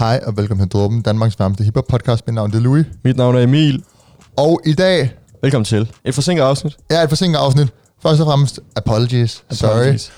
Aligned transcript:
Hej 0.00 0.20
og 0.26 0.36
velkommen 0.36 0.68
til 0.68 0.72
Dråben, 0.80 1.02
Danmarks 1.02 1.38
varmeste 1.38 1.64
hiphop 1.64 1.84
podcast. 1.88 2.26
Mit 2.26 2.34
navn 2.34 2.54
er 2.54 2.60
Louis. 2.60 2.86
Mit 3.04 3.16
navn 3.16 3.36
er 3.36 3.40
Emil. 3.40 3.84
Og 4.36 4.60
i 4.66 4.72
dag 4.72 5.10
Velkommen 5.42 5.64
til. 5.64 5.90
Et 6.04 6.14
forsinket 6.14 6.42
afsnit. 6.42 6.76
er 6.90 7.02
et 7.02 7.08
forsinket 7.08 7.38
afsnit. 7.38 7.68
Først 8.02 8.20
og 8.20 8.26
fremmest, 8.26 8.60
apologies. 8.76 9.44
Sorry. 9.50 9.70
Apologies. 9.70 10.12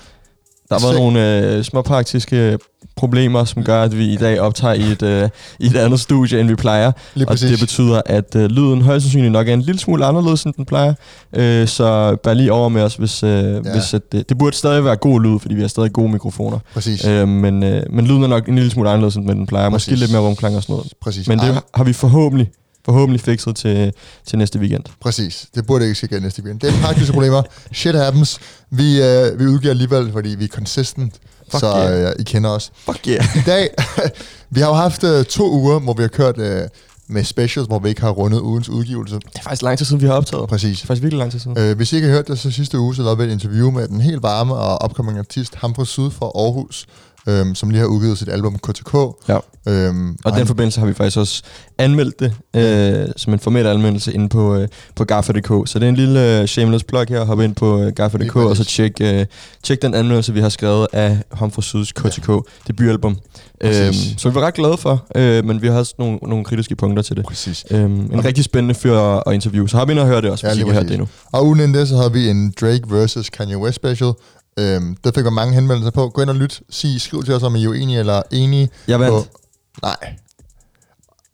Der 0.68 0.74
har 0.74 0.80
været 0.86 0.94
Se- 0.94 1.00
nogle 1.00 1.38
øh, 1.56 1.64
små 1.64 1.82
praktiske 1.82 2.58
problemer, 2.96 3.44
som 3.44 3.64
gør, 3.64 3.82
at 3.82 3.98
vi 3.98 4.12
i 4.12 4.16
dag 4.16 4.40
optager 4.40 4.74
i 4.74 4.82
et, 4.82 5.02
øh, 5.02 5.28
i 5.58 5.66
et 5.66 5.76
andet 5.76 6.00
studie, 6.00 6.40
end 6.40 6.48
vi 6.48 6.54
plejer. 6.54 6.92
Lige 7.14 7.26
og 7.26 7.30
præcis. 7.30 7.50
det 7.50 7.60
betyder, 7.60 8.02
at 8.06 8.36
øh, 8.36 8.44
lyden 8.50 8.82
højst 8.82 9.04
sandsynligt 9.04 9.32
nok 9.32 9.48
er 9.48 9.54
en 9.54 9.62
lille 9.62 9.78
smule 9.78 10.04
anderledes, 10.04 10.42
end 10.42 10.54
den 10.54 10.64
plejer. 10.64 10.94
Øh, 11.36 11.68
så 11.68 12.16
bær 12.22 12.34
lige 12.34 12.52
over 12.52 12.68
med 12.68 12.82
os, 12.82 12.94
hvis, 12.94 13.22
øh, 13.22 13.30
ja. 13.30 13.60
hvis 13.72 13.94
at, 13.94 14.12
det, 14.12 14.28
det 14.28 14.38
burde 14.38 14.56
stadig 14.56 14.84
være 14.84 14.96
god 14.96 15.20
lyd, 15.20 15.38
fordi 15.38 15.54
vi 15.54 15.60
har 15.60 15.68
stadig 15.68 15.92
gode 15.92 16.12
mikrofoner. 16.12 16.58
Præcis. 16.74 17.04
Øh, 17.06 17.28
men, 17.28 17.62
øh, 17.62 17.82
men 17.90 18.06
lyden 18.06 18.22
er 18.22 18.26
nok 18.28 18.48
en 18.48 18.54
lille 18.54 18.70
smule 18.70 18.90
anderledes, 18.90 19.16
end 19.16 19.28
den 19.28 19.46
plejer. 19.46 19.68
Måske 19.68 19.88
Præcis. 19.90 20.00
lidt 20.00 20.10
mere 20.12 20.22
rumklang 20.22 20.56
og 20.56 20.62
sådan 20.62 20.72
noget. 20.72 20.92
præcis. 21.02 21.28
Men 21.28 21.38
det 21.38 21.48
Ej, 21.48 21.60
har 21.74 21.84
vi 21.84 21.92
forhåbentlig, 21.92 22.50
forhåbentlig 22.84 23.20
fikset 23.20 23.56
til, 23.56 23.92
til 24.26 24.38
næste 24.38 24.58
weekend. 24.58 24.82
præcis. 25.00 25.46
Det 25.54 25.66
burde 25.66 25.84
ikke 25.84 25.94
ske 25.94 26.08
igen 26.10 26.22
næste 26.22 26.42
weekend. 26.42 26.60
Det 26.60 26.68
er 26.68 26.82
praktiske 26.82 27.12
problemer. 27.12 27.42
Shit 27.72 27.94
happens. 27.94 28.38
Vi, 28.70 29.02
øh, 29.02 29.38
vi 29.40 29.46
udgiver 29.46 29.70
alligevel, 29.70 30.12
fordi 30.12 30.28
vi 30.28 30.44
er 30.44 30.48
consistent. 30.48 31.14
Fuck 31.52 31.60
så 31.60 31.76
yeah. 31.76 32.08
øh, 32.08 32.12
I 32.18 32.22
kender 32.22 32.50
os. 32.50 32.72
Fuck 32.84 33.08
yeah. 33.08 33.36
I 33.36 33.40
dag, 33.46 33.68
vi 34.54 34.60
har 34.60 34.68
jo 34.68 34.74
haft 34.74 35.04
øh, 35.04 35.24
to 35.24 35.50
uger, 35.52 35.78
hvor 35.78 35.94
vi 35.94 36.02
har 36.02 36.08
kørt 36.08 36.38
øh, 36.38 36.68
med 37.08 37.24
specials, 37.24 37.66
hvor 37.66 37.78
vi 37.78 37.88
ikke 37.88 38.00
har 38.00 38.10
rundet 38.10 38.40
ugens 38.40 38.68
udgivelse. 38.68 39.14
Det 39.14 39.22
er 39.34 39.42
faktisk 39.42 39.62
lang 39.62 39.78
tid 39.78 39.86
siden, 39.86 40.02
vi 40.02 40.06
har 40.06 40.14
optaget. 40.14 40.48
Præcis. 40.48 40.78
Det 40.78 40.84
er 40.84 40.86
faktisk 40.86 41.02
virkelig 41.02 41.18
lang 41.18 41.30
tid 41.30 41.38
siden. 41.38 41.58
Øh, 41.58 41.76
hvis 41.76 41.92
I 41.92 41.96
ikke 41.96 42.08
har 42.08 42.14
hørt 42.14 42.28
det, 42.28 42.38
så 42.38 42.50
sidste 42.50 42.78
uge, 42.78 42.94
så 42.94 43.02
lavede 43.02 43.18
vi 43.18 43.24
et 43.24 43.30
interview 43.30 43.70
med 43.70 43.88
den 43.88 44.00
helt 44.00 44.22
varme 44.22 44.54
og 44.54 44.84
upcoming 44.84 45.18
artist, 45.18 45.54
ham 45.54 45.74
fra 45.74 45.84
Syd 45.84 46.10
fra 46.10 46.26
Aarhus, 46.26 46.86
øhm, 47.26 47.54
som 47.54 47.70
lige 47.70 47.80
har 47.80 47.86
udgivet 47.86 48.18
sit 48.18 48.28
album 48.28 48.58
KTK. 48.58 48.94
Ja. 49.28 49.38
Øhm, 49.68 50.16
Og 50.24 50.36
i 50.36 50.38
den 50.38 50.46
forbindelse 50.46 50.80
har 50.80 50.86
vi 50.86 50.94
faktisk 50.94 51.16
også 51.18 51.42
anmeldt 51.78 52.20
det 52.20 52.34
øh, 52.56 53.08
som 53.16 53.32
en 53.32 53.38
formel 53.38 53.66
anmeldelse 53.66 54.12
inde 54.12 54.28
på, 54.28 54.54
øh, 54.56 54.68
på 54.96 55.04
Gaffa.dk. 55.04 55.68
Så 55.68 55.78
det 55.78 55.84
er 55.84 55.88
en 55.88 55.94
lille 55.96 56.40
øh, 56.40 56.46
shameless 56.46 56.84
plug 56.84 57.04
her. 57.08 57.24
Hop 57.24 57.40
ind 57.40 57.54
på 57.54 57.80
øh, 57.80 57.92
Gaffa.dk 57.92 58.36
og 58.36 58.56
så 58.56 58.64
tjek, 58.64 58.92
øh, 59.00 59.26
tjek 59.62 59.82
den 59.82 59.94
anmeldelse, 59.94 60.32
vi 60.32 60.40
har 60.40 60.48
skrevet 60.48 60.86
af 60.92 61.18
Humphrey 61.30 61.62
Syds 61.62 61.92
KTK 61.92 62.30
debutalbum. 62.68 63.16
Øhm, 63.60 63.92
så 64.18 64.28
vi 64.28 64.34
var 64.34 64.40
ret 64.40 64.54
glade 64.54 64.76
for, 64.76 65.06
øh, 65.16 65.44
men 65.44 65.62
vi 65.62 65.66
har 65.68 65.78
også 65.78 65.94
nogle, 65.98 66.18
nogle 66.22 66.44
kritiske 66.44 66.76
punkter 66.76 67.02
til 67.02 67.16
det. 67.16 67.24
Præcis. 67.24 67.64
Øhm, 67.70 67.92
en 68.00 68.14
Og- 68.14 68.24
rigtig 68.24 68.44
spændende 68.44 68.74
fyr 68.74 68.96
at, 68.98 69.22
at 69.26 69.34
interviewe. 69.34 69.68
Så 69.68 69.76
har 69.76 69.84
vi 69.84 69.92
ind 69.92 70.00
og 70.00 70.06
høre 70.06 70.20
det 70.20 70.30
også, 70.30 70.46
Ja, 70.46 70.52
hvis 70.52 70.58
I 70.58 70.60
ikke 70.62 70.72
har 70.72 70.80
hørt 70.80 70.88
det 70.88 70.94
endnu. 70.94 71.08
Og 71.32 71.46
inden 71.46 71.74
det, 71.74 71.88
så 71.88 71.96
havde 71.96 72.12
vi 72.12 72.28
en 72.28 72.54
Drake 72.60 72.82
vs. 72.86 73.30
Kanye 73.30 73.58
West 73.58 73.76
special. 73.76 74.12
Øhm, 74.58 74.96
der 75.04 75.12
fik 75.14 75.24
vi 75.24 75.30
mange 75.30 75.54
henvendelser 75.54 75.90
på. 75.90 76.08
Gå 76.08 76.22
ind 76.22 76.30
og 76.30 76.36
lyt. 76.36 76.60
Sig, 76.70 77.00
skriv 77.00 77.24
til 77.24 77.34
os, 77.34 77.42
om 77.42 77.56
I 77.56 77.64
er 77.64 77.68
uenige 77.68 77.98
eller 77.98 78.22
enige. 78.30 78.70
Jeg 78.88 79.00
vandt. 79.00 79.12
På, 79.32 79.40
nej, 79.82 79.96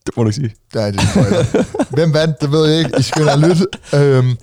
Det 0.07 0.17
må 0.17 0.23
du 0.23 0.29
ikke 0.29 0.35
sige. 0.37 0.55
er 0.75 0.91
det 0.91 1.01
spoiler. 1.11 1.65
Hvem 1.95 2.15
vandt, 2.15 2.41
det 2.41 2.53
ved 2.53 2.67
jeg 2.69 2.79
ikke. 2.79 2.91
I 2.99 3.03
skal 3.03 3.23
ind 3.23 3.29
og 3.31 3.39
lytte. 3.39 3.67
Øhm, 3.95 4.37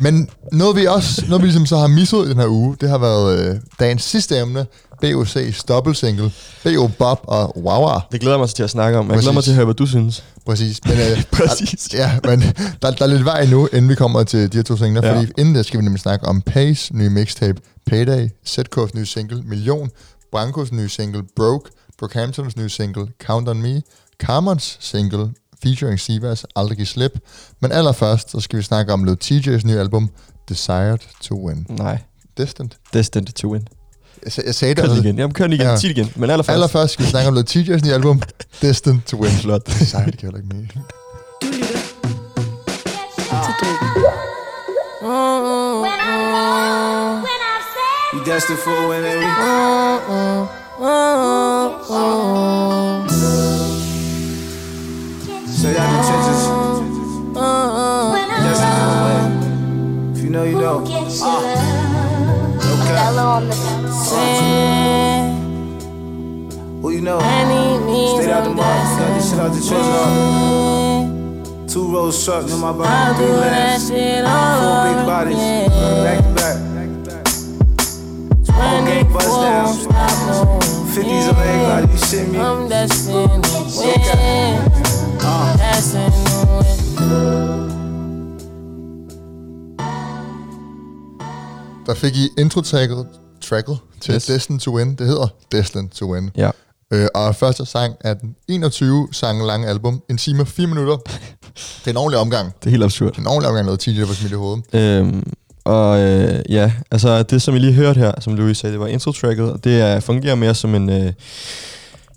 men 0.00 0.28
noget 0.52 0.76
vi 0.76 0.86
også, 0.86 1.24
noget 1.28 1.42
vi 1.42 1.46
ligesom 1.46 1.66
så 1.66 1.76
har 1.76 1.86
misset 1.86 2.26
i 2.26 2.28
den 2.28 2.36
her 2.36 2.46
uge, 2.48 2.76
det 2.80 2.88
har 2.88 2.98
været 2.98 3.38
øh, 3.38 3.56
dagens 3.80 4.02
sidste 4.02 4.38
emne, 4.38 4.66
BOC's 5.04 5.62
dobbeltsingle, 5.68 6.32
B.O. 6.64 6.86
Bob 6.98 7.20
og 7.24 7.58
Wawa. 7.64 8.00
Det 8.12 8.20
glæder 8.20 8.36
jeg 8.36 8.40
mig 8.40 8.48
til 8.48 8.62
at 8.62 8.70
snakke 8.70 8.98
om. 8.98 9.10
Jeg 9.10 9.18
glæder 9.18 9.32
mig 9.32 9.34
Præcis. 9.34 9.44
til 9.44 9.50
at 9.50 9.56
høre, 9.56 9.64
hvad 9.64 9.74
du 9.74 9.86
synes. 9.86 10.24
Præcis. 10.46 10.80
Men, 10.84 10.92
øh, 10.98 11.24
Præcis. 11.38 11.82
Der, 11.92 11.98
ja, 11.98 12.18
men 12.24 12.40
der, 12.82 12.90
der 12.90 13.04
er 13.04 13.06
lidt 13.06 13.24
vej 13.24 13.46
nu, 13.46 13.66
inden 13.72 13.88
vi 13.90 13.94
kommer 13.94 14.24
til 14.24 14.52
de 14.52 14.58
her 14.58 14.62
to 14.62 14.76
singler, 14.76 15.06
Ja. 15.06 15.16
fordi 15.18 15.32
inden 15.38 15.54
der 15.54 15.62
skal 15.62 15.78
vi 15.80 15.84
nemlig 15.84 16.00
snakke 16.00 16.26
om 16.26 16.42
Pace 16.42 16.96
nye 16.96 17.10
mixtape 17.10 17.60
Payday, 17.86 18.28
ZK's 18.48 18.90
nye 18.94 19.06
single 19.06 19.42
Million, 19.42 19.90
Brancos 20.32 20.72
nye 20.72 20.88
single 20.88 21.22
Broke, 21.36 21.70
Brockhamptons 21.98 22.56
nye 22.56 22.68
single 22.68 23.06
Count 23.26 23.48
On 23.48 23.62
Me, 23.62 23.82
Carmons 24.22 24.76
single 24.80 25.28
featuring 25.62 26.00
Sivas 26.00 26.44
Aldrig 26.56 26.78
Giv 26.78 26.86
Slip, 26.86 27.18
men 27.60 27.72
allerførst 27.72 28.30
så 28.30 28.40
skal 28.40 28.58
vi 28.58 28.62
snakke 28.62 28.92
om 28.92 29.04
Lil 29.04 29.16
TJ's 29.24 29.66
nye 29.66 29.78
album 29.78 30.10
Desired 30.48 30.98
To 31.20 31.46
Win. 31.46 31.66
Nej. 31.68 31.98
Distant. 32.38 32.76
Destined 32.92 33.26
to 33.26 33.52
win. 33.52 33.68
Jeg, 34.24 34.32
jeg 34.46 34.54
sagde 34.54 34.74
det, 34.74 34.84
Kør 34.84 34.90
altså, 34.90 35.04
igen. 35.04 35.18
Jamen, 35.18 35.34
kør 35.34 35.44
igen. 35.44 35.60
Ja. 35.60 35.74
Det 35.74 35.84
igen. 35.84 36.12
Men 36.16 36.30
allerførst. 36.30 36.54
allerførst 36.54 36.92
skal 36.92 37.04
vi 37.04 37.10
snakke 37.10 37.28
om 37.28 37.34
Lil 37.34 37.46
TJ's 37.50 37.86
nye 37.86 37.94
album 37.94 38.22
Distant 38.62 39.06
To 39.06 39.16
Win. 39.16 39.30
Flot. 39.30 39.66
Desired 39.66 40.12
giver 40.12 40.32
heller 40.32 40.36
ikke 40.36 40.48
mening. 40.48 40.72
Du 40.72 41.46
lytter 41.46 41.66
til. 41.66 41.80
You 48.12 48.24
destined 48.24 48.58
for 48.58 48.70
a 48.70 48.88
win, 48.88 49.02
baby. 49.02 49.24
Out 55.62 55.66
the 55.66 55.76
trenches. 56.08 56.42
Destined 57.34 58.76
for 58.80 58.88
a 58.88 59.04
win. 59.04 60.16
If 60.16 60.20
you 60.24 60.30
know, 60.30 60.44
you 60.44 60.56
know. 60.56 60.76
Ah. 61.20 61.36
Okay. 62.80 62.96
Who 66.80 66.88
you 66.90 67.02
know? 67.02 67.18
Straight 67.20 68.30
out 68.30 68.44
the 68.44 68.50
mouth. 68.54 68.98
Got 68.98 69.10
this 69.14 69.28
shit 69.28 69.38
out 69.38 69.52
the 69.52 69.60
trenches. 71.60 71.72
Two 71.74 71.84
rows 71.92 72.24
truck 72.24 72.48
in 72.48 72.58
my 72.58 72.72
body. 72.72 73.16
Three 73.18 73.28
legs. 73.28 73.90
Four 73.90 73.98
big 74.86 75.04
bodies. 75.04 75.36
Back 76.00 76.18
to 76.24 76.30
back. 76.40 76.56
Whole 78.50 78.82
gang 78.86 79.12
bust 79.12 79.28
down. 79.42 79.68
50s 80.88 81.28
a 81.28 81.32
leg 81.36 81.60
body. 81.68 81.86
You 81.92 81.98
shit 81.98 82.26
me. 82.30 82.38
I'm 82.38 82.66
destined 82.66 83.46
win. 83.76 84.89
Uh. 85.22 85.50
Der 91.86 91.94
fik 91.94 92.16
I 92.16 92.28
intro-tracket 92.38 93.06
tracket 93.40 93.78
til 94.00 94.14
yes. 94.14 94.26
Destined 94.26 94.60
to 94.60 94.76
Win. 94.76 94.94
Det 94.94 95.06
hedder 95.06 95.26
Destined 95.52 95.88
to 95.88 96.12
Win. 96.12 96.30
Ja. 96.36 96.50
Øh, 96.92 97.08
og 97.14 97.36
første 97.36 97.66
sang 97.66 97.94
er 98.00 98.14
den 98.14 98.36
21 98.48 99.08
sange 99.12 99.46
lange 99.46 99.68
album. 99.68 100.02
En 100.10 100.18
time 100.18 100.42
og 100.42 100.48
4 100.48 100.66
minutter. 100.66 100.96
Det 100.96 101.86
er 101.86 101.90
en 101.90 101.96
ordentlig 101.96 102.20
omgang. 102.20 102.54
Det 102.60 102.66
er 102.66 102.70
helt 102.70 102.84
absurd. 102.84 103.10
Det 103.10 103.16
er 103.16 103.20
en 103.20 103.26
ordentlig 103.26 103.48
omgang, 103.48 103.66
noget 103.66 103.84
der 103.84 104.06
var 104.06 104.14
smidt 104.14 104.32
i 104.32 104.36
hovedet. 104.36 104.64
Øhm, 104.74 105.32
og 105.64 106.00
øh, 106.00 106.42
ja, 106.48 106.72
altså 106.90 107.22
det 107.22 107.42
som 107.42 107.54
I 107.54 107.58
lige 107.58 107.72
hørte 107.72 107.98
her, 107.98 108.12
som 108.20 108.34
Louis 108.34 108.58
sagde, 108.58 108.72
det 108.72 108.80
var 108.80 108.86
intro-tracket, 108.86 109.64
det 109.64 109.80
er, 109.80 110.00
fungerer 110.00 110.34
mere 110.34 110.54
som 110.54 110.74
en... 110.74 110.90
Øh, 110.90 111.12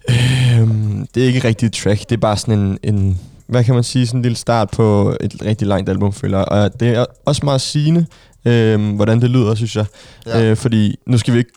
øh, 0.09 0.67
det 1.15 1.23
er 1.23 1.27
ikke 1.27 1.47
rigtig 1.47 1.65
et 1.65 1.73
track, 1.73 1.99
det 1.99 2.11
er 2.11 2.21
bare 2.21 2.37
sådan 2.37 2.59
en, 2.59 2.77
en... 2.83 3.19
Hvad 3.47 3.63
kan 3.63 3.73
man 3.73 3.83
sige? 3.83 4.07
Sådan 4.07 4.17
en 4.17 4.21
lille 4.21 4.35
start 4.35 4.69
på 4.69 5.17
et 5.21 5.35
rigtig 5.45 5.67
langt 5.67 5.89
album, 5.89 6.13
føler 6.13 6.37
jeg. 6.37 6.47
Og 6.49 6.79
det 6.79 6.87
er 6.89 7.05
også 7.25 7.41
meget 7.43 7.61
sigende, 7.61 8.05
øh, 8.45 8.95
hvordan 8.95 9.21
det 9.21 9.29
lyder, 9.29 9.55
synes 9.55 9.75
jeg. 9.75 9.85
Ja. 10.25 10.43
Øh, 10.43 10.57
fordi 10.57 10.95
nu 11.07 11.17
skal 11.17 11.33
vi 11.33 11.39
ikke 11.39 11.51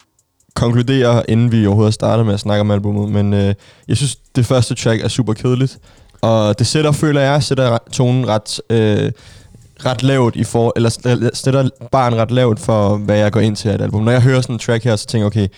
konkludere, 0.55 1.31
inden 1.31 1.53
vi 1.53 1.67
overhovedet 1.67 1.95
starter 1.95 2.25
med 2.25 2.35
at 2.35 2.41
snakke 2.41 2.61
om 2.61 2.71
albumet, 2.71 3.13
men 3.13 3.35
øh, 3.35 3.55
jeg 3.89 3.97
synes, 3.97 4.17
det 4.37 4.47
første 4.47 4.75
track 4.75 5.05
er 5.05 5.09
super 5.09 5.33
kedeligt. 5.33 5.79
Og 6.21 6.59
det 6.59 6.67
sætter, 6.67 6.93
føler 6.93 7.21
jeg, 7.21 7.43
sætter 7.43 7.79
tonen 7.93 8.29
ret, 8.29 8.61
øh, 8.71 9.13
ret 9.87 10.03
lavt 10.03 10.37
i 10.37 10.45
for, 10.45 10.73
eller 10.77 11.31
sætter 11.35 11.69
barn 11.93 12.15
ret 12.15 12.31
lavt 12.31 12.61
for, 12.61 12.97
hvad 12.97 13.17
jeg 13.19 13.33
går 13.33 13.41
ind 13.41 13.57
til 13.57 13.71
et 13.71 13.81
album. 13.81 14.03
Når 14.03 14.13
jeg 14.13 14.23
hører 14.23 14.41
sådan 14.41 14.55
en 14.55 14.59
track 14.59 14.85
her, 14.85 14.97
så 14.97 15.07
tænker 15.07 15.23
jeg, 15.23 15.27
okay, 15.27 15.49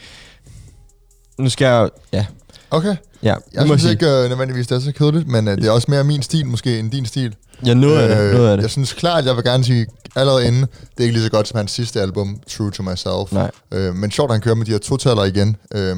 nu 1.39 1.49
skal 1.49 1.65
jeg, 1.65 1.89
ja, 2.13 2.27
Okay. 2.71 2.97
ja, 3.23 3.35
Jeg 3.55 3.63
nu 3.63 3.67
synes 3.67 3.83
sige, 3.83 3.93
ikke 3.93 4.07
øh, 4.07 4.29
nødvendigvis, 4.29 4.67
det 4.67 4.77
er 4.77 4.81
så 4.81 4.93
kedeligt, 4.93 5.29
men 5.29 5.49
øh, 5.49 5.57
det 5.57 5.65
er 5.67 5.71
også 5.71 5.87
mere 5.91 6.05
min 6.05 6.23
stil 6.23 6.47
måske, 6.47 6.79
end 6.79 6.91
din 6.91 7.07
stil. 7.07 7.35
ja, 7.67 7.75
noget 7.75 7.99
af 7.99 8.09
det, 8.09 8.33
noget 8.35 8.47
af 8.49 8.51
Jeg 8.57 8.63
det. 8.63 8.71
synes 8.71 8.93
klart, 8.93 9.25
jeg 9.27 9.37
vil 9.37 9.45
gerne 9.45 9.65
sige 9.65 9.87
allerede 10.17 10.47
inden, 10.47 10.61
det 10.63 10.69
er 10.99 11.03
ikke 11.03 11.15
lige 11.15 11.25
så 11.25 11.31
godt 11.31 11.49
som 11.49 11.57
hans 11.57 11.71
sidste 11.73 12.01
album, 12.01 12.41
True 12.51 12.71
to 12.71 12.83
Myself. 12.83 13.33
Nej, 13.33 13.51
Øh, 13.73 13.95
men 13.95 14.11
sjovt, 14.11 14.31
at 14.31 14.35
han 14.35 14.41
kører 14.41 14.55
med 14.55 14.67
de 14.67 14.71
her 14.71 14.79
totaler 14.79 15.25
igen. 15.25 15.57
Øh, 15.75 15.97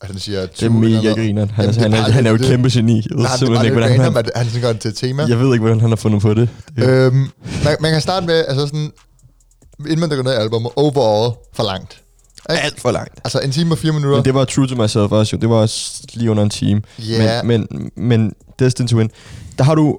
at 0.00 0.08
han 0.10 0.18
siger, 0.18 0.40
det 0.46 0.62
er 0.62 0.70
mega 0.70 1.12
grineren. 1.12 1.50
Han, 1.50 1.64
Jamen, 1.64 1.78
er, 1.78 1.82
han, 1.82 1.92
det 1.92 1.98
er 1.98 2.04
er, 2.04 2.10
han 2.10 2.26
er 2.26 2.30
jo 2.30 2.34
et 2.34 2.40
det- 2.40 2.48
kæmpe 2.48 2.68
geni. 2.72 2.94
Jeg 2.96 3.04
ved 3.16 3.16
Nej, 3.16 3.26
det 3.26 3.32
er 3.32 3.36
simpelthen 3.38 3.64
ikke, 3.66 3.74
hvordan 3.78 4.00
han, 4.00 4.16
at 4.16 4.30
han 4.36 4.46
sådan 4.46 4.60
gør 4.62 4.72
det 4.72 4.80
til 4.80 4.88
et 4.88 4.96
tema. 4.96 5.22
jeg 5.28 5.38
ved 5.38 5.52
ikke, 5.52 5.60
hvordan 5.60 5.80
han 5.80 5.88
har 5.88 5.96
fundet 5.96 6.22
på 6.22 6.34
det. 6.34 6.48
det 6.76 6.88
Øhm, 6.88 7.14
man, 7.64 7.76
man 7.80 7.92
kan 7.92 8.00
starte 8.00 8.26
med, 8.26 8.44
altså 8.48 8.66
sådan, 8.66 8.92
inden 9.80 10.00
man 10.00 10.10
dykker 10.10 10.24
ned 10.24 10.32
i 10.32 10.36
albumet, 10.36 10.70
overall 10.76 11.34
for 11.54 11.62
langt. 11.64 12.01
Alt 12.48 12.80
for 12.80 12.90
langt. 12.90 13.20
Altså 13.24 13.40
en 13.40 13.50
time 13.50 13.74
og 13.74 13.78
fire 13.78 13.92
minutter. 13.92 14.16
Men 14.16 14.24
det 14.24 14.34
var 14.34 14.44
True 14.44 14.66
to 14.66 14.82
Myself 14.82 15.12
også 15.12 15.36
jo. 15.36 15.40
Det 15.40 15.48
var 15.48 15.56
også 15.56 16.02
lige 16.14 16.30
under 16.30 16.42
en 16.42 16.50
time. 16.50 16.82
Ja. 16.98 17.42
Men, 17.42 17.66
men, 17.70 17.90
men 17.96 18.32
Destined 18.58 18.88
to 18.88 18.96
Win, 18.96 19.10
der 19.58 19.64
har 19.64 19.74
du 19.74 19.98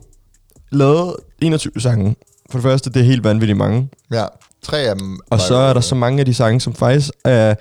lavet 0.71 1.15
21 1.41 1.73
sange. 1.79 2.15
For 2.49 2.57
det 2.57 2.63
første, 2.63 2.89
det 2.89 2.99
er 2.99 3.03
helt 3.03 3.23
vanvittigt 3.23 3.57
mange. 3.57 3.89
Ja, 4.11 4.25
tre 4.63 4.77
af 4.77 4.95
dem. 4.95 5.19
Og 5.29 5.39
så 5.39 5.55
er 5.55 5.73
der 5.73 5.81
så 5.81 5.95
mange 5.95 6.19
af 6.19 6.25
de 6.25 6.33
sange, 6.33 6.61
som 6.61 6.73
faktisk 6.73 7.09
er... 7.25 7.55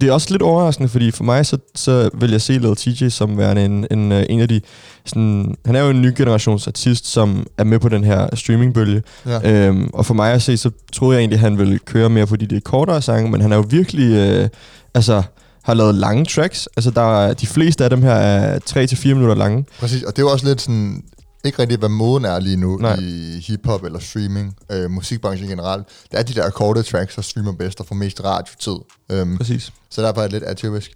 Det 0.00 0.08
er 0.08 0.12
også 0.12 0.28
lidt 0.30 0.42
overraskende, 0.42 0.88
fordi 0.88 1.10
for 1.10 1.24
mig, 1.24 1.46
så, 1.46 1.58
så 1.74 2.10
vil 2.14 2.30
jeg 2.30 2.40
se 2.40 2.52
Lil 2.52 2.76
TJ 2.76 3.08
som 3.08 3.38
værende 3.38 3.64
en, 3.64 3.86
en, 3.90 4.12
øh, 4.12 4.24
en 4.28 4.40
af 4.40 4.48
de... 4.48 4.60
Sådan, 5.06 5.54
han 5.66 5.76
er 5.76 5.80
jo 5.80 5.90
en 5.90 6.02
ny 6.02 6.12
generations 6.16 6.66
artist, 6.66 7.06
som 7.06 7.46
er 7.58 7.64
med 7.64 7.78
på 7.78 7.88
den 7.88 8.04
her 8.04 8.36
streamingbølge. 8.36 9.02
Ja. 9.26 9.66
Øhm, 9.68 9.90
og 9.92 10.06
for 10.06 10.14
mig 10.14 10.32
at 10.32 10.42
se, 10.42 10.56
så 10.56 10.70
troede 10.92 11.14
jeg 11.14 11.20
egentlig, 11.20 11.36
at 11.36 11.40
han 11.40 11.58
ville 11.58 11.78
køre 11.78 12.10
mere 12.10 12.26
på 12.26 12.36
de, 12.36 12.46
de 12.46 12.60
kortere 12.60 13.02
sange, 13.02 13.30
men 13.30 13.40
han 13.40 13.52
er 13.52 13.56
jo 13.56 13.64
virkelig... 13.68 14.12
Øh, 14.12 14.48
altså, 14.94 15.22
har 15.64 15.74
lavet 15.74 15.94
lange 15.94 16.24
tracks. 16.24 16.68
Altså, 16.76 16.90
der 16.90 17.24
er, 17.26 17.34
de 17.34 17.46
fleste 17.46 17.84
af 17.84 17.90
dem 17.90 18.02
her 18.02 18.12
er 18.12 18.58
3-4 18.70 19.08
minutter 19.08 19.34
lange. 19.34 19.64
Præcis, 19.80 20.02
og 20.02 20.16
det 20.16 20.22
er 20.22 20.26
jo 20.26 20.32
også 20.32 20.46
lidt 20.46 20.60
sådan, 20.60 21.02
ikke 21.44 21.58
rigtigt, 21.58 21.80
hvad 21.80 21.88
moden 21.88 22.24
er 22.24 22.40
lige 22.40 22.56
nu 22.56 22.76
Nej. 22.76 22.96
i 23.00 23.40
hiphop 23.46 23.84
eller 23.84 23.98
streaming, 23.98 24.56
øh, 24.70 24.90
musikbranchen 24.90 25.48
generelt. 25.48 25.86
Det 26.10 26.18
er 26.18 26.22
de 26.22 26.34
der 26.34 26.50
korte 26.50 26.82
tracks, 26.82 27.14
der 27.14 27.22
streamer 27.22 27.52
bedst 27.52 27.80
og 27.80 27.86
får 27.86 27.94
mest 27.94 28.24
radiotid. 28.24 28.76
Øhm, 29.10 29.36
Præcis. 29.36 29.72
så 29.90 30.02
derfor 30.02 30.20
er 30.20 30.24
det 30.24 30.32
lidt 30.32 30.44
atypisk. 30.44 30.90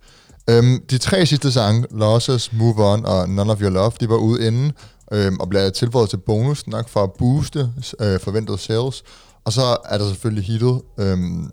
Øhm, 0.50 0.83
de 0.91 0.99
tre 0.99 1.27
sidste 1.27 1.53
sange, 1.53 1.87
Losses, 1.91 2.53
Move 2.53 2.93
On 2.93 3.06
og 3.06 3.29
None 3.29 3.53
of 3.53 3.61
Your 3.62 3.71
Love, 3.71 3.93
de 4.00 4.09
var 4.09 4.17
ude 4.17 4.47
inden 4.47 4.73
øhm, 5.12 5.41
og 5.41 5.49
blev 5.49 5.73
tilføjet 5.73 6.11
til 6.11 6.17
bonus 6.17 6.67
nok 6.67 6.89
for 6.89 7.03
at 7.03 7.12
booste 7.12 7.71
øh, 8.00 8.21
forventede 8.21 8.59
sales. 8.59 9.03
Og 9.45 9.53
så 9.53 9.77
er 9.85 9.99
der 9.99 10.09
selvfølgelig 10.09 10.45
hittet, 10.45 10.81
øhm, 10.99 11.53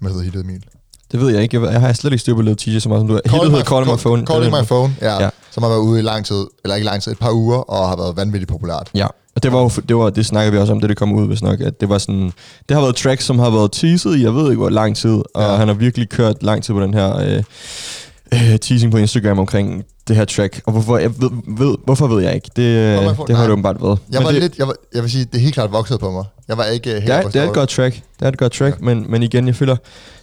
hvad 0.00 0.10
hedder 0.10 0.24
hittet, 0.24 0.40
Emil? 0.40 0.64
Det 1.12 1.20
ved 1.20 1.28
jeg 1.34 1.42
ikke. 1.42 1.62
Jeg, 1.62 1.80
har 1.80 1.92
slet 1.92 2.12
ikke 2.12 2.20
styr 2.20 2.34
på 2.34 2.42
Lil 2.42 2.56
TJ 2.56 2.78
så 2.78 2.88
meget 2.88 3.00
som 3.00 3.08
du 3.08 3.14
har. 3.14 3.20
Hittet 3.30 3.50
hedder 3.50 3.64
Calling 3.64 3.92
My 3.92 3.98
Phone. 3.98 4.26
Calling 4.26 4.52
My 4.52 4.64
Phone, 4.66 4.94
ja, 5.00 5.14
Ja. 5.14 5.22
ja. 5.22 5.28
Som 5.50 5.62
har 5.62 5.70
været 5.70 5.80
ude 5.80 5.98
i 5.98 6.02
lang 6.02 6.24
tid, 6.26 6.44
eller 6.64 6.74
ikke 6.74 6.84
lang 6.86 7.02
tid, 7.02 7.12
et 7.12 7.18
par 7.18 7.32
uger, 7.32 7.56
og 7.56 7.88
har 7.88 7.96
været 7.96 8.16
vanvittigt 8.16 8.50
populært. 8.50 8.90
Ja, 8.94 9.06
og 9.36 9.42
det 9.42 9.52
var 9.52 9.60
jo, 9.60 9.70
det, 9.88 9.96
var, 9.96 10.10
det 10.10 10.26
snakker 10.26 10.50
vi 10.52 10.58
også 10.58 10.72
om, 10.72 10.80
det 10.80 10.88
det 10.88 10.96
kom 10.96 11.12
ud, 11.12 11.26
hvis 11.26 11.42
nok, 11.42 11.60
at 11.60 11.80
det 11.80 11.88
var 11.88 11.98
sådan, 11.98 12.32
det 12.68 12.74
har 12.76 12.80
været 12.80 12.96
tracks, 12.96 13.24
som 13.24 13.38
har 13.38 13.50
været 13.50 13.72
teaset 13.72 14.16
i, 14.16 14.22
jeg 14.22 14.34
ved 14.34 14.44
ikke 14.50 14.60
hvor 14.60 14.68
lang 14.70 14.96
tid, 14.96 15.10
og 15.34 15.42
Ja. 15.42 15.54
han 15.56 15.68
har 15.68 15.74
virkelig 15.74 16.08
kørt 16.08 16.42
lang 16.42 16.62
tid 16.64 16.74
på 16.74 16.80
den 16.80 16.94
her 16.94 17.16
øh, 17.18 17.42
øh, 18.34 18.58
teasing 18.58 18.92
på 18.92 18.98
Instagram 18.98 19.38
omkring 19.38 19.84
det 20.08 20.16
her 20.16 20.24
track, 20.24 20.60
og 20.66 20.72
hvorfor, 20.72 20.98
jeg 20.98 21.10
ved, 21.20 21.30
ved, 21.58 21.76
hvorfor 21.84 22.06
ved 22.06 22.22
jeg 22.22 22.34
ikke, 22.34 22.50
det, 22.56 22.62
øh, 22.62 22.96
Phone, 23.14 23.28
det 23.28 23.36
har 23.36 23.42
det 23.42 23.52
åbenbart 23.52 23.82
været. 23.82 23.98
Jeg 24.10 24.18
Men 24.20 24.24
var 24.26 24.32
det, 24.32 24.40
lidt, 24.42 24.58
jeg, 24.58 24.66
var, 24.66 24.74
jeg 24.94 25.02
vil 25.02 25.10
sige, 25.10 25.24
det 25.24 25.34
er 25.34 25.38
helt 25.42 25.54
klart 25.54 25.72
vokset 25.72 26.00
på 26.00 26.10
mig. 26.10 26.24
Jeg 26.48 26.56
var 26.58 26.64
ikke 26.64 26.90
øh, 26.90 26.94
helt 26.96 27.06
det, 27.06 27.14
er, 27.14 27.22
det 27.22 27.36
er 27.36 27.44
et 27.48 27.52
godt 27.52 27.68
track, 27.68 27.94
det 27.94 28.24
er 28.24 28.28
et 28.28 28.38
godt 28.38 28.52
track, 28.52 28.76
ja. 28.80 28.84
men, 28.84 29.06
men 29.08 29.22
igen, 29.22 29.46
jeg 29.46 29.54
føler, 29.56 29.76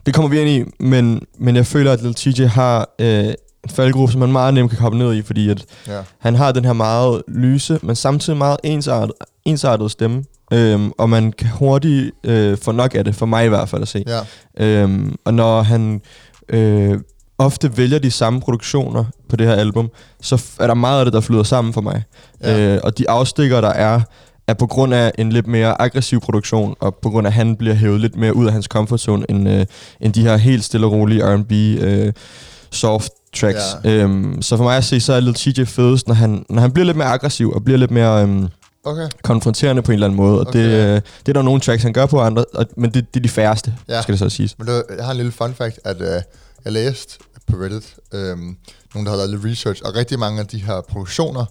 det 0.05 0.13
kommer 0.13 0.29
vi 0.29 0.39
ind 0.39 0.49
i, 0.49 0.83
men, 0.83 1.21
men 1.39 1.55
jeg 1.55 1.65
føler, 1.65 1.91
at 1.91 2.01
Lil 2.01 2.13
TJ 2.13 2.43
har 2.45 2.89
øh, 2.99 3.25
en 3.25 3.33
faldgruppe, 3.69 4.11
som 4.11 4.19
man 4.19 4.31
meget 4.31 4.53
nemt 4.53 4.71
kan 4.71 4.79
komme 4.79 4.99
ned 4.99 5.13
i, 5.15 5.21
fordi 5.21 5.49
at 5.49 5.65
Ja. 5.87 5.99
han 6.19 6.35
har 6.35 6.51
den 6.51 6.65
her 6.65 6.73
meget 6.73 7.21
lyse, 7.27 7.79
men 7.83 7.95
samtidig 7.95 8.37
meget 8.37 8.57
ensartet, 8.63 9.11
ensartet 9.45 9.91
stemme. 9.91 10.23
Øhm, 10.53 10.91
og 10.97 11.09
man 11.09 11.31
kan 11.31 11.47
hurtigt 11.49 12.11
øh, 12.23 12.57
få 12.57 12.71
nok 12.71 12.95
af 12.95 13.05
det, 13.05 13.15
for 13.15 13.25
mig 13.25 13.45
i 13.45 13.47
hvert 13.47 13.69
fald 13.69 13.81
at 13.81 13.87
se. 13.87 14.03
Ja. 14.07 14.65
Øhm, 14.65 15.15
og 15.25 15.33
når 15.33 15.61
han 15.61 16.01
øh, 16.49 16.99
ofte 17.37 17.77
vælger 17.77 17.99
de 17.99 18.11
samme 18.11 18.41
produktioner 18.41 19.03
på 19.29 19.35
det 19.35 19.47
her 19.47 19.53
album, 19.55 19.89
så 20.21 20.43
er 20.59 20.67
der 20.67 20.73
meget 20.73 20.99
af 20.99 21.05
det, 21.05 21.13
der 21.13 21.21
flyder 21.21 21.43
sammen 21.43 21.73
for 21.73 21.81
mig. 21.81 22.03
Ja. 22.41 22.59
Øh, 22.75 22.79
og 22.83 22.97
de 22.97 23.09
afstikker, 23.09 23.61
der 23.61 23.69
er, 23.69 24.01
er 24.47 24.53
på 24.53 24.67
grund 24.67 24.93
af 24.93 25.11
en 25.17 25.31
lidt 25.31 25.47
mere 25.47 25.81
aggressiv 25.81 26.19
produktion, 26.19 26.75
og 26.79 26.95
på 27.01 27.09
grund 27.09 27.27
af, 27.27 27.31
at 27.31 27.33
han 27.33 27.55
bliver 27.55 27.75
hævet 27.75 28.01
lidt 28.01 28.15
mere 28.15 28.35
ud 28.35 28.45
af 28.45 28.51
hans 28.53 28.65
comfort 28.65 28.99
zone, 28.99 29.25
end, 29.29 29.49
øh, 29.49 29.65
end 30.01 30.13
de 30.13 30.21
her 30.21 30.37
helt 30.37 30.63
stille 30.63 30.87
og 30.87 30.91
rolige 30.93 31.23
R&B 31.35 31.51
øh, 31.51 32.13
soft 32.71 33.11
tracks. 33.35 33.61
Ja. 33.83 33.89
Øhm, 33.91 34.41
så 34.41 34.57
for 34.57 34.63
mig 34.63 34.77
at 34.77 34.83
se, 34.83 34.99
så 34.99 35.13
er 35.13 35.19
Lil 35.19 35.33
TJ 35.33 35.63
fedest, 35.65 36.07
når 36.07 36.15
han, 36.15 36.45
når 36.49 36.61
han 36.61 36.71
bliver 36.71 36.85
lidt 36.85 36.97
mere 36.97 37.07
aggressiv, 37.07 37.51
og 37.51 37.63
bliver 37.63 37.77
lidt 37.77 37.91
mere 37.91 38.21
øhm, 38.23 38.47
Okay. 38.85 39.07
konfronterende 39.23 39.81
på 39.81 39.91
en 39.91 39.93
eller 39.93 40.07
anden 40.07 40.17
måde. 40.17 40.39
Og 40.39 40.47
Okay. 40.47 40.59
det, 40.59 40.65
øh, 40.95 41.01
det 41.19 41.29
er 41.29 41.33
der 41.33 41.41
nogle 41.41 41.61
tracks, 41.61 41.83
han 41.83 41.93
gør 41.93 42.05
på 42.05 42.21
andre, 42.21 42.45
og, 42.53 42.65
men 42.77 42.91
det, 42.93 43.13
det 43.13 43.19
er 43.19 43.23
de 43.23 43.29
færreste, 43.29 43.73
Ja. 43.89 44.01
skal 44.01 44.11
det 44.11 44.19
så 44.19 44.29
siges. 44.29 44.55
Men 44.59 44.67
det, 44.67 44.83
jeg 44.97 45.05
har 45.05 45.11
en 45.11 45.17
lille 45.17 45.31
fun 45.31 45.53
fact, 45.53 45.79
at 45.85 46.01
øh, 46.01 46.21
jeg 46.65 46.73
læste 46.73 47.17
på 47.47 47.55
Reddit, 47.57 47.95
Øhm, 48.13 48.57
nogen 48.93 49.05
der 49.05 49.09
har 49.09 49.15
lavet 49.17 49.29
lidt 49.29 49.45
research, 49.45 49.81
og 49.85 49.95
rigtig 49.95 50.19
mange 50.19 50.39
af 50.39 50.47
de 50.47 50.57
her 50.57 50.81
produktioner, 50.81 51.45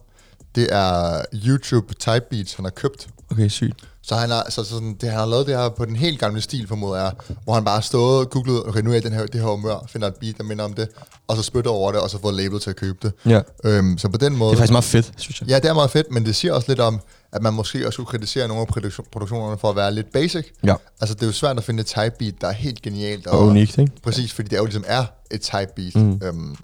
det 0.55 0.69
er 0.73 1.25
YouTube 1.47 1.95
type 1.95 2.25
beats, 2.31 2.55
han 2.55 2.65
har 2.65 2.71
købt. 2.71 3.09
Okay, 3.31 3.49
sygt. 3.49 3.81
Så 4.03 4.15
han 4.15 4.31
har, 4.31 4.47
så, 4.49 4.65
så 4.65 4.71
sådan, 4.71 4.97
det, 5.01 5.09
han 5.09 5.19
har 5.19 5.27
lavet 5.27 5.47
det 5.47 5.57
her 5.57 5.69
på 5.69 5.85
den 5.85 5.97
helt 5.97 6.21
gamle 6.21 6.41
stil, 6.41 6.69
formoder 6.69 6.97
jeg, 6.97 7.13
hvor 7.45 7.55
han 7.55 7.65
bare 7.65 7.75
har 7.75 7.81
stået 7.83 8.19
og 8.19 8.31
googlet, 8.31 8.67
okay, 8.67 8.81
nu 8.81 8.93
er 8.93 9.01
den 9.01 9.13
her, 9.13 9.27
det 9.27 9.41
her 9.41 9.49
humør, 9.49 9.87
finder 9.89 10.09
et 10.09 10.15
beat, 10.15 10.39
der 10.39 10.45
minder 10.45 10.65
om 10.65 10.73
det, 10.73 10.89
og 11.29 11.37
så 11.37 11.43
spytter 11.43 11.71
over 11.71 11.93
det, 11.93 12.01
og 12.01 12.11
så 12.11 12.19
får 12.21 12.31
label 12.31 12.61
til 12.61 12.71
at 12.71 12.77
købe 12.77 12.99
det. 13.03 13.13
Ja. 13.27 13.41
Øhm, 13.65 13.99
så 13.99 14.09
på 14.09 14.17
den 14.17 14.37
måde... 14.37 14.51
Det 14.51 14.57
er 14.57 14.59
faktisk 14.59 14.73
meget 14.73 14.85
fedt, 14.85 15.13
synes 15.17 15.41
jeg. 15.41 15.49
Ja, 15.49 15.57
det 15.57 15.65
er 15.65 15.75
meget 15.75 15.91
fedt, 15.91 16.11
men 16.11 16.27
det 16.27 16.37
siger 16.37 16.53
også 16.53 16.69
lidt 16.69 16.81
om, 16.81 17.01
at 17.33 17.43
man 17.43 17.55
måske 17.55 17.87
også 17.87 17.95
skulle 17.97 18.07
kritisere 18.07 18.49
nogle 18.49 18.61
af 18.61 18.67
produktion- 18.67 19.09
produktionerne 19.13 19.59
for 19.59 19.71
at 19.71 19.77
være 19.77 19.93
lidt 19.95 20.13
basic. 20.13 20.47
Ja. 20.65 20.75
Altså, 21.01 21.15
det 21.15 21.23
er 21.23 21.27
jo 21.27 21.33
svært 21.33 21.57
at 21.57 21.65
finde 21.65 21.81
et 21.81 21.87
type 21.87 22.13
beat, 22.19 22.35
der 22.41 22.47
er 22.49 22.53
helt 22.53 22.83
genialt. 22.83 23.27
Og 23.27 23.47
unikt, 23.47 23.79
ikke? 23.79 23.93
Præcis, 24.03 24.33
fordi 24.33 24.49
det 24.49 24.57
er 24.57 24.61
jo 24.61 24.65
ligesom 24.65 24.85
er 24.87 25.05
et 25.31 25.41
type 25.41 25.73
beat. 25.77 25.95
Mm. 25.95 26.21
Øhm, 26.23 26.57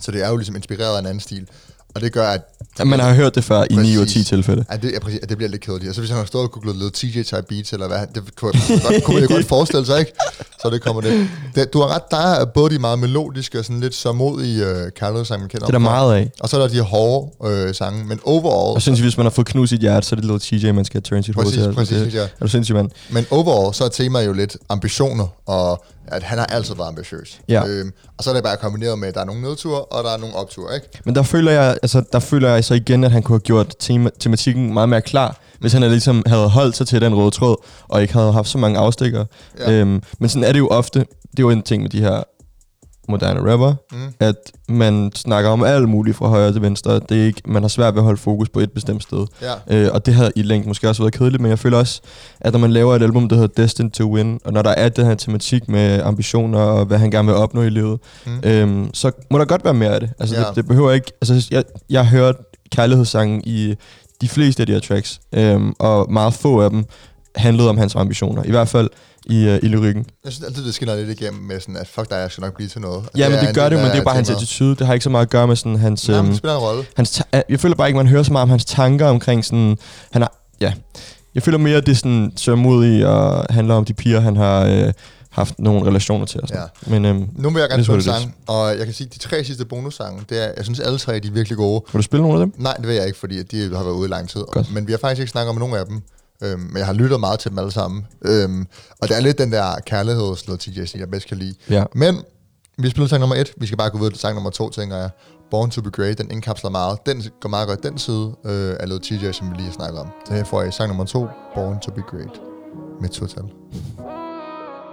så 0.00 0.12
det 0.12 0.24
er 0.24 0.28
jo 0.28 0.36
ligesom 0.36 0.56
inspireret 0.56 0.94
af 0.94 1.00
en 1.00 1.06
anden 1.06 1.20
stil. 1.20 1.48
Og 1.94 2.00
det 2.00 2.12
gør, 2.12 2.28
at... 2.28 2.40
Ja, 2.78 2.84
man 2.84 3.00
har 3.00 3.14
hørt 3.14 3.34
det 3.34 3.44
før 3.44 3.64
i 3.70 3.74
9 3.74 3.96
ud 3.96 4.00
af 4.00 4.06
10 4.06 4.12
Præcis. 4.12 4.26
tilfælde. 4.26 4.64
At 4.68 4.82
det, 4.82 4.92
ja, 4.92 4.98
præcis, 4.98 5.18
at 5.22 5.28
det 5.28 5.36
bliver 5.36 5.50
lidt 5.50 5.62
kedeligt. 5.62 5.86
Altså 5.86 6.00
hvis 6.00 6.10
han 6.10 6.18
har 6.18 6.26
stået 6.26 6.44
og 6.44 6.50
googlet 6.50 6.76
lidt 6.76 6.94
TJ-type 6.94 7.42
beats, 7.48 7.72
eller 7.72 7.88
hvad, 7.88 7.98
det 8.14 8.36
kunne, 8.36 8.52
jeg 8.54 8.80
godt, 8.82 9.04
kunne 9.04 9.14
man 9.14 9.28
jo 9.28 9.34
godt 9.34 9.46
forestille 9.56 9.86
sig, 9.86 10.00
ikke? 10.00 10.12
Så 10.62 10.70
det 10.70 10.82
kommer 10.82 11.02
det. 11.02 11.28
det. 11.54 11.72
Du 11.72 11.80
har 11.80 11.94
ret, 11.94 12.02
der 12.10 12.16
er 12.16 12.44
både 12.44 12.74
de 12.74 12.78
meget 12.78 12.98
melodiske 12.98 13.58
og 13.58 13.64
sådan 13.64 13.80
lidt 13.80 13.94
sørmodige 13.94 14.64
uh, 14.64 14.88
kærlighedssange, 14.96 15.40
man 15.40 15.48
kender. 15.48 15.66
Det 15.66 15.74
er 15.74 15.78
der 15.78 15.84
meget 15.84 16.14
af. 16.14 16.30
Og 16.40 16.48
så 16.48 16.56
er 16.56 16.60
der 16.60 16.68
de 16.68 16.80
hårde 16.80 17.30
øh, 17.50 17.74
sange, 17.74 18.04
men 18.04 18.20
overall... 18.24 18.74
Og 18.74 18.82
synes, 18.82 19.00
hvis 19.00 19.16
man 19.16 19.26
har 19.26 19.30
fået 19.30 19.46
knust 19.46 19.70
sit 19.70 19.80
hjerte, 19.80 20.06
så 20.06 20.14
er 20.14 20.20
det 20.20 20.24
Lil 20.24 20.60
TJ, 20.60 20.70
man 20.70 20.84
skal 20.84 21.02
turn 21.02 21.22
sit 21.22 21.34
hoved 21.34 21.44
Præcis, 21.46 21.58
til. 21.58 21.66
Altså, 21.66 21.78
præcis, 21.78 21.98
det, 21.98 22.14
ja. 22.14 22.22
Er 22.22 22.28
du 22.42 22.48
sindssyg, 22.48 22.74
mand? 22.74 22.90
Men 23.10 23.26
overall, 23.30 23.74
så 23.74 23.84
er 23.84 23.88
temaet 23.88 24.26
jo 24.26 24.32
lidt 24.32 24.56
ambitioner, 24.68 25.26
og 25.46 25.84
at 26.08 26.22
han 26.22 26.38
har 26.38 26.46
altid 26.46 26.74
været 26.74 26.88
ambitiøs. 26.88 27.40
Ja. 27.48 27.66
Øhm, 27.66 27.92
og 28.18 28.24
så 28.24 28.30
er 28.30 28.34
det 28.34 28.42
bare 28.42 28.56
kombineret 28.56 28.98
med, 28.98 29.08
at 29.08 29.14
der 29.14 29.20
er 29.20 29.24
nogle 29.24 29.42
nedture, 29.42 29.84
og 29.84 30.04
der 30.04 30.10
er 30.10 30.16
nogle 30.16 30.34
opture, 30.34 30.74
ikke? 30.74 30.86
Men 31.04 31.14
der 31.14 31.22
føler 31.22 31.52
jeg, 31.52 31.78
altså, 31.82 32.02
der 32.12 32.18
føler 32.18 32.48
jeg 32.48 32.64
så 32.64 32.74
igen, 32.74 33.04
at 33.04 33.10
han 33.10 33.22
kunne 33.22 33.34
have 33.34 33.40
gjort 33.40 33.74
tema, 33.78 34.10
tematikken 34.18 34.72
meget 34.72 34.88
mere 34.88 35.02
klar, 35.02 35.36
hvis 35.60 35.72
han 35.72 35.82
ligesom 35.82 36.22
havde 36.26 36.48
holdt 36.48 36.76
sig 36.76 36.86
til 36.86 37.00
den 37.00 37.14
røde 37.14 37.30
tråd, 37.30 37.56
og 37.88 38.02
ikke 38.02 38.14
havde 38.14 38.32
haft 38.32 38.48
så 38.48 38.58
mange 38.58 38.78
afstikker. 38.78 39.24
Ja. 39.58 39.72
Øhm, 39.72 40.02
men 40.18 40.28
sådan 40.28 40.44
er 40.44 40.52
det 40.52 40.58
jo 40.58 40.68
ofte. 40.68 40.98
Det 40.98 41.38
er 41.38 41.42
jo 41.42 41.50
en 41.50 41.62
ting 41.62 41.82
med 41.82 41.90
de 41.90 42.00
her 42.00 42.22
moderne 43.08 43.52
rapper, 43.52 43.74
Mm. 43.92 43.98
at 44.20 44.34
man 44.68 45.12
snakker 45.14 45.50
om 45.50 45.62
alt 45.64 45.88
muligt 45.88 46.16
fra 46.16 46.28
højre 46.28 46.52
til 46.52 46.62
venstre. 46.62 46.94
Det 47.08 47.20
er 47.22 47.24
ikke, 47.26 47.42
man 47.46 47.62
har 47.62 47.68
svært 47.68 47.94
ved 47.94 48.00
at 48.00 48.04
holde 48.04 48.20
fokus 48.20 48.48
på 48.48 48.60
et 48.60 48.72
bestemt 48.72 49.02
sted. 49.02 49.26
Ja. 49.42 49.76
Øh, 49.76 49.90
og 49.92 50.06
det 50.06 50.14
har 50.14 50.30
i 50.36 50.42
længden 50.42 50.70
måske 50.70 50.88
også 50.88 51.02
været 51.02 51.14
kedeligt, 51.14 51.40
men 51.42 51.48
jeg 51.50 51.58
føler 51.58 51.78
også, 51.78 52.00
at 52.40 52.52
når 52.52 52.60
man 52.60 52.70
laver 52.72 52.96
et 52.96 53.02
album, 53.02 53.28
der 53.28 53.36
hedder 53.36 53.62
Destined 53.62 53.90
to 53.90 54.12
Win, 54.14 54.40
og 54.44 54.52
når 54.52 54.62
der 54.62 54.70
er 54.70 54.88
den 54.88 55.06
her 55.06 55.14
tematik 55.14 55.68
med 55.68 56.02
ambitioner 56.02 56.58
og 56.58 56.84
hvad 56.86 56.98
han 56.98 57.10
gerne 57.10 57.26
vil 57.28 57.36
opnå 57.36 57.62
i 57.62 57.68
livet, 57.70 57.98
Mm. 58.26 58.32
øhm, 58.44 58.90
så 58.94 59.10
må 59.30 59.38
der 59.38 59.44
godt 59.44 59.64
være 59.64 59.74
mere 59.74 59.90
af 59.94 60.00
det. 60.00 60.10
Altså, 60.18 60.36
Ja. 60.36 60.42
det, 60.48 60.56
det 60.56 60.66
behøver 60.66 60.92
ikke... 60.92 61.12
Altså, 61.20 61.48
jeg, 61.50 61.64
jeg 61.90 62.06
har 62.06 62.16
hørt 62.16 62.36
kærlighedssangen 62.70 63.42
i 63.44 63.74
de 64.20 64.28
fleste 64.28 64.60
af 64.62 64.66
de 64.66 64.72
her 64.72 64.80
tracks, 64.80 65.20
øhm, 65.34 65.72
og 65.78 66.12
meget 66.12 66.34
få 66.34 66.60
af 66.60 66.70
dem 66.70 66.84
handlede 67.36 67.68
om 67.68 67.78
hans 67.78 67.94
ambitioner. 67.94 68.42
I 68.44 68.50
hvert 68.50 68.68
fald 68.68 68.90
i, 69.26 69.48
uh, 69.48 69.54
i 69.62 69.68
lyrikken. 69.68 70.06
Jeg 70.24 70.32
synes 70.32 70.46
altid, 70.46 70.66
det 70.66 70.74
skinner 70.74 70.96
lidt 70.96 71.20
igennem 71.20 71.42
med 71.42 71.60
sådan, 71.60 71.76
at 71.76 71.88
fuck 71.88 72.10
dig, 72.10 72.16
jeg 72.16 72.30
skal 72.30 72.42
nok 72.42 72.54
blive 72.56 72.68
til 72.68 72.80
noget. 72.80 73.04
Ja, 73.16 73.28
men 73.28 73.38
det 73.38 73.48
en 73.48 73.54
gør 73.54 73.68
det 73.68 73.78
men 73.78 73.90
det 73.90 73.98
er 73.98 74.04
bare 74.04 74.14
hans 74.14 74.30
attitude. 74.30 74.76
Det 74.76 74.86
har 74.86 74.94
ikke 74.94 75.04
så 75.04 75.10
meget 75.10 75.26
at 75.26 75.30
gøre 75.30 75.46
med 75.46 75.56
sådan 75.56 75.76
hans... 75.76 76.08
Nej, 76.08 76.16
men 76.16 76.24
øhm, 76.24 76.30
det 76.30 76.38
spiller 76.38 76.56
en 76.56 76.62
rolle. 76.62 76.84
hans 76.96 77.22
jeg 77.48 77.60
føler 77.60 77.76
bare 77.76 77.88
ikke, 77.88 77.96
man 77.96 78.06
hører 78.06 78.22
så 78.22 78.32
meget 78.32 78.42
om 78.42 78.50
hans 78.50 78.64
tanker 78.64 79.06
omkring 79.06 79.44
sådan... 79.44 79.76
Han 80.10 80.22
har, 80.22 80.36
ja, 80.60 80.72
jeg 81.34 81.42
føler 81.42 81.58
mere, 81.58 81.76
at 81.76 81.86
det 81.86 81.92
er 81.92 81.96
sådan 81.96 82.32
sørmodigt 82.36 83.04
og 83.04 83.46
handler 83.50 83.74
om 83.74 83.84
de 83.84 83.94
piger, 83.94 84.20
han 84.20 84.36
har 84.36 84.64
øh, 84.64 84.92
haft 85.30 85.58
nogle 85.58 85.86
relationer 85.86 86.26
til. 86.26 86.40
Og 86.42 86.48
sådan. 86.48 86.62
Ja. 86.86 86.90
Men 86.90 87.04
øhm, 87.04 87.28
Nu 87.36 87.50
vil 87.50 87.60
jeg 87.60 87.68
gerne 87.68 87.82
Det 87.82 87.88
er 87.88 88.00
spille 88.00 88.14
en 88.14 88.20
sang, 88.20 88.34
og 88.46 88.78
jeg 88.78 88.84
kan 88.84 88.94
sige, 88.94 89.06
at 89.06 89.14
de 89.14 89.18
tre 89.18 89.44
sidste 89.44 89.64
bonussange, 89.64 90.22
det 90.28 90.44
er, 90.44 90.52
jeg 90.56 90.64
synes 90.64 90.80
alle 90.80 90.98
tre 90.98 91.18
de 91.18 91.28
er 91.28 91.32
virkelig 91.32 91.56
gode. 91.56 91.82
vil 91.92 91.98
du 91.98 92.02
spille 92.02 92.22
nogle 92.22 92.40
af 92.40 92.46
dem? 92.46 92.54
Nej, 92.58 92.74
det 92.74 92.86
ved 92.86 92.94
jeg 92.94 93.06
ikke, 93.06 93.18
fordi 93.18 93.42
de 93.42 93.76
har 93.76 93.82
været 93.84 93.94
ude 93.94 94.08
i 94.08 94.10
lang 94.10 94.28
tid. 94.28 94.40
Godt. 94.52 94.74
Men 94.74 94.86
vi 94.86 94.92
har 94.92 94.98
faktisk 94.98 95.20
ikke 95.20 95.30
snakket 95.30 95.50
om 95.50 95.56
nogen 95.56 95.74
af 95.74 95.86
dem. 95.86 96.02
Øhm, 96.44 96.60
men 96.60 96.76
jeg 96.76 96.86
har 96.86 96.92
lyttet 96.92 97.20
meget 97.20 97.38
til 97.40 97.50
dem 97.50 97.58
alle 97.58 97.72
sammen. 97.72 98.06
Øhm, 98.24 98.66
og 98.98 99.08
det 99.08 99.16
er 99.16 99.20
lidt 99.20 99.38
den 99.38 99.52
der 99.52 99.80
kærligheds, 99.86 100.46
noget 100.46 100.60
TJ, 100.60 100.98
jeg 100.98 101.10
bedst 101.10 101.26
kan 101.28 101.36
lide. 101.36 101.54
Ja. 101.70 101.84
Men 101.94 102.22
vi 102.78 102.90
spiller 102.90 103.08
sang 103.08 103.20
nummer 103.20 103.36
et. 103.36 103.52
Vi 103.56 103.66
skal 103.66 103.78
bare 103.78 103.90
gå 103.90 103.98
videre 103.98 104.12
til 104.12 104.20
sang 104.20 104.34
nummer 104.34 104.50
to, 104.50 104.70
tænker 104.70 104.96
jeg. 104.96 105.10
Born 105.50 105.70
to 105.70 105.82
be 105.82 105.90
Great, 105.90 106.18
den 106.18 106.30
indkapsler 106.30 106.70
meget. 106.70 106.98
Den 107.06 107.22
går 107.40 107.48
meget 107.48 107.68
godt 107.68 107.82
den 107.82 107.98
side 107.98 108.34
øh, 108.44 108.76
af 108.80 108.88
noget 108.88 109.02
TJ, 109.02 109.32
som 109.32 109.50
vi 109.50 109.54
lige 109.56 109.66
har 109.66 109.72
snakket 109.72 110.00
om. 110.00 110.08
Så 110.26 110.34
her 110.34 110.44
får 110.44 110.62
jeg 110.62 110.72
sang 110.72 110.88
nummer 110.88 111.04
to, 111.04 111.26
Born 111.54 111.80
to 111.80 111.90
be 111.90 112.02
Great, 112.02 112.40
med 113.00 113.08
total. 113.08 113.42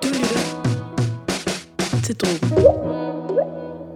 Du 0.04 0.08
lytter 0.08 2.02
til 2.04 2.16
Drogen. 2.16 3.11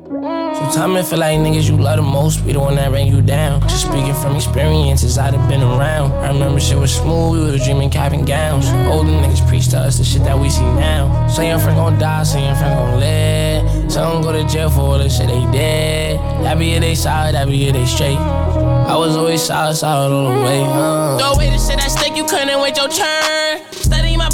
Sometimes 0.06 0.98
it 1.00 1.10
feel 1.10 1.18
like 1.18 1.40
niggas 1.40 1.68
you 1.68 1.78
love 1.78 1.98
the 1.98 2.04
most 2.04 2.46
be 2.46 2.54
the 2.54 2.60
one 2.60 2.76
that 2.76 2.92
bring 2.92 3.08
you 3.08 3.24
down. 3.24 3.62
Just 3.62 3.88
speaking 3.88 4.14
from 4.14 4.36
experiences, 4.36 5.18
I'd 5.18 5.34
have 5.34 5.50
been 5.50 5.64
around. 5.64 6.12
I 6.12 6.28
remember 6.28 6.60
shit 6.60 6.78
was 6.78 6.96
smooth, 6.96 7.46
we 7.46 7.52
was 7.54 7.64
dreaming 7.64 7.90
cap 7.90 8.12
and 8.12 8.26
gowns. 8.26 8.68
Older 8.88 9.10
niggas 9.10 9.48
preach 9.48 9.68
to 9.70 9.80
us 9.80 9.98
the 9.98 10.04
shit 10.04 10.24
that 10.24 10.38
we 10.38 10.52
see 10.52 10.62
now. 10.62 11.28
Say 11.28 11.50
your 11.50 11.58
friend 11.58 11.78
gon' 11.78 11.98
die, 11.98 12.22
say 12.22 12.46
your 12.46 12.56
friend 12.56 12.76
gon' 12.76 13.00
live. 13.00 13.92
Some 13.92 14.22
go 14.22 14.32
to 14.32 14.48
jail 14.48 14.70
for 14.70 14.82
all 14.82 14.98
the 15.00 15.10
shit 15.10 15.28
they 15.28 15.44
did. 15.52 16.20
Happy 16.46 16.74
if 16.74 16.82
they 16.82 16.94
solid, 16.94 17.34
happy 17.34 17.66
if 17.66 17.74
they 17.74 17.86
straight. 17.86 18.18
I 18.18 18.96
was 18.96 19.18
always 19.18 19.42
solid, 19.42 19.74
solid 19.74 20.14
all 20.14 20.30
the 20.30 20.46
way. 20.46 20.62
Uh. 20.62 21.18
Throw 21.18 21.32
away 21.32 21.50
the 21.50 21.58
shit 21.58 21.84
at 21.84 21.90
stake, 21.90 22.16
you 22.16 22.26
couldn't 22.26 22.62
wait 22.62 22.78
your 22.78 22.90
turn. 22.90 23.75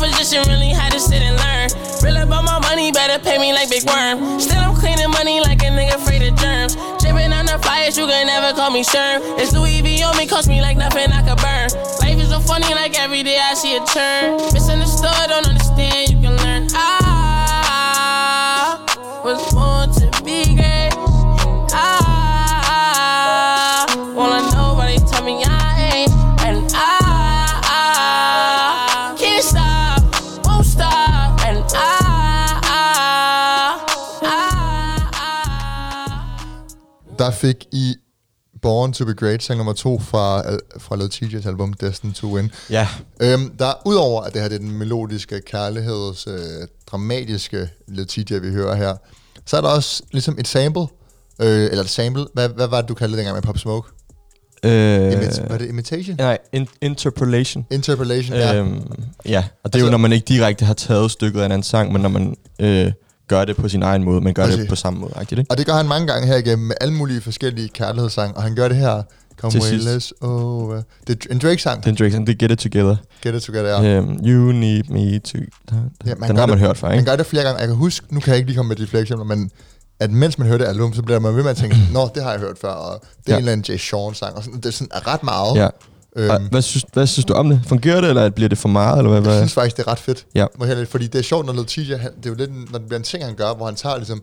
Study 0.01 0.13
my 0.13 0.17
position, 0.17 0.41
really 0.49 0.69
had 0.73 0.91
to 0.93 0.99
sit 0.99 1.21
and 1.21 1.37
learn. 1.37 1.69
Real 2.01 2.17
about 2.23 2.43
my 2.43 2.57
money, 2.59 2.91
better 2.91 3.21
pay 3.23 3.37
me 3.37 3.53
like 3.53 3.69
Big 3.69 3.83
Worm. 3.85 4.39
Still 4.39 4.57
I'm 4.57 4.75
cleaning 4.75 5.11
money 5.11 5.39
like 5.41 5.61
a 5.61 5.65
nigga 5.65 5.93
afraid 5.93 6.23
of 6.23 6.35
germs. 6.39 6.75
Dripping 6.97 7.31
on 7.31 7.45
the 7.45 7.59
flyers, 7.61 7.97
you 7.99 8.07
can 8.07 8.25
never 8.25 8.51
call 8.57 8.71
me 8.71 8.83
Sherm. 8.83 9.21
It's 9.37 9.53
Louis 9.53 9.81
V 9.81 10.01
on 10.01 10.17
me, 10.17 10.25
cost 10.25 10.47
me 10.47 10.59
like 10.59 10.75
nothing 10.75 11.11
I 11.11 11.21
could 11.21 11.37
burn. 11.37 11.69
Life 12.01 12.17
is 12.17 12.29
so 12.29 12.39
funny, 12.39 12.73
like 12.73 12.97
every 12.99 13.21
day 13.21 13.37
I 13.39 13.53
see 13.53 13.75
a 13.77 13.85
turn. 13.85 14.37
Misunderstood, 14.53 15.29
don't 15.29 15.45
understand, 15.45 16.09
you 16.09 16.19
can 16.19 16.35
learn. 16.37 16.67
I 16.73 18.01
was 19.23 19.53
der 37.25 37.31
fik 37.31 37.55
I 37.71 37.95
Born 38.61 38.93
to 38.93 39.05
be 39.05 39.13
Great, 39.13 39.43
sang 39.43 39.57
nummer 39.57 39.73
to 39.73 39.99
fra, 39.99 40.43
fra 40.79 40.95
Lil 40.95 41.09
TJ's 41.13 41.47
album 41.47 41.73
Destined 41.73 42.13
to 42.13 42.35
Win. 42.35 42.51
Ja, 42.69 42.87
Øhm, 43.21 43.49
der 43.59 43.73
udover 43.85 44.21
at 44.21 44.33
det 44.33 44.41
her 44.41 44.49
det 44.49 44.55
er 44.55 44.59
den 44.59 44.71
melodiske, 44.71 45.41
kærligheds, 45.41 46.27
øh, 46.27 46.33
dramatiske 46.87 47.69
TJ, 48.07 48.33
vi 48.41 48.49
hører 48.51 48.75
her, 48.75 48.95
så 49.45 49.57
er 49.57 49.61
der 49.61 49.69
også 49.69 50.03
ligesom 50.11 50.35
et 50.39 50.47
sample, 50.47 50.81
øh, 51.41 51.47
eller 51.65 51.83
et 51.83 51.89
sample, 51.89 52.25
hvad, 52.33 52.49
hvad 52.49 52.67
var 52.67 52.81
det, 52.81 52.89
du 52.89 52.93
kaldte 52.93 53.11
det 53.11 53.17
dengang 53.17 53.35
med 53.35 53.41
Pop 53.43 53.57
Smoke? 53.57 53.89
øh, 54.63 55.11
Imit- 55.13 55.49
var 55.49 55.57
det 55.57 55.67
imitation? 55.69 56.15
nej, 56.17 56.37
in, 56.53 56.67
interpolation. 56.81 57.65
Interpolation, 57.71 58.37
ja. 58.37 58.55
Øhm, 58.55 58.81
ja, 59.25 59.43
og 59.63 59.73
det 59.73 59.79
er 59.79 59.79
jo, 59.79 59.85
Altså- 59.85 59.91
når 59.91 59.97
man 59.97 60.11
ikke 60.11 60.25
direkte 60.25 60.65
har 60.65 60.73
taget 60.73 61.11
stykket 61.11 61.41
af 61.41 61.45
en 61.45 61.51
anden 61.51 61.63
sang, 61.63 61.91
men 61.91 62.01
når 62.01 62.09
man 62.09 62.35
øh, 62.59 62.91
gør 63.35 63.45
det 63.45 63.55
på 63.55 63.69
sin 63.69 63.83
egen 63.83 64.03
måde, 64.03 64.21
man 64.21 64.33
gør 64.33 64.43
Præcis. 64.45 64.59
det 64.59 64.69
på 64.69 64.75
samme 64.75 64.99
måde, 64.99 65.13
ikke? 65.21 65.45
Og 65.49 65.57
det 65.57 65.65
gør 65.65 65.73
han 65.73 65.87
mange 65.87 66.07
gange 66.07 66.27
her 66.27 66.35
igennem 66.37 66.67
med 66.67 66.75
alle 66.81 66.93
mulige 66.93 67.21
forskellige 67.21 67.69
kærlighedssange, 67.69 68.33
og 68.37 68.43
han 68.43 68.55
gør 68.55 68.67
det 68.67 68.77
her, 68.77 69.01
Come 69.41 69.51
Til 69.51 69.61
sidst. 69.61 69.85
less 69.87 70.13
over. 70.21 70.81
Det 71.07 71.25
er 71.29 71.33
en 71.33 71.39
Drake-sang, 71.39 71.83
Den 71.85 71.95
Drake, 71.95 72.25
det 72.25 72.37
Get 72.39 72.51
It 72.51 72.57
Together. 72.59 72.95
Get 73.23 73.35
It 73.35 73.41
Together, 73.41 73.81
ja. 73.83 73.99
Um, 73.99 74.19
you 74.25 74.51
need 74.51 74.83
me 74.89 75.19
to... 75.19 75.37
Ja, 76.05 76.15
man 76.17 76.29
den 76.29 76.37
har 76.37 76.45
man 76.47 76.49
det- 76.57 76.59
hørt 76.67 76.77
før, 76.77 76.87
Han 76.87 76.97
ikke? 76.99 77.09
gør 77.09 77.15
det 77.15 77.25
flere 77.25 77.43
gange. 77.43 77.59
Jeg 77.59 77.67
kan 77.67 77.75
huske, 77.77 78.05
nu 78.13 78.19
kan 78.19 78.29
jeg 78.29 78.37
ikke 78.37 78.47
lige 78.49 78.57
komme 78.57 78.67
med 78.69 78.75
de 78.75 78.87
flere 78.87 79.01
eksempler, 79.01 79.25
men 79.25 79.51
at 79.99 80.11
mens 80.11 80.37
man 80.37 80.47
hører 80.47 80.57
det 80.57 80.65
album, 80.65 80.93
så 80.93 81.01
bliver 81.01 81.19
man 81.19 81.35
ved 81.35 81.43
med 81.43 81.51
at 81.51 81.57
tænke, 81.57 81.77
nå, 81.93 82.09
det 82.15 82.23
har 82.23 82.31
jeg 82.31 82.39
hørt 82.39 82.57
før, 82.61 82.69
og 82.69 83.01
det 83.01 83.09
er 83.09 83.21
Ja. 83.27 83.33
en 83.33 83.39
eller 83.39 83.51
anden 83.51 83.65
Jay 83.69 83.77
Sean 83.77 84.13
sang, 84.13 84.35
og 84.35 84.43
sådan, 84.43 84.57
det 84.59 84.65
er 84.65 84.71
sådan 84.71 84.87
er 84.93 85.07
ret 85.13 85.23
meget. 85.23 85.55
Ja. 85.55 85.67
Øhm, 86.15 86.47
hvad, 86.51 86.61
synes, 86.61 86.85
hvad 86.93 87.07
synes 87.07 87.25
du 87.25 87.33
om 87.33 87.49
det? 87.49 87.61
Fungerer 87.67 88.01
det, 88.01 88.09
eller 88.09 88.29
bliver 88.29 88.49
det 88.49 88.57
for 88.57 88.69
meget, 88.69 88.97
eller 88.97 89.09
hvad? 89.09 89.19
jeg 89.21 89.29
hvad? 89.29 89.39
synes 89.41 89.53
faktisk, 89.53 89.77
det 89.77 89.83
er 89.87 89.91
ret 89.91 89.99
fedt. 89.99 90.25
Ja. 90.35 90.45
Jeg, 90.59 90.87
fordi 90.87 91.07
det 91.07 91.19
er 91.19 91.23
sjovt, 91.23 91.45
når 91.45 91.63
TJ, 91.67 91.93
han, 91.95 92.11
det 92.17 92.25
er 92.25 92.29
jo 92.29 92.35
lidt, 92.35 92.49
en- 92.49 92.67
når 92.71 92.79
det 92.79 92.87
bliver 92.87 92.99
en 92.99 93.03
ting, 93.03 93.25
han 93.25 93.35
gør, 93.35 93.53
hvor 93.53 93.65
han 93.65 93.75
tager 93.75 93.97
ligesom, 93.97 94.21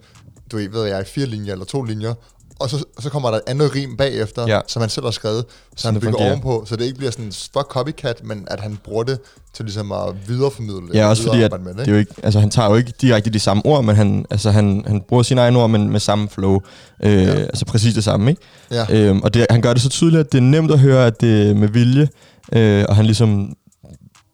du 0.52 0.56
ved, 0.56 0.68
ved 0.68 0.84
jeg, 0.84 1.06
fire 1.06 1.26
linjer 1.26 1.52
eller 1.52 1.64
to 1.64 1.82
linjer, 1.82 2.14
og 2.58 2.70
så, 2.70 2.84
så 3.00 3.10
kommer 3.10 3.30
der 3.30 3.36
et 3.36 3.42
andet 3.46 3.74
rim 3.74 3.96
bagefter, 3.96 4.46
Ja. 4.48 4.60
som 4.68 4.80
han 4.82 4.88
selv 4.90 5.04
har 5.06 5.10
skrevet, 5.10 5.44
så 5.48 5.82
Sådan 5.82 5.86
han 5.86 5.94
det 5.94 6.00
bygger 6.02 6.12
fungerer. 6.12 6.30
ovenpå, 6.30 6.64
så 6.68 6.76
det 6.76 6.84
ikke 6.84 6.98
bliver 6.98 7.10
sådan 7.10 7.32
fuck 7.32 7.66
copycat, 7.68 8.24
men 8.24 8.44
at 8.50 8.60
han 8.60 8.78
bruger 8.84 9.02
det 9.02 9.18
til 9.54 9.64
ligesom 9.64 9.92
at 9.92 10.14
videreformidle. 10.28 10.88
Ja, 10.92 10.98
eller 10.98 11.06
også 11.06 11.22
fordi, 11.22 11.42
at 11.42 11.52
med 11.60 11.70
det, 11.70 11.78
det 11.78 11.88
er 11.88 11.92
jo 11.92 11.98
ikke, 11.98 12.12
altså, 12.22 12.40
han 12.40 12.50
tager 12.50 12.68
jo 12.70 12.74
ikke 12.76 12.92
direkte 13.00 13.30
de 13.30 13.38
samme 13.38 13.66
ord, 13.66 13.84
men 13.84 13.96
han, 13.96 14.26
altså, 14.30 14.50
han, 14.50 14.84
han 14.86 15.00
bruger 15.08 15.22
sine 15.22 15.40
egne 15.40 15.58
ord, 15.58 15.70
men 15.70 15.90
med 15.90 16.00
samme 16.00 16.28
flow. 16.28 16.60
Øh, 17.02 17.12
Ja. 17.12 17.30
Altså 17.34 17.64
præcis 17.64 17.94
det 17.94 18.04
samme, 18.04 18.30
ikke? 18.30 18.42
Ja. 18.70 18.86
Øhm, 18.90 19.20
og 19.22 19.34
det, 19.34 19.46
han 19.50 19.60
gør 19.62 19.72
det 19.72 19.82
så 19.82 19.88
tydeligt, 19.88 20.20
at 20.20 20.32
det 20.32 20.38
er 20.38 20.42
nemt 20.42 20.70
at 20.70 20.78
høre, 20.78 21.06
at 21.06 21.20
det 21.20 21.50
er 21.50 21.54
med 21.54 21.68
vilje, 21.68 22.08
øh, 22.52 22.84
og 22.88 22.96
han 22.96 23.04
ligesom 23.04 23.52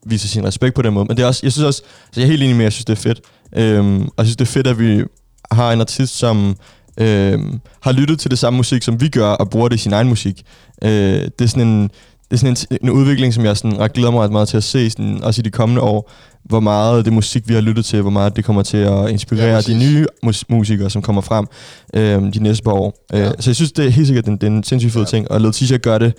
viser 0.07 0.29
sin 0.29 0.45
respekt 0.47 0.75
på 0.75 0.83
den 0.83 0.95
måde. 0.95 1.05
Men 1.09 1.17
det 1.17 1.23
er 1.23 1.27
også, 1.27 1.41
jeg 1.43 1.53
synes 1.53 1.67
også, 1.67 1.83
altså 2.07 2.21
jeg 2.21 2.27
er 2.27 2.31
helt 2.31 2.43
enig 2.43 2.57
med, 2.57 2.65
at 2.65 2.65
jeg 2.65 2.73
synes, 2.73 2.85
det 2.85 2.93
er 2.93 3.03
fedt. 3.03 3.21
Øhm, 3.57 4.03
og 4.03 4.13
jeg 4.19 4.27
synes, 4.27 4.37
det 4.37 4.45
er 4.49 4.53
fedt, 4.53 4.67
at 4.67 4.79
vi 4.79 5.05
har 5.53 5.73
en 5.73 5.81
artist, 5.81 6.17
som 6.19 6.57
øhm, 7.01 7.61
har 7.81 7.93
lyttet 7.93 8.19
til 8.21 8.31
det 8.31 8.39
samme 8.39 8.57
musik, 8.57 8.83
som 8.83 9.01
vi 9.01 9.09
gør, 9.09 9.27
og 9.29 9.51
bruger 9.51 9.69
det 9.69 9.77
i 9.77 9.79
sin 9.79 9.93
egen 9.93 10.09
musik. 10.09 10.43
Øh, 10.85 10.91
det 10.91 11.41
er 11.41 11.47
sådan 11.47 11.69
en, 11.69 11.83
det 11.83 12.33
er 12.33 12.37
sådan 12.37 12.57
en, 12.71 12.79
en 12.83 12.91
udvikling, 12.91 13.35
som 13.35 13.45
jeg 13.45 13.57
sådan, 13.57 13.79
ret 13.79 13.93
glæder 13.93 14.11
mig 14.11 14.21
ret 14.21 14.33
meget 14.33 14.49
til 14.49 14.57
at 14.57 14.65
se, 14.65 14.91
sådan, 14.91 15.25
også 15.25 15.41
i 15.41 15.43
de 15.43 15.51
kommende 15.51 15.83
år, 15.83 16.11
hvor 16.45 16.61
meget 16.61 17.05
det 17.05 17.13
musik, 17.13 17.49
vi 17.49 17.55
har 17.55 17.61
lyttet 17.61 17.85
til, 17.85 18.01
hvor 18.03 18.11
meget 18.11 18.37
det 18.37 18.45
kommer 18.45 18.63
til 18.63 18.77
at 18.77 19.11
inspirere 19.11 19.47
Ja, 19.49 19.55
præcis. 19.55 19.75
de 19.75 19.79
nye 19.79 20.07
mus- 20.23 20.45
musikere, 20.49 20.91
som 20.91 21.03
kommer 21.03 21.23
frem 21.23 21.47
øh, 21.95 22.33
de 22.35 22.39
næste 22.43 22.65
par 22.65 22.73
år. 22.73 23.05
Ja. 23.13 23.19
Ja. 23.19 23.25
Øh, 23.29 23.33
så 23.41 23.51
jeg 23.51 23.57
synes, 23.57 23.73
det 23.73 23.85
er 23.87 23.91
helt 23.91 24.07
sikkert, 24.07 24.25
det 24.25 24.31
er 24.31 24.33
en, 24.33 24.41
det 24.41 24.47
er 24.47 24.51
en 24.51 24.65
sindssygt 24.65 24.93
fed 24.93 25.01
Ja. 25.03 25.07
ting, 25.07 25.31
og 25.31 25.41
Lil 25.41 25.53
Tisha 25.53 25.77
gør 25.77 25.99
det 25.99 26.13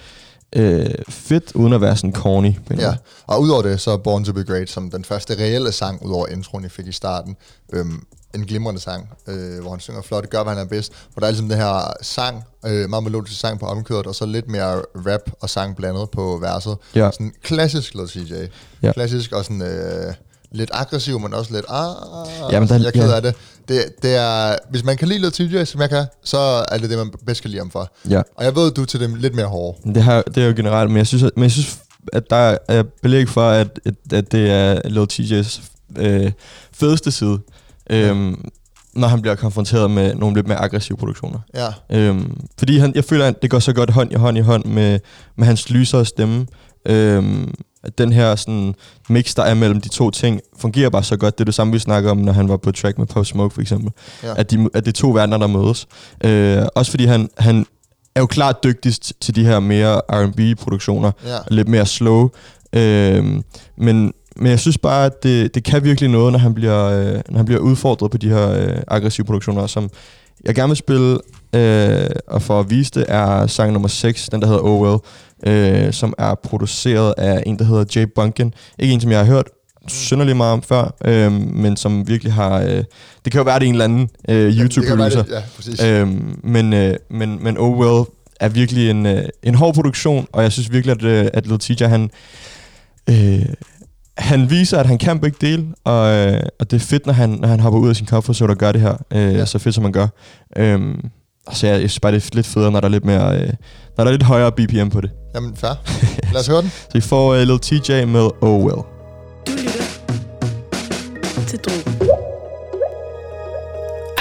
øh, 0.55 0.85
fedt, 1.09 1.51
uden 1.55 1.73
at 1.73 1.81
være 1.81 1.95
sådan 1.95 2.13
corny. 2.13 2.51
Ja, 2.79 2.93
og 3.27 3.41
udover 3.41 3.61
det, 3.61 3.81
så 3.81 3.97
Born 3.97 4.25
to 4.25 4.33
be 4.33 4.43
Great 4.43 4.69
som 4.69 4.91
den 4.91 5.03
første 5.05 5.33
reelle 5.39 5.71
sang, 5.71 6.05
udover 6.05 6.27
introen, 6.27 6.63
jeg 6.63 6.71
fik 6.71 6.87
i 6.87 6.91
starten. 6.91 7.35
Øhm, 7.73 7.99
en 8.35 8.45
glimrende 8.45 8.81
sang, 8.81 9.09
øh, 9.27 9.61
hvor 9.61 9.69
han 9.71 9.79
synger 9.79 10.01
flot, 10.01 10.21
det 10.23 10.29
gør, 10.31 10.43
hvad 10.43 10.53
han 10.53 10.61
er 10.61 10.67
bedst. 10.69 10.91
Hvor 11.13 11.19
der 11.19 11.27
er 11.27 11.31
ligesom 11.31 11.49
den 11.49 11.57
her 11.57 11.93
sang, 12.01 12.43
øh, 12.65 12.89
meget 12.89 13.03
melodisk 13.03 13.39
sang 13.39 13.59
på 13.59 13.65
omkøret, 13.65 14.07
og 14.07 14.15
så 14.15 14.25
lidt 14.25 14.49
mere 14.49 14.81
rap 14.95 15.21
og 15.41 15.49
sang 15.49 15.75
blandet 15.75 16.09
på 16.09 16.37
verset. 16.41 16.77
Ja. 16.95 17.09
Sådan 17.11 17.33
klassisk 17.43 17.93
Lil 17.93 18.07
CJ. 18.09 18.33
Ja. 18.83 18.91
Klassisk 18.91 19.31
og 19.31 19.43
sådan 19.43 19.61
øh, 19.61 20.13
lidt 20.51 20.69
aggressiv, 20.73 21.19
men 21.19 21.33
også 21.33 21.53
lidt, 21.53 21.65
ah, 21.69 21.95
Jamen, 22.51 22.69
der- 22.69 22.75
jeg 22.77 22.85
er 22.85 22.91
ked 22.91 23.09
ja. 23.09 23.15
af 23.15 23.21
det. 23.21 23.35
det. 23.67 23.83
Det 24.03 24.15
er, 24.15 24.55
hvis 24.69 24.83
man 24.83 24.97
kan 24.97 25.07
lide 25.07 25.19
Lil 25.19 25.31
CJ, 25.33 25.65
som 25.65 25.81
jeg 25.81 25.89
kan, 25.89 26.05
så 26.23 26.37
er 26.71 26.77
det 26.77 26.89
det, 26.89 26.97
man 26.97 27.11
bedst 27.25 27.41
kan 27.41 27.49
lide 27.51 27.59
ham 27.61 27.71
for. 27.71 27.91
ja. 28.09 28.21
Og 28.35 28.43
jeg 28.45 28.55
ved, 28.55 28.71
du 28.71 28.81
er 28.81 28.85
til 28.85 28.99
dem 28.99 29.15
lidt 29.15 29.35
mere 29.35 29.45
hårde. 29.45 29.93
Det, 29.93 30.03
har, 30.03 30.21
det 30.21 30.43
er 30.43 30.47
jo 30.47 30.53
generelt, 30.55 30.89
men 30.89 30.97
jeg 30.97 31.07
synes, 31.07 31.23
at, 31.23 31.31
men 31.35 31.43
jeg 31.43 31.51
synes, 31.51 31.77
at 32.13 32.23
der 32.29 32.57
er 32.67 32.83
belæg 33.01 33.29
for, 33.29 33.49
at, 33.49 33.79
at, 33.85 34.13
at 34.13 34.31
det 34.31 34.51
er 34.51 34.89
Lil 34.89 35.07
TJ's 35.13 35.61
øh, 35.97 36.31
fedeste 36.73 37.11
side, 37.11 37.39
øhm, 37.89 38.45
når 38.93 39.07
han 39.07 39.21
bliver 39.21 39.35
konfronteret 39.35 39.91
med 39.91 40.15
nogle 40.15 40.35
lidt 40.35 40.47
mere 40.47 40.57
aggressive 40.57 40.97
produktioner. 40.97 41.39
Ja, 41.55 41.67
Øhm, 41.97 42.37
fordi 42.59 42.77
han, 42.77 42.91
jeg 42.95 43.03
føler, 43.03 43.25
at 43.27 43.41
det 43.41 43.49
går 43.49 43.59
så 43.59 43.73
godt 43.73 43.89
hånd 43.89 44.11
i 44.11 44.15
hånd 44.15 44.37
i 44.37 44.41
hånd 44.41 44.65
med, 44.65 44.99
med 45.35 45.45
hans 45.45 45.69
lysere 45.69 46.05
stemme. 46.05 46.47
Øhm, 46.85 47.53
at 47.83 47.97
den 47.97 48.13
her 48.13 48.35
sådan, 48.35 48.75
mix, 49.09 49.35
der 49.35 49.43
er 49.43 49.53
mellem 49.53 49.81
de 49.81 49.89
to 49.89 50.11
ting, 50.11 50.39
fungerer 50.59 50.89
bare 50.89 51.03
så 51.03 51.17
godt. 51.17 51.37
Det 51.37 51.43
er 51.43 51.45
det 51.45 51.53
samme, 51.53 51.73
vi 51.73 51.79
snakker 51.79 52.11
om, 52.11 52.17
når 52.17 52.33
han 52.33 52.49
var 52.49 52.57
på 52.57 52.71
track 52.71 52.97
med 52.97 53.05
Pop 53.05 53.25
Smoke, 53.25 53.53
for 53.53 53.61
eksempel. 53.61 53.91
Ja. 54.23 54.33
At, 54.37 54.51
de, 54.51 54.69
at 54.73 54.85
det 54.85 54.91
er 54.91 55.01
to 55.01 55.09
verdener, 55.11 55.37
der 55.37 55.47
mødes. 55.47 55.87
Øh, 56.23 56.65
også 56.75 56.91
fordi 56.91 57.05
han, 57.05 57.29
han 57.37 57.65
er 58.15 58.19
jo 58.19 58.25
klart 58.27 58.63
dygtigst 58.63 59.13
til 59.21 59.35
de 59.35 59.45
her 59.45 59.59
mere 59.59 60.01
R&B-produktioner. 60.09 61.11
ja. 61.25 61.37
Lidt 61.47 61.67
mere 61.67 61.85
slow. 61.85 62.29
Øhm, 62.73 63.43
men, 63.77 64.13
men 64.37 64.47
jeg 64.47 64.59
synes 64.59 64.77
bare, 64.77 65.05
at 65.05 65.23
det, 65.23 65.55
det 65.55 65.63
kan 65.63 65.83
virkelig 65.83 66.09
noget, 66.09 66.31
når 66.31 66.39
han 66.39 66.53
bliver, 66.53 66.83
øh, 66.85 67.21
når 67.29 67.37
han 67.37 67.45
bliver 67.45 67.61
udfordret 67.61 68.11
på 68.11 68.17
de 68.17 68.29
her 68.29 68.49
øh, 68.49 68.77
aggressive 68.87 69.25
produktioner, 69.25 69.67
som 69.67 69.89
jeg 70.45 70.55
gerne 70.55 70.69
vil 70.69 70.77
spille, 70.77 71.17
øh, 71.55 72.09
og 72.27 72.41
for 72.41 72.59
at 72.59 72.69
vise 72.69 72.91
det, 72.91 73.05
er 73.07 73.47
sang 73.47 73.71
nummer 73.71 73.87
6, 73.87 74.29
den 74.29 74.41
der 74.41 74.47
hedder 74.47 74.61
Oh 74.63 74.81
Well, 74.81 74.97
øh, 75.47 75.93
som 75.93 76.13
er 76.17 76.35
produceret 76.35 77.13
af 77.17 77.43
en, 77.45 77.59
der 77.59 77.65
hedder 77.65 77.85
Jay 77.95 78.07
Bunkin. 78.15 78.53
Ikke 78.79 78.93
en, 78.93 79.01
som 79.01 79.11
jeg 79.11 79.19
har 79.19 79.25
hørt 79.25 79.45
synderligt 79.87 80.37
meget 80.37 80.53
om 80.53 80.61
før, 80.61 80.95
øh, 81.05 81.31
men 81.31 81.77
som 81.77 82.07
virkelig 82.07 82.33
har... 82.33 82.59
Øh, 82.61 82.83
det 83.25 83.31
kan 83.31 83.39
jo 83.39 83.43
være, 83.43 83.59
det 83.59 83.65
er 83.65 83.69
en 83.69 83.73
eller 83.73 83.85
anden 83.85 84.09
øh, 84.29 84.59
YouTube-producer. 84.59 85.23
Ja, 85.29 85.41
præcis. 85.55 85.83
Øhm, 85.83 86.39
men, 86.43 86.73
øh, 86.73 86.95
men, 87.09 87.43
men 87.43 87.57
Oh 87.57 87.79
Well 87.79 88.05
er 88.39 88.49
virkelig 88.49 88.89
en, 88.89 89.05
øh, 89.05 89.23
en 89.43 89.55
hård 89.55 89.73
produktion, 89.73 90.27
og 90.31 90.43
jeg 90.43 90.51
synes 90.51 90.71
virkelig, 90.71 90.95
at, 90.95 91.03
øh, 91.03 91.31
at 91.33 91.47
Lil 91.47 91.59
Tjah, 91.59 91.89
han, 91.89 92.09
øh, 93.09 93.45
han 94.17 94.49
viser, 94.49 94.77
at 94.79 94.85
han 94.85 94.97
kan 94.97 95.19
begge 95.19 95.37
dele, 95.41 95.65
og, 95.83 96.07
øh, 96.15 96.41
og 96.59 96.71
det 96.71 96.81
er 96.81 96.85
fedt, 96.85 97.05
når 97.05 97.13
han, 97.13 97.29
når 97.29 97.47
han 97.47 97.59
hopper 97.59 97.79
ud 97.79 97.89
af 97.89 97.95
sin 97.95 98.07
comfort 98.07 98.35
zone 98.35 98.53
og 98.53 98.57
gør 98.57 98.71
det 98.71 98.81
her, 98.81 98.93
øh, 99.13 99.33
Ja. 99.33 99.45
så 99.45 99.59
fedt, 99.59 99.75
som 99.75 99.83
han 99.83 99.93
gør. 99.93 100.07
Øhm, 100.57 101.09
så 101.53 101.67
jeg, 101.67 101.81
jeg 101.81 101.89
synes 101.89 101.99
bare, 101.99 102.11
det 102.11 102.23
er 102.23 102.29
lidt 102.33 102.47
federe, 102.47 102.71
når 102.71 102.79
der 102.79 102.87
er 102.87 102.91
lidt, 102.91 103.05
mere, 103.05 103.37
øh, 103.39 103.47
når 103.97 104.03
der 104.03 104.05
er 104.05 104.11
lidt 104.11 104.23
højere 104.23 104.51
BPM 104.51 104.89
på 104.89 105.01
det. 105.01 105.09
Jamen, 105.35 105.55
fair. 105.55 105.73
Lad 106.33 106.41
os 106.41 106.47
høre 106.47 106.61
den. 106.61 106.69
Så 106.69 106.89
vi 106.93 107.01
får 107.01 107.33
øh, 107.33 107.41
Lil 107.47 107.59
TJ 107.59 108.05
med 108.05 108.29
Oh 108.41 108.63
Well. 108.65 108.81
Du 109.47 109.51
lytter 109.51 111.45
til 111.47 111.59
Drogen. 111.59 111.97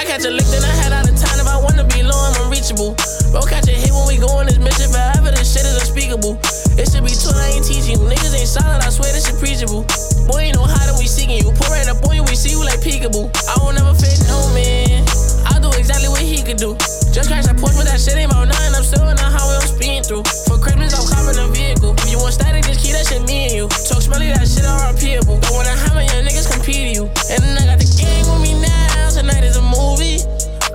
I 0.01 0.03
catch 0.11 0.27
a 0.27 0.31
lick, 0.31 0.47
then 0.55 0.63
I 0.71 0.75
had 0.83 0.93
out 0.99 1.11
of 1.11 1.17
time. 1.25 1.39
If 1.43 1.49
I 1.57 1.59
wanna 1.67 1.85
be 1.95 2.01
low, 2.11 2.21
I'm 2.29 2.37
unreachable. 2.45 2.91
Bro, 3.35 3.51
catch 3.51 3.67
a 3.67 3.75
hit 3.75 3.91
when 3.91 4.07
we 4.07 4.15
go 4.15 4.31
on 4.39 4.47
this 4.47 4.63
mission 4.63 4.95
forever. 4.95 5.35
This 5.35 5.51
shit 5.51 5.67
is 5.67 5.75
unspeakable. 5.83 6.39
It 6.79 6.87
should 6.87 7.03
be 7.03 7.11
told 7.11 7.35
I 7.35 7.59
ain't 7.59 7.67
teaching 7.67 7.99
you. 7.99 8.07
Niggas 8.07 8.31
ain't 8.31 8.47
solid, 8.47 8.79
I 8.79 8.95
swear 8.95 9.11
this 9.11 9.27
shit 9.27 9.35
preachable. 9.43 9.83
Boy, 10.31 10.55
know 10.55 10.63
how 10.63 10.87
that 10.87 10.95
we 10.95 11.11
seeking 11.11 11.43
you. 11.43 11.51
Pour 11.51 11.67
right 11.75 11.83
up 11.91 11.99
on 12.07 12.15
you, 12.15 12.23
we 12.31 12.39
see 12.39 12.55
you 12.55 12.63
like 12.63 12.79
peekaboo. 12.79 13.27
I 13.51 13.59
won't 13.59 13.75
never 13.75 13.91
fit 13.91 14.23
no 14.31 14.39
man. 14.55 15.03
I'll 15.51 15.59
do 15.59 15.67
exactly 15.75 16.07
what 16.15 16.23
he 16.23 16.47
could 16.47 16.63
do. 16.63 16.79
Just 17.11 17.27
crash 17.27 17.51
that 17.51 17.59
Porsche, 17.59 17.75
but 17.75 17.91
that 17.91 17.99
shit 17.99 18.15
ain't 18.15 18.31
about 18.31 18.47
nothing. 18.47 18.71
I'm 18.71 18.87
still 18.87 19.03
in 19.11 19.19
the 19.19 19.27
highway, 19.27 19.59
I'm 19.59 19.67
speeding 19.67 20.07
through. 20.07 20.23
For 20.47 20.55
Christmas, 20.63 20.95
I'm 20.95 21.03
copping 21.03 21.35
a 21.35 21.51
vehicle. 21.51 21.99
If 22.07 22.15
you 22.15 22.23
want 22.23 22.39
static, 22.39 22.63
just 22.63 22.87
keep 22.87 22.95
that 22.95 23.03
shit 23.03 23.27
me 23.27 23.51
and 23.51 23.55
you. 23.59 23.67
Talk 23.91 23.99
smelly, 23.99 24.31
that 24.31 24.47
shit 24.47 24.63
are 24.63 24.95
repeatable. 24.95 25.43
Don't 25.43 25.59
wanna 25.59 25.75
have 25.75 25.99
my 25.99 26.07
young 26.07 26.23
niggas 26.23 26.47
compete 26.47 26.95
you. 26.95 27.11
And 27.35 27.43
then 27.43 27.59
I 27.59 27.75
got 27.75 27.83
the 27.83 27.91
gang 27.99 28.31
with 28.31 28.47
me 28.47 28.63
now. 28.63 29.11
Tonight 29.11 29.43
is 29.43 29.59
a 29.59 29.67
movie. 29.67 30.23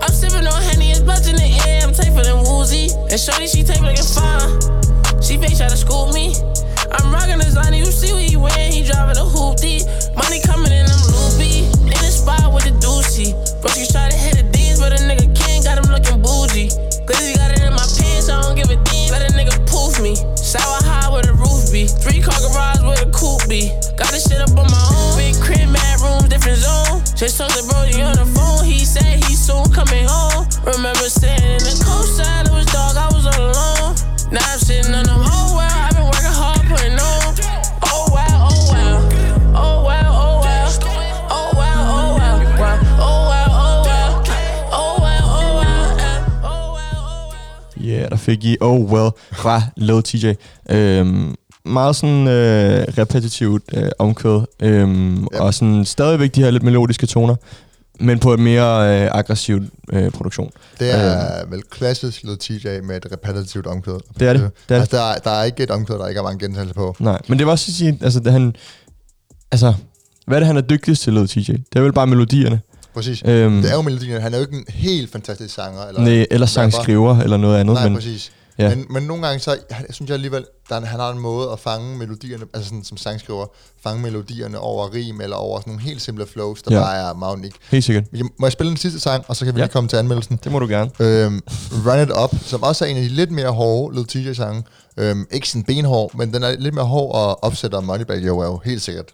I'm 0.03 0.11
sipping 0.11 0.43
on 0.43 0.59
Henny, 0.75 0.91
it's 0.91 0.99
butts 0.99 1.31
in 1.31 1.39
the 1.39 1.58
I'm 1.99 2.13
for 2.15 2.23
them 2.23 2.43
woozy. 2.47 2.89
And 3.11 3.19
Shorty, 3.19 3.47
she 3.47 3.63
tape 3.63 3.81
looking 3.81 4.03
fine. 4.03 4.59
She 5.21 5.37
fake 5.37 5.57
try 5.57 5.67
to 5.67 5.77
school 5.77 6.11
me. 6.13 6.33
I'm 6.91 7.11
rocking 7.11 7.37
this 7.37 7.55
line, 7.55 7.73
you 7.73 7.85
see 7.85 8.13
what 8.13 8.23
he 8.23 8.37
wearing. 8.37 8.71
He 8.71 8.83
driving 8.83 9.17
a 9.17 9.25
hoopty. 9.25 9.83
Money 10.15 10.39
coming 10.41 10.71
in, 10.71 10.85
I'm 10.87 11.03
loopy. 11.11 11.67
In 11.85 11.99
the 11.99 12.11
spot 12.11 12.53
with 12.53 12.63
the 12.63 12.73
doozy. 12.79 13.35
Bro, 13.61 13.71
she 13.75 13.85
try 13.91 14.09
to 14.09 14.15
hit 14.15 14.37
the 14.37 14.45
D's, 14.51 14.79
but 14.79 14.93
a 14.93 14.99
nigga 15.03 15.27
can't. 15.35 15.63
Got 15.63 15.83
him 15.83 15.91
looking 15.91 16.21
bougie. 16.21 16.69
He 17.19 17.35
got 17.35 17.51
it 17.51 17.61
in 17.61 17.73
my 17.73 17.85
pants, 17.97 18.29
I 18.29 18.41
don't 18.41 18.55
give 18.55 18.69
a 18.69 18.75
damn. 18.75 19.11
Let 19.11 19.29
a 19.29 19.33
nigga 19.33 19.53
poof 19.67 20.01
me. 20.01 20.15
Sour 20.35 20.81
high 20.83 21.09
the 21.21 21.33
roof 21.33 21.38
be. 21.71 21.87
Three 21.87 22.21
car 22.21 22.37
garage 22.41 22.81
where 22.81 22.97
the 22.97 23.09
coupe 23.11 23.47
be. 23.49 23.69
Got 23.97 24.11
this 24.11 24.27
shit 24.27 24.41
up 24.41 24.49
on 24.57 24.69
my 24.69 24.83
own. 24.91 25.17
Big 25.17 25.35
crib, 25.41 25.69
mad 25.69 25.99
rooms, 26.01 26.29
different 26.29 26.59
zone. 26.59 27.01
Just 27.15 27.37
told 27.37 27.51
the 27.51 27.63
Brody 27.69 28.01
on 28.01 28.15
the 28.15 28.25
phone. 28.25 28.65
He 28.65 28.85
said 28.85 29.23
he 29.23 29.35
soon 29.35 29.65
coming 29.71 30.05
home. 30.07 30.47
Remember 30.65 31.07
standing 31.09 31.57
in 31.57 31.63
the 31.63 31.75
coastside, 31.85 32.47
it 32.47 32.53
was 32.53 32.65
dark, 32.67 32.97
I 32.97 33.07
was 33.13 33.25
all 33.25 33.41
alone. 33.51 33.95
Now 34.31 34.45
I'm 34.45 34.59
sitting 34.59 34.93
on 34.93 35.05
them. 35.05 35.21
Oh 35.21 35.57
well, 35.57 35.69
I've 35.69 35.95
been 35.95 36.05
working 36.05 36.35
hard, 36.35 36.61
putting 36.67 36.97
on. 36.97 37.33
Oh 37.85 38.09
wow, 38.13 38.49
oh 38.49 38.61
wow. 38.71 38.99
Oh 39.55 39.83
oh 39.83 39.83
wow. 39.85 40.19
fik 48.19 48.45
I 48.45 48.57
Oh 48.61 48.79
Well 48.79 49.11
fra 49.31 49.61
Lil 49.75 50.01
TJ. 50.01 50.25
Øhm, 50.69 51.07
um, 51.07 51.35
meget 51.65 51.95
sådan 51.95 52.27
øh, 52.27 52.85
repetitivt 52.97 53.63
øh, 53.73 53.89
omkvæd, 53.99 54.41
øhm, 54.61 55.27
Ja. 55.33 55.41
og 55.41 55.53
sådan 55.53 55.85
stadigvæk 55.85 56.35
de 56.35 56.43
her 56.43 56.51
lidt 56.51 56.63
melodiske 56.63 57.05
toner, 57.07 57.35
men 57.99 58.19
på 58.19 58.33
et 58.33 58.39
mere 58.39 59.01
øh, 59.03 59.09
aggressivt 59.11 59.63
øh, 59.93 60.11
produktion. 60.11 60.51
Det 60.79 60.91
er 60.95 61.45
vel 61.49 61.61
klassisk 61.71 62.23
Lil 62.23 62.37
TJ 62.37 62.67
med 62.83 62.97
et 62.97 63.05
repetitivt 63.11 63.67
omkvæd. 63.67 63.93
Det 64.19 64.27
er 64.27 64.33
det. 64.33 64.41
det, 64.41 64.45
er 64.45 64.49
det. 64.69 64.75
Altså, 64.81 64.97
der, 64.97 65.03
er, 65.03 65.15
der 65.17 65.31
er 65.31 65.43
ikke 65.43 65.63
et 65.63 65.71
omkvæd, 65.71 65.95
der 65.95 66.07
ikke 66.07 66.19
er 66.19 66.23
mange 66.23 66.45
gentagelser 66.45 66.73
på. 66.73 66.95
Nej, 66.99 67.21
men 67.27 67.37
det 67.39 67.45
var 67.45 67.51
også 67.51 67.65
at 67.71 67.73
sige, 67.75 67.99
altså, 68.01 68.19
det, 68.19 68.31
han, 68.31 68.55
altså, 69.51 69.73
hvad 70.27 70.37
er 70.37 70.39
det, 70.39 70.47
han 70.47 70.57
er 70.57 70.61
dygtigst 70.61 71.01
til, 71.03 71.13
Lil 71.13 71.27
TJ? 71.27 71.39
Det 71.51 71.63
er 71.75 71.81
vel 71.81 71.93
bare 71.93 72.07
melodierne. 72.07 72.61
Præcis. 72.93 73.21
Øhm, 73.25 73.61
Det 73.61 73.71
er 73.71 73.75
jo 73.75 73.81
melodien. 73.81 74.21
Han 74.21 74.33
er 74.33 74.37
jo 74.37 74.41
ikke 74.43 74.57
en 74.57 74.65
helt 74.69 75.11
fantastisk 75.11 75.55
sanger. 75.55 75.81
Eller 75.87 76.01
nej, 76.01 76.25
eller 76.31 76.47
sangskriver, 76.47 77.19
eller 77.19 77.37
noget 77.37 77.57
andet. 77.59 77.73
Nej, 77.73 77.83
men, 77.83 77.95
præcis. 77.95 78.31
Ja. 78.59 78.75
Men, 78.75 78.85
men 78.89 79.03
nogle 79.03 79.25
gange, 79.27 79.39
så 79.39 79.51
jeg, 79.69 79.85
synes 79.89 80.09
jeg 80.09 80.13
alligevel, 80.15 80.45
der 80.69 80.75
er, 80.75 80.85
han 80.85 80.99
har 80.99 81.09
en 81.11 81.19
måde 81.19 81.51
at 81.51 81.59
fange 81.59 81.97
melodierne, 81.97 82.45
altså 82.53 82.69
sådan, 82.69 82.83
som 82.83 82.97
sangskriver, 82.97 83.45
fange 83.83 84.01
melodierne 84.01 84.59
over 84.59 84.93
rim, 84.93 85.21
eller 85.21 85.35
over 85.35 85.59
sådan 85.59 85.71
nogle 85.71 85.83
helt 85.83 86.01
simple 86.01 86.27
flows, 86.27 86.61
der 86.61 86.75
Ja. 86.75 86.81
bare 86.81 87.09
er 87.09 87.13
meget 87.13 87.35
unik. 87.35 87.53
Helt 87.71 87.83
sikkert. 87.83 88.03
Må 88.39 88.45
jeg 88.45 88.51
spille 88.51 88.69
den 88.69 88.77
sidste 88.77 88.99
sang, 88.99 89.23
og 89.27 89.35
så 89.35 89.45
kan 89.45 89.55
vi 89.55 89.59
ja. 89.59 89.65
lige 89.65 89.71
komme 89.71 89.89
til 89.89 89.97
anmeldelsen? 89.97 90.39
Det 90.43 90.51
må 90.51 90.59
du 90.59 90.67
gerne. 90.67 90.91
Øhm, 90.99 91.41
Run 91.85 92.01
It 92.01 92.11
Up, 92.23 92.35
som 92.45 92.63
også 92.63 92.85
er 92.85 92.89
en 92.89 92.97
af 92.97 93.03
de 93.03 93.09
lidt 93.09 93.31
mere 93.31 93.49
hårde 93.49 93.95
Lil 93.95 94.05
TJ-sange. 94.07 94.63
Øhm, 94.97 95.27
ikke 95.31 95.49
sådan 95.49 95.63
benhård, 95.63 96.11
men 96.15 96.33
den 96.33 96.43
er 96.43 96.55
lidt 96.59 96.73
mere 96.75 96.85
hård, 96.85 97.15
og 97.15 97.43
opsætter 97.43 97.79
Moneybag 97.79 98.17
Yo 98.23 98.39
er 98.39 98.45
jo 98.45 98.61
helt 98.65 98.81
sikkert. 98.81 99.05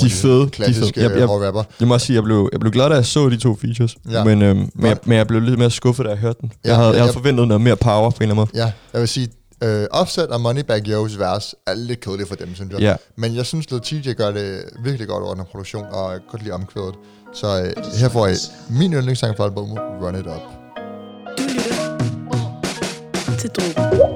De 0.00 0.06
er 0.06 0.10
fede, 0.10 0.40
de 0.44 0.50
Klassiske 0.50 1.00
fede. 1.00 1.10
Jeg- 1.10 1.18
jeg- 1.20 1.28
rapper. 1.46 1.62
Jeg 1.80 1.88
må 1.88 1.94
også 1.94 2.06
sige, 2.06 2.14
jeg 2.14 2.22
blev, 2.24 2.48
jeg 2.52 2.60
blev 2.60 2.72
glad, 2.72 2.88
da 2.88 2.94
jeg 2.94 3.06
så 3.06 3.28
de 3.28 3.36
to 3.36 3.56
features. 3.60 3.96
Ja. 4.10 4.24
Men, 4.24 4.42
øhm, 4.42 4.70
men, 4.74 4.86
jeg, 4.86 4.96
men 5.04 5.18
jeg 5.18 5.26
blev 5.26 5.40
lidt 5.40 5.58
mere 5.58 5.70
skuffet, 5.70 6.04
da 6.06 6.10
jeg 6.10 6.18
hørte 6.18 6.38
den. 6.40 6.52
Ja, 6.64 6.68
jeg 6.68 6.76
havde, 6.76 6.88
jeg 6.88 6.94
havde 6.96 7.06
jeg- 7.06 7.14
forventet 7.14 7.48
noget 7.48 7.60
mere 7.60 7.76
power 7.76 8.10
på 8.10 8.16
en 8.16 8.22
eller 8.30 8.34
anden 8.42 8.48
måde. 8.54 8.64
Ja, 8.66 8.72
jeg 8.92 9.00
vil 9.00 9.08
sige, 9.08 9.28
øh, 9.64 9.86
Offset 9.90 10.26
og 10.26 10.40
Moneybag 10.40 10.88
Yo's 10.88 11.18
vers 11.18 11.54
er 11.66 11.74
lidt 11.74 12.00
kedeligt 12.00 12.28
for 12.28 12.36
dem, 12.36 12.54
synes 12.54 12.72
jeg. 12.72 12.80
Ja. 12.80 12.94
Men 13.16 13.36
jeg 13.36 13.46
synes, 13.46 13.66
at 13.72 13.82
TJ 13.82 14.12
gør 14.12 14.30
det 14.30 14.60
virkelig 14.84 15.08
godt 15.08 15.22
over 15.24 15.34
den 15.34 15.40
her 15.40 15.48
produktion, 15.50 15.84
og 15.92 16.10
jeg 16.12 16.20
kan 16.20 16.28
godt 16.30 16.42
lide 16.42 16.54
omkvædet. 16.54 16.94
Så 17.34 17.46
øh, 17.62 17.72
her 17.98 18.08
får 18.08 18.26
I 18.26 18.34
min 18.70 18.92
yndlingssang 18.92 19.36
fra 19.36 19.44
albumet, 19.44 19.78
Run 20.02 20.14
It 20.14 20.26
Up. 20.26 20.32
Du 21.38 21.42
lytter 21.42 23.36
til 23.38 23.50
Drogen. 23.50 24.15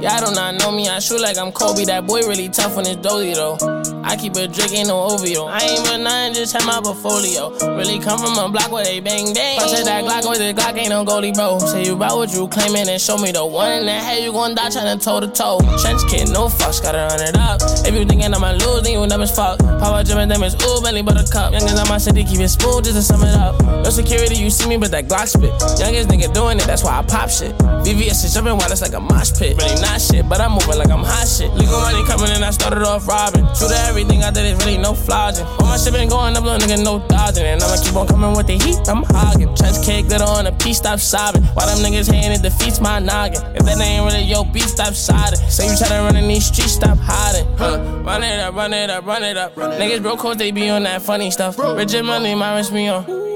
Y'all 0.00 0.24
do 0.24 0.34
not 0.34 0.54
know 0.54 0.72
me, 0.72 0.88
I 0.88 0.98
shoot 0.98 1.20
like 1.20 1.36
I'm 1.36 1.52
Kobe. 1.52 1.84
That 1.84 2.06
boy 2.06 2.20
really 2.20 2.48
tough 2.48 2.78
on 2.78 2.86
his 2.86 2.96
dozy 2.96 3.34
though. 3.34 3.58
I 4.02 4.16
keep 4.16 4.34
a 4.34 4.48
drink, 4.48 4.72
ain't 4.72 4.88
no 4.88 4.96
OVO. 4.96 5.44
I 5.44 5.60
ain't 5.60 5.82
with 5.82 6.00
nothing, 6.00 6.32
just 6.32 6.56
have 6.56 6.64
my 6.64 6.80
portfolio. 6.80 7.52
Really 7.76 8.00
come 8.00 8.18
from 8.18 8.32
a 8.32 8.48
block 8.48 8.72
where 8.72 8.82
they 8.82 9.00
bang 9.00 9.34
bang. 9.34 9.60
I 9.60 9.64
at 9.68 9.84
that 9.84 10.04
Glock 10.04 10.24
with 10.24 10.40
the 10.40 10.56
Glock, 10.56 10.78
ain't 10.78 10.88
no 10.88 11.04
goalie, 11.04 11.34
bro. 11.34 11.58
Say 11.58 11.84
you 11.84 11.96
about 11.96 12.16
what 12.16 12.32
you 12.32 12.48
claiming 12.48 12.88
and 12.88 12.98
show 12.98 13.18
me 13.18 13.30
the 13.30 13.44
one 13.44 13.72
in 13.72 13.84
the 13.84 13.92
head, 13.92 14.24
you 14.24 14.32
gon' 14.32 14.54
die 14.54 14.68
tryna 14.68 15.04
toe 15.04 15.20
to 15.20 15.28
toe. 15.28 15.60
Trench 15.84 16.00
kid, 16.08 16.32
no 16.32 16.48
fucks, 16.48 16.82
gotta 16.82 17.12
run 17.12 17.20
it 17.20 17.36
up. 17.36 17.60
If 17.84 17.92
you 17.92 18.06
thinking 18.06 18.32
I'ma 18.32 18.52
lose, 18.52 18.82
then 18.82 18.96
you 18.96 19.06
dumb 19.06 19.20
as 19.20 19.36
fuck. 19.36 19.58
Power 19.60 20.00
and 20.00 20.30
them 20.30 20.42
is 20.42 20.54
ooh, 20.64 20.80
belly 20.80 21.02
buttercup. 21.02 21.52
Youngins 21.52 21.76
on 21.76 21.88
my 21.88 21.98
city, 21.98 22.24
keep 22.24 22.40
it 22.40 22.48
smooth 22.48 22.84
just 22.84 22.96
to 22.96 23.02
sum 23.02 23.20
it 23.20 23.36
up. 23.36 23.60
No 23.62 23.90
security, 23.90 24.36
you 24.36 24.48
see 24.48 24.66
me, 24.66 24.78
but 24.78 24.90
that 24.92 25.08
Glock 25.08 25.28
spit. 25.28 25.52
Youngest 25.76 26.08
nigga 26.08 26.32
doing 26.32 26.56
it, 26.56 26.64
that's 26.64 26.82
why 26.82 26.98
I 26.98 27.02
pop 27.02 27.28
shit. 27.28 27.52
VVS 27.84 28.24
is 28.24 28.32
jumping 28.32 28.56
wild, 28.56 28.72
it's 28.72 28.80
like 28.80 28.94
a 28.94 29.00
mosh 29.00 29.36
pit. 29.36 29.60
Really 29.60 29.76
not 29.90 30.00
shit, 30.00 30.28
but 30.28 30.40
I'm 30.40 30.52
moving 30.52 30.78
like 30.78 30.90
I'm 30.90 31.02
hot 31.02 31.26
shit. 31.26 31.50
Legal 31.54 31.80
money 31.80 32.04
coming 32.06 32.30
in, 32.30 32.42
I 32.42 32.50
started 32.50 32.82
off 32.82 33.08
robbing. 33.08 33.46
True 33.58 33.68
to 33.68 33.78
everything 33.90 34.22
I 34.22 34.30
did 34.30 34.46
is 34.46 34.56
really 34.64 34.78
no 34.78 34.94
flogging. 34.94 35.44
All 35.58 35.66
my 35.66 35.76
shit 35.76 35.92
been 35.92 36.08
going 36.08 36.36
up, 36.36 36.44
little 36.44 36.60
nigga, 36.60 36.82
no 36.82 37.00
dodging. 37.08 37.44
And 37.44 37.62
I'ma 37.62 37.82
keep 37.82 37.94
on 37.96 38.06
coming 38.06 38.34
with 38.36 38.46
the 38.46 38.58
heat, 38.58 38.78
I'm 38.88 39.02
hogging. 39.02 39.54
Trench 39.56 39.84
cake, 39.84 40.06
glitter 40.06 40.24
on 40.24 40.46
a 40.46 40.52
piece, 40.52 40.78
stop 40.78 41.00
sobbing. 41.00 41.42
Why 41.54 41.66
them 41.66 41.82
niggas 41.82 42.10
hating, 42.12 42.32
it 42.32 42.42
defeats 42.42 42.80
my 42.80 42.98
noggin. 42.98 43.42
If 43.56 43.64
that 43.66 43.80
ain't 43.80 44.04
really 44.04 44.22
your 44.22 44.44
beat, 44.46 44.70
stop 44.70 44.94
siding. 44.94 45.40
Say 45.50 45.66
you 45.66 45.72
tryna 45.72 46.06
run 46.06 46.16
in 46.16 46.28
these 46.28 46.46
streets, 46.46 46.72
stop 46.72 46.98
hiding. 46.98 47.46
Huh. 47.56 47.78
Run 48.04 48.22
it 48.22 48.38
up, 48.38 48.54
run 48.54 48.72
it 48.72 48.90
up, 48.90 49.06
run 49.06 49.24
it 49.24 49.36
up. 49.36 49.54
Niggas 49.54 50.02
broke 50.02 50.20
cause 50.20 50.36
they 50.36 50.50
be 50.50 50.68
on 50.68 50.84
that 50.84 51.02
funny 51.02 51.30
stuff. 51.30 51.58
And 51.58 52.06
money, 52.06 52.34
my 52.34 52.56
wrist 52.56 52.72
me 52.72 52.88
on. 52.88 53.29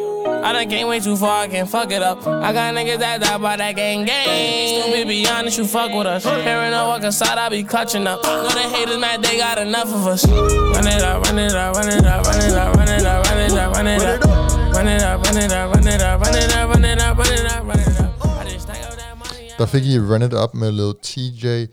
I 0.44 0.52
done 0.52 0.68
came 0.68 0.86
way 0.88 1.00
too 1.00 1.16
far, 1.16 1.44
I 1.44 1.48
can 1.48 1.66
fuck 1.66 1.90
it 1.90 2.02
up. 2.02 2.26
I 2.26 2.52
got 2.52 2.74
niggas 2.74 2.98
that 2.98 3.22
die 3.22 3.38
by 3.38 3.56
that 3.56 3.76
gang 3.76 4.04
gang. 4.04 4.82
Stupid, 4.82 5.08
be 5.08 5.26
honest, 5.26 5.56
you 5.56 5.64
fuck 5.64 5.90
with 5.90 6.06
us. 6.06 6.24
Hearing 6.24 6.70
no 6.70 6.86
walk 6.88 7.02
inside, 7.02 7.38
I 7.38 7.48
be 7.48 7.64
clutching 7.64 8.06
up. 8.06 8.22
Know 8.22 8.48
the 8.48 8.60
haters 8.60 8.98
mad, 8.98 9.22
they 9.22 9.38
got 9.38 9.56
enough 9.56 9.88
of 9.88 10.06
us. 10.06 10.26
Run 10.28 10.86
it 10.86 11.02
up, 11.02 11.24
run 11.24 11.38
it 11.38 11.54
up, 11.54 11.74
run 11.76 11.88
it 11.88 12.04
up, 12.04 12.26
run 12.26 12.40
it 12.40 12.52
up, 12.52 12.76
run 12.76 12.88
it 12.88 13.06
up, 13.06 13.24
run 13.26 13.38
it 13.38 13.52
up, 13.52 13.74
run 13.74 13.86
it 13.86 14.02
up. 14.02 14.54
Run 14.74 14.88
it 14.88 15.02
up, 15.02 15.24
run 15.24 15.36
it 15.38 15.52
up, 15.52 15.74
run 15.74 15.86
it 15.86 16.02
up, 16.02 16.20
run 16.20 16.34
it 16.34 16.52
up, 16.52 16.68
run 16.68 16.84
it 16.84 17.00
up, 17.00 17.16
run 17.16 17.30
it 17.30 18.00
up. 18.00 18.14
Der 19.58 19.66
fik 19.66 19.84
I 19.84 19.98
Run 19.98 20.22
It 20.22 20.34
Up 20.34 20.54
med 20.54 20.72
Lil 20.72 20.94
TJ. 21.02 21.68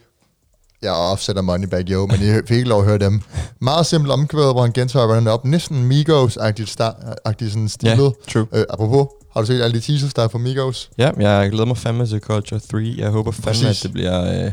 Jeg 0.82 0.92
offsetter 0.92 1.42
Moneybag 1.42 1.90
Yo, 1.92 2.06
men 2.08 2.16
I 2.22 2.48
fik 2.48 2.58
ikke 2.58 2.70
lov 2.70 2.80
at 2.80 2.86
høre 2.88 2.98
dem. 2.98 3.22
Meget 3.60 3.86
simpelt 3.86 4.12
omkvæd, 4.14 4.42
hvor 4.52 4.62
han 4.62 4.72
gentager 4.72 5.22
It 5.22 5.28
Up. 5.28 5.46
Næsten 5.46 5.92
Migos-agtigt 5.92 6.70
sta- 6.70 7.50
sådan 7.50 7.70
stilet. 7.70 8.04
Ja, 8.04 8.32
true. 8.34 8.48
Øh, 8.54 8.64
apropos, 8.70 9.08
har 9.34 9.42
du 9.42 9.48
set 9.48 9.62
alle 9.62 9.76
de 9.80 9.86
teasers, 9.86 10.14
der 10.14 10.24
er 10.24 10.28
fra 10.28 10.38
Migos? 10.38 10.90
Ja, 10.98 11.12
jeg 11.20 11.50
glæder 11.52 11.66
mig 11.66 11.78
fandme 11.78 12.08
til 12.08 12.20
Culture 12.20 12.60
3. 12.60 12.96
Jeg 12.98 13.10
håber 13.10 13.32
fandme, 13.32 13.48
Præcis. 13.48 13.66
at 13.80 13.84
det 13.84 13.92
bliver... 13.94 14.46
Øh, 14.46 14.52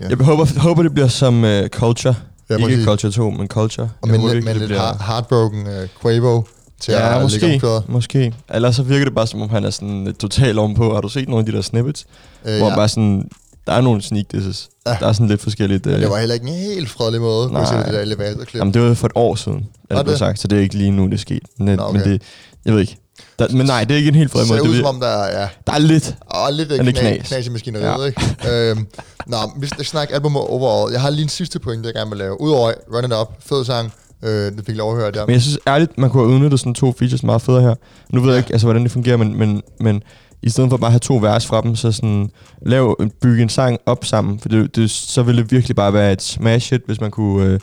Ja. 0.00 0.08
Jeg 0.08 0.16
håber, 0.26 0.60
håber, 0.60 0.82
det 0.82 0.92
bliver 0.94 1.08
som 1.08 1.44
øh, 1.44 1.68
Culture. 1.68 2.14
Ja, 2.50 2.54
Ikke 2.56 2.66
præcis. 2.68 2.84
Culture 2.84 3.12
2, 3.12 3.30
men 3.30 3.48
Culture. 3.48 3.88
Og 4.00 4.08
håber 4.10 4.34
lidt, 4.34 4.46
det 4.46 4.56
lidt 4.56 4.68
bliver- 4.68 5.02
heartbroken 5.06 5.66
uh, 5.66 5.72
Quavo 6.02 6.42
til 6.80 6.92
Ja, 6.92 7.16
at 7.16 7.22
måske, 7.22 7.60
måske. 7.88 8.34
Ellers 8.54 8.76
så 8.76 8.82
virker 8.82 9.04
det 9.04 9.14
bare, 9.14 9.26
som 9.26 9.42
om 9.42 9.50
han 9.50 9.64
er 9.64 9.70
sådan 9.70 10.06
øh, 10.08 10.14
totalt 10.14 10.58
ovenpå. 10.58 10.94
Har 10.94 11.00
du 11.00 11.08
set 11.08 11.28
nogle 11.28 11.40
af 11.40 11.46
de 11.46 11.52
der 11.52 11.62
snippets? 11.62 12.06
Øh, 12.44 12.58
hvor 12.58 12.68
ja. 12.68 12.74
bare 12.76 12.88
sådan, 12.88 13.28
der 13.66 13.72
er 13.72 13.80
nogle 13.80 14.02
sneak 14.02 14.24
disses. 14.32 14.68
Ja. 14.86 14.96
Der 15.00 15.06
er 15.06 15.12
sådan 15.12 15.28
lidt 15.28 15.40
forskelligt. 15.40 15.86
Men 15.86 15.94
Øh, 15.94 16.00
det 16.00 16.10
var 16.10 16.18
heller 16.18 16.34
ikke 16.34 16.46
en 16.48 16.54
helt 16.54 16.90
fredelig 16.90 17.20
måde, 17.20 17.48
kunne 17.48 17.58
jeg 17.58 17.68
se 17.68 17.74
det 17.76 17.86
der 17.94 18.00
elevatorklip. 18.00 18.54
jamen, 18.60 18.74
det 18.74 18.82
var 18.82 18.94
for 18.94 19.06
et 19.06 19.12
år 19.14 19.34
siden, 19.34 19.66
Var 19.90 19.98
det 20.02 20.06
det? 20.06 20.18
sagt. 20.18 20.38
Så 20.40 20.48
det 20.48 20.58
er 20.58 20.62
ikke 20.62 20.74
lige 20.78 20.90
nu, 20.90 21.06
det 21.06 21.14
er 21.14 21.18
sket. 21.18 21.42
Men, 21.58 21.76
Nå, 21.76 21.92
men 21.92 22.00
okay. 22.00 22.10
det, 22.12 22.22
jeg 22.64 22.72
ved 22.74 22.80
ikke. 22.80 22.96
Der, 23.38 23.46
men 23.50 23.66
nej, 23.66 23.84
det 23.84 23.94
er 23.94 23.98
ikke 23.98 24.08
en 24.08 24.14
helt 24.14 24.32
det 24.32 24.38
fred 24.38 24.46
ser 24.46 24.54
måde. 24.54 24.62
ud 24.62 24.68
Det, 24.68 24.76
som 24.76 24.84
vil- 24.84 24.86
om, 24.86 25.00
der 25.00 25.06
er 25.08 25.40
ja, 25.40 25.48
der 25.66 25.72
er 25.72 25.78
lidt. 25.78 26.16
og 26.26 26.52
lidt 26.52 26.70
det 26.70 26.80
knas, 26.80 26.92
knas? 27.16 27.28
knas 27.28 27.46
i 27.46 27.50
maskineriet, 27.50 28.02
ja. 28.02 28.06
ikke? 28.50 28.70
øhm, 28.70 28.86
nå, 29.26 29.36
vi 29.60 29.66
skal 29.66 29.84
snakke 29.84 30.14
album 30.14 30.36
overall. 30.36 30.92
Jeg 30.92 31.00
har 31.00 31.10
lige 31.10 31.22
en 31.22 31.28
sidste 31.28 31.58
point, 31.58 31.86
jeg 31.86 31.94
gerne 31.94 32.10
vil 32.10 32.18
lave. 32.18 32.40
Udover 32.40 32.72
Run 32.94 33.04
It 33.04 33.12
Up, 33.20 33.28
fed 33.48 33.64
sang, 33.64 33.92
øh, 34.22 34.30
det 34.30 34.62
fik 34.66 34.76
lov 34.76 34.92
at 34.92 35.00
høre 35.02 35.10
der. 35.12 35.26
Men 35.26 35.32
jeg 35.32 35.42
synes 35.42 35.58
ærligt, 35.66 35.98
man 35.98 36.10
kunne 36.10 36.22
have 36.26 36.34
udnyttet 36.34 36.60
sådan 36.60 36.74
to 36.74 36.94
features 36.98 37.22
meget 37.22 37.42
federe 37.42 37.62
her. 37.62 37.74
Nu 38.10 38.20
ved 38.20 38.28
jeg 38.28 38.34
Ja. 38.36 38.44
ikke, 38.44 38.52
altså, 38.52 38.66
hvordan 38.66 38.82
det 38.82 38.90
fungerer, 38.92 39.16
men, 39.16 39.38
men, 39.38 39.62
men 39.80 40.02
i 40.42 40.50
stedet 40.50 40.70
for 40.70 40.76
bare 40.76 40.88
at 40.88 40.92
have 40.92 40.98
to 40.98 41.16
vers 41.16 41.46
fra 41.46 41.60
dem, 41.60 41.76
så 41.76 41.92
sådan, 41.92 42.30
lav, 42.66 42.96
bygge 43.22 43.42
en 43.42 43.48
sang 43.48 43.78
op 43.86 44.04
sammen. 44.04 44.38
For 44.38 44.48
det, 44.48 44.76
det, 44.76 44.90
så 44.90 45.22
ville 45.22 45.42
det 45.42 45.52
virkelig 45.52 45.76
bare 45.76 45.92
være 45.92 46.12
et 46.12 46.22
smash 46.22 46.72
hit, 46.72 46.80
hvis 46.86 47.00
man 47.00 47.10
kunne 47.10 47.58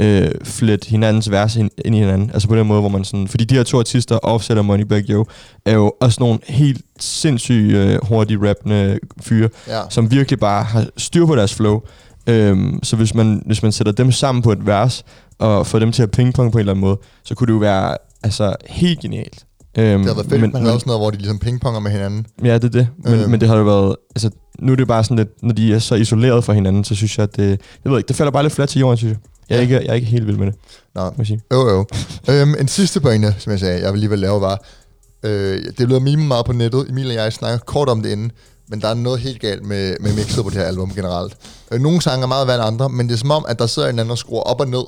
øh, 0.00 0.24
øh, 0.24 0.30
flette 0.44 0.88
hinandens 0.88 1.30
vers 1.30 1.56
ind, 1.56 1.70
ind 1.84 1.94
i 1.94 1.98
hinanden. 1.98 2.30
Altså 2.30 2.48
på 2.48 2.56
den 2.56 2.66
måde, 2.66 2.80
hvor 2.80 2.88
man 2.88 3.04
sådan... 3.04 3.28
Fordi 3.28 3.44
de 3.44 3.54
her 3.54 3.62
to 3.62 3.78
artister, 3.78 4.18
Offset 4.22 4.58
og 4.58 4.64
Moneybag 4.64 5.10
Yo, 5.10 5.24
er 5.64 5.72
jo 5.72 5.92
også 6.00 6.16
nogle 6.20 6.38
helt 6.48 6.82
sindssyge, 7.00 7.82
øh, 7.84 7.98
hurtige 8.02 8.50
rappende 8.50 8.98
fyre, 9.22 9.48
Ja. 9.68 9.80
som 9.90 10.10
virkelig 10.10 10.38
bare 10.38 10.64
har 10.64 10.86
styr 10.96 11.26
på 11.26 11.36
deres 11.36 11.54
flow. 11.54 11.80
Øhm, 12.26 12.80
så 12.82 12.96
hvis 12.96 13.14
man, 13.14 13.42
hvis 13.46 13.62
man 13.62 13.72
sætter 13.72 13.92
dem 13.92 14.12
sammen 14.12 14.42
på 14.42 14.52
et 14.52 14.66
vers, 14.66 15.04
og 15.38 15.66
får 15.66 15.78
dem 15.78 15.92
til 15.92 16.02
at 16.02 16.10
pingpong 16.10 16.52
på 16.52 16.58
en 16.58 16.60
eller 16.60 16.72
anden 16.72 16.84
måde, 16.84 16.98
så 17.24 17.34
kunne 17.34 17.46
det 17.46 17.52
jo 17.52 17.58
være 17.58 17.96
altså, 18.22 18.54
helt 18.66 19.00
genialt. 19.00 19.44
Øhm, 19.78 19.98
Det 19.98 20.04
havde 20.04 20.16
været 20.16 20.28
fedt, 20.30 20.40
men, 20.40 20.50
man 20.52 20.62
havde 20.62 20.80
sådan 20.80 20.88
noget, 20.88 21.00
hvor 21.00 21.10
de 21.10 21.16
ligesom 21.16 21.38
pingponger 21.38 21.80
med 21.80 21.90
hinanden. 21.90 22.26
Ja, 22.44 22.54
det 22.54 22.64
er 22.64 22.68
det. 22.68 22.88
Men, 23.04 23.14
Øhm. 23.14 23.30
men 23.30 23.40
det 23.40 23.48
har 23.48 23.56
jo 23.56 23.64
været... 23.64 23.96
Altså, 24.16 24.30
nu 24.58 24.72
er 24.72 24.76
det 24.76 24.88
bare 24.88 25.04
sådan 25.04 25.16
lidt... 25.16 25.42
Når 25.42 25.52
de 25.54 25.74
er 25.74 25.78
så 25.78 25.94
isoleret 25.94 26.44
fra 26.44 26.52
hinanden, 26.52 26.84
så 26.84 26.94
synes 26.94 27.18
jeg, 27.18 27.22
at 27.24 27.36
det... 27.36 27.60
Jeg 27.84 27.92
ved 27.92 27.98
ikke, 27.98 28.08
det 28.08 28.16
falder 28.16 28.30
bare 28.30 28.42
lidt 28.42 28.52
fladt 28.52 28.70
til 28.70 28.78
jorden, 28.80 28.96
synes 28.98 29.10
jeg. 29.12 29.18
Jeg 29.48 29.54
er, 29.56 29.58
Ja. 29.58 29.62
ikke, 29.62 29.74
jeg 29.74 29.86
er 29.90 29.94
ikke 29.94 30.06
helt 30.06 30.26
vild 30.26 30.36
med 30.36 30.46
det, 30.46 30.54
Nå, 30.94 31.10
må 31.16 31.24
sige. 31.24 31.40
jo 31.52 31.68
jo. 31.70 31.84
øhm, 32.28 32.54
en 32.60 32.68
sidste 32.68 33.00
pointe, 33.00 33.34
som 33.38 33.50
jeg 33.50 33.60
sagde, 33.60 33.82
jeg 33.82 33.92
vil 33.92 34.00
lige 34.00 34.10
vil 34.10 34.18
lave, 34.18 34.40
var, 34.40 34.64
øh, 35.22 35.62
det 35.78 35.86
blev 35.86 36.00
mime 36.00 36.24
meget 36.24 36.46
på 36.46 36.52
nettet. 36.52 36.86
Emil 36.88 37.06
og 37.08 37.14
jeg 37.14 37.32
snakker 37.32 37.58
kort 37.58 37.88
om 37.88 38.02
det 38.02 38.10
inden, 38.10 38.32
men 38.68 38.80
der 38.80 38.88
er 38.88 38.94
noget 38.94 39.20
helt 39.20 39.40
galt 39.40 39.66
med, 39.66 39.96
med 40.00 40.14
mixet 40.14 40.44
på 40.44 40.50
det 40.50 40.58
her 40.58 40.64
album 40.64 40.94
generelt. 40.94 41.36
Øh, 41.72 41.80
nogle 41.80 42.02
sange 42.02 42.22
er 42.22 42.26
meget 42.26 42.46
værd 42.48 42.56
end 42.58 42.66
andre, 42.66 42.88
men 42.88 43.08
det 43.08 43.14
er 43.14 43.18
som 43.18 43.30
om, 43.30 43.44
at 43.48 43.58
der 43.58 43.66
sidder 43.66 43.88
en 43.88 43.98
anden 43.98 44.10
og 44.12 44.18
skruer 44.18 44.40
op 44.42 44.60
og 44.60 44.68
ned. 44.68 44.84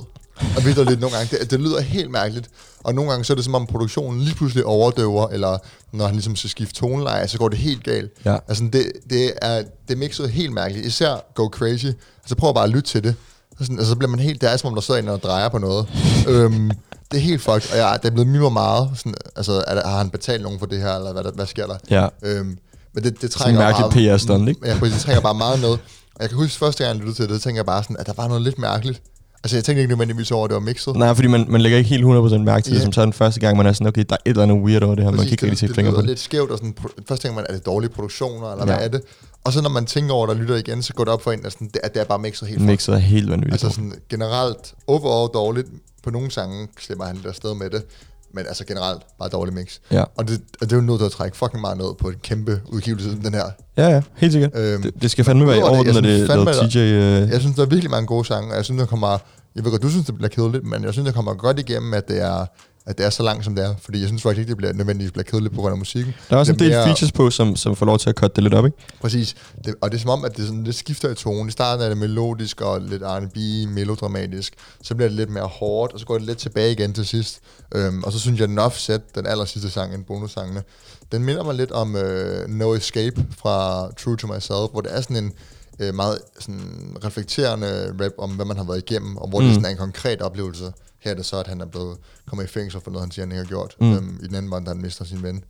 Og 0.57 0.65
ved 0.65 0.85
lidt 0.85 0.99
nogle 0.99 1.15
gange. 1.17 1.37
Det, 1.37 1.51
det 1.51 1.59
lyder 1.59 1.81
helt 1.81 2.11
mærkeligt. 2.11 2.49
Og 2.83 2.95
nogle 2.95 3.11
gange 3.11 3.25
så 3.25 3.33
er 3.33 3.35
det 3.35 3.45
som 3.45 3.55
om 3.55 3.67
produktionen 3.67 4.21
lige 4.21 4.35
pludselig 4.35 4.65
overdøver, 4.65 5.27
eller 5.27 5.57
når 5.91 6.05
han 6.05 6.15
ligesom 6.15 6.35
skal 6.35 6.49
skifte 6.49 6.73
toneleje, 6.73 7.27
så 7.27 7.37
går 7.37 7.49
det 7.49 7.57
helt 7.57 7.83
galt. 7.83 8.11
Ja. 8.25 8.37
Altså 8.47 8.63
det, 8.73 8.91
det 9.09 9.33
er 9.41 9.57
det 9.87 9.93
er 9.93 9.95
mixet 9.95 10.29
helt 10.29 10.53
mærkeligt. 10.53 10.85
Især 10.85 11.33
Go 11.35 11.45
Crazy. 11.47 11.85
Altså 11.85 12.35
prøv 12.37 12.53
bare 12.53 12.63
at 12.63 12.69
lytte 12.69 12.89
til 12.89 13.03
det. 13.03 13.15
Så, 13.57 13.63
sådan, 13.63 13.77
altså, 13.77 13.89
så 13.89 13.95
bliver 13.95 14.09
man 14.09 14.19
helt, 14.19 14.41
det 14.41 14.51
er 14.51 14.57
som 14.57 14.67
om 14.67 14.75
der 14.75 14.81
sidder 14.81 14.99
en 15.01 15.07
og 15.07 15.23
drejer 15.23 15.49
på 15.49 15.57
noget. 15.57 15.87
øhm, 16.27 16.71
det 17.11 17.17
er 17.17 17.21
helt 17.21 17.41
fucked, 17.41 17.71
og 17.71 17.77
jeg, 17.77 17.99
det 18.01 18.09
er 18.09 18.13
blevet 18.13 18.27
mimer 18.27 18.49
meget. 18.49 18.89
Sådan, 18.95 19.13
altså, 19.35 19.63
er 19.67 19.75
der, 19.75 19.87
har 19.87 19.97
han 19.97 20.09
betalt 20.09 20.43
nogen 20.43 20.59
for 20.59 20.65
det 20.65 20.81
her, 20.81 20.95
eller 20.95 21.13
hvad, 21.13 21.23
der, 21.23 21.31
hvad 21.31 21.45
sker 21.45 21.67
der? 21.67 21.75
Ja. 21.89 22.07
Øhm, 22.23 22.57
men 22.93 23.03
det, 23.03 23.03
det 23.03 23.03
Sådan 23.03 23.25
en 23.25 23.29
trænger 23.29 23.59
mærkelig 23.61 24.03
meget, 24.03 24.19
PR-stunt, 24.19 24.49
ikke? 24.49 24.67
Ja, 24.67 24.73
det 24.79 24.99
trænger 24.99 25.21
bare 25.21 25.35
meget 25.35 25.59
ned. 25.59 25.69
Og 26.15 26.21
jeg 26.21 26.29
kan 26.29 26.37
huske 26.37 26.57
første 26.57 26.83
gang, 26.83 26.97
jeg 26.97 27.05
lyttede 27.05 27.27
til 27.27 27.33
det, 27.33 27.41
tænkte 27.41 27.57
jeg 27.57 27.65
bare 27.65 27.83
sådan, 27.83 27.97
at 27.99 28.05
der 28.05 28.13
var 28.17 28.27
noget 28.27 28.43
lidt 28.43 28.59
mærkeligt. 28.59 29.01
Altså, 29.43 29.57
jeg 29.57 29.63
tænkte 29.63 29.81
ikke 29.81 29.91
nødvendigvis 29.91 30.31
over, 30.31 30.43
at 30.45 30.49
det 30.49 30.55
var 30.55 30.61
mixet. 30.61 30.95
Nej, 30.95 31.13
fordi 31.13 31.27
man, 31.27 31.45
man 31.49 31.61
lægger 31.61 31.77
ikke 31.77 31.89
helt 31.89 32.03
100% 32.05 32.37
mærke 32.37 32.63
til 32.63 32.73
det, 32.73 32.79
Ja. 32.79 32.83
som 32.83 32.93
sådan 32.93 33.13
første 33.13 33.39
gang, 33.39 33.57
man 33.57 33.65
er 33.65 33.73
sådan, 33.73 33.87
okay, 33.87 34.03
der 34.09 34.15
er 34.15 34.17
et 34.25 34.29
eller 34.29 34.43
andet 34.43 34.57
weird 34.57 34.83
over 34.83 34.95
det 34.95 35.03
her, 35.03 35.11
man 35.11 35.17
kan 35.17 35.19
Præcis, 35.19 35.31
ikke 35.31 35.43
rigtig 35.45 35.59
se 35.59 35.67
det, 35.67 35.75
fingre 35.75 35.87
det 35.91 35.95
på 35.95 36.01
lyder 36.01 36.01
det. 36.01 36.09
lidt 36.09 36.19
skævt, 36.19 36.51
og 36.51 36.57
sådan, 36.57 36.75
først 37.07 37.21
tænker 37.21 37.35
man, 37.35 37.45
er 37.49 37.53
det 37.53 37.65
dårlige 37.65 37.89
produktioner, 37.89 38.51
eller 38.51 38.65
Ja. 38.67 38.77
hvad 38.77 38.85
er 38.85 38.89
det? 38.89 39.01
Og 39.43 39.53
så 39.53 39.61
når 39.61 39.69
man 39.69 39.85
tænker 39.85 40.13
over 40.13 40.25
det 40.27 40.35
og 40.35 40.41
lytter 40.41 40.55
igen, 40.55 40.83
så 40.83 40.93
går 40.93 41.03
det 41.03 41.13
op 41.13 41.21
for 41.23 41.31
en, 41.31 41.45
at, 41.45 41.51
sådan, 41.51 41.67
det, 41.67 41.79
at 41.83 41.93
det 41.93 41.99
er 41.99 42.05
bare 42.05 42.19
mixet 42.19 42.47
helt. 42.47 42.61
Mixet 42.61 42.93
er 42.95 42.99
helt 42.99 43.29
vanvittigt. 43.29 43.53
Altså 43.53 43.65
Altså, 43.67 43.75
sådan 43.75 43.93
generelt, 44.09 44.73
overall 44.87 45.33
dårligt. 45.33 45.67
På 46.03 46.09
nogle 46.09 46.31
sange 46.31 46.67
slipper 46.79 47.05
han 47.05 47.15
lidt 47.15 47.25
afsted 47.27 47.55
med 47.55 47.69
det. 47.69 47.83
Men 48.33 48.45
altså 48.47 48.65
generelt, 48.65 49.01
bare 49.19 49.29
dårlig 49.29 49.53
mix. 49.53 49.77
ja. 49.91 50.03
Og 50.17 50.27
det, 50.27 50.41
og 50.61 50.69
det 50.69 50.71
er 50.71 50.75
jo 50.75 50.81
nødt 50.81 50.99
til 50.99 51.05
at 51.05 51.11
trække 51.11 51.37
fucking 51.37 51.61
meget 51.61 51.77
ned 51.77 51.95
på 51.99 52.09
en 52.09 52.15
kæmpe 52.23 52.61
udgivelse 52.65 53.11
som 53.11 53.19
den 53.21 53.33
her. 53.33 53.43
ja, 53.77 53.89
ja, 53.89 54.01
helt 54.15 54.33
sikkert. 54.33 54.51
Øhm, 54.55 54.81
det, 54.81 55.01
det, 55.01 55.11
skal 55.11 55.25
fandme 55.25 55.47
være 55.47 55.57
i 55.57 55.61
orden, 55.61 55.85
når 55.85 55.93
jeg 55.93 56.03
det 56.03 56.29
er 56.29 56.67
TJ... 56.69 56.77
Øh, 56.77 57.29
Jeg 57.29 57.39
synes, 57.41 57.55
der 57.55 57.61
er 57.61 57.67
virkelig 57.67 57.91
mange 57.91 58.07
gode 58.07 58.25
sange, 58.25 58.49
og 58.51 58.55
jeg 58.55 58.65
synes, 58.65 58.79
der 58.79 58.85
kommer... 58.85 59.17
Jeg 59.55 59.63
ved 59.63 59.71
godt, 59.71 59.81
du 59.81 59.89
synes, 59.89 60.05
det 60.05 60.15
bliver 60.15 60.29
kedeligt, 60.29 60.65
men 60.65 60.83
jeg 60.83 60.93
synes, 60.93 61.05
der 61.05 61.13
kommer 61.13 61.33
godt 61.33 61.59
igennem, 61.59 61.93
at 61.93 62.07
det 62.07 62.21
er, 62.21 62.45
at 62.85 62.97
det 62.97 63.05
er 63.05 63.09
så 63.09 63.23
langt, 63.23 63.45
som 63.45 63.55
det 63.55 63.65
er. 63.65 63.75
Fordi 63.81 63.99
jeg 63.99 64.07
synes 64.07 64.21
faktisk 64.21 64.39
ikke, 64.39 64.49
det 64.49 64.57
bliver 64.57 64.73
nødvendigvis 64.73 65.11
bliver 65.11 65.23
kedeligt 65.23 65.53
på 65.55 65.61
grund 65.61 65.71
af 65.71 65.77
musikken. 65.77 66.13
der 66.29 66.35
er 66.35 66.39
også 66.39 66.51
en 66.51 66.59
det 66.59 66.65
del 66.65 66.71
mere- 66.71 66.83
features 66.85 67.11
på, 67.11 67.29
som, 67.29 67.55
som 67.55 67.75
får 67.75 67.85
lov 67.85 67.99
til 67.99 68.09
at 68.09 68.15
cutte 68.15 68.35
det 68.35 68.43
lidt 68.43 68.53
op, 68.53 68.65
ikke? 68.65 68.77
Præcis. 69.01 69.35
Det, 69.65 69.75
og 69.81 69.91
det 69.91 69.97
er 69.97 70.01
som 70.01 70.09
om, 70.09 70.25
at 70.25 70.37
det, 70.37 70.45
sådan, 70.47 70.65
det 70.65 70.75
skifter 70.75 71.09
i 71.09 71.15
tone. 71.15 71.47
I 71.47 71.51
starten 71.51 71.85
er 71.85 71.89
det 71.89 71.97
melodisk 71.97 72.61
og 72.61 72.81
lidt 72.81 73.01
R&B, 73.05 73.37
melodramatisk. 73.73 74.53
Så 74.83 74.95
bliver 74.95 75.09
det 75.09 75.17
lidt 75.17 75.29
mere 75.29 75.45
hårdt, 75.47 75.93
og 75.93 75.99
så 75.99 76.05
går 76.05 76.17
det 76.17 76.27
lidt 76.27 76.37
tilbage 76.37 76.71
igen 76.71 76.93
til 76.93 77.05
sidst. 77.05 77.39
Øhm, 77.75 78.03
og 78.03 78.11
så 78.11 78.19
synes 78.19 78.39
jeg, 78.39 78.43
at 78.43 78.49
Enough 78.49 78.73
Set, 78.75 79.15
den 79.15 79.25
aller 79.27 79.45
sidste 79.45 79.69
sang, 79.69 79.93
en 79.93 80.03
bonussangene, 80.03 80.63
den 81.11 81.23
minder 81.23 81.43
mig 81.43 81.55
lidt 81.55 81.71
om 81.71 81.95
øh, 81.95 82.47
No 82.47 82.73
Escape 82.75 83.25
fra 83.37 83.87
True 84.03 84.17
to 84.17 84.27
Myself, 84.27 84.71
hvor 84.71 84.81
det 84.81 84.95
er 84.97 85.01
sådan 85.01 85.17
en 85.17 85.33
øh, 85.79 85.93
meget 85.95 86.19
sådan, 86.39 86.97
reflekterende 87.05 87.93
rap 88.03 88.11
om, 88.17 88.31
hvad 88.31 88.45
man 88.45 88.57
har 88.57 88.63
været 88.63 88.77
igennem, 88.91 89.17
og 89.17 89.29
hvor 89.29 89.39
mm. 89.39 89.45
det 89.45 89.53
sådan 89.55 89.65
er 89.65 89.69
en 89.69 89.77
konkret 89.77 90.21
oplevelse. 90.21 90.71
Her 91.03 91.11
er 91.11 91.15
det 91.15 91.25
så, 91.25 91.37
at 91.39 91.47
han 91.47 91.61
er 91.61 91.65
blevet 91.65 91.97
kommet 92.29 92.43
i 92.45 92.47
fængsel 92.47 92.81
for 92.81 92.91
noget, 92.91 93.05
han 93.05 93.11
siger, 93.11 93.25
han 93.25 93.31
ikke 93.31 93.43
har 93.43 93.47
gjort. 93.47 93.75
Mm. 93.81 93.93
Øhm, 93.93 94.19
I 94.23 94.27
den 94.27 94.35
anden 94.35 94.51
var, 94.51 94.63
han 94.67 94.77
mister 94.81 95.05
sin 95.05 95.23
ven. 95.23 95.43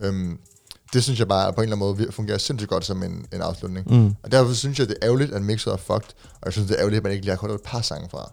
Øhm, 0.00 0.38
det 0.92 1.02
synes 1.02 1.18
jeg 1.18 1.28
bare 1.28 1.52
på 1.52 1.60
en 1.60 1.72
eller 1.72 1.76
anden 1.86 1.98
måde 2.00 2.12
fungerer 2.12 2.38
sindssygt 2.38 2.70
godt 2.70 2.84
som 2.84 3.02
en, 3.02 3.26
en 3.34 3.40
afslutning. 3.42 3.86
Mm. 3.94 4.14
Og 4.22 4.32
derfor 4.32 4.52
synes 4.54 4.78
jeg, 4.78 4.88
det 4.88 4.96
er 5.02 5.06
ærgerligt, 5.06 5.32
at 5.32 5.42
mixet 5.42 5.72
er 5.72 5.76
fucked. 5.76 6.10
Og 6.32 6.40
jeg 6.44 6.52
synes, 6.52 6.68
det 6.68 6.74
er 6.74 6.78
ærgerligt, 6.80 6.96
at 6.98 7.02
man 7.04 7.12
ikke 7.12 7.24
lige 7.24 7.30
har 7.30 7.36
kunnet 7.36 7.54
et 7.54 7.60
par 7.64 7.80
sange 7.80 8.08
fra. 8.10 8.30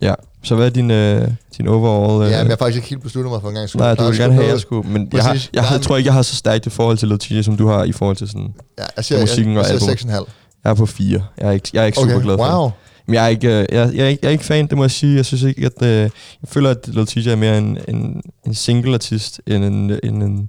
Ja. 0.00 0.14
Så 0.42 0.54
hvad 0.54 0.66
er 0.66 0.70
din, 0.70 0.90
øh, 0.90 1.28
din 1.58 1.68
overall... 1.68 2.24
Øh, 2.26 2.30
Ja, 2.30 2.36
men 2.38 2.46
jeg 2.46 2.52
har 2.52 2.56
faktisk 2.56 2.76
ikke 2.76 2.88
helt 2.88 3.02
besluttet 3.02 3.32
mig 3.32 3.40
for 3.40 3.48
en 3.48 3.54
gang. 3.54 3.68
Nej, 3.74 3.94
du 3.94 4.04
vil 4.04 4.18
gerne 4.18 4.34
have, 4.34 4.46
jeg 4.46 4.60
skulle, 4.60 4.88
men 4.90 5.08
jeg, 5.12 5.22
har, 5.24 5.32
jeg, 5.52 5.64
jeg 5.72 5.80
tror 5.82 5.96
ikke, 5.96 6.06
jeg 6.06 6.14
har 6.14 6.22
så 6.22 6.36
stærkt 6.36 6.66
i 6.66 6.70
forhold 6.70 6.98
til 6.98 7.08
Lil 7.28 7.44
som 7.44 7.56
du 7.56 7.66
har 7.68 7.84
i 7.84 7.92
forhold 7.92 8.16
til 8.16 8.28
sådan... 8.28 8.54
Ja, 8.78 8.84
jeg 8.96 9.04
siger, 9.04 9.20
musikken 9.20 9.52
jeg, 9.52 9.60
og 9.60 9.66
jeg, 9.66 9.72
jeg 9.74 9.82
albumet. 9.82 10.00
siger 10.00 10.20
6,5. 10.20 10.30
Jeg 10.64 10.70
er 10.70 10.74
på 10.74 10.86
fire. 10.86 11.24
Jeg 11.38 11.48
er 11.48 11.52
ikke, 11.52 11.70
jeg 11.72 11.82
er 11.82 11.86
ikke 11.86 11.98
Okay, 12.00 12.10
super 12.10 12.22
glad 12.24 12.36
for 12.38 12.44
det. 12.44 12.54
wow. 12.54 12.70
Men 13.10 13.14
jeg 13.14 13.24
er, 13.24 13.28
ikke, 13.28 13.48
øh, 13.48 13.66
jeg, 13.72 13.94
jeg, 13.94 14.10
ikke, 14.10 14.20
jeg 14.22 14.28
er 14.28 14.32
ikke 14.32 14.44
fan, 14.44 14.66
det 14.66 14.76
må 14.76 14.84
jeg 14.84 14.90
sige. 14.90 15.16
Jeg 15.16 15.24
synes 15.24 15.42
ikke, 15.42 15.66
at... 15.66 15.82
Øh, 15.82 16.10
jeg 16.42 16.48
føler, 16.48 16.70
at 16.70 16.88
Lil 16.88 17.06
TJ 17.06 17.28
er 17.28 17.36
mere 17.36 17.58
en, 17.58 17.78
en, 17.88 18.22
en 18.46 18.54
single-artist, 18.54 19.40
end 19.46 19.64
en, 19.64 19.90
en, 20.02 20.22
en, 20.22 20.48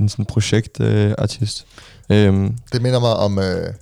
en 0.00 0.08
sådan 0.08 0.24
projekt-artist. 0.24 1.66
Øhm, 2.10 2.56
Det 2.72 2.82
minder 2.82 3.00
mig 3.00 3.16
om... 3.16 3.38
Øh, 3.38 3.74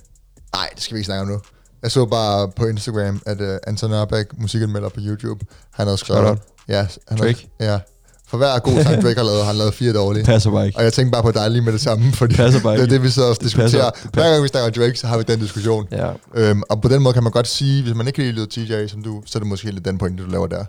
nej, 0.53 0.69
det 0.75 0.83
skal 0.83 0.95
vi 0.95 0.99
ikke 0.99 1.05
snakke 1.05 1.21
om 1.21 1.27
nu. 1.27 1.39
Jeg 1.81 1.91
så 1.91 2.05
bare 2.05 2.51
på 2.55 2.65
Instagram, 2.65 3.21
at 3.25 3.41
uh, 3.41 3.47
Anton 3.67 3.89
Nørbeck, 3.89 4.33
musikanmelder 4.37 4.89
på 4.89 4.99
YouTube, 5.03 5.45
han 5.73 5.87
havde 5.87 5.97
skrevet... 5.97 6.39
Ja, 6.67 6.87
han 7.07 7.17
Drake? 7.17 7.47
Havde, 7.59 7.73
ja. 7.73 7.79
For 8.27 8.37
hver 8.37 8.59
god 8.59 8.83
sang, 8.83 9.01
Drake 9.03 9.15
har 9.19 9.23
lavet, 9.25 9.39
har 9.39 9.45
han 9.47 9.55
lavet 9.55 9.73
fire 9.73 9.93
dårlige. 9.93 10.23
passer 10.25 10.51
bare 10.51 10.65
ikke. 10.65 10.77
Og 10.77 10.83
jeg 10.83 10.93
tænkte 10.93 11.11
bare 11.11 11.23
på 11.23 11.31
dig 11.31 11.51
lige 11.51 11.61
med 11.61 11.73
det 11.73 11.81
samme, 11.81 12.13
fordi 12.13 12.35
passer 12.35 12.61
bare 12.61 12.73
det 12.77 12.83
er 12.83 12.87
det, 12.87 13.03
vi 13.03 13.09
sidder 13.09 13.29
og 13.29 13.37
diskuterer. 13.41 13.91
passer- 13.91 14.09
Hver 14.13 14.31
gang 14.31 14.43
vi 14.43 14.47
snakker 14.47 14.81
Drake, 14.81 14.99
så 14.99 15.07
har 15.07 15.17
vi 15.17 15.23
den 15.27 15.39
diskussion. 15.39 15.85
Ja. 15.91 16.09
Øhm, 16.35 16.63
og 16.69 16.81
på 16.81 16.87
den 16.87 17.01
måde 17.01 17.13
kan 17.13 17.23
man 17.23 17.31
godt 17.31 17.47
sige, 17.47 17.83
hvis 17.83 17.95
man 17.95 18.07
ikke 18.07 18.23
kan 18.23 18.33
lide 18.35 18.47
TJ, 18.51 18.87
som 18.87 19.03
du, 19.03 19.21
så 19.25 19.37
er 19.37 19.39
det 19.39 19.47
måske 19.47 19.71
lidt 19.71 19.85
den 19.85 19.97
pointe, 19.97 20.23
du 20.23 20.29
laver 20.29 20.47
der. 20.47 20.65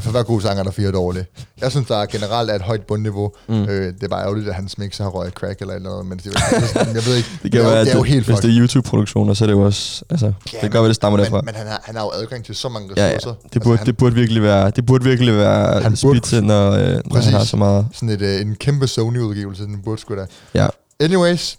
For 0.00 0.10
hver 0.10 0.22
god 0.22 0.40
sang 0.40 0.58
er 0.58 0.62
der 0.62 0.70
fire 0.70 0.92
dårlige. 0.92 1.26
Jeg 1.60 1.70
synes, 1.70 1.86
der 1.88 2.06
generelt 2.06 2.50
er 2.50 2.54
et 2.54 2.62
højt 2.62 2.82
bundniveau. 2.82 3.32
Mm. 3.48 3.54
Øh, 3.62 3.68
det 3.94 4.02
er 4.02 4.08
bare 4.08 4.22
ærgerligt, 4.22 4.48
at 4.48 4.54
hans 4.54 4.78
mix 4.78 4.98
har 4.98 5.08
røget 5.08 5.32
crack 5.32 5.60
eller 5.60 5.74
et 5.74 5.76
eller 5.76 5.90
andet, 5.90 6.06
men 6.06 6.18
det, 6.18 6.26
er- 6.26 6.92
jeg 6.94 7.06
ved 7.06 7.16
ikke. 7.16 7.28
Det 7.42 7.52
kan 7.52 7.60
er, 7.60 7.64
jo- 7.64 7.70
være, 7.70 7.84
det 7.84 7.92
er 7.92 7.96
jo 7.96 8.02
helt 8.02 8.26
hvis 8.26 8.38
det 8.38 8.50
er 8.50 8.60
YouTube-produktioner, 8.60 9.34
så 9.34 9.44
er 9.44 9.46
det 9.46 9.54
jo 9.54 9.60
også... 9.60 10.04
Altså, 10.10 10.26
det 10.44 10.60
kan 10.60 10.70
godt 10.70 10.74
være, 10.82 10.88
det 10.88 10.96
stammer 10.96 11.16
derfra. 11.18 11.36
Men, 11.36 11.44
men 11.44 11.54
han, 11.54 11.66
har, 11.66 11.80
han 11.84 11.96
har 11.96 12.02
jo 12.02 12.10
adgang 12.22 12.44
til 12.44 12.54
så 12.54 12.68
mange 12.68 12.88
Ja, 12.96 13.06
ressourcer. 13.16 13.38
ja. 13.44 13.48
Det 13.54 13.62
burde, 13.62 13.76
han, 13.78 13.86
det 13.86 13.96
burde 13.96 14.14
virkelig 14.14 14.42
være, 14.42 14.70
det 14.70 14.86
burde 14.86 15.04
virkelig 15.04 15.36
være 15.36 15.80
Han 15.82 15.96
burde- 16.02 16.18
spidse, 16.20 16.40
når, 16.40 16.70
øh, 16.70 16.78
når 16.92 17.02
Præcis. 17.10 17.24
han 17.30 17.34
har 17.38 17.44
så 17.44 17.56
meget. 17.56 17.86
Sådan 17.92 18.08
et, 18.08 18.22
øh, 18.22 18.40
en 18.40 18.54
kæmpe 18.54 18.86
Sony-udgivelse, 18.86 19.62
den 19.62 19.82
burde 19.84 20.00
sgu 20.00 20.14
da. 20.16 20.26
Ja. 20.54 20.66
Anyways, 21.00 21.56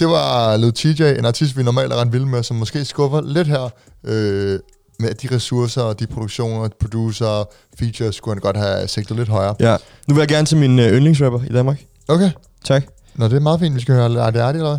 det 0.00 0.08
var 0.08 0.56
Lil 0.56 0.72
TJ, 0.72 1.02
en 1.18 1.24
artist, 1.24 1.56
vi 1.56 1.62
normalt 1.62 1.92
er 1.92 1.96
ret 1.96 2.12
vilde 2.12 2.26
med, 2.26 2.42
som 2.42 2.56
måske 2.56 2.84
skuffer 2.84 3.20
lidt 3.20 3.48
her. 3.48 3.70
Øh, 4.04 4.58
med 5.00 5.14
de 5.14 5.34
ressourcer, 5.34 5.92
de 5.92 6.06
produktioner, 6.06 6.68
producer, 6.80 7.48
features, 7.78 8.14
skulle 8.16 8.34
han 8.34 8.40
godt 8.40 8.56
have 8.56 8.88
sigtet 8.88 9.16
lidt 9.16 9.28
højere. 9.28 9.54
ja. 9.60 9.76
Nu 10.08 10.14
vil 10.14 10.20
jeg 10.20 10.28
gerne 10.28 10.46
til 10.46 10.56
min 10.56 10.78
øh, 10.78 10.92
yndlingsrapper 10.92 11.40
i 11.50 11.52
Danmark. 11.52 11.80
Okay. 12.08 12.30
Tak. 12.64 12.84
Nå, 13.14 13.28
det 13.28 13.36
er 13.36 13.40
meget 13.40 13.60
fint, 13.60 13.74
vi 13.74 13.80
skal 13.80 13.94
høre 13.94 14.20
Arti 14.22 14.38
Arti, 14.38 14.58
eller? 14.58 14.78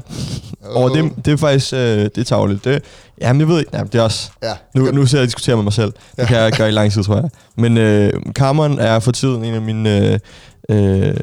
Og 0.62 0.92
det, 0.92 1.12
det 1.26 1.34
er 1.34 1.38
faktisk, 1.38 1.74
øh, 1.74 1.80
det 1.80 2.18
er 2.18 2.24
tavligt. 2.24 2.66
Det, 2.66 2.84
jamen, 3.22 3.40
jeg 3.40 3.48
ved 3.48 3.60
ikke, 3.60 3.72
jamen, 3.74 3.88
det 3.92 4.00
er 4.00 4.04
også... 4.04 4.32
Ja. 4.44 4.54
Nu, 4.76 4.92
nu 4.92 5.06
ser 5.06 5.18
jeg 5.18 5.28
diskutere 5.28 5.56
med 5.56 5.64
mig 5.64 5.74
selv. 5.74 5.92
Det 5.92 6.18
Ja. 6.18 6.26
kan 6.26 6.38
jeg 6.38 6.52
gøre 6.52 6.68
i 6.68 6.72
lang 6.72 6.92
tid, 6.92 7.04
tror 7.04 7.16
jeg. 7.16 7.30
Men 7.58 7.78
øh, 7.78 8.14
Cameron 8.34 8.80
er 8.80 9.00
for 9.00 9.12
tiden 9.12 9.44
en 9.46 9.54
af 9.54 9.62
mine 9.62 10.20
øh, 10.70 11.08
øh, 11.10 11.14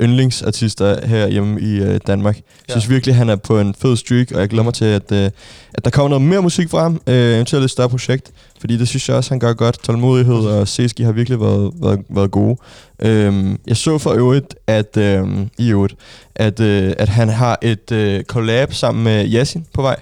yndlingsartister 0.00 1.06
her 1.06 1.28
hjemme 1.28 1.60
i 1.60 1.76
øh, 1.82 2.00
Danmark. 2.06 2.36
Jeg 2.36 2.42
synes 2.68 2.84
Ja. 2.88 2.92
virkelig, 2.92 3.14
han 3.16 3.28
er 3.28 3.36
på 3.36 3.60
en 3.60 3.74
fed 3.74 3.96
streak, 3.96 4.32
og 4.32 4.40
jeg 4.40 4.48
glæder 4.48 4.64
mig 4.64 4.74
til, 4.74 4.84
at, 4.84 5.12
øh, 5.12 5.30
at 5.74 5.84
der 5.84 5.90
kommer 5.90 6.08
noget 6.08 6.22
mere 6.22 6.42
musik 6.42 6.70
fra 6.70 6.82
ham. 6.82 7.00
Øh, 7.06 7.34
eventuelt 7.34 7.64
et 7.64 7.70
større 7.70 7.88
projekt. 7.88 8.30
Fordi 8.60 8.76
det 8.76 8.88
synes 8.88 9.08
jeg 9.08 9.16
også, 9.16 9.30
han 9.30 9.38
gør 9.38 9.52
godt. 9.52 9.82
Tålmodighed 9.82 10.34
og 10.34 10.68
Seski 10.68 11.02
har 11.02 11.12
virkelig 11.12 11.40
været, 11.40 11.72
været, 11.82 12.00
været 12.08 12.30
gode. 12.30 12.56
Øhm, 13.02 13.58
jeg 13.66 13.76
så 13.76 13.98
for 13.98 14.10
øvrigt, 14.12 14.54
at, 14.66 14.96
øhm, 14.96 15.48
i 15.58 15.68
øvrigt, 15.70 15.94
at, 16.34 16.60
øh, 16.60 16.92
at 16.98 17.08
han 17.08 17.28
har 17.28 17.58
et 17.62 17.92
øh, 17.92 18.24
collab 18.24 18.72
sammen 18.74 19.04
med 19.04 19.32
Yasin 19.32 19.66
på 19.74 19.82
vej. 19.82 19.96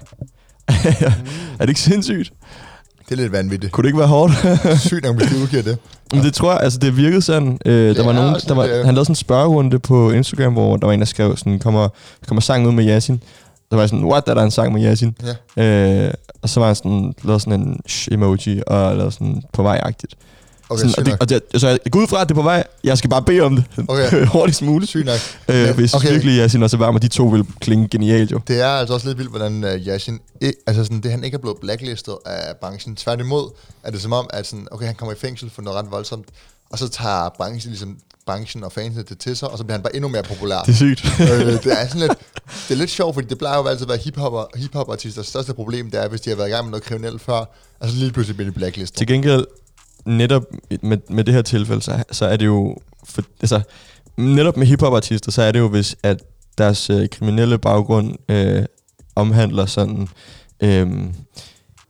er 0.69 1.59
det 1.59 1.69
ikke 1.69 1.81
sindssygt? 1.81 2.33
Det 3.09 3.11
er 3.11 3.15
lidt 3.15 3.31
vanvittigt. 3.31 3.71
Kunne 3.71 3.81
det 3.81 3.87
ikke 3.87 3.99
være 3.99 4.07
hårdt? 4.07 4.33
Sygt 4.87 5.03
nok, 5.05 5.15
hvis 5.15 5.29
de 5.29 5.37
udgiver 5.37 5.63
det. 5.63 5.77
Men 6.13 6.23
det 6.23 6.33
tror 6.33 6.51
jeg, 6.51 6.61
altså 6.61 6.79
det 6.79 6.97
virkede 6.97 7.21
sådan. 7.21 7.59
Øh, 7.65 7.95
der 7.95 8.05
var 8.05 8.13
nogen, 8.13 8.35
også 8.35 8.47
der 8.47 8.55
var, 8.55 8.63
han 8.67 8.85
lavede 8.85 9.05
sådan 9.05 9.11
en 9.11 9.15
spørgerunde 9.15 9.79
på 9.79 10.11
Instagram, 10.11 10.53
hvor 10.53 10.77
der 10.77 10.87
var 10.87 10.93
en, 10.93 10.99
der 10.99 11.05
skrev 11.05 11.37
sådan, 11.37 11.59
kommer, 11.59 11.89
kommer 12.27 12.41
sang 12.41 12.67
ud 12.67 12.71
med 12.71 12.87
Yasin. 12.87 13.23
Der 13.71 13.77
var 13.77 13.87
sådan, 13.87 14.05
what, 14.05 14.23
er 14.27 14.33
der 14.33 14.43
en 14.43 14.51
sang 14.51 14.73
med 14.73 14.83
Yasin? 14.83 15.15
Ja. 15.57 16.05
Øh, 16.07 16.13
og 16.41 16.49
så 16.49 16.59
var 16.59 16.67
han 16.67 16.75
sådan, 16.75 17.13
lavede 17.23 17.39
sådan 17.39 17.61
en 17.61 17.79
sh 17.87 18.11
emoji, 18.11 18.61
og 18.67 18.95
lavede 18.95 19.11
sådan 19.11 19.43
på 19.53 19.63
vej-agtigt. 19.63 20.15
Okay, 20.69 20.87
sådan, 20.89 20.93
og, 20.97 21.29
det, 21.29 21.39
og 21.39 21.51
det, 21.51 21.61
så 21.61 21.67
jeg 21.67 21.79
går 21.91 21.99
ud 21.99 22.07
fra, 22.07 22.21
at 22.21 22.29
det 22.29 22.33
er 22.35 22.41
på 22.41 22.41
vej. 22.41 22.63
Jeg 22.83 22.97
skal 22.97 23.09
bare 23.09 23.21
bede 23.21 23.41
om 23.41 23.55
det. 23.55 23.65
Okay. 23.87 24.25
Hurtigst 24.33 24.61
muligt. 24.61 24.89
Sygt 24.89 25.05
nok. 25.05 25.19
Øh, 25.47 25.65
Men, 25.65 25.73
hvis 25.75 25.93
okay. 25.93 26.11
virkelig, 26.11 26.37
Yasin 26.37 26.63
og 26.63 26.69
Savam, 26.69 26.99
de 26.99 27.07
to 27.07 27.25
vil 27.25 27.45
klinge 27.59 27.87
genialt 27.87 28.31
jo. 28.31 28.41
Det 28.47 28.61
er 28.61 28.67
altså 28.67 28.93
også 28.93 29.07
lidt 29.07 29.17
vildt, 29.17 29.31
hvordan 29.31 29.63
uh, 29.63 29.69
Yashin, 29.69 30.19
ikke, 30.41 30.57
altså 30.67 30.83
sådan, 30.83 31.01
det 31.01 31.11
han 31.11 31.23
ikke 31.23 31.35
er 31.35 31.39
blevet 31.39 31.57
blacklistet 31.61 32.17
af 32.25 32.55
branchen. 32.61 32.95
Tværtimod 32.95 33.49
er 33.83 33.91
det 33.91 34.01
som 34.01 34.13
om, 34.13 34.27
at 34.33 34.47
sådan, 34.47 34.67
okay, 34.71 34.85
han 34.85 34.95
kommer 34.95 35.13
i 35.13 35.17
fængsel 35.17 35.49
for 35.49 35.61
noget 35.61 35.79
ret 35.79 35.91
voldsomt, 35.91 36.25
og 36.69 36.79
så 36.79 36.89
tager 36.89 37.29
branchen, 37.37 37.71
ligesom, 37.71 37.97
branchen 38.25 38.63
og 38.63 38.71
fansene 38.71 39.03
det 39.09 39.17
til 39.17 39.37
sig, 39.37 39.49
og 39.49 39.57
så 39.57 39.63
bliver 39.63 39.77
han 39.77 39.83
bare 39.83 39.95
endnu 39.95 40.09
mere 40.09 40.23
populær. 40.23 40.59
Det 40.59 40.71
er 40.71 40.75
sygt. 40.75 41.05
øh, 41.19 41.27
det 41.63 41.81
er 41.81 41.87
sådan 41.87 42.01
lidt, 42.01 42.17
det 42.67 42.73
er 42.73 42.75
lidt 42.75 42.89
sjovt, 42.89 43.13
fordi 43.13 43.27
det 43.27 43.37
plejer 43.37 43.57
jo 43.57 43.67
altid 43.67 43.85
at 43.85 43.89
være 43.89 43.97
hiphopper, 43.97 44.43
hiphop-artisters 44.55 45.27
største 45.27 45.53
problem, 45.53 45.91
det 45.91 46.03
er, 46.03 46.07
hvis 46.07 46.21
de 46.21 46.29
har 46.29 46.37
været 46.37 46.49
i 46.49 46.51
gang 46.51 46.65
med 46.65 46.71
noget 46.71 46.83
kriminelt 46.83 47.21
før, 47.21 47.45
og 47.79 47.89
så 47.89 47.95
lige 47.95 48.11
pludselig 48.11 48.35
bliver 48.37 48.51
de 48.51 48.55
blacklistet. 48.55 48.97
Til 48.97 49.07
gengæld, 49.07 49.45
netop 50.05 50.43
med, 50.81 50.97
med 51.09 51.23
det 51.23 51.33
her 51.33 51.41
tilfælde, 51.41 51.81
så, 51.81 52.03
så 52.11 52.25
er 52.25 52.37
det 52.37 52.45
jo... 52.45 52.77
For, 53.05 53.21
altså, 53.41 53.61
netop 54.17 54.57
med 54.57 54.67
hiphopartister, 54.67 55.31
så 55.31 55.41
er 55.41 55.51
det 55.51 55.59
jo, 55.59 55.67
hvis 55.67 55.95
at 56.03 56.23
deres 56.57 56.89
øh, 56.89 57.09
kriminelle 57.09 57.57
baggrund 57.57 58.15
øh, 58.29 58.65
omhandler 59.15 59.65
sådan... 59.65 60.07
Øh, 60.61 60.87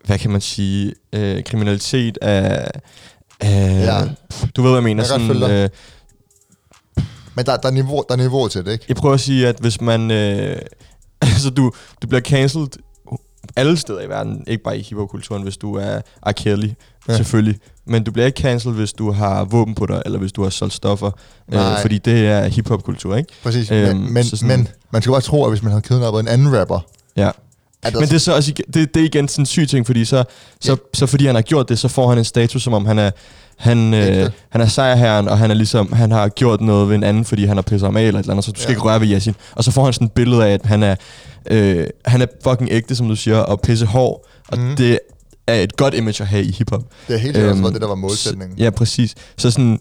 hvad 0.06 0.20
kan 0.20 0.32
man 0.32 0.42
sige? 0.42 0.94
Øh, 1.14 1.44
kriminalitet 1.44 2.18
af... 2.22 2.72
af 3.40 3.86
Ja. 3.86 4.02
Du 4.56 4.62
ved, 4.62 4.70
hvad 4.70 4.78
jeg 4.78 4.84
mener. 4.84 5.04
Jeg 5.20 5.36
dig. 5.40 5.50
øh, 5.52 5.70
Men 7.36 7.46
der, 7.46 7.58
der, 7.58 7.68
er 7.68 7.74
niveau, 7.74 8.04
der 8.10 8.16
er 8.16 8.18
niveau 8.18 8.48
til 8.48 8.66
det, 8.66 8.72
ikke? 8.72 8.86
jeg 8.88 8.96
prøver 8.96 9.14
at 9.14 9.20
sige, 9.20 9.48
at 9.48 9.56
hvis 9.60 9.82
man... 9.82 10.12
Øh, 10.12 10.62
altså, 11.22 11.50
du, 11.50 11.72
du 12.02 12.08
bliver 12.08 12.22
cancelled 12.22 12.70
alle 13.56 13.78
steder 13.78 14.02
i 14.02 14.10
verden, 14.10 14.44
ikke 14.48 14.64
bare 14.64 14.78
i 14.78 14.82
hiphop-kulturen, 14.82 15.44
hvis 15.44 15.58
du 15.58 15.76
er 15.76 16.02
R. 16.28 16.32
Kelly, 16.32 16.70
Ja. 17.08 17.16
selvfølgelig. 17.16 17.60
Men 17.86 18.04
du 18.04 18.12
bliver 18.12 18.26
ikke 18.26 18.42
cancelled, 18.42 18.76
hvis 18.78 18.94
du 18.94 19.12
har 19.12 19.44
våben 19.44 19.76
på 19.76 19.86
dig, 19.86 20.02
eller 20.06 20.20
hvis 20.20 20.32
du 20.32 20.44
har 20.44 20.50
solgt 20.50 20.74
stoffer. 20.74 21.12
Nej. 21.48 21.72
Øh, 21.74 21.82
fordi 21.82 21.98
det 21.98 22.28
er 22.28 22.46
hiphop-kultur, 22.48 23.16
ikke? 23.16 23.30
Præcis. 23.44 23.72
Øhm, 23.72 23.98
men, 23.98 24.14
men, 24.14 24.24
så 24.24 24.38
sådan- 24.38 24.48
men 24.60 24.68
man 24.92 25.02
skal 25.02 25.12
bare 25.12 25.22
tro, 25.22 25.44
at 25.46 25.52
hvis 25.52 25.64
man 25.64 25.72
havde 25.72 25.82
kidnappet 25.82 26.20
en 26.20 26.28
anden 26.28 26.60
rapper, 26.60 26.80
Ja. 27.18 27.22
der, 27.84 27.92
Men 28.00 28.02
det 28.02 28.14
er 28.14 28.18
så 28.18 28.36
også 28.36 28.54
det, 28.74 28.94
det 28.94 29.02
er 29.02 29.06
igen 29.06 29.28
sådan 29.28 29.42
en 29.42 29.46
syg 29.46 29.68
ting, 29.70 29.86
fordi 29.86 30.06
så, 30.06 30.24
så, 30.62 30.72
Ja. 30.72 30.78
så 30.94 31.06
fordi 31.08 31.26
han 31.26 31.36
har 31.36 31.42
gjort 31.42 31.70
det, 31.70 31.80
så 31.80 31.88
får 31.88 32.10
han 32.10 32.18
en 32.18 32.24
status, 32.26 32.64
som 32.64 32.74
om 32.74 32.86
han 32.86 33.00
er, 33.00 33.12
han, 33.58 33.94
øh, 33.94 34.30
han 34.50 34.62
er 34.62 34.66
sejrherren, 34.68 35.28
og 35.28 35.38
han 35.38 35.52
er 35.52 35.56
ligesom, 35.56 35.94
han 35.94 36.12
har 36.12 36.28
gjort 36.30 36.62
noget 36.62 36.90
ved 36.90 36.96
en 36.96 37.04
anden, 37.04 37.26
fordi 37.26 37.46
han 37.46 37.58
har 37.58 37.62
pisset 37.62 37.88
ham 37.88 37.98
af, 37.98 38.02
eller 38.04 38.20
et 38.20 38.24
eller 38.24 38.34
andet, 38.34 38.46
så 38.46 38.52
du 38.52 38.60
skal 38.60 38.72
Ja. 38.72 38.76
ikke 38.76 38.82
røre 38.82 39.02
ved 39.02 39.08
Yasin. 39.12 39.36
Og 39.56 39.64
så 39.64 39.72
får 39.72 39.84
han 39.84 39.94
sådan 39.94 40.06
et 40.06 40.12
billede 40.12 40.46
af, 40.46 40.54
at 40.54 40.66
han 40.66 40.84
er, 40.84 40.96
øh, 41.52 41.88
han 42.06 42.22
er 42.22 42.26
fucking 42.44 42.70
ægte, 42.72 42.96
som 42.96 43.08
du 43.08 43.16
siger, 43.16 43.38
og 43.38 43.62
pisse 43.62 43.86
hård. 43.86 44.26
Og 44.48 44.60
mm. 44.60 44.76
det, 44.76 45.00
er 45.48 45.56
et 45.56 45.78
godt 45.78 45.94
image 45.94 46.22
at 46.24 46.28
have 46.28 46.44
i 46.44 46.52
hiphop. 46.52 46.84
Det 47.08 47.14
er 47.14 47.18
helt 47.20 47.36
sikkert 47.36 47.44
også 47.44 47.56
Øhm, 47.58 47.64
var 47.64 47.70
det, 47.70 47.82
der 47.82 47.88
var 47.88 47.96
målsætningen. 47.96 48.58
Ja, 48.58 48.70
præcis. 48.70 49.16
Så 49.38 49.52
sådan, 49.52 49.80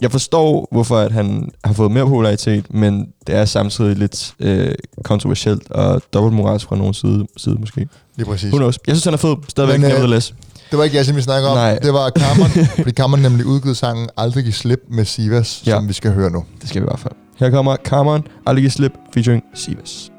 jeg 0.00 0.10
forstår, 0.10 0.68
hvorfor 0.72 0.96
at 0.98 1.12
han 1.12 1.50
har 1.64 1.72
fået 1.72 1.90
mere 1.90 2.04
popularitet, 2.04 2.74
men 2.74 3.06
det 3.26 3.34
er 3.34 3.44
samtidig 3.44 3.96
lidt 3.96 4.34
øh, 4.40 4.74
kontroversielt 5.04 5.70
og 5.70 6.02
dobbeltmoralsk 6.12 6.66
fra 6.66 6.76
nogen 6.76 6.94
side, 6.94 7.26
side 7.36 7.54
måske. 7.54 7.88
Lige 8.16 8.26
præcis. 8.26 8.48
Who 8.48 8.58
knows? 8.58 8.78
Jeg 8.86 8.96
synes, 8.96 9.04
han 9.04 9.14
er 9.14 9.18
fed. 9.18 9.36
Stadigvæk 9.48 9.80
Men, 9.80 9.84
øh, 9.84 9.88
nevertheless. 9.88 10.34
Det 10.70 10.78
var 10.78 10.84
ikke 10.84 10.96
jeg, 10.96 11.06
som 11.06 11.16
vi 11.16 11.22
snakker 11.22 11.48
om. 11.48 11.56
Nej. 11.56 11.78
Det 11.78 11.92
var 11.92 12.10
Cameron, 12.10 12.50
fordi 12.76 12.90
Cameron 12.90 13.22
nemlig 13.22 13.46
udgivet 13.46 13.76
sangen 13.76 14.08
Aldrig 14.16 14.44
give 14.44 14.52
slip 14.52 14.80
med 14.90 15.04
Sivas, 15.04 15.62
Ja. 15.66 15.74
som 15.76 15.88
vi 15.88 15.92
skal 15.92 16.10
høre 16.12 16.30
nu. 16.30 16.44
Det 16.60 16.68
skal 16.68 16.80
vi 16.82 16.84
i 16.84 16.88
hvert 16.88 17.00
fald. 17.00 17.12
Her 17.38 17.50
kommer 17.50 17.76
Cameron, 17.84 18.26
Aldrig 18.46 18.62
Give 18.62 18.70
Slip, 18.70 18.92
featuring 19.14 19.42
Sivas. 19.54 20.10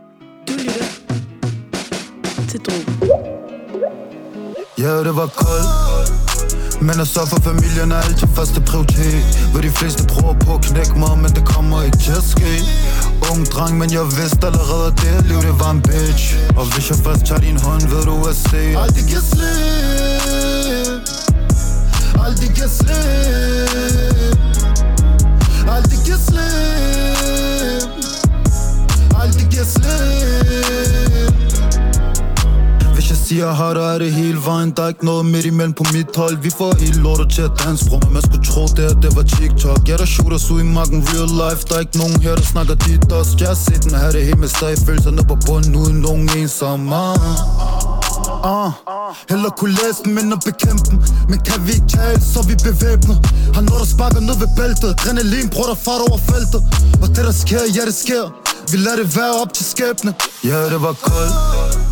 Du 0.47 0.53
lytter 0.53 0.73
til 2.49 2.59
Drogen. 2.59 3.09
Ja, 4.79 4.99
det 5.03 5.15
var 5.15 5.25
koldt 5.35 5.90
men 6.81 6.99
at 6.99 7.07
sørge 7.07 7.27
for 7.27 7.41
familien 7.49 7.91
er 7.91 8.01
altid 8.07 8.27
første 8.35 8.61
prioritet 8.61 9.23
Hvor 9.51 9.61
de 9.61 9.71
fleste 9.71 10.03
prøver 10.07 10.33
på 10.33 10.55
at 10.55 10.61
knække 10.61 10.99
mig 10.99 11.17
Men 11.17 11.31
det 11.37 11.45
kommer 11.45 11.83
ikke 11.83 11.97
til 11.97 12.11
at 12.11 12.23
ske. 12.23 12.53
Ung 13.31 13.45
dreng, 13.45 13.77
men 13.77 13.91
jeg 13.93 14.05
vidste 14.05 14.47
allerede 14.47 14.87
at 14.87 14.93
det 15.01 15.25
liv, 15.25 15.41
det 15.41 15.59
var 15.59 15.71
en 15.71 15.81
bitch. 15.81 16.35
Og 16.55 16.65
hvis 16.73 16.89
jeg 16.89 16.97
først 16.97 17.25
tager 17.25 17.41
din 17.41 17.57
hånd, 17.59 17.81
ved 17.81 18.03
du 18.03 18.15
at 18.29 18.35
se 18.35 18.57
Aldrig 18.83 19.05
giver 19.11 19.25
slip. 19.31 21.01
Aldrig 22.25 22.49
giver 22.55 22.67
slip. 22.79 24.37
Aldrig 25.75 25.99
giver 26.05 26.21
slip. 26.27 27.83
Aldrig 29.21 29.47
giver 29.51 29.65
slip 29.65 31.10
siger 33.25 33.51
har 33.51 33.73
der 33.73 33.87
er 33.93 33.97
det 33.97 34.13
hele 34.13 34.39
vejen 34.45 34.71
Der 34.77 34.83
er 34.83 34.87
ikke 34.87 35.05
noget 35.05 35.25
midt 35.25 35.45
imellem 35.45 35.73
på 35.73 35.85
mit 35.93 36.15
hold. 36.15 36.37
Vi 36.37 36.49
får 36.49 36.75
helt 36.79 36.95
lortet 36.95 37.29
til 37.35 37.41
at 37.41 37.51
danse 37.65 37.85
bro 37.89 37.99
man 38.11 38.21
skulle 38.21 38.45
tro 38.51 38.63
det 38.75 38.83
her, 38.87 38.93
det 39.03 39.15
var 39.15 39.23
TikTok. 39.23 39.79
Jeg 39.87 39.99
der 39.99 40.05
shooter 40.05 40.35
os 40.35 40.51
ud 40.51 40.61
i 40.61 40.63
marken 40.63 40.99
real 41.11 41.31
life. 41.43 41.61
Der 41.67 41.75
er 41.75 41.79
ikke 41.79 41.97
nogen 41.97 42.21
her, 42.21 42.35
der 42.35 42.47
snakker 42.53 42.75
dit 42.75 43.11
også 43.11 43.33
Jeg 43.39 43.47
har 43.47 43.59
set 43.67 43.83
den 43.83 43.95
her 44.01 44.11
det 44.11 44.23
hele 44.27 44.39
med 44.43 44.47
stag 44.47 44.77
Følelserne 44.85 45.23
på 45.31 45.35
bunden 45.47 45.75
uden 45.75 45.97
nogen 46.07 46.29
ensomme 46.37 46.95
Ah, 48.43 48.65
ah. 48.87 49.13
heller 49.29 49.49
kunne 49.49 49.71
læse 49.81 49.99
dem 50.05 50.17
end 50.17 50.33
at 50.33 50.41
bekæmpe 50.45 50.83
dem. 50.91 50.97
Men 51.29 51.39
kan 51.47 51.59
vi 51.65 51.71
ikke 51.77 51.89
tale, 51.97 52.21
så 52.21 52.39
er 52.39 52.47
vi 52.51 52.55
bevæbnet. 52.69 53.17
Har 53.55 53.61
noget, 53.61 53.79
der 53.83 53.89
sparker 53.95 54.19
ned 54.19 54.37
ved 54.43 54.49
bæltet. 54.57 54.89
Adrenalin, 54.89 55.49
prøver 55.49 55.67
der 55.67 55.79
fart 55.87 56.01
over 56.07 56.19
feltet. 56.31 56.61
Og 57.01 57.07
det 57.15 57.23
der 57.27 57.35
sker, 57.43 57.61
ja 57.77 57.83
det 57.89 57.95
sker. 58.05 58.23
Vi 58.71 58.77
lader 58.77 58.97
det 59.01 59.15
være 59.17 59.33
op 59.41 59.53
til 59.53 59.65
skæbne. 59.65 60.11
Ja, 60.43 60.59
det 60.73 60.81
var 60.81 60.93
koldt 60.93 61.90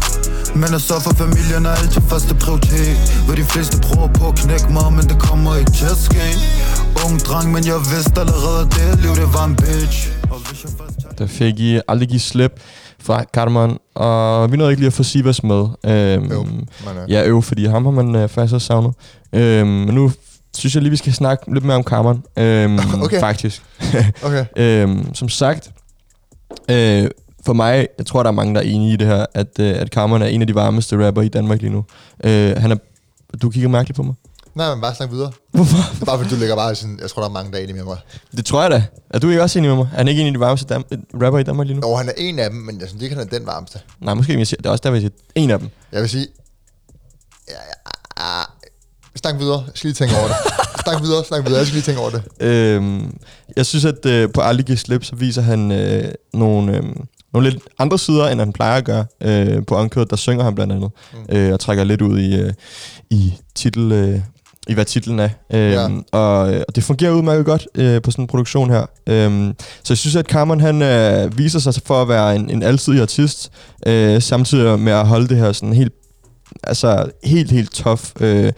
men 0.55 0.73
at 0.77 0.81
sørge 0.81 1.01
for 1.01 1.13
familien 1.23 1.65
er 1.65 1.69
altid 1.81 2.01
første 2.01 2.35
prioritet 2.35 2.97
Hvor 3.25 3.35
de 3.35 3.43
fleste 3.43 3.75
prøver 3.87 4.07
på 4.19 4.27
at 4.27 4.35
knække 4.35 4.67
mig 4.77 4.93
Men 4.97 5.03
det 5.11 5.19
kommer 5.19 5.55
ikke 5.55 5.71
til 5.71 5.85
at 5.85 5.97
ske 6.07 6.25
Ung 7.05 7.19
dreng, 7.27 7.51
men 7.51 7.65
jeg 7.65 7.79
vidste 7.93 8.19
allerede 8.23 8.59
at 8.65 8.67
det 8.75 8.99
liv, 9.03 9.11
det 9.21 9.33
var 9.33 9.45
en 9.45 9.55
bitch 9.55 9.97
Der 11.17 11.27
fik 11.27 11.59
I 11.59 11.79
Aldrig 11.87 12.09
Give 12.09 12.19
Slip 12.19 12.51
fra 13.01 13.23
Carmen, 13.33 13.77
og 13.95 14.51
vi 14.51 14.57
nåede 14.57 14.71
ikke 14.71 14.81
lige 14.81 14.87
at 14.87 14.93
få 14.93 15.03
Sivas 15.03 15.43
med. 15.43 15.67
Øhm, 15.85 16.31
Jo, 16.31 16.43
men, 16.43 16.67
øh, 17.03 17.11
Ja, 17.11 17.23
øv, 17.27 17.41
fordi 17.41 17.65
ham 17.65 17.85
har 17.85 17.91
man 17.91 18.15
øh, 18.15 18.29
faktisk 18.29 18.53
også 18.53 18.67
savnet. 18.67 18.93
Øhm, 19.35 19.67
men 19.67 19.95
nu 19.95 20.11
synes 20.57 20.73
jeg 20.75 20.83
lige, 20.83 20.91
vi 20.91 20.97
skal 20.97 21.13
snakke 21.13 21.53
lidt 21.53 21.63
mere 21.65 21.75
om 21.77 21.83
Carmen. 21.83 22.23
Øhm, 22.37 22.79
Okay. 23.03 23.19
Faktisk. 23.19 23.63
Okay. 24.23 24.45
Øhm, 24.57 25.13
som 25.15 25.29
sagt, 25.29 25.71
øh, 26.71 27.07
for 27.45 27.53
mig, 27.53 27.87
jeg 27.97 28.05
tror, 28.05 28.23
der 28.23 28.27
er 28.27 28.33
mange, 28.33 28.53
der 28.55 28.61
er 28.61 28.65
enige 28.65 28.93
i 28.93 28.95
det 28.95 29.07
her, 29.07 29.25
at, 29.33 29.59
øh, 29.59 29.81
at 29.81 29.87
Carmen 29.87 30.21
er 30.21 30.25
en 30.25 30.41
af 30.41 30.47
de 30.47 30.55
varmeste 30.55 31.07
rapper 31.07 31.21
i 31.21 31.27
Danmark 31.27 31.61
lige 31.61 31.71
nu. 31.71 31.85
Øh, 32.23 32.57
han 32.57 32.71
er, 32.71 32.75
du 33.41 33.49
kigger 33.49 33.69
mærkeligt 33.69 33.95
på 33.95 34.03
mig. 34.03 34.13
Nej, 34.55 34.69
men 34.75 34.81
bare 34.81 34.95
snak 34.95 35.11
videre. 35.11 35.31
Hvorfor? 35.51 35.77
Bare 36.05 36.17
fordi, 36.17 36.29
du 36.29 36.39
ligger 36.39 36.55
bare 36.55 36.75
sådan, 36.75 36.99
jeg 37.01 37.09
tror, 37.09 37.21
der 37.21 37.29
er 37.29 37.33
mange, 37.33 37.51
der 37.51 37.57
er 37.57 37.61
enige 37.61 37.75
med 37.75 37.83
mig. 37.83 37.97
Det 38.37 38.45
tror 38.45 38.61
jeg 38.61 38.71
da. 38.71 38.83
Er 39.09 39.19
du 39.19 39.29
ikke 39.29 39.41
også 39.41 39.59
enig 39.59 39.69
med 39.69 39.77
mig? 39.77 39.89
Er 39.93 39.97
han 39.97 40.07
ikke 40.07 40.21
en 40.21 40.27
af 40.27 40.33
de 40.33 40.39
varmeste 40.39 40.75
dam- 40.75 41.21
rapper 41.23 41.39
i 41.39 41.43
Danmark 41.43 41.67
lige 41.67 41.79
nu? 41.79 41.87
Og 41.87 41.97
han 41.97 42.09
er 42.09 42.13
en 42.17 42.39
af 42.39 42.49
dem, 42.49 42.59
men 42.59 42.79
jeg 42.81 42.89
synes 42.89 43.03
ikke, 43.03 43.15
han 43.15 43.27
er 43.27 43.29
den 43.37 43.45
varmeste. 43.47 43.79
Nej, 44.01 44.13
måske 44.13 44.45
siger, 44.45 44.57
det 44.57 44.65
er 44.65 44.69
også 44.69 44.81
der, 44.85 44.91
jeg 44.91 45.01
siger, 45.01 45.11
en 45.35 45.49
af 45.51 45.59
dem. 45.59 45.69
Jeg 45.91 46.01
vil 46.01 46.09
sige... 46.09 46.27
Ja, 47.49 47.53
ja, 47.53 47.91
ah, 48.39 48.45
snak 49.15 49.39
videre. 49.39 49.63
Jeg 49.65 49.71
skal 49.75 49.87
lige 49.87 49.95
tænke 49.95 50.15
over 50.17 50.27
det. 50.27 50.35
snak 50.83 51.01
videre, 51.01 51.23
snak 51.25 51.45
videre. 51.45 51.57
Jeg 51.57 51.67
skal 51.67 51.75
lige 51.75 51.83
tænke 51.83 52.01
over 52.01 52.09
det. 52.09 52.23
Øhm, 52.39 53.17
jeg 53.55 53.65
synes, 53.65 53.85
at 53.85 54.05
øh, 54.05 54.29
på 54.33 54.41
Aldrig 54.41 54.65
Give 54.65 54.77
Slip, 54.77 55.03
så 55.03 55.15
viser 55.15 55.41
han 55.41 55.71
øh, 55.71 56.11
nogle, 56.33 56.77
øh, 56.77 56.83
nogle 57.33 57.49
lidt 57.49 57.63
andre 57.79 57.99
sider, 57.99 58.27
end 58.27 58.39
han 58.39 58.53
plejer 58.53 58.77
at 58.77 58.85
gøre. 58.85 59.05
Øh, 59.21 59.65
på 59.67 59.75
Uncut, 59.77 60.09
der 60.09 60.15
synger 60.15 60.43
han 60.43 60.55
blandt 60.55 60.73
andet, 60.73 60.91
mm. 61.13 61.35
øh, 61.37 61.53
og 61.53 61.59
trækker 61.59 61.83
lidt 61.83 62.01
ud 62.01 62.19
i, 62.19 62.35
øh, 62.39 62.53
i 63.09 63.33
titel... 63.55 63.91
Øh, 63.91 64.19
i 64.67 64.73
hvad 64.73 64.85
titlen 64.85 65.19
er. 65.19 65.29
Øhm, 65.53 65.71
Ja. 66.13 66.17
og, 66.19 66.53
øh, 66.53 66.61
og 66.67 66.75
det 66.75 66.83
fungerer 66.83 67.11
udmærket 67.11 67.45
godt 67.45 67.67
øh, 67.75 68.01
på 68.01 68.11
sådan 68.11 68.23
en 68.23 68.27
produktion 68.27 68.69
her. 68.69 68.85
Øhm, 69.07 69.53
så 69.83 69.93
jeg 69.93 69.97
synes, 69.97 70.15
at 70.15 70.25
Carmen 70.25 70.61
han 70.61 70.81
øh, 70.81 71.37
viser 71.37 71.59
sig 71.59 71.73
for 71.85 72.01
at 72.01 72.07
være 72.09 72.35
en, 72.35 72.49
en 72.49 72.63
alsidig 72.63 73.01
artist, 73.01 73.51
øh, 73.87 74.21
samtidig 74.21 74.79
med 74.79 74.93
at 74.93 75.07
holde 75.07 75.27
det 75.27 75.37
her 75.37 75.51
sådan 75.51 75.73
helt, 75.73 75.93
altså 76.63 77.05
helt, 77.23 77.51
helt 77.51 77.71
tough, 77.71 78.01
øh, 78.19 78.51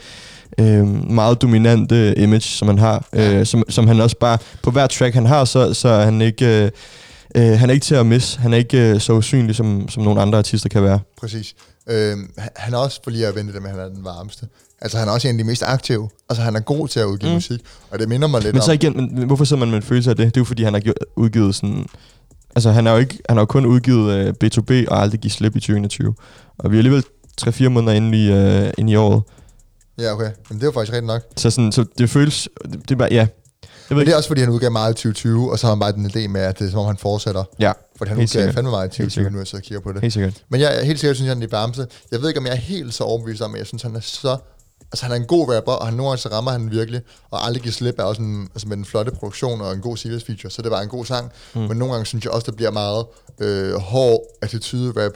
øh, 0.59 1.11
meget 1.11 1.41
dominante 1.41 2.19
image, 2.19 2.41
som 2.41 2.67
han 2.67 2.79
har. 2.79 3.05
Øh, 3.13 3.45
som, 3.45 3.63
som 3.69 3.87
han 3.87 4.01
også 4.01 4.17
bare, 4.19 4.37
på 4.63 4.71
hver 4.71 4.87
track 4.87 5.13
han 5.13 5.25
har, 5.25 5.45
så, 5.45 5.73
så 5.73 5.87
er 5.87 6.05
han 6.05 6.21
ikke... 6.21 6.63
Øh, 6.63 6.71
Øh, 7.35 7.59
han 7.59 7.69
er 7.69 7.73
ikke 7.73 7.83
til 7.83 7.95
at 7.95 8.05
misse. 8.05 8.39
Han 8.39 8.53
er 8.53 8.57
ikke 8.57 8.89
øh, 8.93 8.99
så 9.01 9.13
usynlig, 9.13 9.55
som, 9.55 9.89
som 9.89 10.03
nogle 10.03 10.21
andre 10.21 10.37
artister 10.37 10.69
kan 10.69 10.83
være. 10.83 10.99
Præcis. 11.17 11.55
Øhm, 11.89 12.33
han- 12.55 12.73
er 12.73 12.77
også, 12.77 12.99
for 13.03 13.11
lige 13.11 13.27
at 13.27 13.35
vente 13.35 13.53
det 13.53 13.61
med, 13.61 13.69
han 13.69 13.79
er 13.79 13.89
den 13.89 14.03
varmeste. 14.03 14.45
Altså, 14.81 14.97
han 14.97 15.07
er 15.07 15.11
også 15.11 15.27
en 15.27 15.35
af 15.35 15.37
de 15.37 15.43
mest 15.43 15.63
aktive. 15.65 16.09
Altså, 16.29 16.43
han 16.43 16.55
er 16.55 16.59
god 16.59 16.87
til 16.87 16.99
at 16.99 17.05
udgive 17.05 17.29
mm. 17.29 17.35
Musik. 17.35 17.59
Og 17.91 17.99
det 17.99 18.09
minder 18.09 18.27
mig 18.27 18.41
lidt 18.41 18.53
Men 18.53 18.61
så 18.61 18.71
igen, 18.71 18.95
men, 18.95 19.15
men 19.15 19.27
hvorfor 19.27 19.45
sidder 19.45 19.59
man 19.59 19.69
med 19.69 19.77
en 19.77 19.83
følelse 19.83 20.09
af 20.09 20.15
det? 20.15 20.25
Det 20.25 20.37
er 20.37 20.41
jo 20.41 20.45
fordi, 20.45 20.63
han 20.63 20.73
har 20.73 20.81
udgivet 21.15 21.55
sådan... 21.55 21.85
Altså, 22.55 22.71
han 22.71 22.85
har 22.85 22.93
jo, 22.93 22.99
ikke, 22.99 23.19
han 23.29 23.37
har 23.37 23.41
jo 23.41 23.45
kun 23.45 23.65
udgivet 23.65 24.13
øh, 24.13 24.33
B2B 24.43 24.87
og 24.87 25.01
aldrig 25.01 25.19
give 25.19 25.31
slip 25.31 25.55
i 25.55 25.59
2021. 25.59 26.13
Og 26.57 26.71
vi 26.71 26.75
er 26.75 26.79
alligevel 26.79 27.03
3-4 27.41 27.67
måneder 27.69 27.93
inde 27.93 28.23
i, 28.25 28.31
øh, 28.31 28.71
inde 28.77 28.91
i 28.91 28.95
året. 28.95 29.23
Ja, 29.99 30.13
okay. 30.13 30.29
Men 30.49 30.57
det 30.57 30.63
er 30.63 30.67
jo 30.67 30.71
faktisk 30.71 30.91
rigtigt 30.91 31.07
nok. 31.07 31.21
Så, 31.37 31.49
sådan, 31.49 31.71
så 31.71 31.85
det 31.97 32.09
føles... 32.09 32.49
Det, 32.63 32.73
det 32.81 32.91
er 32.91 32.95
bare... 32.95 33.09
Ja. 33.11 33.27
Jeg 33.91 33.97
ved 33.97 34.01
Men 34.01 34.07
det 34.07 34.13
er 34.13 34.17
også, 34.17 34.27
fordi 34.29 34.41
han 34.41 34.49
udgav 34.49 34.71
meget 34.71 34.91
i 34.91 34.95
2020, 34.95 35.51
og 35.51 35.59
så 35.59 35.67
har 35.67 35.71
han 35.73 35.79
bare 35.79 35.91
den 35.91 36.05
idé 36.05 36.27
med, 36.27 36.41
at 36.41 36.59
det 36.59 36.67
er 36.67 36.71
som 36.71 36.79
om, 36.79 36.85
han 36.85 36.97
fortsætter. 36.97 37.43
Ja, 37.59 37.71
For 37.97 38.05
han 38.05 38.17
Helt 38.17 38.29
udgav 38.29 38.41
sikkert. 38.41 38.53
fandme 38.55 38.71
meget 38.71 38.83
i 38.83 38.85
Helt 38.87 38.91
2020, 38.91 39.11
sikkert. 39.11 39.33
nu 39.33 39.39
jeg 39.39 39.47
sidder 39.47 39.61
og 39.61 39.63
kigger 39.63 39.79
på 39.81 39.91
det. 39.91 40.01
helt 40.01 40.13
sikkert. 40.13 40.33
Men 40.49 40.61
jeg 40.61 40.79
er 40.79 40.83
helt 40.83 40.99
sikkert, 40.99 41.15
synes 41.15 41.27
jeg, 41.27 41.35
han 41.35 41.43
er 41.43 41.47
de 41.47 41.51
varmeste. 41.51 41.87
Jeg 42.11 42.21
ved 42.21 42.27
ikke, 42.27 42.39
om 42.39 42.45
jeg 42.45 42.51
er 42.53 42.57
helt 42.57 42.93
så 42.93 43.03
overbevist 43.03 43.41
om, 43.41 43.53
at 43.53 43.59
jeg 43.59 43.67
synes, 43.67 43.81
han 43.83 43.95
er 43.95 43.99
så... 43.99 44.37
Altså, 44.91 45.05
han 45.05 45.11
er 45.11 45.15
en 45.15 45.25
god 45.25 45.55
rapper, 45.55 45.71
og 45.71 45.85
han 45.85 45.93
nogle 45.93 46.09
gange 46.09 46.21
så 46.21 46.29
rammer 46.29 46.51
han 46.51 46.71
virkelig. 46.71 47.01
Og 47.31 47.45
aldrig 47.45 47.63
give 47.63 47.73
slip 47.73 47.99
er 47.99 48.03
også 48.03 48.21
en, 48.21 48.41
altså 48.53 48.67
med 48.67 48.77
en 48.77 48.85
flotte 48.85 49.11
produktion 49.11 49.61
og 49.61 49.73
en 49.73 49.81
god 49.81 49.97
serious 49.97 50.23
feature, 50.23 50.51
så 50.51 50.61
det 50.61 50.71
var 50.71 50.81
en 50.81 50.87
god 50.89 51.05
sang. 51.05 51.31
Mm. 51.55 51.61
Men 51.61 51.77
nogle 51.77 51.93
gange 51.93 52.05
synes 52.05 52.25
jeg 52.25 52.31
også, 52.33 52.45
det 52.45 52.55
bliver 52.55 52.71
meget 52.71 53.05
øh, 53.39 53.73
hård 53.73 54.21
attitude 54.41 54.93
rap 55.05 55.11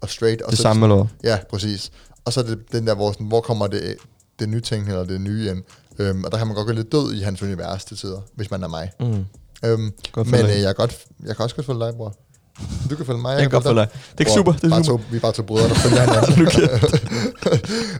og 0.00 0.08
straight. 0.10 0.42
Og 0.42 0.50
Det 0.50 0.58
så 0.58 0.62
samme 0.62 0.86
eller? 0.86 1.06
Ja, 1.24 1.38
præcis. 1.50 1.90
Og 2.24 2.32
så 2.32 2.40
er 2.40 2.44
det 2.44 2.58
den 2.72 2.86
der, 2.86 2.94
hvor, 2.94 3.12
sådan, 3.12 3.26
hvor 3.26 3.40
kommer 3.40 3.66
det, 3.66 3.96
det 4.38 4.48
nytænkende 4.48 4.92
eller 4.92 5.06
det 5.06 5.20
nye 5.20 5.50
ind. 5.50 5.62
Øhm, 5.98 6.24
og 6.24 6.32
der 6.32 6.38
kan 6.38 6.46
man 6.46 6.56
godt 6.56 6.66
gå 6.66 6.72
lidt 6.72 6.92
død 6.92 7.12
i 7.12 7.20
hans 7.20 7.42
univers 7.42 7.84
til 7.84 7.96
tider, 7.96 8.20
hvis 8.34 8.50
man 8.50 8.62
er 8.62 8.68
mig. 8.68 8.90
Mm. 9.00 9.24
Øhm, 9.64 9.92
men 10.16 10.34
øh, 10.34 10.60
jeg, 10.62 10.74
godt, 10.76 10.98
jeg 11.26 11.36
kan 11.36 11.42
også 11.42 11.56
godt 11.56 11.66
følge 11.66 11.80
dig, 11.80 11.94
bror. 11.94 12.16
Du 12.90 12.96
kan 12.96 13.06
følge 13.06 13.20
mig. 13.20 13.32
Jeg 13.32 13.40
kan 13.40 13.50
godt 13.50 13.64
følge 13.64 13.80
dig. 13.80 13.88
Det 13.92 14.16
er 14.16 14.20
ikke 14.20 14.32
super. 14.32 14.52
Det 14.52 14.70
bare 14.70 14.80
er 14.80 14.84
super. 14.84 15.04
To, 15.04 15.10
vi 15.10 15.16
er 15.16 15.20
bare 15.20 15.32
to 15.32 15.42
brødre, 15.42 15.68
der 15.68 15.74
følger 15.74 16.00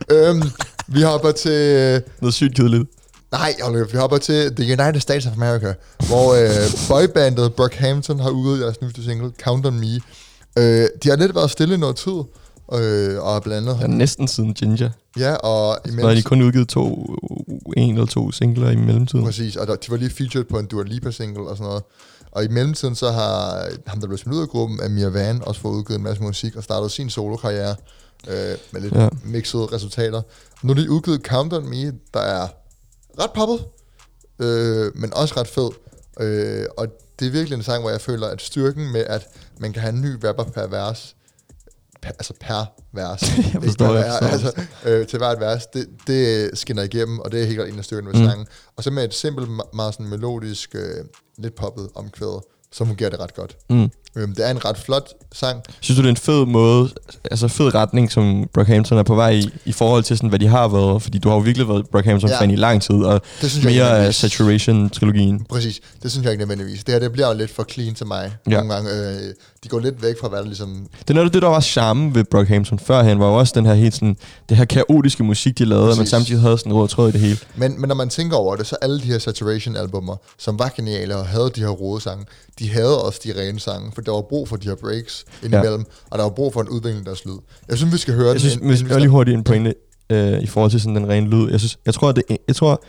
hinanden. 0.07 0.39
øhm, 0.41 0.51
vi 0.87 1.01
hopper 1.01 1.31
til... 1.31 2.01
Noget 2.21 2.33
sygt 2.33 2.55
kedeligt. 2.55 2.83
Nej, 3.31 3.55
nu, 3.71 3.85
vi 3.91 3.97
hopper 3.97 4.17
til 4.17 4.55
The 4.55 4.65
United 4.65 4.99
States 4.99 5.25
of 5.25 5.33
America, 5.33 5.73
hvor 6.07 6.33
øh, 6.33 6.49
boybandet 6.89 7.53
Brockhampton 7.53 8.19
har 8.19 8.29
udgivet 8.29 8.59
deres 8.59 8.81
nyeste 8.81 9.03
single, 9.03 9.31
Count 9.43 9.65
On 9.65 9.79
Me. 9.79 9.99
Øh, 10.57 10.87
de 11.03 11.09
har 11.09 11.15
lidt 11.15 11.35
været 11.35 11.51
stille 11.51 11.73
i 11.75 11.77
noget 11.77 11.95
tid, 11.95 12.21
øh, 12.73 13.23
og 13.23 13.43
blandt 13.43 13.69
andet... 13.69 13.81
Ja, 13.81 13.87
næsten 13.87 14.27
siden 14.27 14.53
Ginger. 14.53 14.89
Ja, 15.17 15.35
og 15.35 15.79
Så 15.85 16.07
har 16.07 16.13
de 16.15 16.21
kun 16.21 16.41
udgivet 16.41 16.69
to, 16.69 17.15
en 17.77 17.93
eller 17.93 18.05
to 18.05 18.31
singler 18.31 18.69
i 18.69 18.75
mellemtiden. 18.75 19.25
Præcis, 19.25 19.55
og 19.55 19.67
der, 19.67 19.75
de 19.75 19.91
var 19.91 19.97
lige 19.97 20.09
featured 20.09 20.45
på 20.45 20.59
en 20.59 20.65
Dua 20.65 20.83
Lipa 20.83 21.11
single 21.11 21.47
og 21.47 21.57
sådan 21.57 21.67
noget. 21.67 21.83
Og 22.31 22.43
i 22.43 22.47
mellemtiden 22.47 22.95
så 22.95 23.11
har 23.11 23.63
ham, 23.87 23.99
der 23.99 24.07
blev 24.07 24.17
smidt 24.17 24.35
ud 24.35 24.41
af 24.41 24.47
gruppen, 24.47 24.81
Amir 24.83 25.09
Van, 25.09 25.41
også 25.43 25.61
fået 25.61 25.73
udgivet 25.73 25.97
en 25.97 26.03
masse 26.03 26.23
musik 26.23 26.55
og 26.55 26.63
startet 26.63 26.91
sin 26.91 27.09
solokarriere 27.09 27.75
øh, 28.27 28.57
med 28.71 28.81
lidt 28.81 28.95
ja. 28.95 29.09
mixede 29.23 29.65
resultater. 29.65 30.21
Nu 30.63 30.71
er 30.71 30.75
de 30.75 30.91
udgivet 30.91 31.21
Count 31.21 31.53
On 31.53 31.69
Me, 31.69 31.85
der 32.13 32.19
er 32.19 32.47
ret 33.19 33.31
poppet, 33.35 33.65
øh, 34.39 34.91
men 34.95 35.13
også 35.13 35.33
ret 35.37 35.47
fed. 35.47 35.69
Øh, 36.19 36.65
og 36.77 36.87
det 37.19 37.27
er 37.27 37.31
virkelig 37.31 37.55
en 37.55 37.63
sang, 37.63 37.81
hvor 37.81 37.89
jeg 37.89 38.01
føler, 38.01 38.27
at 38.27 38.41
styrken 38.41 38.91
med, 38.91 39.01
at 39.01 39.27
man 39.59 39.73
kan 39.73 39.81
have 39.81 39.93
en 39.93 40.01
ny 40.01 40.25
rapper 40.25 40.43
per 40.43 40.67
vers, 40.67 41.15
per, 42.01 42.09
altså 42.09 42.33
per 42.41 42.65
vers, 42.93 43.21
Jeg 43.53 43.63
forstår, 43.63 43.85
per 43.87 43.93
jeg 43.93 44.17
forstår. 44.21 44.27
altså, 44.27 44.51
øh, 44.85 45.07
til 45.07 45.17
hvert 45.17 45.39
vers, 45.39 45.65
det, 45.65 45.85
det 46.07 46.49
skinner 46.53 46.83
igennem, 46.83 47.19
og 47.19 47.31
det 47.31 47.41
er 47.41 47.45
helt 47.45 47.57
klart 47.57 47.69
en 47.69 47.77
af 47.79 47.85
styrkerne 47.85 48.13
ved 48.13 48.19
Mm. 48.25 48.29
sangen. 48.29 48.47
Og 48.77 48.83
så 48.83 48.91
med 48.91 49.03
et 49.03 49.13
simpelt, 49.13 49.47
me- 49.49 49.69
meget 49.75 49.93
sådan 49.93 50.07
melodisk, 50.09 50.75
øh, 50.75 50.81
lidt 51.37 51.55
poppet 51.55 51.87
omkvæd, 51.95 52.41
så 52.73 52.85
fungerer 52.85 53.09
det 53.09 53.19
ret 53.19 53.35
godt. 53.35 53.57
Mm. 53.69 53.89
Øhm, 54.15 54.35
det 54.35 54.47
er 54.47 54.51
en 54.51 54.65
ret 54.65 54.77
flot 54.77 55.09
sang. 55.33 55.61
Synes 55.79 55.97
du, 55.97 56.01
det 56.01 56.07
er 56.07 56.11
en 56.11 56.17
fed 56.17 56.45
måde, 56.45 56.89
altså 57.31 57.47
fed 57.47 57.75
retning, 57.75 58.11
som 58.11 58.49
Brockhampton 58.53 58.97
er 58.97 59.03
på 59.03 59.15
vej 59.15 59.29
i, 59.31 59.49
i 59.65 59.71
forhold 59.71 60.03
til 60.03 60.17
sådan, 60.17 60.29
hvad 60.29 60.39
de 60.39 60.47
har 60.47 60.67
været? 60.67 61.01
Fordi 61.03 61.17
du 61.17 61.29
har 61.29 61.35
jo 61.35 61.41
virkelig 61.41 61.67
været 61.67 61.89
Brockhampton-fan 61.91 62.49
Ja. 62.49 62.53
i 62.53 62.59
lang 62.59 62.81
tid, 62.81 62.95
og 62.95 63.21
Det 63.41 63.51
synes 63.51 63.65
jeg 63.65 63.73
mere 63.73 64.05
af 64.05 64.13
Saturation-trilogien. 64.15 65.45
Præcis, 65.49 65.81
det 66.03 66.11
synes 66.11 66.23
jeg 66.25 66.31
ikke 66.33 66.41
nødvendigvis. 66.45 66.83
Det 66.83 66.93
her, 66.93 66.99
det 66.99 67.11
bliver 67.11 67.27
jo 67.27 67.33
lidt 67.33 67.51
for 67.51 67.65
clean 67.71 67.93
til 67.95 68.07
mig. 68.07 68.33
Ja. 68.49 68.51
Nogle 68.51 68.73
gange, 68.73 68.91
øh, 68.91 69.33
de 69.63 69.69
går 69.69 69.79
lidt 69.79 70.01
væk 70.01 70.15
fra, 70.21 70.27
hvad 70.27 70.39
der 70.39 70.45
ligesom... 70.45 70.87
Det 70.99 71.09
er 71.09 71.13
noget 71.13 71.25
af 71.25 71.31
det, 71.31 71.41
der 71.41 71.47
var 71.47 71.59
charme 71.59 72.15
ved 72.15 72.23
Brockhampton 72.23 72.79
førhen, 72.79 73.19
var 73.19 73.27
jo 73.27 73.33
også 73.33 73.53
den 73.55 73.65
her 73.65 73.73
helt 73.73 73.93
sådan, 73.93 74.17
det 74.49 74.57
her 74.57 74.65
kaotiske 74.65 75.23
musik, 75.23 75.57
de 75.57 75.65
lavede, 75.65 75.97
men 75.97 76.07
samtidig 76.07 76.41
havde 76.41 76.57
sådan 76.57 76.71
en 76.71 76.77
rød 76.77 76.87
tråd 76.87 77.09
i 77.09 77.11
det 77.11 77.21
hele. 77.21 77.37
Men, 77.55 77.81
men 77.81 77.87
når 77.87 77.95
man 77.95 78.09
tænker 78.09 78.37
over 78.37 78.55
det, 78.55 78.67
så 78.67 78.75
alle 78.81 79.01
de 79.01 79.05
her 79.05 79.19
Saturation-albummer, 79.19 80.15
som 80.37 80.59
var 80.59 80.73
geniale 80.75 81.15
og 81.15 81.25
havde 81.25 81.51
de 81.55 81.61
her 81.61 81.67
rode 81.67 82.01
sange, 82.01 82.25
de 82.59 82.69
havde 82.69 83.03
også 83.03 83.19
de 83.23 83.33
rene 83.41 83.59
sange, 83.59 83.91
for 83.93 84.01
der 84.01 84.11
var 84.11 84.21
brug 84.21 84.47
for 84.49 84.55
de 84.55 84.67
her 84.67 84.75
breaks 84.75 85.25
indimellem, 85.43 85.79
ja. 85.79 85.93
og 86.09 86.17
der 86.17 86.23
var 86.23 86.31
brug 86.31 86.53
for 86.53 86.61
en 86.61 86.69
udvikling 86.69 86.99
af 86.99 87.05
deres 87.05 87.25
lyd. 87.25 87.37
Jeg 87.69 87.77
synes, 87.77 87.93
vi 87.93 87.97
skal 87.97 88.13
høre 88.13 88.25
Jeg 88.25 88.33
den. 88.33 88.39
synes, 88.39 88.55
inden 88.55 88.85
vi 88.85 88.93
var 88.93 88.99
lige 88.99 89.09
hurtigt 89.09 89.37
en 89.37 89.43
pointe 89.43 89.73
øh, 90.09 90.41
i 90.41 90.47
forhold 90.47 90.71
til 90.71 90.81
sådan 90.81 90.95
den 90.95 91.09
rene 91.09 91.29
lyd. 91.29 91.51
Jeg 91.51 91.59
synes, 91.59 91.77
jeg 91.85 91.93
tror, 91.93 92.11
det, 92.11 92.23
jeg 92.47 92.55
tror, 92.55 92.83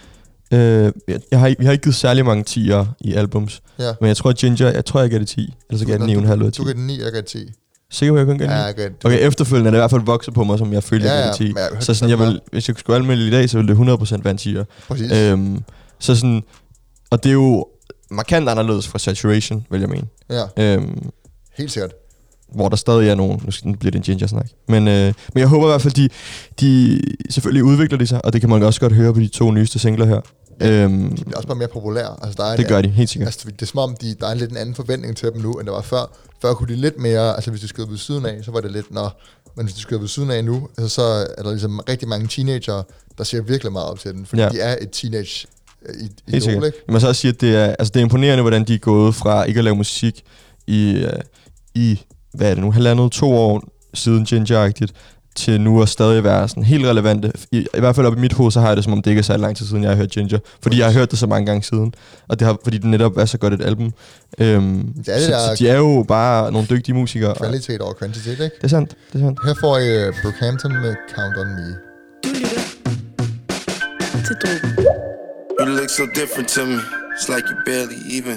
øh, 0.52 0.92
jeg, 1.08 1.20
jeg 1.30 1.40
har, 1.40 1.54
vi 1.58 1.64
har 1.64 1.72
ikke 1.72 1.82
givet 1.82 1.94
særlig 1.96 2.24
mange 2.24 2.44
10'er 2.50 2.86
i 3.00 3.14
albums, 3.14 3.62
Ja. 3.78 3.92
men 4.00 4.08
jeg 4.08 4.16
tror, 4.16 4.30
at 4.30 4.36
Ginger, 4.36 4.70
jeg 4.70 4.84
tror, 4.84 5.00
jeg 5.00 5.10
gav 5.10 5.18
det 5.18 5.28
10, 5.28 5.54
eller 5.70 5.78
så 5.78 5.86
gav 5.86 5.98
jeg 6.00 6.08
den 6.08 6.24
9,5 6.26 6.40
ud 6.42 6.46
af 6.46 6.52
10. 6.52 6.58
Du 6.58 6.64
gav 6.64 6.74
den 6.74 6.86
9, 6.86 7.00
jeg 7.02 7.12
gav 7.12 7.22
10. 7.22 7.38
Sikker 7.90 8.12
på, 8.12 8.16
at 8.16 8.20
jeg 8.20 8.26
kun 8.26 8.38
gav 8.38 8.46
den 8.48 8.56
Ja, 8.56 8.60
9? 8.62 8.66
jeg 8.66 8.74
gav 8.74 8.84
den. 8.88 8.94
Okay, 9.04 9.26
efterfølgende 9.26 9.68
er 9.68 9.70
det 9.70 9.78
i 9.78 9.80
hvert 9.80 9.90
fald 9.90 10.02
vokset 10.02 10.34
på 10.34 10.44
mig, 10.44 10.58
som 10.58 10.72
jeg 10.72 10.82
følte, 10.82 11.06
Ja, 11.06 11.12
jeg 11.14 11.20
ja, 11.20 11.26
gav 11.26 11.32
den 11.38 11.46
10. 11.46 11.52
men 11.52 11.56
jeg 11.56 11.68
hørte 11.72 11.84
så 11.86 11.94
sådan, 11.94 12.10
det 12.12 12.18
jeg 12.18 12.26
vil, 12.26 12.40
hvis 12.52 12.68
jeg 12.68 12.76
skulle 12.78 12.96
anmelde 12.98 13.26
i 13.28 13.30
dag, 13.30 13.50
så 13.50 13.58
ville 13.58 13.74
det 13.74 13.78
100% 13.78 14.22
være 14.22 14.30
en 14.30 14.38
10'er. 14.58 14.64
Præcis. 14.88 15.12
Øhm, 15.12 15.62
så 15.98 16.14
sådan, 16.16 16.42
og 17.10 17.22
det 17.24 17.28
er 17.28 17.32
jo 17.34 17.66
markant 18.10 18.48
anderledes 18.48 18.88
fra 18.88 18.98
Saturation, 18.98 19.66
vil 19.70 19.80
jeg 19.80 19.88
mene. 19.88 20.06
Ja, 20.30 20.74
Øhm, 20.74 21.10
helt 21.58 21.72
sikkert. 21.72 21.90
hvor 22.54 22.68
der 22.68 22.76
stadig 22.76 23.08
er 23.08 23.14
nogen, 23.14 23.40
nu 23.44 23.50
skal- 23.50 23.68
nu 23.70 23.76
bliver 23.76 23.90
det 23.90 23.98
en 23.98 24.02
ginger-snak. 24.04 24.46
Men, 24.68 24.88
øh, 24.88 25.04
men 25.34 25.40
jeg 25.40 25.48
håber 25.48 25.66
i 25.66 25.70
hvert 25.70 25.82
fald, 25.82 25.94
de, 25.94 26.08
de 26.60 27.00
selvfølgelig 27.30 27.64
udvikler 27.64 27.98
de 27.98 28.06
sig, 28.06 28.24
og 28.24 28.32
det 28.32 28.40
kan 28.40 28.50
man 28.50 28.62
også 28.62 28.80
godt 28.80 28.92
høre 28.92 29.14
på 29.14 29.20
de 29.20 29.28
to 29.28 29.50
nyeste 29.50 29.78
singler 29.78 30.06
her. 30.06 30.20
Øhm, 30.60 31.16
De 31.16 31.24
bliver 31.24 31.36
også 31.36 31.46
bare 31.48 31.56
mere 31.58 31.68
populære. 31.68 32.16
Altså, 32.22 32.34
der 32.42 32.44
er 32.48 32.56
det 32.56 32.62
en, 32.64 32.68
gør 32.68 32.82
de, 32.82 32.88
helt 32.88 33.10
sikkert. 33.10 33.26
Altså, 33.26 33.48
det 33.50 33.62
er 33.62 33.66
som 33.66 33.78
om, 33.78 33.96
de, 34.00 34.14
der 34.20 34.26
er 34.28 34.34
lidt 34.34 34.50
en 34.50 34.56
anden 34.56 34.74
forventning 34.74 35.16
til 35.16 35.30
dem 35.32 35.40
nu, 35.42 35.52
end 35.52 35.66
der 35.66 35.72
var 35.72 35.80
før. 35.82 36.16
Før 36.42 36.54
kunne 36.54 36.74
de 36.74 36.80
lidt 36.80 36.98
mere, 36.98 37.34
altså 37.34 37.50
hvis 37.50 37.60
de 37.60 37.68
skød 37.68 37.86
ved 37.88 37.98
siden 37.98 38.26
af, 38.26 38.44
så 38.44 38.50
var 38.50 38.60
det 38.60 38.70
lidt, 38.72 38.90
nå, 38.94 39.08
men 39.56 39.66
hvis 39.66 39.74
de 39.74 39.80
skød 39.80 39.98
ved 39.98 40.08
siden 40.08 40.30
af 40.30 40.44
nu, 40.44 40.68
altså, 40.78 40.94
så 40.94 41.02
er 41.38 41.42
der 41.42 41.50
ligesom 41.50 41.80
rigtig 41.88 42.08
mange 42.08 42.26
teenager, 42.28 42.82
der 43.18 43.24
ser 43.24 43.40
virkelig 43.42 43.72
meget 43.72 43.88
op 43.88 43.98
til 43.98 44.12
den, 44.12 44.26
fordi 44.26 44.42
Ja. 44.42 44.48
de 44.48 44.60
er 44.60 44.76
et 44.80 44.90
teenage 44.90 45.46
øh, 45.86 45.94
i- 46.04 46.30
Helt 46.30 46.44
sikkert. 46.44 46.72
må 46.88 46.98
så 47.00 47.08
også 47.08 47.20
sige, 47.20 47.32
at 47.32 47.40
det 47.40 47.56
er, 47.56 47.64
altså 47.78 47.90
det 47.94 48.00
er 48.00 48.04
imponerende, 48.04 48.42
hvordan 48.42 48.64
de 48.64 48.74
er 48.74 48.78
gået 48.78 49.14
fra 49.14 49.44
ikke 49.44 49.58
at 49.58 49.64
lave 49.64 49.76
musik 49.76 50.22
i, 50.66 50.90
øh, 50.92 51.12
i 51.74 52.00
hvad 52.34 52.50
er 52.50 52.54
det 52.54 52.64
nu, 52.64 52.72
halvandet, 52.72 53.12
to 53.12 53.32
år 53.36 53.62
siden 53.94 54.26
Ginger-agtigt, 54.26 54.92
til 55.34 55.60
nu 55.60 55.82
at 55.82 55.88
stadig 55.88 56.24
være 56.24 56.48
sådan 56.48 56.62
helt 56.62 56.86
relevante. 56.86 57.32
I, 57.52 57.58
I 57.74 57.80
hvert 57.80 57.94
fald 57.96 58.06
op 58.06 58.16
i 58.16 58.20
mit 58.20 58.32
hoved, 58.32 58.50
så 58.52 58.60
har 58.60 58.66
jeg 58.68 58.76
det 58.76 58.84
som 58.84 58.92
om, 58.92 59.02
det 59.02 59.10
ikke 59.10 59.18
er 59.18 59.22
så 59.22 59.36
lang 59.36 59.56
tid 59.56 59.66
siden, 59.66 59.82
jeg 59.82 59.90
har 59.90 59.96
hørt 59.96 60.10
Ginger. 60.10 60.38
Fordi 60.62 60.78
jeg 60.78 60.86
har 60.86 60.92
hørt 60.92 61.10
det 61.10 61.18
så 61.18 61.26
mange 61.26 61.46
gange 61.46 61.62
siden. 61.62 61.94
Og 62.28 62.38
det 62.38 62.46
har, 62.46 62.56
fordi 62.64 62.78
det 62.78 62.84
netop 62.86 63.16
er 63.16 63.24
så 63.24 63.38
godt 63.38 63.54
et 63.54 63.62
album. 63.62 63.92
Øhm, 64.38 64.92
Det 64.96 65.08
er 65.08 65.14
det 65.18 65.24
så, 65.26 65.30
der- 65.32 65.54
så 65.56 65.64
de 65.64 65.68
er 65.68 65.76
jo 65.76 66.04
bare 66.08 66.52
nogle 66.52 66.66
dygtige 66.70 66.94
musikere. 66.94 67.30
og- 67.30 67.36
Kvalitet 67.36 67.80
over 67.80 67.92
kvantitet, 67.92 68.30
ikke? 68.32 68.42
Det 68.42 68.64
er 68.64 68.68
sandt, 68.68 68.90
det 69.12 69.20
er 69.20 69.24
sandt. 69.24 69.38
Her 69.44 69.54
får 69.60 69.78
I 69.78 70.08
uh, 70.08 70.14
Brookhampton 70.22 70.72
med 70.72 70.94
Count 71.14 71.36
On 71.38 71.46
Me. 71.46 71.76
Du 72.24 72.28
lytter 72.28 72.60
til 74.26 74.36
Drogen. 74.42 74.86
You 75.60 75.66
look 75.78 75.90
so 75.90 76.02
different 76.20 76.48
to 76.48 76.64
me. 76.64 76.78
It's 77.16 77.28
like 77.34 77.46
you 77.50 77.56
barely 77.66 77.98
even. 78.18 78.36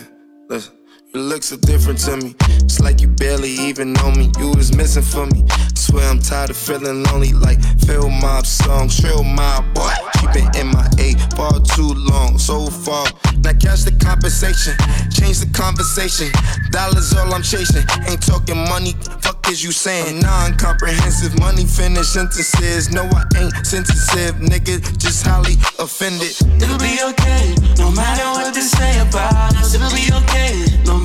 Listen. 0.53 0.73
You 1.15 1.21
look 1.21 1.43
so 1.43 1.55
different 1.55 1.99
to 1.99 2.17
me. 2.17 2.35
It's 2.59 2.81
like 2.81 2.99
you 2.99 3.07
barely 3.07 3.51
even 3.51 3.93
know 3.93 4.11
me. 4.11 4.29
You 4.37 4.49
was 4.49 4.75
missing 4.75 5.01
for 5.01 5.25
me. 5.27 5.45
Swear 5.73 6.09
I'm 6.09 6.19
tired 6.19 6.49
of 6.49 6.57
feeling 6.57 7.03
lonely. 7.03 7.31
Like 7.31 7.63
Phil 7.87 8.09
Mob 8.09 8.45
song, 8.45 8.89
Trill 8.89 9.23
my 9.23 9.61
boy. 9.73 9.93
She 10.19 10.27
been 10.35 10.51
in 10.59 10.67
my 10.67 10.85
A 10.99 11.15
far 11.37 11.61
too 11.61 11.93
long, 12.11 12.37
so 12.37 12.67
far. 12.67 13.07
Now 13.45 13.53
catch 13.53 13.87
the 13.87 13.95
compensation, 14.03 14.75
change 15.07 15.39
the 15.39 15.47
conversation. 15.53 16.27
Dollars 16.71 17.13
all 17.15 17.33
I'm 17.33 17.43
chasing. 17.43 17.87
Ain't 18.11 18.19
talking 18.19 18.57
money. 18.67 18.91
Fuck 19.21 19.47
is 19.47 19.63
you 19.63 19.71
saying? 19.71 20.19
Non-comprehensive 20.19 21.39
money 21.39 21.63
finish 21.63 22.09
sentences. 22.09 22.91
No, 22.91 23.03
I 23.07 23.23
ain't 23.37 23.53
sensitive, 23.65 24.35
nigga. 24.41 24.81
Just 24.97 25.25
highly 25.25 25.55
offended. 25.79 26.35
It'll 26.59 26.75
be 26.75 26.99
okay, 27.13 27.55
no 27.77 27.91
matter 27.91 28.25
what 28.35 28.53
they 28.53 28.67
say 28.67 28.99
about 28.99 29.55
us. 29.55 29.75
It'll 29.75 29.93
be 29.95 30.11
okay, 30.25 30.65
no 30.83 31.04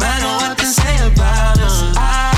nothing 0.51 0.67
to 0.67 0.73
say 0.73 1.07
about 1.07 1.59
us. 1.61 1.97
I 1.97 2.30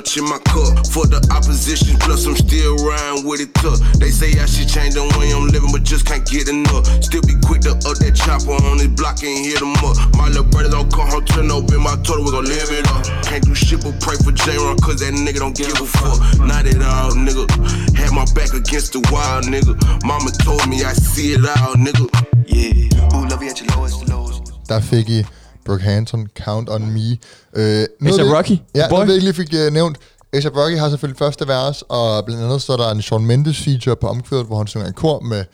much 0.00 0.16
in 0.16 0.24
my 0.24 0.40
cup 0.48 0.80
for 0.88 1.04
the 1.04 1.20
opposition. 1.28 1.92
Plus 2.00 2.24
I'm 2.24 2.32
still 2.32 2.72
riding 2.80 3.28
with 3.28 3.44
it 3.44 3.52
tough. 3.60 3.76
They 4.00 4.08
say 4.08 4.32
I 4.40 4.48
should 4.48 4.64
change 4.64 4.96
the 4.96 5.04
way 5.20 5.28
I'm 5.28 5.52
living, 5.52 5.68
but 5.68 5.84
just 5.84 6.08
can't 6.08 6.24
get 6.24 6.48
enough. 6.48 6.88
Still 7.04 7.20
be 7.20 7.36
quick 7.44 7.68
to 7.68 7.76
up 7.84 8.00
that 8.00 8.16
chopper 8.16 8.56
on 8.64 8.80
this 8.80 8.88
block 8.96 9.20
and 9.20 9.44
hit 9.44 9.60
them 9.60 9.76
up. 9.84 10.00
My 10.16 10.32
little 10.32 10.48
brother 10.48 10.72
don't 10.72 10.88
come 10.88 11.04
home, 11.04 11.24
turn 11.28 11.52
open 11.52 11.84
my 11.84 12.00
total, 12.00 12.24
we 12.24 12.32
gon' 12.32 12.48
live 12.48 12.72
it 12.72 12.88
up. 12.88 13.04
Can't 13.28 13.44
do 13.44 13.52
shit 13.52 13.84
but 13.84 14.00
pray 14.00 14.16
for 14.16 14.32
J-Ron, 14.32 14.80
cause 14.80 15.04
that 15.04 15.12
nigga 15.12 15.44
don't 15.44 15.56
give 15.56 15.76
a 15.76 15.84
fuck. 15.84 16.16
Not 16.40 16.64
at 16.64 16.80
all, 16.80 17.12
nigga. 17.12 17.44
Had 17.92 18.16
my 18.16 18.24
back 18.32 18.56
against 18.56 18.96
the 18.96 19.04
wall, 19.12 19.44
nigga. 19.44 19.76
Mama 20.00 20.32
told 20.40 20.64
me 20.64 20.80
I 20.80 20.96
see 20.96 21.36
it 21.36 21.44
all, 21.44 21.76
nigga. 21.76 22.08
Yeah, 22.48 22.88
who 23.12 23.28
love 23.28 23.42
you 23.44 23.52
at 23.52 23.60
your 23.60 23.68
lowest, 23.76 24.08
lowest. 24.08 24.48
Der 24.64 24.80
fik 24.80 25.28
I 25.70 25.76
Brookhampton, 25.76 26.28
Count 26.44 26.70
On 26.70 26.90
Me. 26.90 27.10
Øh, 27.56 27.82
A$AP 27.82 28.36
Rocky, 28.36 28.58
Ja, 28.74 28.88
boy. 28.88 28.94
noget 28.96 29.08
vi 29.08 29.12
ikke 29.12 29.24
lige 29.24 29.34
fik 29.34 29.54
uh, 29.66 29.72
nævnt. 29.72 29.96
A$AP 30.32 30.56
Rocky 30.56 30.78
har 30.78 30.88
selvfølgelig 30.90 31.18
første 31.18 31.48
vers, 31.48 31.82
og 31.88 32.24
blandt 32.24 32.42
andet 32.44 32.62
står 32.62 32.76
der 32.76 32.90
en 32.90 33.02
Shawn 33.02 33.26
Mendes 33.26 33.62
feature 33.64 33.96
på 33.96 34.08
omkvædet, 34.08 34.46
hvor 34.46 34.56
han 34.58 34.66
synger 34.66 34.88
i 34.88 34.92
kor 34.92 35.20
med 35.20 35.44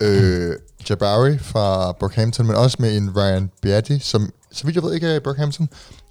øh, 0.00 0.52
Jabari 0.90 1.38
fra 1.38 1.92
Brookhampton, 1.92 2.46
men 2.46 2.56
også 2.56 2.76
med 2.80 2.96
en 2.96 3.16
Ryan 3.16 3.50
Beatty, 3.62 3.98
som 4.00 4.30
så 4.52 4.64
vidt 4.64 4.74
jeg 4.76 4.82
ved 4.82 4.94
ikke 4.94 5.06
er 5.06 5.14
i 5.16 5.20
Brookhampton. 5.20 5.68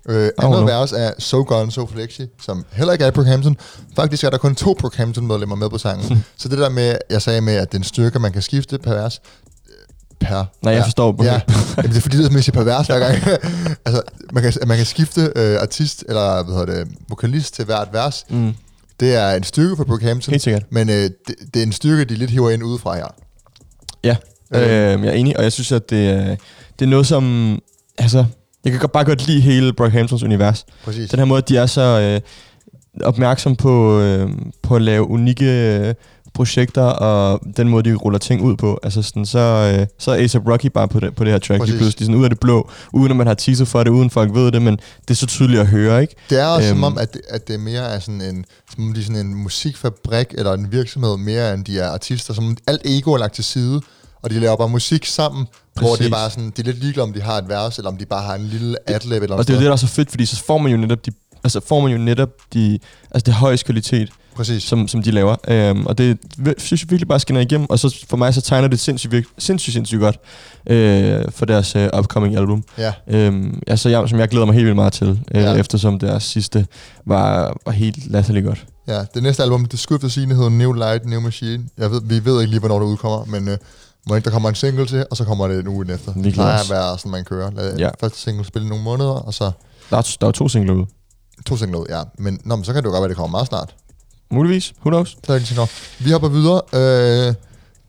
Øh, 0.10 0.16
andet 0.16 0.34
know. 0.38 0.66
vers 0.66 0.92
er 0.92 1.12
So 1.20 1.44
Gone, 1.48 1.72
So 1.72 1.86
Flexi, 1.86 2.28
som 2.42 2.66
heller 2.72 2.94
ikke 2.94 3.06
er 3.06 3.10
i 3.10 3.12
Brookhampton. 3.12 3.58
Faktisk 3.96 4.24
er 4.24 4.30
der 4.30 4.38
kun 4.38 4.56
to 4.56 4.74
Brookhampton-medlemmer 4.74 5.56
med 5.56 5.70
på 5.70 5.78
sangen. 5.78 6.26
så 6.38 6.50
det 6.50 6.58
der 6.58 6.70
med, 6.70 6.96
jeg 7.10 7.22
sagde 7.22 7.42
med, 7.42 7.54
at 7.54 7.72
den 7.72 7.84
styrke, 7.84 8.20
man 8.20 8.32
kan 8.32 8.42
skifte 8.42 8.78
per 8.78 8.94
vers, 8.94 9.22
per. 10.28 10.44
Nej, 10.62 10.74
jeg 10.74 10.84
forstår. 10.84 11.24
Ja, 11.24 11.42
Jamen, 11.78 11.90
det 11.92 11.98
er 11.98 12.02
fordi, 12.02 12.18
det 12.18 12.26
er 12.26 12.30
med 12.32 12.52
per 12.54 12.64
vers 12.64 12.88
hver 12.88 13.00
gang. 13.00 13.16
altså, 13.86 14.02
man 14.34 14.44
kan, 14.44 14.54
man 14.68 14.78
kan 14.78 14.86
skifte 14.86 15.32
øh, 15.36 15.58
artist, 15.62 16.04
eller 16.10 16.44
hvad 16.44 16.56
hedder 16.56 16.84
det, 16.84 16.94
vokalist 17.10 17.56
til 17.56 17.66
hvert 17.66 17.88
vers. 17.92 18.26
Mm. 18.30 18.54
Det 19.00 19.16
er 19.16 19.32
en 19.32 19.44
styrke 19.44 19.76
for 19.78 19.84
Brookhampton, 19.84 20.32
Helt 20.32 20.44
sikkert. 20.44 20.64
men 20.70 20.90
øh, 20.90 20.96
det, 20.96 21.36
det 21.54 21.60
er 21.60 21.64
en 21.64 21.72
styrke, 21.72 22.06
de 22.06 22.16
lidt 22.16 22.32
hiver 22.32 22.50
ind 22.50 22.64
udefra 22.64 22.96
her. 22.96 23.08
Ja, 24.04 24.16
Øh. 24.56 24.62
øh, 24.62 25.04
jeg 25.04 25.08
er 25.08 25.12
enig, 25.12 25.38
og 25.38 25.44
jeg 25.44 25.52
synes, 25.52 25.72
at 25.72 25.90
det, 25.90 26.10
er- 26.10 26.36
det 26.80 26.86
er 26.86 26.90
noget, 26.90 27.08
som... 27.08 27.60
Altså, 27.98 28.26
jeg 28.64 28.72
kan 28.72 28.82
godt- 28.82 28.92
bare 28.92 29.04
godt 29.06 29.28
lide 29.28 29.42
hele 29.42 29.74
Brockhamptons 29.74 30.24
univers. 30.24 30.66
Præcis. 30.84 31.10
Den 31.10 31.20
her 31.20 31.26
måde, 31.26 31.38
at 31.38 31.50
de 31.50 31.58
er 31.58 31.66
så 31.66 31.82
øh, 32.00 32.22
opmærksom 33.08 33.56
på, 33.56 34.00
øh, 34.00 34.30
på 34.64 34.76
at 34.76 34.82
lave 34.82 35.08
unikke 35.10 35.46
øh, 35.80 35.94
projekter, 36.36 36.82
og 36.82 37.40
den 37.58 37.70
måde, 37.70 37.90
de 37.90 37.96
ruller 37.96 38.20
ting 38.20 38.42
ud 38.42 38.56
på. 38.56 38.80
Altså 38.84 39.02
sådan, 39.02 39.26
så, 39.26 39.40
øh, 39.80 39.88
så 40.00 40.12
er 40.12 40.16
A$AP 40.16 40.48
Rocky 40.48 40.66
bare 40.66 40.88
på 40.88 41.00
det, 41.00 41.16
på 41.16 41.24
det 41.24 41.32
her 41.32 41.40
track, 41.40 41.60
Præcis. 41.60 41.72
lige 41.74 41.80
pludselig 41.80 42.06
sådan 42.06 42.20
ud 42.20 42.24
af 42.24 42.30
det 42.30 42.40
blå, 42.40 42.70
uden 42.94 43.12
at 43.12 43.18
man 43.18 43.28
har 43.28 43.34
teaser 43.34 43.66
for 43.66 43.84
det, 43.84 43.92
uden 43.92 44.10
folk 44.10 44.34
ved 44.34 44.52
det, 44.52 44.62
men 44.62 44.74
det 45.02 45.10
er 45.10 45.16
så 45.16 45.26
tydeligt 45.26 45.62
at 45.62 45.68
høre, 45.68 46.02
ikke? 46.02 46.16
Det 46.30 46.40
er 46.42 46.46
også 46.46 46.68
Øhm. 46.70 46.76
som 46.78 46.84
om, 46.84 46.98
at 46.98 47.14
det, 47.14 47.22
at 47.30 47.48
det 47.48 47.60
mere 47.60 47.82
er 47.96 48.00
sådan 48.00 48.22
en, 48.22 48.46
som 48.76 48.88
om 48.88 48.94
de 48.94 49.04
sådan 49.04 49.26
en 49.26 49.36
musikfabrik 49.36 50.28
eller 50.38 50.54
en 50.54 50.72
virksomhed 50.72 51.18
mere 51.18 51.54
end 51.54 51.66
de 51.66 51.80
er 51.80 51.90
artister. 51.90 52.34
Som 52.34 52.46
om 52.48 52.58
alt 52.68 52.82
ego 52.86 53.14
er 53.14 53.18
lagt 53.18 53.36
til 53.36 53.44
side, 53.44 53.82
og 54.24 54.30
de 54.30 54.40
laver 54.40 54.56
bare 54.56 54.70
musik 54.70 55.06
sammen, 55.06 55.46
Præcis. 55.76 55.88
hvor 55.90 55.96
det 55.96 56.06
er 56.06 56.10
bare 56.10 56.30
sådan, 56.30 56.54
de 56.58 56.62
er 56.62 56.66
lidt 56.66 56.80
ligeglade, 56.80 57.04
om 57.04 57.14
de 57.14 57.22
har 57.22 57.38
et 57.38 57.50
vers, 57.50 57.78
eller 57.78 57.92
om 57.92 57.98
de 57.98 58.06
bare 58.06 58.24
har 58.24 58.36
en 58.36 58.46
lille 58.46 58.78
adlib 58.90 59.24
eller 59.24 59.36
Og 59.36 59.48
det 59.48 59.54
er 59.54 59.58
jo 59.58 59.60
det, 59.60 59.66
der 59.66 59.72
er 59.72 59.76
så 59.76 59.88
fedt, 59.88 60.10
fordi 60.10 60.26
så 60.26 60.44
får 60.48 60.58
man 60.58 60.72
jo 60.72 60.78
netop 60.78 61.06
de, 61.06 61.12
altså 61.44 61.60
får 61.68 61.80
man 61.82 61.92
jo 61.92 61.98
netop 61.98 62.30
de, 62.54 62.80
altså 63.12 63.24
det 63.26 63.34
højeste 63.34 63.66
kvalitet, 63.66 64.10
Præcis. 64.36 64.64
som, 64.64 64.88
som 64.88 65.04
de 65.04 65.12
laver. 65.12 65.36
Øhm, 65.48 65.86
og 65.86 65.98
det 65.98 66.18
synes 66.58 66.82
jeg 66.84 66.90
virkelig 66.90 67.08
bare 67.08 67.20
skinner 67.20 67.42
igennem, 67.42 67.68
og 67.70 67.80
så 67.80 68.06
for 68.10 68.18
mig 68.18 68.34
så 68.34 68.42
tegner 68.42 68.68
det 68.68 68.80
sindssygt, 68.80 69.14
virk- 69.14 69.34
sindssygt, 69.38 69.74
sindssygt 69.74 70.00
godt 70.02 70.20
øh, 70.68 71.24
for 71.32 71.46
deres 71.46 71.76
øh, 71.76 71.90
upcoming 72.00 72.36
album. 72.38 72.64
Ja. 72.78 72.94
Øhm, 73.08 73.62
altså, 73.68 73.90
jeg, 73.90 74.10
som 74.10 74.20
jeg 74.20 74.28
glæder 74.28 74.46
mig 74.46 74.54
helt 74.56 74.66
vildt 74.66 74.76
meget 74.76 74.94
til, 74.94 75.20
øh, 75.32 75.42
Ja. 75.44 75.54
eftersom 75.54 76.00
deres 76.00 76.24
sidste 76.24 76.68
var, 77.06 77.58
var 77.66 77.72
helt 77.72 78.12
latterligt 78.12 78.46
godt. 78.46 78.66
Ja, 78.88 79.06
det 79.14 79.24
næste 79.24 79.44
album, 79.44 79.66
det 79.66 79.80
skulle 79.80 79.98
efter 80.00 80.10
sine 80.10 80.36
hedder 80.36 80.50
New 80.50 80.72
Light, 80.74 81.06
New 81.06 81.20
Machine. 81.20 81.64
Jeg 81.78 81.92
ved, 81.92 82.02
vi 82.04 82.26
ved 82.26 82.42
ikke 82.42 82.50
lige, 82.50 82.60
hvornår 82.60 82.80
det 82.80 82.86
udkommer, 82.86 83.26
men 83.26 83.48
øh, 83.48 83.58
Må 84.10 84.16
ikke, 84.16 84.26
der 84.26 84.32
kommer 84.32 84.50
en 84.50 84.56
single 84.56 84.86
til, 84.86 85.06
og 85.12 85.18
så 85.18 85.24
kommer 85.26 85.48
det 85.48 85.60
en 85.60 85.68
uge 85.68 85.94
efter. 85.94 86.14
Det 86.14 86.34
plejer 86.34 86.60
at 86.60 86.70
være 86.70 86.98
sådan, 86.98 87.12
man 87.12 87.24
kører. 87.24 87.52
Lad 87.52 87.78
Ja. 87.78 87.90
første 88.00 88.20
single 88.20 88.46
spille 88.46 88.68
nogle 88.70 88.84
måneder, 88.84 89.10
og 89.10 89.34
så 89.34 89.52
Der 89.90 89.98
er, 89.98 90.16
der 90.22 90.28
er 90.28 90.32
to 90.32 90.48
singler 90.50 90.74
ud. 90.74 90.86
to 91.46 91.58
singler 91.58 91.80
ud, 91.80 91.86
ja. 91.90 92.02
Men, 92.18 92.40
nå, 92.46 92.56
men 92.56 92.66
så 92.66 92.74
kan 92.74 92.84
det 92.84 92.88
jo 92.88 92.92
godt 92.92 93.00
være, 93.02 93.06
at 93.06 93.10
det 93.10 93.18
kommer 93.18 93.32
meget 93.38 93.48
snart. 93.48 93.76
Muligvis. 94.36 94.74
Who 94.82 94.90
knows? 94.90 95.18
Så 95.26 95.34
er 95.34 95.40
det 95.40 95.52
ikke. 95.52 95.68
Vi 96.00 96.12
hopper 96.12 96.30
videre. 96.30 96.62
Øh, 96.74 97.34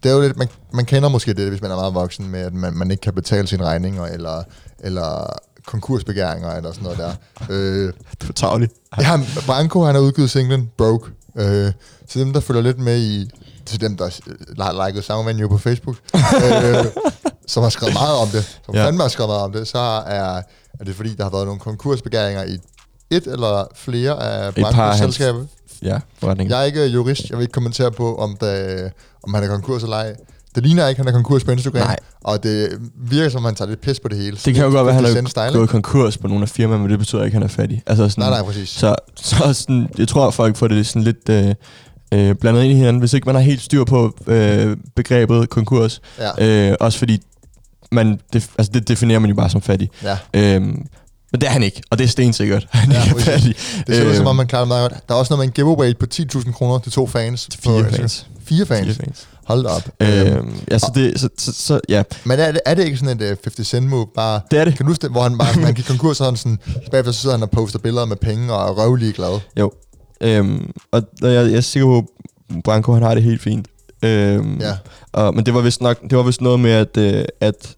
det 0.03 0.11
er 0.11 0.15
jo 0.15 0.21
lidt, 0.21 0.37
man, 0.37 0.49
man 0.73 0.85
kender 0.85 1.09
måske 1.09 1.35
det, 1.35 1.49
hvis 1.49 1.63
man 1.63 1.71
er 1.71 1.77
meget 1.77 1.95
voksen, 1.95 2.29
med 2.31 2.41
at 2.41 2.55
man, 2.55 2.75
man 2.75 2.91
ikke 2.91 3.01
kan 3.01 3.15
betale 3.15 3.47
sine 3.49 3.65
regninger, 3.65 4.05
eller, 4.07 4.43
eller 4.81 5.27
konkursbegæringer, 5.67 6.51
eller 6.57 6.73
sådan 6.73 6.83
noget 6.85 6.99
der. 6.99 7.13
Øh, 7.51 7.93
Det 8.21 8.29
er 8.29 8.33
tavligt. 8.33 8.73
ja, 9.01 9.21
Branko, 9.47 9.85
han 9.85 9.95
har 9.95 10.03
udgivet 10.03 10.31
singlen 10.31 10.71
Broke. 10.79 11.11
Øh, 11.39 11.73
til 12.09 12.21
dem, 12.21 12.33
der 12.33 12.41
følger 12.41 12.63
lidt 12.63 12.79
med 12.79 12.99
i, 13.01 13.31
til 13.67 13.81
dem, 13.81 13.97
der 13.97 14.63
har 14.63 14.87
liket 14.87 15.05
Soundvenue 15.05 15.49
på 15.49 15.59
Facebook, 15.59 15.97
øh, 16.15 16.85
som 17.53 17.63
har 17.63 17.71
skrevet 17.71 17.95
meget 17.95 18.17
om 18.17 18.29
det, 18.29 18.59
som 18.67 18.75
Ja. 18.75 18.87
fandme 18.87 19.03
har 19.03 19.09
skrevet 19.09 19.29
meget 19.31 19.43
om 19.43 19.53
det, 19.53 19.69
så 19.69 19.79
er, 19.79 20.43
er 20.81 20.85
det 20.87 20.97
fordi, 20.97 21.15
der 21.15 21.23
har 21.23 21.31
været 21.31 21.47
nogle 21.47 21.61
konkursbegæringer 21.61 22.45
i 22.45 22.59
et 23.11 23.27
eller 23.27 23.65
flere 23.75 24.23
af 24.23 24.53
hans- 24.75 24.99
selskaber. 24.99 25.45
Ja, 25.83 25.99
forretning. 26.19 26.51
Jeg 26.51 26.61
er 26.61 26.65
ikke 26.65 26.87
jurist, 26.87 27.31
jeg 27.31 27.39
vil 27.39 27.43
ikke 27.43 27.53
kommentere 27.53 27.91
på, 27.93 28.17
om, 28.17 28.37
der, 28.41 28.89
om 29.23 29.35
han 29.35 29.45
er 29.45 29.49
konkurs 29.49 29.83
eller 29.83 29.97
ej. 29.97 30.15
Det 30.55 30.65
ligner 30.65 30.89
ikke, 30.89 30.99
han 30.99 31.09
er 31.09 31.13
konkurs 31.13 31.45
på 31.45 31.51
Instagram, 31.51 31.81
Nej. 31.87 31.97
og 32.21 32.43
det 32.43 32.69
virker 32.97 33.29
som, 33.31 33.39
om 33.39 33.45
han 33.45 33.55
tager 33.55 33.69
lidt 33.69 33.81
pis 33.81 34.01
på 34.01 34.09
det 34.09 34.19
hele. 34.19 34.37
Det 34.45 34.55
kan 34.55 34.65
jo 34.65 34.71
godt 34.71 34.87
være, 34.87 34.97
at 34.99 35.15
han 35.15 35.27
er 35.37 35.53
gået 35.53 35.69
konkurs 35.69 36.19
på 36.19 36.29
nogle 36.29 36.43
af 36.43 36.49
firmaer, 36.49 36.79
men 36.79 36.91
det 36.91 36.99
betyder 36.99 37.25
ikke, 37.25 37.35
at 37.37 37.43
han 37.43 37.43
er 37.43 37.49
fattig. 37.49 37.83
Altså 37.87 38.09
sådan, 38.09 38.23
Nej, 38.23 38.31
nej, 38.31 38.43
præcis. 38.43 38.69
Så, 38.69 38.95
så 39.17 39.53
sådan, 39.53 39.89
jeg 39.99 40.09
tror, 40.09 40.27
at 40.27 40.35
folk 40.35 40.57
får 40.57 40.69
det 40.69 40.87
sådan 40.87 41.03
lidt 41.03 41.29
øh, 41.29 41.55
øh, 42.13 42.35
blandet 42.35 42.63
ind 42.63 42.73
i 42.73 42.75
hinanden, 42.75 43.01
hvis 43.01 43.13
ikke 43.13 43.27
man 43.27 43.35
har 43.35 43.43
helt 43.43 43.61
styr 43.61 43.85
på 43.85 44.17
øh, 44.27 44.77
begrebet 44.97 45.51
konkurs. 45.51 46.01
Ja. 46.19 46.71
Øh, 46.71 46.77
også 46.81 46.99
fordi, 46.99 47.23
man, 47.93 48.21
det, 48.33 48.51
altså 48.59 48.73
det 48.73 48.89
definerer 48.89 49.19
man 49.19 49.31
jo 49.31 49.37
bare 49.37 49.51
som 49.51 49.63
fattig. 49.63 49.91
Ja. 50.03 50.19
Øhm, 50.35 50.87
men 51.37 51.41
det 51.41 51.47
er 51.47 51.51
han 51.53 51.63
ikke, 51.63 51.83
og 51.91 51.99
det 51.99 52.05
er 52.05 52.09
stensikkert. 52.09 52.67
Han 52.71 52.93
Ja, 52.93 53.05
ikke 53.05 53.31
er. 53.31 53.39
Det 53.87 53.97
ser 53.97 54.07
ud 54.09 54.15
som 54.15 54.21
Øhm, 54.21 54.27
om, 54.27 54.37
man 54.37 54.47
klarer 54.47 54.63
det 54.65 54.69
meget 54.69 54.91
godt. 54.91 55.09
Der 55.09 55.15
er 55.15 55.19
også 55.19 55.33
noget 55.33 55.39
med 55.41 55.47
en 55.47 55.53
giveaway 55.53 55.97
på 55.97 56.07
10.000 56.15 56.53
kroner 56.53 56.79
til 56.79 56.93
to 56.93 57.07
fans. 57.07 57.49
på 57.55 57.57
Fire 57.63 57.79
Instagram. 57.79 58.01
fans. 58.01 58.27
Fire 58.45 58.67
fans. 58.67 58.87
Fire 58.87 58.95
fans. 58.95 59.27
Hold 59.45 59.67
op. 59.67 59.83
Øhm, 60.01 60.55
ja, 60.71 60.79
så 60.79 60.93
det, 60.95 61.21
så, 61.21 61.29
så, 61.39 61.53
så, 61.53 61.81
ja. 61.89 62.03
Men 62.25 62.39
er 62.41 62.53
det, 62.53 62.61
er 62.67 62.75
det 62.75 62.85
ikke 62.85 62.97
sådan 62.99 63.21
et 63.21 63.31
uh, 63.33 63.37
50 63.45 63.67
Cent 63.69 63.87
move? 63.87 64.07
Bare, 64.15 64.41
Det 64.51 64.59
er 64.59 64.65
det. 64.65 64.77
Kan 64.77 64.87
du 64.87 64.91
huske 64.91 65.09
hvor 65.09 65.23
han 65.23 65.39
bare 65.39 65.49
han 65.67 65.75
gik 65.75 65.85
konkurs, 65.85 66.21
og 66.21 66.27
han 66.27 66.37
sådan, 66.37 66.59
bagefter 66.91 67.13
så 67.13 67.21
sidder 67.21 67.37
han 67.37 67.43
og 67.43 67.51
poster 67.51 67.79
billeder 67.79 68.05
med 68.05 68.17
penge 68.17 68.53
og 68.53 68.69
er 68.69 68.83
røvlig 68.85 69.15
glad. 69.15 69.41
Jo. 69.59 69.73
Øhm, 70.21 70.71
og 70.93 71.03
jeg, 71.23 71.31
jeg 71.33 71.53
er 71.53 71.61
sikker 71.61 71.87
på, 71.87 71.99
at 71.99 72.63
Branko 72.65 72.93
han 72.93 73.03
har 73.03 73.15
det 73.15 73.23
helt 73.23 73.43
fint. 73.43 73.67
Øhm, 74.03 74.61
Ja. 74.61 74.73
og, 75.13 75.35
men 75.35 75.47
det 75.47 75.55
var 75.55 75.61
vist 75.61 75.81
nok, 75.81 76.03
det 76.11 76.17
var 76.19 76.23
vist 76.25 76.41
noget 76.41 76.61
med, 76.61 76.71
at, 76.71 76.97
øh, 76.97 77.15
at, 77.15 77.25
at 77.41 77.77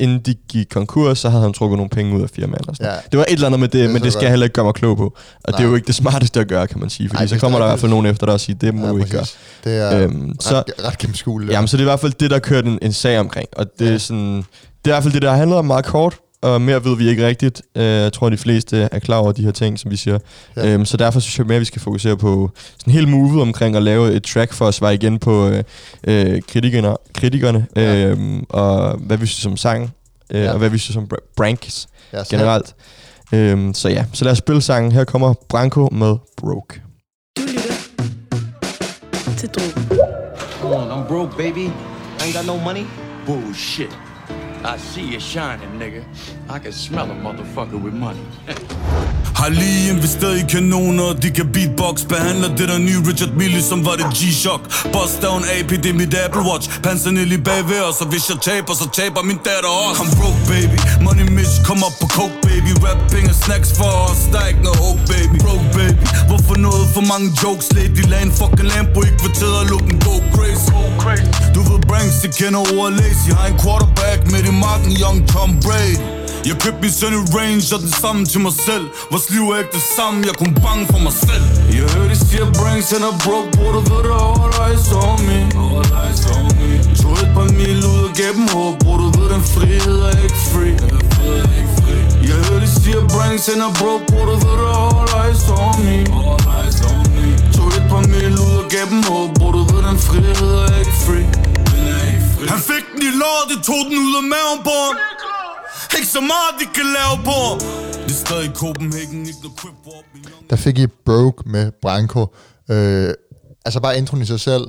inden 0.00 0.18
de 0.18 0.34
gik 0.48 0.66
konkurs, 0.70 1.18
så 1.18 1.28
havde 1.28 1.42
han 1.42 1.52
trukket 1.52 1.76
nogle 1.76 1.90
penge 1.90 2.16
ud 2.16 2.22
af 2.22 2.30
firmaet. 2.30 2.68
Og 2.68 2.76
sådan. 2.76 2.92
Ja. 2.92 2.98
Det 3.12 3.18
var 3.18 3.24
et 3.28 3.32
eller 3.32 3.46
andet 3.46 3.60
med 3.60 3.68
det, 3.68 3.80
Det 3.82 3.90
men 3.90 4.02
det 4.02 4.12
skal 4.12 4.22
jeg 4.22 4.30
heller 4.30 4.44
ikke 4.46 4.54
gøre 4.54 4.64
mig 4.64 4.74
klog 4.74 4.96
på. 4.96 5.04
Og 5.04 5.14
Nej. 5.50 5.56
det 5.58 5.64
er 5.64 5.68
jo 5.68 5.74
ikke 5.74 5.86
det 5.86 5.94
smarteste 5.94 6.40
at 6.40 6.48
gøre, 6.48 6.66
kan 6.66 6.80
man 6.80 6.90
sige. 6.90 7.08
Fordi 7.08 7.20
Ej, 7.22 7.26
så 7.26 7.38
kommer 7.38 7.58
er 7.58 7.62
der 7.62 7.68
i 7.68 7.70
hvert 7.70 7.80
fald 7.80 7.90
nogen 7.90 8.06
efter 8.06 8.26
dig 8.26 8.34
og 8.34 8.40
siger, 8.40 8.58
det 8.58 8.74
må 8.74 8.86
Ja, 8.86 8.92
du 8.92 8.98
ikke 8.98 9.10
gøre. 9.10 9.24
Det 9.64 9.76
er 9.76 10.02
Øhm, 10.04 10.22
øhm, 10.22 10.40
så- 10.40 10.54
ret, 10.56 10.64
ret 10.84 10.98
gennemskueligt. 10.98 11.52
Jamen, 11.52 11.68
så 11.68 11.76
det 11.76 11.82
er 11.82 11.86
i 11.86 11.90
hvert 11.90 12.00
fald 12.00 12.12
det, 12.20 12.30
der 12.30 12.38
kørte 12.38 12.68
en, 12.68 12.78
en 12.82 12.92
sag 12.92 13.18
omkring. 13.18 13.48
Og 13.56 13.66
det, 13.78 13.86
ja. 13.86 13.92
er 13.94 13.98
sådan, 13.98 14.36
det 14.36 14.44
er 14.84 14.88
i 14.88 14.90
hvert 14.90 15.02
fald 15.02 15.14
det, 15.14 15.22
der 15.22 15.32
handler 15.32 15.56
om 15.56 15.64
meget 15.64 15.84
kort. 15.84 16.16
Og 16.42 16.60
mere 16.60 16.84
ved 16.84 16.96
vi 16.96 17.08
ikke 17.08 17.26
rigtigt. 17.26 17.62
Uh, 17.76 17.82
jeg 17.82 18.12
tror, 18.12 18.28
de 18.30 18.36
fleste 18.36 18.88
er 18.92 18.98
klar 18.98 19.16
over 19.16 19.32
de 19.32 19.42
her 19.44 19.50
ting, 19.50 19.78
som 19.78 19.90
vi 19.90 19.96
siger. 19.96 20.18
Ja. 20.56 20.74
Um, 20.74 20.84
så 20.84 20.96
derfor 20.96 21.20
synes 21.20 21.38
jeg 21.38 21.46
mere, 21.46 21.56
at 21.56 21.60
vi 21.60 21.64
skal 21.64 21.82
fokusere 21.82 22.16
på 22.16 22.50
sådan 22.78 22.92
hele 22.92 23.06
movet 23.08 23.42
omkring 23.42 23.76
at 23.76 23.82
lave 23.82 24.12
et 24.12 24.22
track 24.24 24.52
for 24.52 24.68
at 24.68 24.74
svare 24.74 24.94
igen 24.94 25.18
på 25.18 25.46
uh, 25.48 25.52
uh, 25.52 26.38
kritikerne, 26.48 26.96
kritikerne 27.14 27.66
Ja. 27.76 28.12
um, 28.12 28.46
og 28.48 28.96
hvad 28.96 29.16
vi 29.16 29.26
synes 29.26 29.46
om 29.46 29.56
sang, 29.56 29.82
uh, 30.34 30.40
Ja. 30.40 30.52
og 30.52 30.58
hvad 30.58 30.68
vi 30.68 30.78
synes 30.78 30.96
om 30.96 31.08
br- 31.14 31.32
branks 31.36 31.88
Ja, 32.12 32.24
så- 32.24 32.30
generelt. 32.30 32.74
Um, 33.32 33.74
så 33.74 33.88
ja, 33.88 34.04
så 34.12 34.24
lad 34.24 34.32
os 34.32 34.38
spille 34.38 34.62
sangen. 34.62 34.92
Her 34.92 35.04
kommer 35.04 35.34
Branko 35.48 35.88
med 35.92 36.16
Broke. 36.36 36.80
Du 37.36 37.42
lytter 37.42 37.74
til 39.38 39.48
Drogen. 39.48 40.00
Come 40.60 40.74
on, 40.76 41.04
I'm 41.04 41.08
broke, 41.08 41.36
baby. 41.36 41.58
I 41.66 41.70
ain't 42.22 42.36
got 42.38 42.46
no 42.46 42.64
money. 42.64 42.84
Bullshit. 43.26 43.98
I 44.62 44.76
see 44.76 45.14
you 45.14 45.20
shining, 45.20 45.70
nigga. 45.78 46.04
I 46.50 46.58
can 46.58 46.72
smell 46.72 47.10
a 47.10 47.14
motherfucker 47.14 47.82
with 47.82 47.94
money. 47.94 48.20
Har 49.40 49.48
lige 49.48 49.90
investeret 49.90 50.36
i 50.42 50.44
kanoner, 50.48 51.12
de 51.22 51.30
kan 51.30 51.46
beatbox. 51.52 52.04
Behandler 52.04 52.48
det 52.56 52.68
der 52.68 52.78
nye 52.78 53.00
Richard 53.08 53.32
Mille, 53.40 53.62
som 53.62 53.84
var 53.86 53.94
det 54.00 54.06
G-Shock. 54.18 54.62
Bust 54.92 55.22
down 55.22 55.42
AP, 55.56 55.70
det 55.70 55.86
er 55.86 55.98
mit 56.02 56.14
Apple 56.24 56.42
Watch. 56.50 56.80
Panser 56.82 57.10
lige 57.10 57.42
bagved 57.50 57.80
os, 57.88 58.00
og 58.00 58.06
hvis 58.12 58.24
jeg 58.30 58.38
taber, 58.48 58.74
så 58.74 58.86
taber 58.98 59.22
min 59.22 59.38
datter 59.48 59.72
også. 59.86 60.02
I'm 60.02 60.10
broke, 60.20 60.42
baby. 60.52 60.76
Money 61.04 61.26
Mitch, 61.36 61.54
kom 61.68 61.78
op 61.88 61.96
på 62.00 62.06
coke, 62.16 62.36
baby. 62.48 62.70
Rap 62.84 63.00
penge 63.12 63.32
snacks 63.44 63.70
for 63.78 63.92
os, 64.08 64.20
der 64.32 64.40
er 64.44 64.48
ikke 64.52 64.64
noget 64.68 64.78
hope, 64.84 65.02
baby. 65.12 65.36
Broke, 65.46 65.68
baby. 65.78 66.02
Hvorfor 66.30 66.56
noget 66.68 66.84
for 66.94 67.04
mange 67.12 67.28
jokes? 67.42 67.66
Lady 67.76 68.02
en 68.24 68.32
fucking 68.40 68.68
Lambo 68.72 68.98
i 69.08 69.10
kvarteret 69.20 69.62
den 69.86 69.96
go 70.06 70.14
crazy. 70.36 70.70
Du 71.54 71.60
ved 71.68 71.80
Branks, 71.88 72.16
de 72.22 72.28
kender 72.40 72.60
ordet 72.76 72.92
lazy 73.00 73.30
Har 73.38 73.46
en 73.52 73.58
quarterback 73.62 74.20
med 74.32 74.40
i 74.50 74.52
marken, 74.66 74.92
young 75.02 75.18
Tom 75.32 75.50
Brady. 75.64 75.96
Jeg 76.48 76.56
købte 76.62 76.80
min 76.84 76.92
søn 76.98 77.12
i 77.18 77.20
range 77.36 77.66
og 77.74 77.80
den 77.84 77.92
samme 78.02 78.22
til 78.32 78.40
mig 78.46 78.54
selv. 78.66 78.84
Vores 79.12 79.26
liv 79.32 79.44
er 79.52 79.58
ikke 79.62 79.74
det 79.78 79.86
samme, 79.96 80.16
jeg 80.28 80.34
kun 80.42 80.52
bange 80.66 80.84
for 80.92 81.00
mig 81.06 81.14
selv. 81.26 81.44
Jeg 81.76 81.84
hører 81.92 82.08
de 82.12 82.16
siger 82.28 82.46
Branks, 82.58 82.88
han 82.94 83.02
er 83.10 83.14
broke, 83.24 83.50
du 83.74 83.80
ved 83.90 84.02
det 84.06 84.14
all 84.26 84.52
eyes 84.64 84.86
on 85.04 85.18
me. 85.28 85.38
All 85.64 85.90
eyes 86.02 86.22
on 86.34 86.46
me. 86.58 86.70
Tog 87.00 87.16
et 87.24 87.30
par 87.36 87.48
mil 87.60 87.78
ud 87.92 88.00
og 88.08 88.12
gav 88.20 88.32
dem 88.38 88.46
håb, 88.54 88.74
du 89.02 89.06
ved 89.16 89.26
den 89.34 89.42
frihed 89.54 89.98
er 90.10 90.16
ikke 90.26 90.40
free 90.50 90.76
Jeg 92.28 92.38
hører 92.44 92.60
de 92.64 92.70
siger 92.80 93.00
Branks, 93.12 93.44
han 93.50 93.60
er 93.68 93.72
broke, 93.80 94.04
du 94.28 94.34
ved 94.44 94.54
det 94.60 94.70
all 94.82 95.08
eyes 95.20 95.42
on 95.64 95.76
me. 95.86 95.98
All 96.30 96.42
eyes 96.56 96.78
on 96.90 97.04
me. 97.14 97.26
Tog 97.54 97.68
et 97.78 97.84
par 97.92 98.04
mil 98.12 98.34
ud 98.46 98.54
og 98.62 98.66
gav 98.74 98.84
dem 98.92 99.00
håb, 99.10 99.30
du 99.54 99.62
ved 99.70 99.82
den 99.88 99.98
frihed 100.08 100.52
er 100.64 100.78
ikke 100.82 100.96
free 101.06 101.49
Han 102.48 102.60
fik 102.70 102.84
den 102.92 103.02
i 103.10 103.12
lår, 103.22 103.40
det 103.50 103.58
tog 103.68 103.82
den 103.88 103.96
ud 104.06 104.14
af 104.20 104.24
maven 104.34 104.58
på 104.64 104.76
ham 104.86 104.96
ikke 106.00 106.12
så 106.12 106.20
meget, 106.20 106.52
de 106.60 106.66
kan 106.74 106.84
lave 106.98 107.16
på 107.24 107.36
ham. 107.48 107.58
Det 108.04 108.10
er 108.10 108.24
stadig 108.26 108.50
Copenhagen, 108.54 109.20
ikke 109.26 109.42
noget 109.42 109.58
crip 109.58 109.74
op. 109.86 110.04
Der 110.50 110.56
fik 110.56 110.78
I 110.78 110.86
Broke 110.86 111.48
med 111.48 111.70
Branko. 111.82 112.26
Øh, 112.70 113.14
altså 113.64 113.80
bare 113.80 113.98
introen 113.98 114.22
i 114.22 114.26
sig 114.26 114.40
selv. 114.40 114.62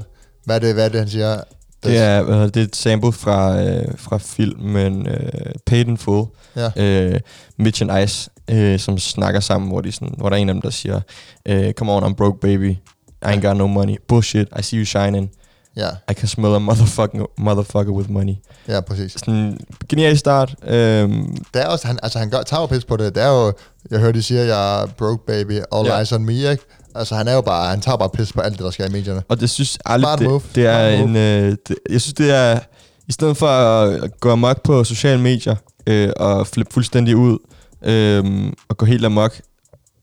Hvad 0.45 0.55
er 0.55 0.59
det, 0.59 0.73
hvad 0.73 0.85
er 0.85 0.89
det 0.89 0.99
han 0.99 1.09
siger? 1.09 1.41
Det 1.83 1.97
er, 1.97 2.21
hvad 2.21 2.49
det 2.49 2.57
er 2.57 2.63
et 2.63 2.75
sample 2.75 3.11
fra, 3.11 3.63
øh, 3.63 3.85
fra 3.97 4.17
filmen 4.17 5.07
øh, 5.07 5.53
Paid 5.65 5.87
in 5.87 5.97
Full. 5.97 6.25
Ja. 6.55 6.69
Øh, 6.75 7.19
Mitch 7.57 7.81
and 7.81 8.03
Ice, 8.03 8.29
øh, 8.49 8.79
som 8.79 8.97
snakker 8.97 9.39
sammen, 9.39 9.69
hvor, 9.71 9.81
de 9.81 9.91
sådan, 9.91 10.13
hvor 10.17 10.29
der 10.29 10.37
er 10.37 10.41
en 10.41 10.49
af 10.49 10.55
dem, 10.55 10.61
der 10.61 10.69
siger, 10.69 11.01
øh, 11.45 11.73
Come 11.73 11.91
on, 11.91 12.03
I'm 12.03 12.15
broke, 12.15 12.39
baby. 12.39 12.71
I 12.71 12.77
ain't 13.25 13.47
got 13.47 13.57
no 13.57 13.67
money. 13.67 13.95
Bullshit, 14.07 14.47
I 14.59 14.61
see 14.61 14.79
you 14.79 14.85
shining. 14.85 15.31
Ja. 15.77 15.89
I 16.11 16.13
can 16.13 16.27
smell 16.27 16.55
a 16.55 16.59
motherfucking 16.59 17.25
motherfucker 17.39 17.91
with 17.91 18.09
money. 18.11 18.33
Ja, 18.67 18.81
præcis. 18.81 19.11
Sådan, 19.11 19.59
genial 19.89 20.17
start. 20.17 20.55
Øhm, 20.67 21.35
Det 21.53 21.61
er 21.61 21.67
også, 21.67 21.87
han, 21.87 21.99
altså 22.03 22.19
han 22.19 22.29
gør, 22.29 22.41
tager 22.43 22.61
jo 22.61 22.67
pis 22.67 22.85
på 22.85 22.97
det. 22.97 23.15
Det 23.15 23.23
er 23.23 23.27
jo, 23.29 23.53
jeg 23.91 23.99
hørte, 23.99 24.17
de 24.17 24.23
siger, 24.23 24.43
jeg 24.43 24.81
er 24.81 24.85
broke 24.87 25.25
baby, 25.25 25.51
all 25.71 25.85
Ja. 25.87 25.97
eyes 25.97 26.11
on 26.11 26.25
me, 26.25 26.33
ikke? 26.33 26.63
Altså 26.95 27.15
han 27.15 27.27
er 27.27 27.33
jo 27.33 27.41
bare, 27.41 27.69
han 27.69 27.81
tager 27.81 27.97
bare 27.97 28.09
pis 28.09 28.33
på 28.33 28.41
alt 28.41 28.53
det, 28.57 28.63
der 28.63 28.71
sker 28.71 28.85
i 28.85 28.89
medierne. 28.91 29.23
Og 29.29 29.39
det 29.39 29.49
synes 29.49 29.77
aldrig, 29.85 30.07
Smart 30.07 30.19
det, 30.19 30.27
move. 30.27 30.41
det 30.55 30.65
er 30.65 30.95
Smart 30.97 31.09
en... 31.09 31.15
Øh, 31.15 31.55
det, 31.67 31.75
jeg 31.89 32.01
synes, 32.01 32.13
det 32.13 32.31
er... 32.35 32.59
I 33.07 33.11
stedet 33.11 33.37
for 33.37 33.47
at 33.47 34.19
gå 34.19 34.31
amok 34.31 34.63
på 34.63 34.83
sociale 34.83 35.21
medier 35.21 35.55
øh, 35.87 36.09
og 36.17 36.47
flippe 36.47 36.73
fuldstændig 36.73 37.15
ud 37.15 37.37
øh, 37.83 38.51
og 38.69 38.77
gå 38.77 38.85
helt 38.85 39.05
amok 39.05 39.41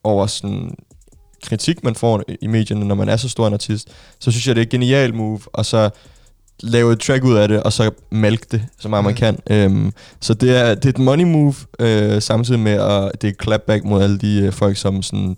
over 0.04 0.26
sådan 0.26 0.70
kritik, 1.46 1.84
man 1.84 1.94
får 1.94 2.22
i 2.42 2.46
medierne, 2.46 2.84
når 2.84 2.94
man 2.94 3.08
er 3.08 3.16
så 3.16 3.28
stor 3.28 3.46
en 3.46 3.52
artist, 3.52 3.88
så 4.20 4.30
synes 4.30 4.46
jeg, 4.46 4.54
det 4.56 4.60
er 4.60 4.66
et 4.66 4.70
genialt 4.70 5.14
move, 5.14 5.40
og 5.52 5.66
så 5.66 5.90
lave 6.62 6.92
et 6.92 7.00
track 7.00 7.24
ud 7.24 7.34
af 7.36 7.48
det, 7.48 7.62
og 7.62 7.72
så 7.72 7.90
mælke 8.10 8.46
det, 8.52 8.62
så 8.78 8.88
meget 8.88 9.04
man 9.04 9.12
Mm. 9.12 9.16
kan. 9.16 9.38
Øhm, 9.50 9.92
så 10.20 10.34
det 10.34 10.56
er, 10.56 10.74
det 10.74 10.84
er 10.84 10.88
et 10.88 10.98
money 10.98 11.24
move, 11.24 11.54
øh, 11.78 12.22
samtidig 12.22 12.60
med, 12.60 12.72
at 12.72 13.22
det 13.22 13.28
er 13.28 13.32
clapback 13.42 13.84
mod 13.84 14.02
alle 14.02 14.18
de 14.18 14.40
øh, 14.40 14.52
folk, 14.52 14.76
som 14.76 15.02
sådan, 15.02 15.36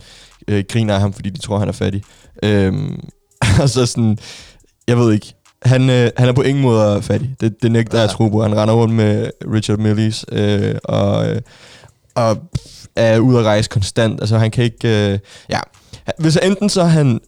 øh, 0.48 0.64
griner 0.68 0.94
af 0.94 1.00
ham, 1.00 1.12
fordi 1.12 1.30
de 1.30 1.38
tror, 1.38 1.58
han 1.58 1.68
er 1.68 1.72
fattig. 1.72 2.02
Øhm, 2.42 3.00
altså 3.60 3.86
sådan, 3.86 4.18
jeg 4.88 4.98
ved 4.98 5.12
ikke, 5.12 5.34
han, 5.62 5.90
øh, 5.90 6.10
han 6.16 6.28
er 6.28 6.32
på 6.32 6.42
ingen 6.42 6.62
måde 6.62 7.02
fattig. 7.02 7.34
Det, 7.40 7.62
det 7.62 7.72
nægter 7.72 7.98
jeg 7.98 8.04
at 8.04 8.10
tro 8.10 8.28
på. 8.28 8.42
Han 8.42 8.56
render 8.56 8.74
rundt 8.74 8.94
med 8.94 9.30
Richard 9.54 9.78
Millis, 9.78 10.24
øh, 10.32 10.74
og, 10.84 11.28
øh, 11.30 11.40
og 12.14 12.36
er 12.96 13.18
ude 13.18 13.38
at 13.38 13.44
rejse 13.44 13.68
konstant. 13.68 14.20
Altså 14.20 14.38
han 14.38 14.50
kan 14.50 14.64
ikke... 14.64 15.12
Øh, 15.12 15.18
ja, 15.50 15.60
hvis 16.18 16.36
enten 16.42 16.68
så 16.68 16.80
er 16.80 16.86
han, 16.86 17.20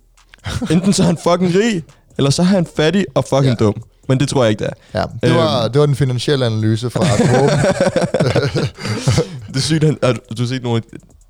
enten 0.71 0.93
så 0.93 1.03
er 1.03 1.07
han 1.07 1.19
fucking 1.25 1.55
rig, 1.55 1.83
eller 2.19 2.31
så 2.31 2.43
er 2.43 2.47
han 2.47 2.67
fattig 2.77 3.07
og 3.15 3.25
fucking 3.25 3.57
ja. 3.61 3.65
dum. 3.65 3.75
Men 4.09 4.21
det 4.21 4.29
tror 4.29 4.45
jeg 4.45 4.51
ikke, 4.51 4.65
det 4.65 4.71
er. 4.93 5.01
Ja, 5.01 5.29
det 5.29 5.37
var, 5.37 5.69
det 5.69 5.81
var 5.81 5.87
den 5.87 5.97
finansielle 5.97 6.47
analyse 6.47 6.91
fra 6.91 7.01
Dråben. 7.01 7.59
det 9.49 9.57
er 9.57 9.61
sygt, 9.61 9.85
han, 9.85 9.99
at 10.03 10.17
du 10.39 10.43
har 10.43 10.47
set 10.47 10.63
nogle 10.63 10.83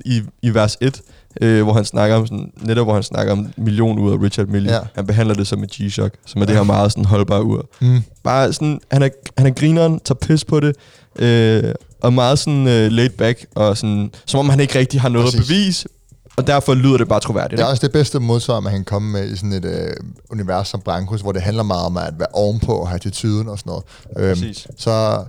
i, 0.05 0.23
i 0.43 0.55
vers 0.55 0.77
1, 0.81 1.01
øh, 1.41 1.63
hvor 1.63 1.73
han 1.73 1.85
snakker 1.85 2.17
om 2.17 2.27
sådan, 2.27 2.53
netop 2.61 2.87
hvor 2.87 2.95
han 2.95 3.03
snakker 3.03 3.33
om 3.33 3.53
million 3.57 3.99
ud 3.99 4.13
af 4.13 4.23
Richard 4.23 4.47
Mille. 4.47 4.73
Ja. 4.73 4.81
Han 4.95 5.07
behandler 5.07 5.35
det 5.35 5.47
som 5.47 5.63
et 5.63 5.71
G-Shock, 5.73 6.15
som 6.27 6.43
er 6.43 6.47
det 6.47 6.57
her 6.57 6.63
meget 6.63 6.93
sådan 6.93 7.05
holdbare 7.05 7.45
ur. 7.45 7.69
Mm. 7.81 8.03
Bare 8.25 8.53
sådan, 8.53 8.81
han 8.91 9.03
er, 9.03 9.09
han 9.39 9.47
er 9.47 9.51
grineren, 9.51 10.01
tager 10.05 10.19
pis 10.19 10.45
på 10.45 10.61
det, 10.61 10.77
øh, 11.19 11.75
og 12.01 12.13
meget 12.13 12.39
sådan 12.39 12.69
øh, 12.69 12.93
laid 12.93 13.11
back, 13.11 13.47
og 13.55 13.77
sådan, 13.77 14.11
som 14.27 14.41
om 14.41 14.49
han 14.49 14.61
ikke 14.61 14.79
rigtig 14.79 15.01
har 15.01 15.09
noget 15.09 15.25
Præcis. 15.25 15.41
at 15.41 15.47
bevise, 15.47 15.89
og 16.37 16.47
derfor 16.47 16.75
lyder 16.75 16.97
det 16.99 17.09
bare 17.09 17.21
troværdigt. 17.21 17.59
Det 17.59 17.65
er 17.65 17.71
også 17.71 17.87
det 17.87 17.93
bedste 17.93 18.19
modsvar, 18.21 18.61
man 18.61 18.73
kan 18.73 18.85
komme 18.85 19.13
med 19.13 19.29
i 19.29 19.37
sådan 19.37 19.53
et 19.53 19.65
øh, 19.65 19.93
univers 20.31 20.69
som 20.69 20.81
Brancos, 20.81 21.21
hvor 21.21 21.33
det 21.33 21.43
handler 21.43 21.63
meget 21.63 21.87
om 21.87 21.97
at 21.97 22.15
være 22.19 22.29
ovenpå 22.33 22.73
og 22.73 22.89
have 22.89 22.97
attituden 22.97 23.49
og 23.49 23.59
sådan 23.59 23.71
noget. 23.71 23.85
Øhm, 24.17 24.29
Præcis. 24.41 24.67
så 24.79 25.25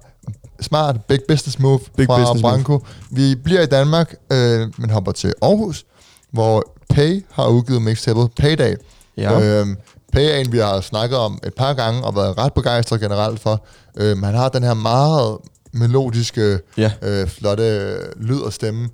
smart, 0.62 1.06
big 1.06 1.20
business 1.28 1.60
move 1.60 1.80
Big 1.98 2.06
fra 2.06 2.18
business 2.18 2.42
move. 2.44 2.52
Branco. 2.54 2.80
Vi 3.12 3.36
bliver 3.36 3.62
i 3.62 3.66
Danmark, 3.66 4.16
øh, 4.32 4.68
men 4.78 4.90
hopper 4.90 5.12
til 5.12 5.34
Aarhus, 5.42 5.86
hvor 6.32 6.74
Pay 6.90 7.26
har 7.32 7.48
udgivet 7.48 7.82
mixtapet 7.82 8.30
Payday. 8.38 8.76
Ja. 9.18 9.60
Øhm, 9.60 9.78
Pay 10.14 10.32
er 10.32 10.36
en, 10.36 10.52
vi 10.52 10.58
har 10.58 10.82
snakket 10.82 11.18
om 11.18 11.40
et 11.44 11.54
par 11.54 11.74
gange 11.74 12.04
og 12.04 12.16
været 12.16 12.38
ret 12.38 12.54
begejstret 12.54 13.00
generelt 13.02 13.40
for. 13.40 13.66
Øhm, 13.98 14.24
han 14.24 14.36
har 14.36 14.50
den 14.50 14.64
her 14.64 14.74
meget 14.74 15.38
melodiske, 15.72 16.60
Ja. 16.78 16.92
øh, 17.02 17.28
flotte 17.28 17.98
lyd 18.22 18.40
og 18.40 18.54
stemme, 18.54 18.90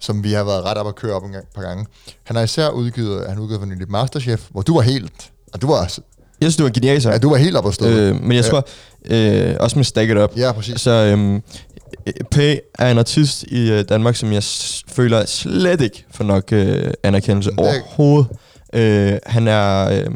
som 0.00 0.24
vi 0.24 0.32
har 0.32 0.44
været 0.44 0.64
ret 0.64 0.78
op 0.78 0.86
at 0.86 0.94
køre 0.94 1.14
op 1.14 1.24
en 1.24 1.32
gang, 1.32 1.44
par 1.54 1.62
gange. 1.62 1.86
Han 2.24 2.36
har 2.36 2.42
især 2.42 2.68
udgivet, 2.68 3.26
han 3.28 3.38
udgivet 3.38 3.60
for 3.60 3.66
nylig 3.66 3.90
Masterchef, 3.90 4.46
hvor 4.50 4.62
du 4.62 4.74
var 4.74 4.82
helt, 4.82 5.30
og 5.52 5.62
du 5.62 5.66
var, 5.66 5.80
Jeg 5.80 5.90
synes, 6.40 6.56
det 6.56 6.62
var 6.62 6.68
en 6.68 6.72
genial 6.74 7.02
ja, 7.02 7.18
du 7.18 7.30
var 7.30 7.36
helt 7.36 7.56
op 7.56 7.66
at 7.66 7.74
stå. 7.74 7.86
Øh, 7.86 8.22
men 8.22 8.32
jeg 8.36 8.44
tror, 8.44 8.66
øh, 9.04 9.56
også 9.60 9.78
med 9.78 9.84
Stack 9.84 10.10
It 10.10 10.18
Up, 10.18 10.30
Ja, 10.36 10.52
præcis. 10.52 10.80
så 10.80 10.90
øhm, 10.90 11.42
Pay 12.30 12.56
er 12.78 12.90
en 12.90 12.98
artist 12.98 13.42
i 13.42 13.70
øh, 13.70 13.84
Danmark, 13.88 14.16
som 14.16 14.32
jeg 14.32 14.42
føler 14.88 15.26
slet 15.26 15.80
ikke 15.80 16.04
får 16.10 16.24
nok 16.24 16.52
øh, 16.52 16.92
anerkendelse 17.02 17.50
Det 17.50 17.58
er- 17.58 17.62
overhovedet. 17.62 18.26
Øh, 18.74 19.18
han 19.26 19.48
er 19.48 19.88
øh, 19.92 20.06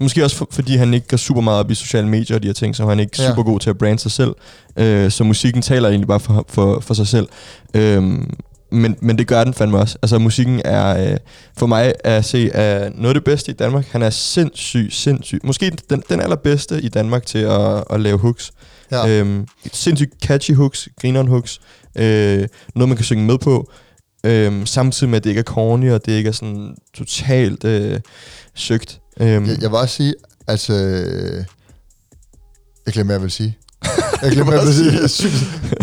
måske 0.00 0.24
også 0.24 0.36
for, 0.36 0.48
fordi 0.50 0.76
han 0.76 0.94
ikke 0.94 1.06
går 1.08 1.16
super 1.16 1.40
meget 1.40 1.58
op 1.60 1.70
i 1.70 1.74
sociale 1.74 2.08
medier 2.08 2.36
og 2.36 2.42
de 2.42 2.48
her 2.48 2.52
ting, 2.54 2.76
så 2.76 2.86
han 2.88 2.98
er 2.98 3.02
ikke 3.02 3.22
Ja. 3.22 3.28
super 3.28 3.42
god 3.42 3.60
til 3.60 3.70
at 3.70 3.78
brande 3.78 3.98
sig 3.98 4.10
selv. 4.10 4.34
Øh, 4.76 5.10
så 5.10 5.24
musikken 5.24 5.62
taler 5.62 5.88
egentlig 5.88 6.08
bare 6.08 6.20
for, 6.20 6.44
for, 6.48 6.80
for 6.80 6.94
sig 6.94 7.06
selv. 7.06 7.28
Øh, 7.74 8.18
men, 8.72 8.96
men 9.00 9.18
det 9.18 9.26
gør 9.26 9.44
den 9.44 9.54
fandme 9.54 9.78
også. 9.78 9.98
Altså 10.02 10.18
musikken 10.18 10.62
er 10.64 11.12
øh, 11.12 11.16
for 11.58 11.66
mig 11.66 11.92
at 12.04 12.24
se 12.24 12.50
er 12.50 12.90
noget 12.94 13.08
af 13.08 13.14
det 13.14 13.24
bedste 13.24 13.50
i 13.50 13.54
Danmark. 13.54 13.86
Han 13.86 14.02
er 14.02 14.10
sindssyg, 14.10 14.88
sindssyg. 14.90 15.40
Måske 15.44 15.72
den, 15.90 16.02
den 16.08 16.20
allerbedste 16.20 16.82
i 16.82 16.88
Danmark 16.88 17.26
til 17.26 17.38
at, 17.38 17.84
at 17.90 18.00
lave 18.00 18.18
hooks. 18.18 18.52
Ja. 18.90 19.08
Øhm, 19.08 19.46
sindssygt 19.72 20.12
catchy 20.24 20.54
hooks, 20.54 20.88
grineren 21.00 21.28
hooks. 21.28 21.60
Øh, 21.96 22.48
noget, 22.74 22.88
man 22.88 22.96
kan 22.96 23.04
synge 23.04 23.24
med 23.24 23.38
på. 23.38 23.70
Øhm, 24.24 24.66
samtidig 24.66 25.10
med, 25.10 25.16
at 25.16 25.24
det 25.24 25.30
ikke 25.30 25.38
er 25.38 25.42
corny, 25.42 25.92
og 25.92 26.06
det 26.06 26.12
ikke 26.12 26.28
er 26.28 26.32
sådan 26.32 26.74
totalt 26.94 27.64
øh, 27.64 28.00
søgt. 28.54 29.00
Øhm, 29.20 29.46
Jeg, 29.46 29.62
jeg 29.62 29.70
vil 29.70 29.78
også 29.78 29.96
sige, 29.96 30.14
altså... 30.46 30.74
Jeg 32.86 32.92
glemmer, 32.92 33.08
hvad 33.08 33.14
jeg 33.16 33.22
vil 33.22 33.30
sige. 33.30 33.56
Jeg 34.22 34.32
glemmer, 34.32 34.52
hvad 34.52 34.72
jeg 34.72 35.00
vil 35.02 35.08
sige. 35.08 35.32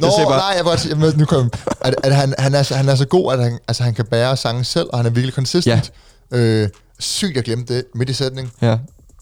Nå, 0.00 0.06
Jeg 0.18 0.26
bare- 0.28 0.38
nej, 0.38 0.54
jeg 0.56 0.66
også, 0.66 0.88
jeg 0.88 1.12
nu 1.16 1.24
kom, 1.24 1.50
at, 1.80 1.94
at 2.04 2.14
han, 2.16 2.34
han, 2.38 2.54
er, 2.54 2.62
så- 2.62 2.74
han 2.74 2.88
er 2.88 2.94
så 2.94 3.06
god, 3.06 3.32
at 3.32 3.42
han, 3.42 3.58
altså, 3.68 3.82
han 3.82 3.94
kan 3.94 4.04
bære 4.04 4.36
sangen 4.36 4.64
selv, 4.64 4.86
og 4.92 4.98
han 4.98 5.06
er 5.06 5.10
virkelig 5.10 5.34
consistent. 5.34 5.92
Ja. 6.32 6.36
Øh, 6.38 6.68
sygt, 6.98 7.36
jeg 7.36 7.44
glemte 7.44 7.74
det 7.76 7.84
midt 7.94 8.10
i 8.10 8.12
sætningen. 8.12 8.52
ja. 8.62 8.76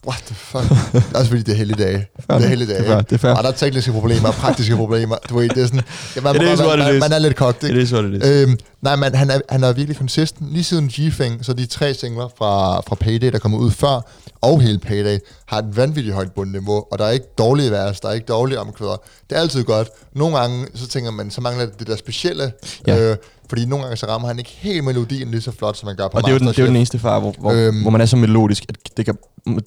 What 0.06 0.22
the 0.26 0.34
fuck? 0.34 0.62
Det 0.92 1.04
er 1.14 1.18
også 1.18 1.28
fordi, 1.30 1.42
det 1.42 1.52
er 1.52 1.56
hellige 1.56 1.84
dage. 1.84 1.98
Det 2.16 2.24
er 2.28 2.38
hellige 2.48 2.68
dage. 2.68 2.78
Det 2.82 2.86
er 2.88 2.92
fair, 2.92 3.00
det 3.00 3.12
er 3.12 3.18
fair. 3.18 3.32
Og 3.32 3.42
der 3.42 3.48
er 3.48 3.54
tekniske 3.54 3.92
problemer, 3.92 4.30
praktiske 4.30 4.76
problemer. 4.76 5.16
Du 5.28 5.38
ved, 5.38 5.48
det 5.48 5.62
er 5.62 5.66
sådan... 5.66 5.82
Ja, 6.16 6.20
man, 6.20 6.34
is 6.52 6.58
man, 6.58 6.78
man, 6.78 6.98
man, 7.00 7.12
er 7.12 7.18
lidt 7.18 7.36
kogt, 7.36 7.62
ikke? 7.64 7.76
It 7.76 7.82
is 7.82 7.92
what 7.92 8.04
it 8.04 8.22
is. 8.22 8.28
Øhm, 8.28 8.58
nej, 8.82 8.96
men 8.96 9.14
han 9.14 9.30
er, 9.30 9.40
han 9.48 9.64
er 9.64 9.72
virkelig 9.72 9.96
consistent. 9.96 10.52
Lige 10.52 10.64
siden 10.64 10.88
G-Fing, 10.88 11.44
så 11.44 11.52
de 11.52 11.66
tre 11.66 11.94
singler 11.94 12.28
fra, 12.38 12.80
fra 12.80 12.94
Payday, 12.94 13.32
der 13.32 13.38
kommer 13.38 13.58
ud 13.58 13.70
før, 13.70 14.00
og 14.40 14.60
hele 14.60 14.78
Payday, 14.78 15.18
har 15.46 15.58
et 15.58 15.76
vanvittigt 15.76 16.14
højt 16.14 16.32
bundniveau, 16.32 16.84
og 16.92 16.98
der 16.98 17.04
er 17.04 17.10
ikke 17.10 17.26
dårlige 17.38 17.70
vers, 17.70 18.00
der 18.00 18.08
er 18.08 18.12
ikke 18.12 18.26
dårlige 18.26 18.60
omkvæder. 18.60 19.02
Det 19.30 19.36
er 19.36 19.40
altid 19.40 19.64
godt. 19.64 19.88
Nogle 20.14 20.38
gange, 20.38 20.66
så 20.74 20.88
tænker 20.88 21.10
man, 21.10 21.30
så 21.30 21.40
mangler 21.40 21.66
det 21.66 21.78
det 21.78 21.86
der 21.86 21.96
specielle, 21.96 22.52
Ja. 22.86 22.98
øh, 23.10 23.16
fordi 23.48 23.64
nogle 23.66 23.84
gange 23.84 23.96
så 23.96 24.06
rammer 24.06 24.28
han 24.28 24.38
ikke 24.38 24.50
helt 24.58 24.84
melodien 24.84 25.30
lige 25.30 25.40
så 25.40 25.52
flot, 25.58 25.76
som 25.76 25.86
man 25.86 25.96
gør 25.96 26.08
på 26.08 26.16
Og 26.16 26.22
det 26.22 26.28
er, 26.28 26.32
jo 26.32 26.38
den, 26.38 26.46
det 26.48 26.58
er 26.58 26.62
jo 26.62 26.66
den 26.68 26.76
eneste 26.76 26.98
far, 26.98 27.20
hvor, 27.20 27.34
hvor, 27.38 27.52
Øhm. 27.52 27.80
hvor 27.82 27.90
man 27.90 28.00
er 28.00 28.06
så 28.06 28.16
melodisk, 28.16 28.64
at 28.68 28.76
det 28.96 29.04
kan 29.04 29.14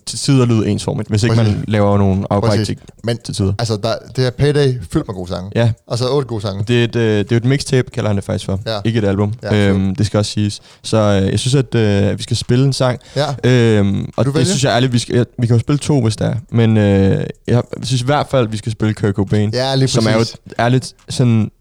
til 0.06 0.20
tider 0.20 0.46
lyde 0.46 0.68
ensformigt, 0.70 1.10
hvis 1.10 1.24
ikke 1.24 1.36
Præcis. 1.36 1.54
man 1.56 1.66
laver 1.68 1.98
nogle 1.98 2.24
afbræk 2.30 2.50
Præcis. 2.52 2.68
til, 2.68 2.78
Men 3.04 3.18
til 3.26 3.36
tider. 3.36 3.54
altså, 3.60 3.78
der, 3.84 3.94
det 4.16 4.24
her 4.24 4.32
Payday 4.32 4.74
fyldt 4.94 5.08
med 5.08 5.16
gode 5.16 5.30
sange. 5.30 5.52
Ja, 5.56 5.72
Og 5.88 5.98
så 5.98 6.10
otte 6.10 6.28
gode 6.28 6.42
sange. 6.42 6.64
det 6.68 6.80
er, 6.80 6.84
et, 6.84 6.96
øh, 6.96 7.20
det 7.20 7.32
er 7.32 7.36
et 7.38 7.46
mixtape, 7.46 7.92
kalder 7.92 8.10
han 8.10 8.16
det 8.16 8.24
faktisk 8.24 8.46
for. 8.46 8.60
Ja. 8.66 8.80
Ikke 8.86 9.00
et 9.00 9.06
album. 9.06 9.34
Ja, 9.44 9.70
øhm, 9.70 9.96
det 9.96 10.06
skal 10.06 10.18
også 10.18 10.32
siges. 10.32 10.62
Så 10.84 10.98
øh, 10.98 11.32
jeg 11.32 11.40
synes, 11.40 11.56
at 11.56 11.76
øh, 11.76 12.18
vi 12.18 12.24
skal 12.24 12.38
spille 12.38 12.66
en 12.66 12.74
sang. 12.74 13.00
Ja. 13.16 13.26
Øhm, 13.50 14.10
og 14.18 14.26
du 14.26 14.30
det 14.30 14.36
vælge? 14.36 14.46
synes 14.46 14.64
jeg 14.64 14.72
ærligt, 14.72 14.94
vi, 14.94 15.00
skal, 15.00 15.16
ja, 15.16 15.24
vi 15.40 15.48
kan 15.48 15.56
jo 15.56 15.60
spille 15.60 15.80
to, 15.80 16.02
hvis 16.02 16.16
der 16.16 16.26
er. 16.26 16.36
Men 16.52 16.78
øh, 16.78 17.24
jeg 17.48 17.64
synes 17.84 18.02
i 18.02 18.06
hvert 18.06 18.28
fald, 18.32 18.46
at 18.46 18.52
vi 18.52 18.58
skal 18.58 18.72
spille 18.72 18.94
Kurt 18.94 19.14
Cobain. 19.16 19.50
Ja, 19.54 19.76
lige 19.76 19.88
som 19.88 20.06
er 20.08 20.12
jo 20.12 20.18
præcis. 20.18 20.36
ærligt 20.60 20.94
sådan... 21.10 21.52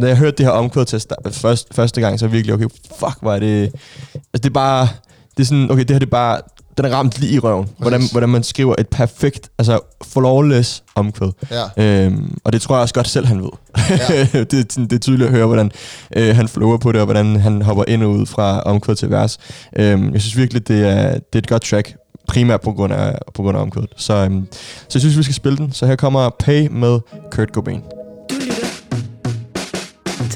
Da 0.00 0.06
jeg 0.06 0.16
hørte 0.16 0.36
det 0.36 0.46
her 0.46 0.52
omkvæd 0.52 0.84
til 0.84 0.96
at 0.96 1.06
sta- 1.12 1.30
først, 1.30 1.74
første 1.74 2.00
gang, 2.00 2.18
så 2.18 2.24
er 2.24 2.28
jeg 2.28 2.32
virkelig, 2.32 2.54
okay, 2.54 2.66
fuck, 2.98 3.16
hvor 3.20 3.32
er 3.34 3.38
det... 3.38 3.62
Altså, 3.62 4.22
det 4.34 4.46
er 4.46 4.50
bare... 4.50 4.88
Det 5.36 5.42
er 5.42 5.46
sådan, 5.46 5.70
okay, 5.70 5.80
det 5.82 5.90
her 5.90 5.98
det 5.98 6.06
er 6.06 6.10
bare... 6.10 6.40
Den 6.76 6.84
er 6.84 6.90
ramt 6.90 7.20
lige 7.20 7.32
i 7.32 7.38
røven. 7.38 7.68
Hvordan, 7.78 8.00
Præcis. 8.00 8.12
hvordan 8.12 8.28
man 8.28 8.42
skriver 8.42 8.74
et 8.78 8.88
perfekt, 8.88 9.50
altså 9.58 9.80
flawless 10.04 10.82
omkvæd. 10.94 11.28
Ja. 11.50 12.04
Øhm, 12.04 12.38
og 12.44 12.52
det 12.52 12.62
tror 12.62 12.74
jeg 12.74 12.82
også 12.82 12.94
godt 12.94 13.08
selv, 13.08 13.26
han 13.26 13.42
ved. 13.42 13.48
Ja. 13.90 13.94
det, 14.44 14.54
er 14.54 14.64
det 14.84 14.92
er 14.92 14.98
tydeligt 14.98 15.26
at 15.26 15.34
høre, 15.34 15.46
hvordan 15.46 15.70
øh, 16.16 16.36
han 16.36 16.48
flower 16.48 16.76
på 16.76 16.92
det, 16.92 17.00
og 17.00 17.04
hvordan 17.04 17.36
han 17.36 17.62
hopper 17.62 17.84
ind 17.88 18.02
og 18.02 18.10
ud 18.10 18.26
fra 18.26 18.60
omkvæd 18.60 18.94
til 18.94 19.10
vers. 19.10 19.38
Øhm, 19.78 20.12
jeg 20.12 20.20
synes 20.20 20.36
virkelig, 20.36 20.68
det 20.68 20.88
er, 20.88 21.12
det 21.12 21.34
er 21.34 21.38
et 21.38 21.46
godt 21.48 21.62
track, 21.62 21.94
primært 22.28 22.60
på 22.60 22.72
grund 22.72 22.92
af, 22.92 23.18
på 23.34 23.42
grund 23.42 23.56
af 23.56 23.62
omkvædet. 23.62 23.90
Så, 23.96 24.14
øhm, 24.14 24.46
så 24.52 24.90
jeg 24.94 25.00
synes, 25.00 25.18
vi 25.18 25.22
skal 25.22 25.34
spille 25.34 25.58
den. 25.58 25.72
Så 25.72 25.86
her 25.86 25.96
kommer 25.96 26.30
Pay 26.38 26.68
med 26.70 27.00
Kurt 27.30 27.48
Cobain 27.48 27.82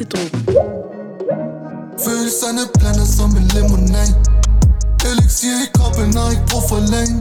kaffedruppen. 0.03 0.57
Følelserne 2.05 2.63
blander 2.75 3.05
som 3.05 3.31
en 3.37 3.47
lemonade. 3.55 4.15
Elixir 5.11 5.57
i 5.65 5.69
kroppen 5.75 6.17
og 6.17 6.31
ikke 6.33 6.47
brug 6.51 6.63
for 6.69 6.81
længe 6.95 7.17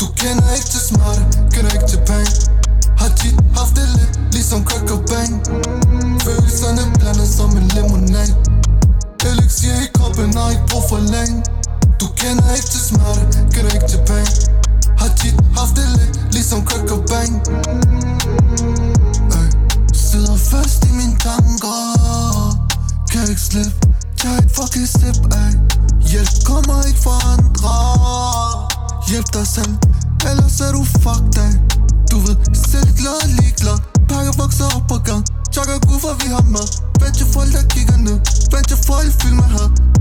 Du 0.00 0.06
kender 0.20 0.48
ikke 0.56 0.68
til 0.74 0.82
smerte, 0.88 1.22
kender 1.52 1.72
ikke 1.76 1.88
til 1.92 2.00
pain 2.08 2.30
Har 3.00 3.10
tit 3.18 3.36
haft 3.56 3.74
det 3.78 3.88
lidt, 3.96 4.12
ligesom 4.34 4.60
crack 4.68 4.90
og 4.96 5.00
bang. 5.10 5.32
Følelserne 6.24 6.82
blander 7.00 7.28
som 7.38 7.50
en 7.60 7.66
lemonade. 7.76 8.34
Elixir 9.28 9.76
i 9.86 9.88
kroppen 9.96 10.36
og 10.42 10.48
ikke 10.54 10.66
brug 10.70 10.84
for 10.90 11.00
længe 11.14 11.36
Du 12.00 12.06
kender 12.20 12.46
ikke 12.56 12.68
til 12.74 12.82
smerte, 12.88 13.38
kender 13.54 13.72
ikke 13.76 13.88
til 13.92 14.00
pain 14.08 14.30
Har 15.00 15.10
tit 15.18 15.36
haft 15.58 15.74
det 15.78 15.88
lidt, 15.98 16.14
ligesom 16.34 16.60
Kurt 16.68 16.82
Cobain 16.90 17.32
Ey. 17.46 18.11
Fast 20.52 20.84
i 20.84 20.92
mine 20.92 21.16
tanker. 21.26 21.80
Kan 23.12 23.28
ikke 23.32 23.40
slippe. 23.40 23.76
Tag 24.20 24.38
et 24.38 24.50
fucking 24.56 24.88
sip 24.88 25.18
af. 25.42 25.50
Hjælp 26.10 26.32
kommer 26.44 26.76
ikke 26.88 27.00
fra 27.06 27.16
andre. 27.32 27.74
Hjælp 29.08 29.28
dig 29.32 29.46
selv. 29.46 29.74
Ellers 30.30 30.60
er 30.60 30.72
du 30.76 30.82
fucked 30.84 31.38
af. 31.46 31.52
Du 32.10 32.18
ved, 32.26 32.36
selv 32.70 32.88
glad 32.98 33.16
og 33.24 33.28
ligeglad 33.38 33.78
Pakker 34.08 34.32
vokser 34.42 34.68
op 34.76 34.86
på 34.88 34.98
gang 35.08 35.24
Chakker 35.52 35.78
Gud 35.86 35.98
for 36.00 36.14
vi 36.22 36.28
har 36.34 36.44
mad. 36.54 36.68
Vent 37.00 37.14
til 37.18 37.26
folk 37.34 37.52
der 37.52 37.64
kigger 37.74 37.96
ned. 37.96 38.18
Vent 38.52 38.68
til 38.68 38.78
folk 38.88 39.10
filmer 39.20 39.48
med 39.48 39.58
had. 39.58 39.91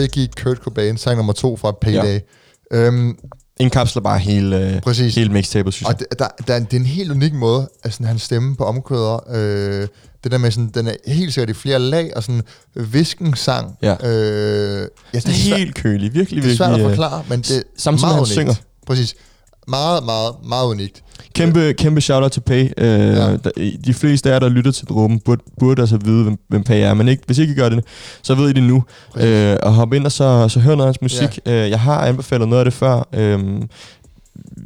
Fik 0.00 0.16
I 0.16 0.28
Kurt 0.42 0.56
Cobain, 0.58 0.96
sang 0.96 1.16
nummer 1.16 1.32
to 1.32 1.56
fra 1.56 1.72
Payday. 1.80 2.20
Ja. 2.72 2.78
Øhm, 2.78 3.18
Indkapsler 3.60 4.02
bare 4.02 4.18
hele, 4.18 4.80
Præcis. 4.84 5.14
hele 5.14 5.32
mixtapet, 5.32 5.74
synes 5.74 5.88
jeg. 5.88 5.94
og 5.94 6.00
det, 6.00 6.18
der, 6.18 6.28
der, 6.46 6.58
det 6.58 6.72
er 6.72 6.80
en 6.80 6.86
helt 6.86 7.10
unik 7.10 7.32
måde, 7.34 7.68
at 7.82 7.92
sådan, 7.92 8.06
hans 8.06 8.22
stemme 8.22 8.56
på 8.56 8.64
omkvæder, 8.64 9.20
øh, 9.30 9.88
det 10.24 10.32
der 10.32 10.38
med 10.38 10.50
sådan, 10.50 10.70
den 10.74 10.86
er 10.86 10.94
helt 11.06 11.34
sikkert 11.34 11.56
i 11.56 11.60
flere 11.60 11.78
lag, 11.78 12.12
og 12.16 12.22
sådan 12.22 12.42
visken 12.74 13.36
sang. 13.36 13.76
Ja. 13.82 13.92
Øh, 14.08 14.88
ja, 15.14 15.18
det 15.18 15.26
er 15.28 15.30
helt 15.56 15.74
kølig, 15.74 16.14
virkelig, 16.14 16.42
det 16.42 16.52
er 16.52 16.56
svært 16.56 16.68
at 16.70 16.76
virkelig, 16.76 16.90
øh, 16.90 16.96
forklare, 16.96 17.24
men 17.28 17.40
det 17.40 17.56
er 17.56 17.62
samtidig 17.76 18.00
meget 18.06 18.14
han 18.14 18.20
unikt. 18.20 18.32
synger. 18.32 18.54
Præcis. 18.86 19.14
Meget, 19.68 20.04
meget, 20.04 20.34
meget 20.44 20.66
unikt. 20.66 21.02
Kæmpe, 21.34 21.72
kæmpe 21.72 22.00
shout-out 22.00 22.32
til 22.32 22.40
Pay. 22.40 22.68
Øh, 22.78 22.88
ja. 22.88 23.36
De 23.84 23.94
fleste 23.94 24.28
af 24.28 24.32
jer, 24.32 24.38
der 24.38 24.48
lytter 24.48 24.72
til 24.72 24.86
Dråben, 24.86 25.20
burde, 25.20 25.42
burde 25.60 25.82
altså 25.82 25.96
vide, 25.96 26.22
hvem, 26.22 26.38
hvem 26.48 26.62
Pay 26.62 26.82
er. 26.82 26.94
Men 26.94 27.08
ikke, 27.08 27.22
hvis 27.26 27.38
ikke 27.38 27.52
I 27.52 27.56
gør 27.56 27.68
det, 27.68 27.84
så 28.22 28.34
ved 28.34 28.50
I 28.50 28.52
det 28.52 28.62
nu. 28.62 28.84
Øh, 29.16 29.56
og 29.62 29.72
hop 29.72 29.92
ind 29.92 30.06
og 30.06 30.12
så, 30.12 30.48
så 30.48 30.60
hør 30.60 30.74
noget 30.74 30.80
af 30.80 30.86
hans 30.86 31.02
musik. 31.02 31.38
Ja. 31.46 31.64
Øh, 31.64 31.70
jeg 31.70 31.80
har 31.80 32.00
anbefalet 32.06 32.48
noget 32.48 32.60
af 32.60 32.64
det 32.64 32.74
før. 32.74 33.08
Øh, 33.12 33.62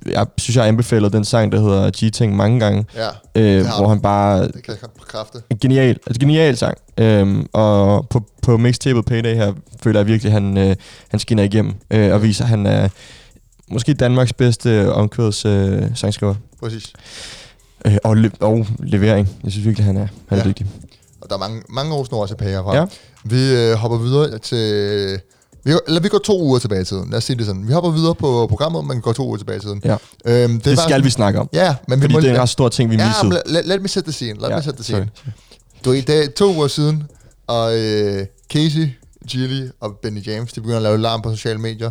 jeg 0.07 0.27
synes, 0.39 0.57
jeg 0.57 0.65
har 0.65 0.69
anbefalet 0.69 1.13
den 1.13 1.25
sang, 1.25 1.53
der 1.53 1.61
hedder 1.61 1.91
G-Ting 1.91 2.37
mange 2.37 2.61
gange. 2.61 2.85
Ja, 2.97 3.09
øh, 3.35 3.67
hvor 3.79 3.89
han 3.89 4.01
bare... 4.01 4.43
Det 4.43 4.63
kan 4.65 4.75
jeg 4.83 4.91
bekræfte. 5.01 5.39
En 5.51 5.59
genial, 5.59 5.99
altså 6.07 6.21
genial 6.21 6.57
sang. 6.57 6.79
Øhm, 6.99 7.47
og 7.53 8.09
på, 8.09 8.25
på 8.43 8.57
mixtapet 8.57 9.05
Payday 9.05 9.35
her, 9.35 9.53
føler 9.83 10.01
jeg 10.01 10.07
virkelig, 10.07 10.33
at 10.33 10.43
han, 10.43 10.59
øh, 10.59 10.77
han 11.09 11.21
skinner 11.21 11.43
igennem. 11.43 11.75
Øh, 11.91 12.13
og 12.13 12.23
viser, 12.23 12.45
at 12.45 12.51
han 12.51 12.67
er 12.67 12.89
måske 13.71 13.95
Danmarks 13.95 14.33
bedste 14.33 14.93
omkvæds 14.93 15.45
øh, 15.45 15.83
sangskriver. 15.95 16.35
Præcis. 16.61 16.93
Øh, 17.87 17.97
og, 18.05 18.17
le- 18.17 18.31
og 18.41 18.67
levering. 18.79 19.29
Jeg 19.45 19.53
synes 19.53 19.67
virkelig, 19.67 19.85
han 19.87 19.97
er, 19.97 20.07
han 20.29 20.39
er 20.39 20.43
Ja. 20.43 20.49
dygtig. 20.49 20.67
Og 21.21 21.29
der 21.31 21.35
er 21.35 21.39
mange, 21.41 21.63
mange 21.69 21.95
år 21.95 22.27
tilbage 22.27 22.51
herfra. 22.51 22.77
Ja. 22.77 22.85
Vi 23.25 23.53
øh, 23.55 23.73
hopper 23.75 23.99
videre 23.99 24.39
til... 24.39 25.21
Vi, 25.65 25.73
eller 25.89 26.01
vi 26.01 26.09
går 26.09 26.19
to 26.19 26.43
uger 26.43 26.59
tilbage 26.59 26.81
i 26.81 26.85
tiden. 26.85 27.11
Lad 27.11 27.17
os 27.19 27.25
sige 27.25 27.37
det 27.39 27.47
sådan. 27.47 27.69
Vi 27.69 27.73
hopper 27.73 27.91
videre 27.91 28.15
på 28.15 28.47
programmet, 28.47 28.85
men 28.85 29.01
går 29.01 29.13
to 29.13 29.27
uger 29.27 29.37
tilbage 29.37 29.57
i 29.57 29.61
tiden. 29.61 29.81
Ja. 29.85 29.97
Øhm, 30.25 30.53
Det, 30.55 30.65
det 30.65 30.77
var- 30.77 30.83
skal 30.89 31.05
vi 31.05 31.11
snakke 31.11 31.41
om. 31.41 31.49
Ja, 31.53 31.75
men 31.89 31.99
vi 31.99 32.03
Fordi 32.03 32.15
må... 32.15 32.21
det 32.21 32.31
er 32.31 32.35
en 32.35 32.41
ret 32.41 32.49
stor 32.49 32.69
ting, 32.69 32.91
vi 32.91 32.97
ja, 32.97 33.07
missede. 33.07 33.29
men 33.29 33.39
let, 33.47 33.67
let 33.67 33.83
me 33.83 33.89
set 33.89 34.05
the 34.05 34.13
scene. 34.13 34.41
Let 34.41 34.51
Ja, 34.51 34.57
me 34.57 34.63
set 34.63 34.75
the 34.75 34.85
sorry. 34.85 34.97
scene. 35.01 35.11
Du 35.85 35.91
ved, 35.91 36.03
det 36.03 36.25
er 36.25 36.29
to 36.37 36.55
uger 36.55 36.69
siden, 36.69 37.03
og 37.47 37.79
øh, 37.79 38.27
Casey, 38.53 38.89
Gilly 39.29 39.69
og 39.81 39.93
Benny 40.03 40.27
James, 40.27 40.53
de 40.53 40.61
begynder 40.61 40.77
at 40.77 40.83
lave 40.83 40.99
larm 40.99 41.23
på 41.23 41.31
sociale 41.31 41.59
medier, 41.59 41.91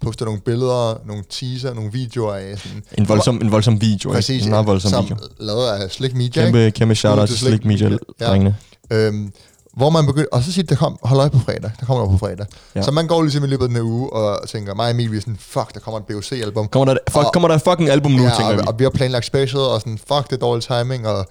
poster 0.00 0.24
nogle 0.24 0.40
billeder, 0.40 1.00
nogle 1.06 1.22
teaser, 1.30 1.74
nogle 1.74 1.92
videoer 1.92 2.34
af 2.34 2.58
sådan... 2.58 2.82
En 2.98 3.08
voldsom, 3.08 3.40
en 3.42 3.52
voldsom 3.52 3.80
video. 3.80 4.10
ikke? 4.10 4.16
Præcis, 4.16 4.44
En 4.44 4.50
meget 4.50 4.66
voldsom 4.66 4.90
som 4.90 5.04
video. 5.04 5.16
lavet 5.38 5.68
af 5.68 5.90
Slick 5.90 6.14
Media. 6.14 6.44
Kæmpe, 6.44 6.64
ikke? 6.64 6.76
kæmpe 6.76 6.94
shout-out 6.94 7.28
til 7.28 7.38
Slick 7.38 7.64
Media, 7.64 7.96
drengene. 8.20 8.56
Øhm, 8.90 9.32
hvor 9.76 9.90
man 9.90 10.06
begynder, 10.06 10.28
og 10.32 10.42
så 10.42 10.52
siger 10.52 10.62
de, 10.64 10.68
der 10.68 10.76
kom, 10.76 10.98
hold 11.02 11.20
øje 11.20 11.30
på 11.30 11.38
fredag, 11.38 11.70
der 11.80 11.86
kommer 11.86 12.04
der 12.04 12.10
på 12.12 12.18
fredag. 12.18 12.46
Ja. 12.74 12.78
Ja. 12.80 12.82
Så 12.84 12.90
man 12.90 13.06
går 13.06 13.22
ligesom 13.22 13.44
i 13.44 13.46
løbet 13.46 13.64
af 13.64 13.68
den 13.68 13.76
her 13.76 13.82
uge 13.84 14.12
og 14.12 14.48
tænker, 14.48 14.74
mig 14.74 14.84
og 14.84 14.90
Emil, 14.90 15.12
vi 15.12 15.16
er 15.16 15.20
sådan, 15.20 15.36
fuck, 15.40 15.74
der 15.74 15.80
kommer 15.80 16.00
et 16.00 16.06
BOC-album. 16.06 16.68
Kommer 16.68 16.94
der, 16.94 17.00
fuck, 17.10 17.26
kommer 17.32 17.48
der 17.48 17.58
fucking 17.58 17.88
album 17.90 18.12
nu, 18.12 18.22
ja, 18.22 18.28
tænker 18.30 18.46
og, 18.46 18.56
vi. 18.56 18.62
og 18.66 18.78
vi 18.78 18.84
har 18.84 18.90
planlagt 18.90 19.26
special, 19.26 19.60
og 19.62 19.80
sådan, 19.80 19.98
fuck, 19.98 20.24
det 20.30 20.32
er 20.32 20.36
dårlig 20.36 20.64
timing, 20.64 21.06
og 21.08 21.26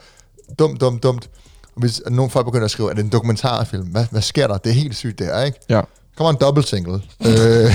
dumt, 0.60 0.82
dumt, 0.82 1.04
dumt. 1.04 1.30
Og 1.76 1.80
hvis 1.82 2.02
nogle 2.10 2.30
folk 2.32 2.46
begynder 2.46 2.66
at 2.66 2.72
skrive, 2.72 2.90
er 2.90 2.94
det 2.96 3.04
en 3.04 3.10
dokumentarfilm? 3.10 3.86
Hvad, 3.88 4.06
hvad 4.12 4.22
sker 4.22 4.48
der? 4.48 4.58
Det 4.58 4.70
er 4.70 4.74
helt 4.74 4.96
sygt, 4.96 5.20
det 5.20 5.28
her, 5.28 5.42
ikke? 5.44 5.60
Ja. 5.70 5.82
Kommer 6.18 6.32
en 6.32 6.38
double 6.42 6.64
single. 6.64 7.02
øh, 7.26 7.72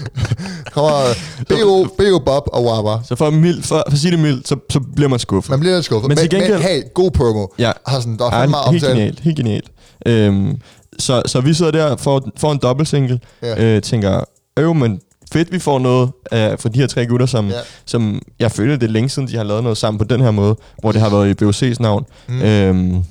kommer 0.74 1.14
B.O. 1.48 1.84
B.O. 1.98 2.18
Bob 2.18 2.48
og 2.52 2.64
Wawa. 2.64 2.98
Så 3.08 3.16
for, 3.16 3.30
mild, 3.30 3.62
for, 3.62 3.68
for 3.88 3.92
at 3.92 3.98
sige 3.98 4.10
det 4.10 4.18
mildt, 4.18 4.48
så, 4.48 4.56
så 4.70 4.80
bliver 4.96 5.08
man 5.08 5.18
skuffet. 5.18 5.50
Man 5.50 5.60
bliver 5.60 5.74
lidt 5.74 5.84
skuffet. 5.84 6.08
Men 6.08 6.18
Men, 6.20 6.28
gengæld- 6.28 6.52
men 6.52 6.62
hey, 6.62 6.82
god 6.94 7.10
promo. 7.10 7.46
Ja. 7.58 7.72
Har 7.86 8.00
sådan, 8.00 8.16
der 8.18 8.30
er 8.30 8.40
Ja, 8.40 8.46
meget 8.46 8.70
helt 8.70 8.84
omtale. 8.84 8.98
genialt, 9.00 9.20
helt 9.20 9.36
genialt. 9.36 9.64
Øhm, 10.06 10.60
så, 10.98 11.22
så 11.26 11.40
vi 11.40 11.54
sidder 11.54 11.70
der 11.72 11.96
for, 11.96 12.28
for 12.36 12.52
en 12.52 12.58
dobbelt 12.62 12.88
single, 12.88 13.20
Ja. 13.42 13.64
øh, 13.76 13.82
tænker, 13.82 14.20
øv, 14.58 14.74
men 14.74 15.00
fedt, 15.32 15.52
vi 15.52 15.58
får 15.58 15.78
noget 15.78 16.10
øh, 16.32 16.58
fra 16.58 16.68
de 16.68 16.78
her 16.78 16.86
tre 16.86 17.06
gutter, 17.06 17.26
som, 17.26 17.48
Ja. 17.48 17.54
som 17.86 18.20
jeg 18.38 18.52
føler, 18.52 18.76
det 18.76 18.86
er 18.86 18.90
længe 18.90 19.08
siden, 19.08 19.28
de 19.28 19.36
har 19.36 19.44
lavet 19.44 19.62
noget 19.62 19.78
sammen 19.78 19.98
på 19.98 20.04
den 20.04 20.20
her 20.20 20.30
måde, 20.30 20.56
hvor 20.80 20.92
det 20.92 21.00
har 21.00 21.08
været 21.10 21.42
i 21.42 21.44
BOC's 21.44 21.76
navn. 21.80 22.04
Mm. 22.28 22.42
Øhm, 22.42 23.04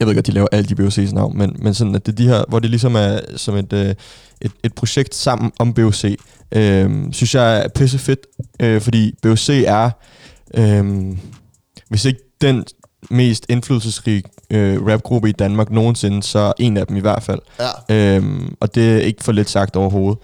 jeg 0.00 0.08
ved 0.08 0.14
godt, 0.14 0.26
de 0.26 0.32
laver 0.32 0.48
alt 0.52 0.70
i 0.70 0.74
BOC's 0.74 1.14
navn, 1.14 1.38
men, 1.38 1.56
men 1.58 1.74
sådan, 1.74 1.94
at 1.94 2.06
det 2.06 2.12
er 2.12 2.16
de 2.16 2.28
her, 2.28 2.44
hvor 2.48 2.58
det 2.58 2.70
ligesom 2.70 2.94
er 2.94 3.20
som 3.36 3.56
et, 3.56 3.72
øh, 3.72 3.94
et, 4.40 4.52
et 4.64 4.74
projekt 4.74 5.14
sammen 5.14 5.52
om 5.58 5.74
BOC, 5.74 6.04
øh, 6.52 7.12
synes 7.12 7.34
jeg 7.34 7.64
er 7.64 7.68
pisse 7.68 7.98
fedt, 7.98 8.26
øh, 8.60 8.80
fordi 8.80 9.14
BOC 9.22 9.48
er, 9.48 9.90
øh, 10.54 11.16
hvis 11.88 12.04
ikke 12.04 12.20
den 12.40 12.64
mest 13.10 13.46
indflydelsesrige 13.48 14.22
øh, 14.50 14.86
rapgruppe 14.86 15.28
i 15.28 15.32
Danmark 15.32 15.70
nogensinde, 15.70 16.22
så 16.22 16.52
en 16.58 16.76
af 16.76 16.86
dem 16.86 16.96
i 16.96 17.00
hvert 17.00 17.22
fald. 17.22 17.40
Ja. 17.88 18.16
Øhm, 18.16 18.54
og 18.60 18.74
det 18.74 18.92
er 18.92 18.98
ikke 18.98 19.24
for 19.24 19.32
lidt 19.32 19.50
sagt 19.50 19.76
overhovedet. 19.76 20.18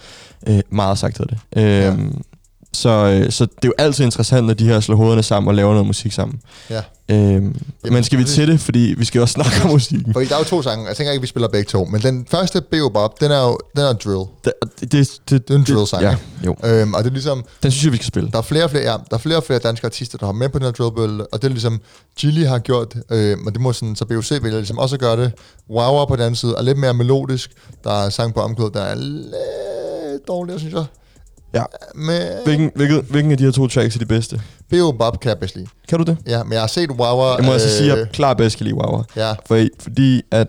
Øh, 0.48 0.60
meget 0.70 0.98
sagt 0.98 1.18
hedder 1.18 1.34
det. 1.34 1.62
Øhm, 1.62 2.06
ja. 2.06 2.36
Så, 2.76 2.88
øh, 3.24 3.32
så 3.32 3.44
det 3.44 3.52
er 3.64 3.68
jo 3.68 3.72
altid 3.78 4.04
interessant, 4.04 4.46
når 4.46 4.54
de 4.54 4.64
her 4.64 4.80
slår 4.80 4.96
hovederne 4.96 5.22
sammen 5.22 5.48
og 5.48 5.54
laver 5.54 5.70
noget 5.72 5.86
musik 5.86 6.12
sammen. 6.12 6.40
Ja. 6.70 6.82
Øhm, 7.10 7.56
men 7.90 8.04
skal 8.04 8.18
vi 8.18 8.24
til 8.24 8.48
det? 8.48 8.60
Fordi 8.60 8.94
vi 8.98 9.04
skal 9.04 9.20
også 9.20 9.32
snakke 9.32 9.52
om 9.64 9.70
musikken. 9.70 10.12
Fordi 10.12 10.26
der 10.26 10.34
er 10.34 10.38
jo 10.38 10.44
to 10.44 10.62
sange. 10.62 10.86
Jeg 10.88 10.96
tænker 10.96 11.12
ikke, 11.12 11.20
vi 11.20 11.26
spiller 11.26 11.48
begge 11.48 11.68
to. 11.68 11.84
Men 11.84 12.00
den 12.00 12.26
første, 12.30 12.60
B.O. 12.60 12.88
Bob, 12.88 13.20
den 13.20 13.30
er 13.30 13.42
jo 13.42 13.58
den 13.76 13.84
er 13.84 13.92
drill. 13.92 14.24
Det, 14.44 14.52
det, 14.80 14.92
det, 14.92 15.18
det, 15.30 15.48
Det 15.48 15.54
er 15.54 15.58
en 15.58 15.64
drill-sang, 15.68 16.02
Ja, 16.02 16.16
jo. 16.46 16.56
Øhm, 16.64 16.94
og 16.94 17.04
det 17.04 17.10
er 17.10 17.12
ligesom, 17.12 17.44
Den 17.62 17.70
synes 17.70 17.84
jeg, 17.84 17.92
vi 17.92 17.96
skal 17.96 18.06
spille. 18.06 18.30
der 18.30 18.38
er 18.38 18.42
flere 18.42 18.64
og 18.64 18.70
flere, 18.70 18.82
ja, 18.84 18.90
der 19.10 19.14
er 19.16 19.18
flere 19.18 19.36
og 19.36 19.44
flere 19.44 19.58
danske 19.58 19.84
artister, 19.86 20.18
der 20.18 20.26
har 20.26 20.32
med 20.32 20.48
på 20.48 20.58
den 20.58 20.64
her 20.66 20.72
drillbølle, 20.72 21.26
og 21.26 21.42
det 21.42 21.48
er 21.48 21.52
ligesom, 21.52 21.80
Gilly 22.18 22.44
har 22.46 22.58
gjort, 22.58 22.94
øh, 23.10 23.36
og 23.46 23.52
det 23.52 23.60
må 23.60 23.72
sådan, 23.72 23.96
så 23.96 24.04
BOC 24.04 24.30
vælger 24.30 24.58
ligesom 24.58 24.78
også 24.78 24.96
at 24.96 25.00
gøre 25.00 25.16
det. 25.16 25.32
Wawa 25.70 26.04
på 26.04 26.16
den 26.16 26.22
anden 26.22 26.36
side 26.36 26.54
er 26.58 26.62
lidt 26.62 26.78
mere 26.78 26.94
melodisk. 26.94 27.50
Der 27.84 28.02
er 28.04 28.10
sang 28.10 28.34
på 28.34 28.40
omkvædet, 28.40 28.74
der 28.74 28.82
er 28.82 28.94
lidt 28.94 30.28
dårligere, 30.28 30.58
synes 30.58 30.74
jeg. 30.74 30.84
Ja. 31.57 31.64
Med 31.94 32.44
Hvilken, 32.44 32.70
hvilken, 32.74 33.07
hvilken 33.11 33.32
af 33.32 33.38
de 33.38 33.44
her 33.44 33.50
to 33.50 33.66
tracks 33.66 33.94
er 33.94 33.98
de 33.98 34.07
bedste? 34.07 34.40
B.O. 34.70 34.92
Bob 34.92 35.20
kan 35.20 35.28
jeg 35.28 35.38
bedst 35.38 35.57
lide. 35.57 35.66
Kan 35.88 35.98
du 35.98 36.04
det? 36.04 36.16
Ja, 36.26 36.44
men 36.44 36.52
jeg 36.52 36.61
har 36.61 36.66
set 36.66 36.90
Wawa... 36.90 37.36
Jeg 37.36 37.44
må 37.44 37.52
altså 37.52 37.76
sige, 37.78 37.92
at 37.92 37.98
øh, 37.98 38.00
jeg 38.00 38.12
klart 38.12 38.36
bedst 38.36 38.57
kan 38.57 38.64
lide 38.64 38.76
Wawa. 38.76 39.02
Ja. 39.16 39.32
For, 39.46 39.66
fordi 39.80 40.22
at... 40.30 40.48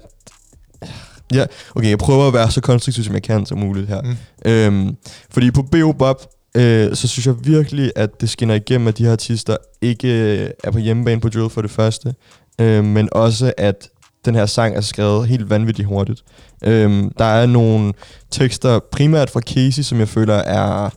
Ja, 1.34 1.46
okay, 1.76 1.90
jeg 1.90 1.98
prøver 1.98 2.28
at 2.28 2.34
være 2.34 2.52
så 2.52 2.62
konstruktiv, 2.62 3.04
som 3.04 3.14
jeg 3.14 3.24
kan 3.24 3.46
som 3.46 3.58
muligt 3.58 3.88
her. 3.88 4.02
Mm. 4.02 4.52
Øhm, 4.52 4.96
fordi 5.30 5.52
på 5.52 5.62
B.O. 5.62 5.92
Bob, 5.92 6.22
øh, 6.56 6.96
så 6.96 7.08
synes 7.08 7.26
jeg 7.26 7.36
virkelig, 7.44 7.92
at 7.96 8.22
det 8.22 8.30
skinner 8.30 8.56
igennem, 8.56 8.88
at 8.88 8.98
de 8.98 9.04
her 9.04 9.12
artister 9.12 9.58
ikke 9.82 10.08
øh, 10.08 10.50
er 10.64 10.72
på 10.72 10.78
hjemmebane 10.78 11.22
på 11.22 11.30
drill 11.30 11.50
for 11.50 11.62
det 11.62 11.72
første. 11.72 12.16
Øh, 12.62 12.84
men 12.84 13.10
også, 13.12 13.54
at 13.58 13.90
den 14.28 14.36
her 14.36 14.46
sang 14.46 14.76
er 14.76 14.82
skrevet 14.82 15.28
helt 15.28 15.50
vanvittigt 15.50 15.88
hurtigt. 15.88 16.24
Øhm, 16.64 17.12
der 17.18 17.26
er 17.26 17.46
nogle 17.46 17.94
tekster, 18.32 18.80
primært 18.92 19.30
fra 19.30 19.40
Casey, 19.42 19.84
som 19.84 20.00
jeg 20.00 20.08
føler 20.10 20.36
er... 20.36 20.90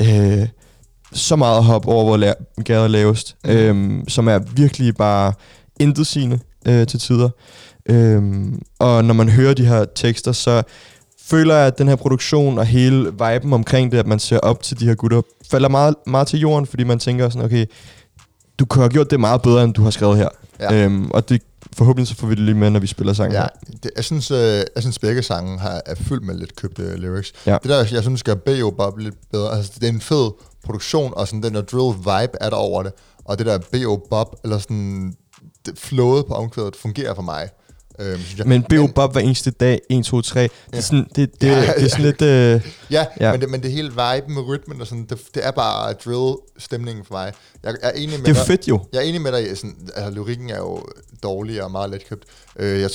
Øh, 0.00 0.48
så 1.14 1.36
meget 1.36 1.64
hop 1.64 1.88
over, 1.88 2.04
hvor 2.04 2.16
la- 2.30 2.62
gader 2.62 2.84
er 2.84 2.88
lavest, 2.88 3.36
Mm. 3.44 3.50
øhm, 3.50 4.08
som 4.08 4.28
er 4.28 4.38
virkelig 4.38 4.94
bare 4.96 5.32
intetsigende 5.80 6.38
øh, 6.68 6.86
til 6.86 7.00
tider. 7.00 7.28
Øhm, 7.86 8.62
og 8.78 9.04
når 9.04 9.14
man 9.14 9.28
hører 9.28 9.54
de 9.54 9.66
her 9.66 9.84
tekster, 9.94 10.32
så 10.32 10.62
føler 11.24 11.54
jeg, 11.54 11.66
at 11.66 11.78
den 11.78 11.88
her 11.88 11.96
produktion 11.96 12.58
og 12.58 12.66
hele 12.66 13.04
viben 13.04 13.52
omkring 13.52 13.92
det, 13.92 13.98
at 13.98 14.06
man 14.06 14.18
ser 14.18 14.38
op 14.38 14.62
til 14.62 14.80
de 14.80 14.86
her 14.86 14.94
gutter, 14.94 15.22
falder 15.50 15.68
meget, 15.68 15.94
meget 16.06 16.26
til 16.26 16.40
jorden, 16.40 16.66
fordi 16.66 16.84
man 16.84 16.98
tænker 16.98 17.28
sådan, 17.28 17.44
okay, 17.44 17.66
du 18.58 18.64
kunne 18.64 18.82
have 18.82 18.90
gjort 18.90 19.10
det 19.10 19.20
meget 19.20 19.42
bedre, 19.42 19.64
end 19.64 19.74
du 19.74 19.82
har 19.82 19.90
skrevet 19.90 20.16
her. 20.16 20.28
Ja. 20.62 20.84
Øhm, 20.84 21.10
og 21.10 21.28
det, 21.28 21.42
forhåbentlig 21.72 22.08
så 22.08 22.14
får 22.16 22.26
vi 22.26 22.34
det 22.34 22.42
lige 22.42 22.54
med, 22.54 22.70
når 22.70 22.80
vi 22.80 22.86
spiller 22.86 23.12
sangen 23.12 23.32
Ja, 23.32 23.46
det, 23.82 23.90
jeg 23.96 24.04
synes, 24.04 24.30
øh, 24.30 24.38
jeg 24.74 24.82
synes 24.82 24.98
begge 24.98 25.22
sange 25.22 25.58
har, 25.58 25.82
er 25.86 25.94
fyldt 25.94 26.24
med 26.24 26.34
lidt 26.34 26.56
købte 26.56 26.96
lyrics. 26.96 27.32
Ja. 27.46 27.58
Det 27.62 27.70
der, 27.70 27.86
jeg 27.92 28.02
synes, 28.02 28.22
gør 28.22 28.34
B.O. 28.34 28.70
Bob 28.70 28.98
lidt 28.98 29.14
bedre. 29.32 29.56
Altså, 29.56 29.72
det 29.74 29.84
er 29.84 29.92
en 29.92 30.00
fed 30.00 30.30
produktion, 30.64 31.12
og 31.16 31.28
sådan 31.28 31.42
den 31.42 31.54
der 31.54 31.62
drill 31.62 31.98
vibe 31.98 32.38
er 32.40 32.50
der 32.50 32.56
over 32.56 32.82
det. 32.82 32.92
Og 33.24 33.38
det 33.38 33.46
der 33.46 33.58
B.O. 33.58 33.96
Bob, 34.10 34.34
eller 34.44 34.58
sådan 34.58 35.14
det 35.66 35.78
flowet 35.78 36.26
på 36.26 36.34
omkvædet, 36.34 36.76
fungerer 36.76 37.14
for 37.14 37.22
mig. 37.22 37.48
Øhm, 37.98 38.20
synes 38.20 38.38
jeg. 38.38 38.46
Men 38.46 38.62
B.O. 38.62 38.86
Bob 38.94 39.12
hver 39.12 39.20
eneste 39.20 39.50
dag, 39.50 39.80
1, 39.90 40.04
2, 40.04 40.20
3, 40.22 40.42
det 40.42 40.50
er 40.72 40.80
sådan, 40.80 41.06
det, 41.16 41.40
det, 41.40 41.48
Ja, 41.48 41.72
det 41.76 41.84
er 41.84 41.88
sådan 41.88 42.04
lidt... 42.04 42.22
Øh, 42.22 42.60
Ja, 42.90 43.06
Ja. 43.20 43.32
Men, 43.32 43.40
det, 43.40 43.50
men 43.50 43.62
det 43.62 43.72
hele 43.72 43.88
viben 43.90 44.34
med 44.34 44.42
rytmen 44.42 44.80
og 44.80 44.86
sådan, 44.86 45.04
det, 45.10 45.18
det 45.34 45.46
er 45.46 45.50
bare 45.50 45.92
drill-stemningen 45.92 47.04
for 47.04 47.14
mig. 47.14 47.32
Jeg, 47.62 47.74
jeg 47.82 47.88
er 47.88 47.92
enig 47.96 48.08
med 48.08 48.18
Det 48.18 48.28
er 48.28 48.34
dig. 48.34 48.46
fedt 48.46 48.68
jo. 48.68 48.80
Jeg 48.92 48.98
er 48.98 49.02
enig 49.02 49.20
med 49.20 49.32
dig. 49.32 49.56
Sådan, 49.56 49.76
altså, 49.94 50.10
lyrikken 50.10 50.50
er 50.50 50.58
jo 50.58 50.82
dårlig 51.22 51.62
og 51.64 51.70
meget 51.70 51.90
letkøbt. 51.90 52.24
Øh, 52.58 52.80
jeg, 52.80 52.90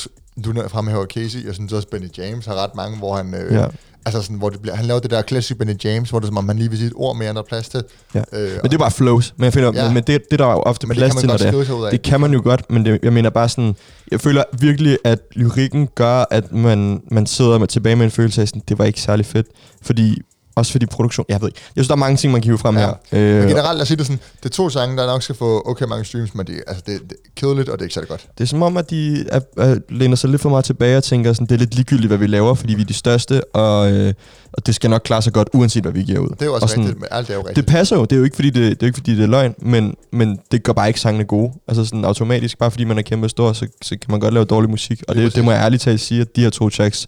du 0.45 0.63
fremhæver 0.67 1.05
Casey. 1.05 1.45
Jeg 1.45 1.53
synes 1.53 1.73
også, 1.73 1.87
Benny 1.87 2.09
James 2.17 2.45
har 2.45 2.55
ret 2.55 2.75
mange, 2.75 2.97
hvor 2.97 3.15
han... 3.15 3.33
Øh, 3.33 3.53
Ja. 3.53 3.65
Altså 4.07 4.21
sådan, 4.21 4.37
hvor 4.37 4.49
det 4.49 4.61
bliver, 4.61 4.75
han 4.75 4.85
laver 4.85 4.99
det 4.99 5.11
der 5.11 5.21
klassiske 5.21 5.55
Benny 5.55 5.83
James, 5.83 6.09
hvor 6.09 6.19
det 6.19 6.25
er 6.25 6.27
som 6.27 6.37
om, 6.37 6.47
han 6.47 6.57
lige 6.57 6.69
vil 6.69 6.77
sige 6.77 6.87
et 6.87 6.93
ord 6.95 7.15
mere, 7.15 7.29
end 7.29 7.35
der 7.35 7.41
er 7.41 7.47
plads 7.47 7.69
til. 7.69 7.83
Ja. 8.15 8.19
Øh, 8.33 8.51
Men 8.51 8.63
det 8.63 8.73
er 8.73 8.77
bare 8.77 8.91
flows. 8.91 9.33
Men 9.37 9.43
jeg 9.43 9.53
finder, 9.53 9.71
ja. 9.73 9.91
Men, 9.91 10.03
det, 10.03 10.21
det 10.31 10.39
der 10.39 10.45
er 10.45 10.55
ofte 10.55 10.87
Men 10.87 10.95
det 10.95 10.99
plads 10.99 11.15
til, 11.15 11.27
når 11.27 11.37
det 11.37 11.47
er. 11.47 11.89
Det 11.89 12.01
kan 12.01 12.21
man 12.21 12.33
jo 12.33 12.41
godt, 12.43 12.71
men 12.71 12.85
det, 12.85 12.99
jeg 13.03 13.13
mener 13.13 13.29
bare 13.29 13.49
sådan, 13.49 13.75
jeg 14.11 14.21
føler 14.21 14.43
virkelig, 14.59 14.97
at 15.03 15.19
lyrikken 15.33 15.87
gør, 15.95 16.25
at 16.31 16.51
man, 16.51 17.01
man 17.11 17.25
sidder 17.25 17.57
med, 17.57 17.67
tilbage 17.67 17.95
med 17.95 18.05
en 18.05 18.11
følelse 18.11 18.41
af 18.41 18.47
sådan, 18.47 18.61
det 18.67 18.79
var 18.79 18.85
ikke 18.85 19.01
særlig 19.01 19.25
fedt. 19.25 19.47
Fordi, 19.81 20.21
også 20.57 20.71
fordi 20.71 20.85
produktion, 20.85 21.25
jeg 21.29 21.41
ved 21.41 21.47
ikke. 21.47 21.59
Jeg 21.65 21.71
synes, 21.83 21.87
der 21.87 21.93
er 21.93 21.97
mange 21.97 22.17
ting, 22.17 22.31
man 22.33 22.41
kan 22.41 22.49
hive 22.49 22.57
frem 22.57 22.77
Ja. 22.77 22.81
her. 22.81 22.93
Men 23.11 23.21
Øh, 23.21 23.47
generelt, 23.49 23.77
lad 23.77 23.81
os 23.81 23.87
sige 23.87 23.97
det 23.97 24.05
sådan, 24.05 24.19
det 24.43 24.45
er 24.45 24.53
to 24.53 24.69
sange, 24.69 24.97
der 24.97 25.05
nok 25.05 25.23
skal 25.23 25.35
få 25.35 25.63
okay 25.65 25.85
mange 25.85 26.05
streams, 26.05 26.35
men 26.35 26.47
det, 26.47 26.63
altså, 26.67 26.83
det, 26.87 27.01
det 27.09 27.11
er 27.11 27.29
kedeligt, 27.35 27.69
og 27.69 27.77
det 27.77 27.81
er 27.81 27.85
ikke 27.85 27.93
særlig 27.93 28.09
godt. 28.09 28.27
det 28.37 28.43
er 28.43 28.47
som 28.47 28.61
om, 28.61 28.77
at 28.77 28.89
de 28.89 29.25
er, 29.29 29.39
er, 29.57 29.75
læner 29.89 30.15
sig 30.15 30.29
lidt 30.29 30.41
for 30.41 30.49
meget 30.49 30.65
tilbage 30.65 30.97
og 30.97 31.03
tænker, 31.03 31.33
sådan, 31.33 31.47
det 31.47 31.53
er 31.55 31.59
lidt 31.59 31.75
ligegyldigt, 31.75 32.07
hvad 32.07 32.17
vi 32.17 32.27
laver, 32.27 32.53
fordi 32.53 32.73
vi 32.73 32.81
er 32.81 32.85
de 32.85 32.93
største, 32.93 33.43
og, 33.55 33.91
øh, 33.91 34.13
og 34.53 34.65
det 34.65 34.75
skal 34.75 34.89
nok 34.89 35.01
klare 35.05 35.21
sig 35.21 35.33
godt, 35.33 35.49
uanset 35.53 35.83
hvad 35.83 35.91
vi 35.91 36.03
giver 36.03 36.19
ud. 36.19 36.29
Det 36.29 36.41
er 36.41 36.45
jo 36.45 36.53
også 36.53 36.63
og 36.63 36.69
sådan, 36.69 36.83
rigtigt, 36.83 36.99
men 36.99 37.07
alt 37.11 37.29
er 37.29 37.33
jo 37.33 37.39
rigtigt. 37.39 37.55
Det 37.55 37.65
passer 37.65 37.95
jo. 37.95 38.01
Det 38.01 38.11
er 38.11 38.17
jo 38.17 38.23
ikke, 38.23 38.35
fordi 38.35 38.49
det, 38.49 38.71
det, 38.71 38.83
er 38.83 38.87
ikke, 38.87 38.97
fordi 38.97 39.15
det 39.15 39.23
er 39.23 39.27
løgn, 39.27 39.55
men, 39.61 39.95
men 40.11 40.39
det 40.51 40.63
gør 40.63 40.73
bare 40.73 40.87
ikke 40.87 40.99
sangene 40.99 41.23
gode. 41.25 41.51
Altså 41.67 41.85
sådan 41.85 42.05
automatisk, 42.05 42.57
bare 42.57 42.71
fordi 42.71 42.83
man 42.83 42.97
er 42.97 43.01
kæmpe 43.01 43.29
stor, 43.29 43.53
så, 43.53 43.67
så 43.81 43.89
kan 43.89 44.11
man 44.11 44.19
godt 44.19 44.33
lave 44.33 44.45
dårlig 44.45 44.69
musik. 44.69 45.03
Og 45.07 45.15
Lige 45.15 45.25
det, 45.25 45.35
det 45.35 45.43
må 45.45 45.51
jeg 45.51 45.61
ærligt 45.61 45.81
talt 45.83 46.01
sige, 46.01 46.21
at 46.21 46.35
de 46.35 46.41
her 46.41 46.49
to 46.49 46.69
tracks, 46.69 47.07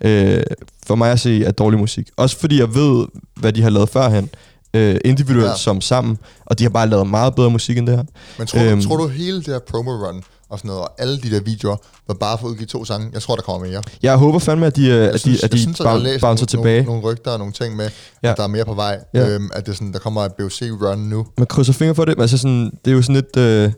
øh, 0.00 0.42
for 0.86 0.94
mig 0.94 1.10
at 1.12 1.20
se, 1.20 1.44
er 1.44 1.50
dårlig 1.50 1.80
musik. 1.80 2.08
Også 2.16 2.38
fordi 2.38 2.58
jeg 2.60 2.74
ved, 2.74 3.06
hvad 3.36 3.52
de 3.52 3.62
har 3.62 3.70
lavet 3.70 3.88
førhen. 3.88 4.30
øh, 4.74 4.96
individuelt 5.04 5.48
Ja. 5.50 5.56
som 5.56 5.80
sammen, 5.80 6.18
og 6.46 6.58
de 6.58 6.64
har 6.64 6.70
bare 6.70 6.88
lavet 6.88 7.06
meget 7.06 7.34
bedre 7.34 7.50
musik 7.50 7.78
end 7.78 7.86
det 7.86 7.96
her. 7.96 8.04
Men 8.38 8.46
tror, 8.46 8.60
øhm, 8.60 8.80
tror 8.82 8.96
du 8.96 9.06
hele 9.08 9.36
det 9.36 9.46
her 9.46 9.58
promo 9.70 9.90
run 9.90 10.22
og 10.50 10.58
sådan 10.58 10.68
noget, 10.68 10.82
og 10.82 10.90
alle 10.98 11.20
de 11.20 11.30
der 11.30 11.40
videoer, 11.40 11.76
var 12.08 12.14
bare 12.14 12.38
for 12.38 12.46
at 12.46 12.50
udgive 12.50 12.66
to 12.66 12.84
sange? 12.84 13.10
Jeg 13.12 13.22
tror, 13.22 13.34
der 13.34 13.42
kommer 13.42 13.68
mere. 13.68 13.82
Jeg 14.02 14.16
håber 14.16 14.38
fandme, 14.38 14.66
at 14.66 14.76
de, 14.76 14.82
øh, 14.86 14.88
Jeg 14.88 15.10
at 15.10 15.20
synes, 15.20 15.38
de, 15.40 15.44
at 15.44 15.52
de 15.52 15.58
synes, 15.58 15.78
bouncer 15.78 16.26
nogle, 16.26 16.36
tilbage. 16.46 16.82
Nogle, 16.84 17.00
nogle 17.00 17.02
rygter 17.14 17.30
og 17.30 17.38
nogle 17.38 17.52
ting 17.52 17.76
med, 17.76 17.90
ja. 18.22 18.30
At 18.30 18.36
der 18.36 18.42
er 18.42 18.46
mere 18.48 18.64
på 18.64 18.74
vej. 18.74 18.98
Ja. 19.14 19.28
Øhm, 19.28 19.50
at 19.54 19.66
det 19.66 19.74
sådan, 19.76 19.92
der 19.92 19.98
kommer 19.98 20.22
et 20.24 20.32
BOC-run 20.32 20.98
nu. 20.98 21.26
Man 21.38 21.46
krydser 21.46 21.72
fingre 21.72 21.94
for 21.94 22.04
det, 22.04 22.16
men 22.16 22.22
altså 22.22 22.38
sådan, 22.38 22.70
det 22.84 22.90
er 22.90 22.94
jo 22.94 23.02
sådan 23.02 23.14
lidt... 23.14 23.36
Øh, 23.36 23.72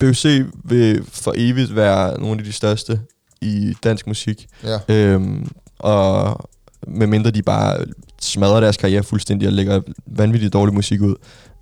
BUC 0.00 0.24
vil 0.64 1.04
for 1.12 1.34
evigt 1.36 1.76
være 1.76 2.20
nogle 2.20 2.38
af 2.38 2.44
de 2.44 2.52
største 2.52 3.00
i 3.44 3.74
dansk 3.84 4.06
musik. 4.06 4.46
Ja. 4.64 4.78
Øhm, 4.88 5.48
og 5.78 6.40
medmindre 6.86 7.30
de 7.30 7.42
bare 7.42 7.78
smadrer 8.20 8.60
deres 8.60 8.76
karriere 8.76 9.02
fuldstændig 9.02 9.48
og 9.48 9.52
lægger 9.52 9.80
vanvittigt 10.06 10.52
dårlig 10.52 10.74
musik 10.74 11.00
ud. 11.00 11.14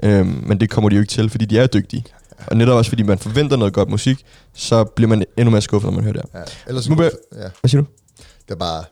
Øhm, 0.03 0.45
men 0.47 0.61
det 0.61 0.71
kommer 0.71 0.89
de 0.89 0.97
jo 0.97 1.01
ikke 1.03 1.11
til, 1.11 1.31
fordi 1.31 1.45
de 1.45 1.59
er 1.59 1.67
dygtige. 1.67 2.05
Og 2.47 2.57
netop 2.57 2.77
også 2.77 2.89
fordi 2.89 3.03
man 3.03 3.19
forventer 3.19 3.57
noget 3.57 3.75
godt 3.75 3.89
musik, 3.89 4.25
så 4.55 4.85
bliver 4.85 5.09
man 5.09 5.25
endnu 5.37 5.51
mere 5.51 5.61
skuffet, 5.61 5.91
når 5.91 5.95
man 5.95 6.05
hører 6.05 6.23
det. 6.23 6.25
Ja. 6.35 6.41
Ellers, 6.67 6.89
Nu 6.89 7.03
ja. 7.03 7.09
Hvad 7.61 7.69
siger 7.69 7.81
du? 7.81 7.87
Det 8.19 8.51
er 8.51 8.59
bare, 8.59 8.85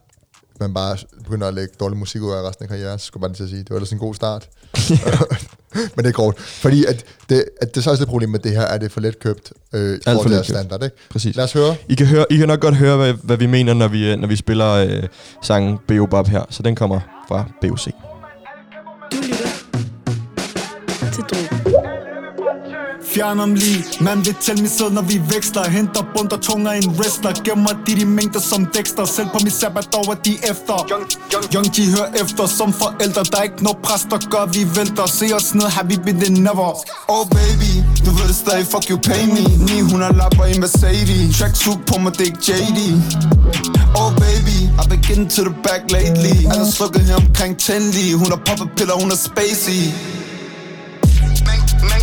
man 0.60 0.74
bare 0.74 0.96
begynder 1.24 1.48
at 1.48 1.54
lægge 1.54 1.74
dårlig 1.80 1.98
musik 1.98 2.22
ud 2.22 2.32
af 2.32 2.48
resten 2.48 2.62
af 2.62 2.68
karrieren, 2.68 2.98
så 2.98 3.06
skulle 3.06 3.20
man 3.20 3.34
til 3.34 3.42
at 3.42 3.48
sige. 3.48 3.58
Det 3.58 3.70
var 3.70 3.76
ellers 3.76 3.92
en 3.92 3.98
god 3.98 4.14
start. 4.14 4.48
Men 5.96 6.04
det 6.04 6.06
er 6.06 6.12
grovt. 6.12 6.40
Fordi 6.40 6.84
at 6.84 7.04
det, 7.28 7.44
at 7.60 7.74
det 7.74 7.84
så 7.84 7.90
også 7.90 8.00
det 8.00 8.08
problem 8.08 8.30
med 8.30 8.38
det 8.38 8.52
her, 8.52 8.62
er 8.62 8.78
det 8.78 8.92
for 8.92 9.00
let 9.00 9.18
købt 9.18 9.52
øh, 9.72 9.96
i 9.96 10.00
for 10.04 10.28
letkøbt. 10.28 10.46
standard, 10.46 10.84
ikke? 10.84 10.96
Præcis. 11.10 11.36
Lad 11.36 11.44
os 11.44 11.52
høre. 11.52 11.76
I 11.88 11.94
kan, 11.94 12.06
høre, 12.06 12.26
I 12.30 12.36
kan 12.36 12.48
nok 12.48 12.60
godt 12.60 12.76
høre, 12.76 12.96
hvad, 12.96 13.14
hvad 13.22 13.36
vi 13.36 13.46
mener, 13.46 13.74
når 13.74 13.88
vi, 13.88 14.12
øh, 14.12 14.18
når 14.18 14.28
vi 14.28 14.36
spiller 14.36 14.70
øh, 14.70 15.02
sangen 15.42 15.78
B.O. 15.88 16.06
Bob 16.06 16.26
her. 16.26 16.42
Så 16.50 16.62
den 16.62 16.74
kommer 16.74 17.00
fra 17.28 17.44
BOC. 17.60 17.84
Du 19.12 19.16
lytter 19.16 19.46
til 21.12 21.22
Drogen. 21.22 21.59
Fjern 23.14 23.40
om 23.40 23.54
lige. 23.54 23.84
Man 24.00 24.18
vil 24.26 24.34
tælle 24.40 24.60
min 24.62 24.70
sæd, 24.70 24.90
når 24.90 25.02
vi 25.02 25.20
veksler. 25.34 25.64
Henter 25.70 26.02
bund 26.16 26.30
og 26.32 26.40
tunger 26.40 26.70
en 26.72 26.88
wrestler. 26.90 27.32
Gemmer 27.44 27.72
de 27.86 27.96
de 28.00 28.04
mængder 28.04 28.40
som 28.40 28.66
Dexter. 28.66 29.04
Selv 29.04 29.28
på 29.34 29.38
min 29.42 29.50
sabbatår 29.50 30.10
er 30.10 30.14
de 30.14 30.32
efter. 30.52 30.76
Young, 31.54 31.76
de 31.76 31.82
hører 31.94 32.10
efter 32.22 32.46
som 32.46 32.72
forældre. 32.72 33.22
Der 33.24 33.38
er 33.38 33.42
ikke 33.42 33.62
noget 33.62 33.78
pres, 33.82 34.02
der 34.10 34.18
gør 34.30 34.46
vi 34.54 34.62
vælter. 34.76 35.06
Se 35.06 35.26
os 35.34 35.54
ned, 35.54 35.66
har 35.76 35.84
vi 35.84 35.96
been 36.04 36.20
the 36.20 36.32
never. 36.32 36.70
Oh 37.08 37.26
baby, 37.36 37.72
du 38.04 38.10
ved 38.10 38.28
det 38.28 38.36
stadig, 38.36 38.66
fuck 38.66 38.84
you 38.90 38.98
pay 39.10 39.22
me. 39.34 39.42
900 39.66 40.16
lapper 40.20 40.44
i 40.44 40.58
Mercedes. 40.58 41.38
Tracksuit 41.38 41.80
på 41.86 41.98
mig, 42.02 42.12
det 42.12 42.20
er 42.20 42.30
ikke 42.32 42.42
JD 42.48 42.80
Oh 44.00 44.12
baby, 44.24 44.58
I've 44.78 44.88
been 44.88 45.02
getting 45.08 45.30
to 45.30 45.42
the 45.48 45.54
back 45.66 45.82
lately. 45.90 46.36
Alle 46.52 46.72
slukket 46.72 47.02
her 47.02 47.16
omkring 47.16 47.58
10 47.58 47.72
lige 47.72 48.16
Hun 48.16 48.26
har 48.26 48.40
poppet 48.46 48.68
piller, 48.76 48.94
hun 48.94 49.10
er 49.10 49.16
spacey 49.16 49.80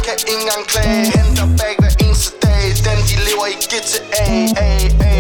kan 0.08 0.16
ikke 0.20 0.34
engang 0.39 0.64
klage. 0.72 1.05
Henter 1.18 1.47
bag 1.60 1.74
hver 1.82 1.93
eneste 2.05 2.32
dag. 2.45 2.64
Dem 2.86 2.99
de 3.10 3.16
lever 3.28 3.47
i 3.53 3.55
GTA 3.72 4.24
A, 4.24 4.30
A, 4.68 4.72
A, 5.12 5.16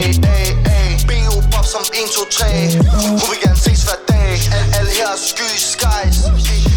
A. 0.75 0.81
B.O. 1.09 1.35
Bob 1.51 1.65
som 1.73 1.83
1, 1.93 2.09
2, 2.15 2.21
3 2.31 2.47
Hun 3.19 3.27
vil 3.31 3.39
gerne 3.43 3.59
ses 3.65 3.81
hver 3.87 3.99
dag. 4.11 4.33
Al, 4.57 4.65
al 4.79 4.87
her 4.97 5.11
er 5.15 5.19
sky 5.31 5.51
skies. 5.71 6.17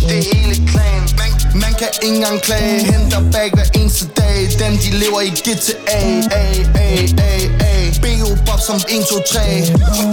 Det 0.09 0.17
er 0.21 0.25
hele 0.33 0.55
klagen 0.71 1.05
man, 1.21 1.33
man 1.65 1.73
kan 1.79 1.89
ikke 1.95 2.07
engang 2.15 2.37
klage. 2.47 2.79
Henter 2.93 3.23
bag 3.35 3.49
hver 3.57 3.69
eneste 3.81 4.07
dag. 4.21 4.39
Dem 4.61 4.73
de 4.83 4.91
lever 5.03 5.21
i 5.29 5.31
GTA 5.47 6.01
A, 6.01 6.43
A, 6.43 6.47
A, 6.87 7.33
A. 7.71 7.75
B.O. 8.05 8.31
Bob 8.47 8.61
som 8.69 8.79
1, 8.89 9.07
2, 9.07 9.19
3 9.33 9.41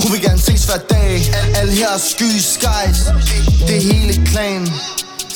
Hun 0.02 0.10
vil 0.14 0.22
gerne 0.28 0.42
ses 0.48 0.64
hver 0.70 0.82
dag. 0.94 1.16
Al, 1.40 1.48
al 1.62 1.70
her 1.80 1.94
er 1.98 2.02
sky 2.14 2.32
skies. 2.54 3.00
Det 3.68 3.76
er 3.80 3.84
hele 3.92 4.14
klagen 4.30 4.68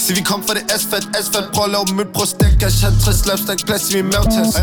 Se 0.01 0.13
vi 0.17 0.21
kom 0.21 0.43
fra 0.47 0.53
det 0.57 0.65
asfalt, 0.75 1.07
asfalt. 1.19 1.47
Prøv 1.53 1.63
at 1.67 1.71
lave 1.75 1.85
mødt, 1.97 2.11
prøv 2.15 2.25
at 2.27 2.31
stække 2.35 2.57
cash. 2.61 2.79
50 2.85 3.15
slaps, 3.23 3.41
der 3.47 3.53
er 3.57 3.61
plads 3.67 3.83
i 3.91 3.93
min 3.97 4.07
mavtaske 4.13 4.61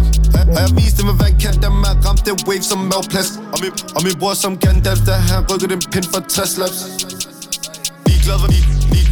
Og 0.54 0.58
jeg 0.64 0.70
viste 0.78 0.98
dem, 1.02 1.10
hvad 1.20 1.32
kan 1.42 1.54
dem 1.66 1.76
er 1.90 1.94
ramt. 2.04 2.20
Det 2.26 2.32
wave 2.48 2.64
som 2.70 2.78
mavplads 2.92 3.28
Og 3.52 3.58
min, 3.62 3.72
og 3.96 4.00
min 4.06 4.14
bror 4.20 4.34
som 4.44 4.52
Gandalf, 4.64 5.00
der 5.08 5.16
han 5.30 5.40
rykkede 5.50 5.70
den 5.74 5.82
pind 5.92 6.06
for 6.12 6.20
60 6.28 6.50
slaps 6.54 6.78
Ligeglad, 8.06 8.36
hvad 8.40 8.50
lige, 8.54 8.66
lige, 8.94 9.08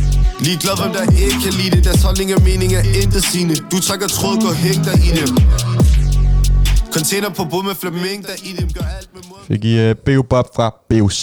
ligeglad, 0.47 0.75
hvem 0.81 0.93
der 0.97 1.05
ikke 1.25 1.39
kan 1.45 1.53
lide 1.61 1.71
det. 1.75 1.81
Deres 1.89 2.03
holdning 2.07 2.29
og 2.37 2.43
mening 2.49 2.71
er 2.81 2.85
intet 3.03 3.25
sine 3.33 3.55
Du 3.73 3.77
trækker 3.87 4.09
tråd, 4.17 4.35
gå 4.45 4.51
hæng 4.65 4.81
dig 4.89 4.97
i 5.09 5.11
det 5.19 5.29
Container 6.97 7.31
på 7.39 7.43
båd 7.51 7.63
med 7.69 7.75
flaming, 7.81 8.21
der 8.29 8.37
i 8.49 8.51
dem 8.59 8.69
gør 8.77 8.87
alt 8.99 9.09
med 9.15 9.23
mod 9.29 9.39
Fik 9.49 9.65
I 9.65 9.91
uh, 9.91 9.97
B.O. 10.05 10.23
Bob 10.31 10.47
fra 10.57 10.69
BOC. 10.89 11.23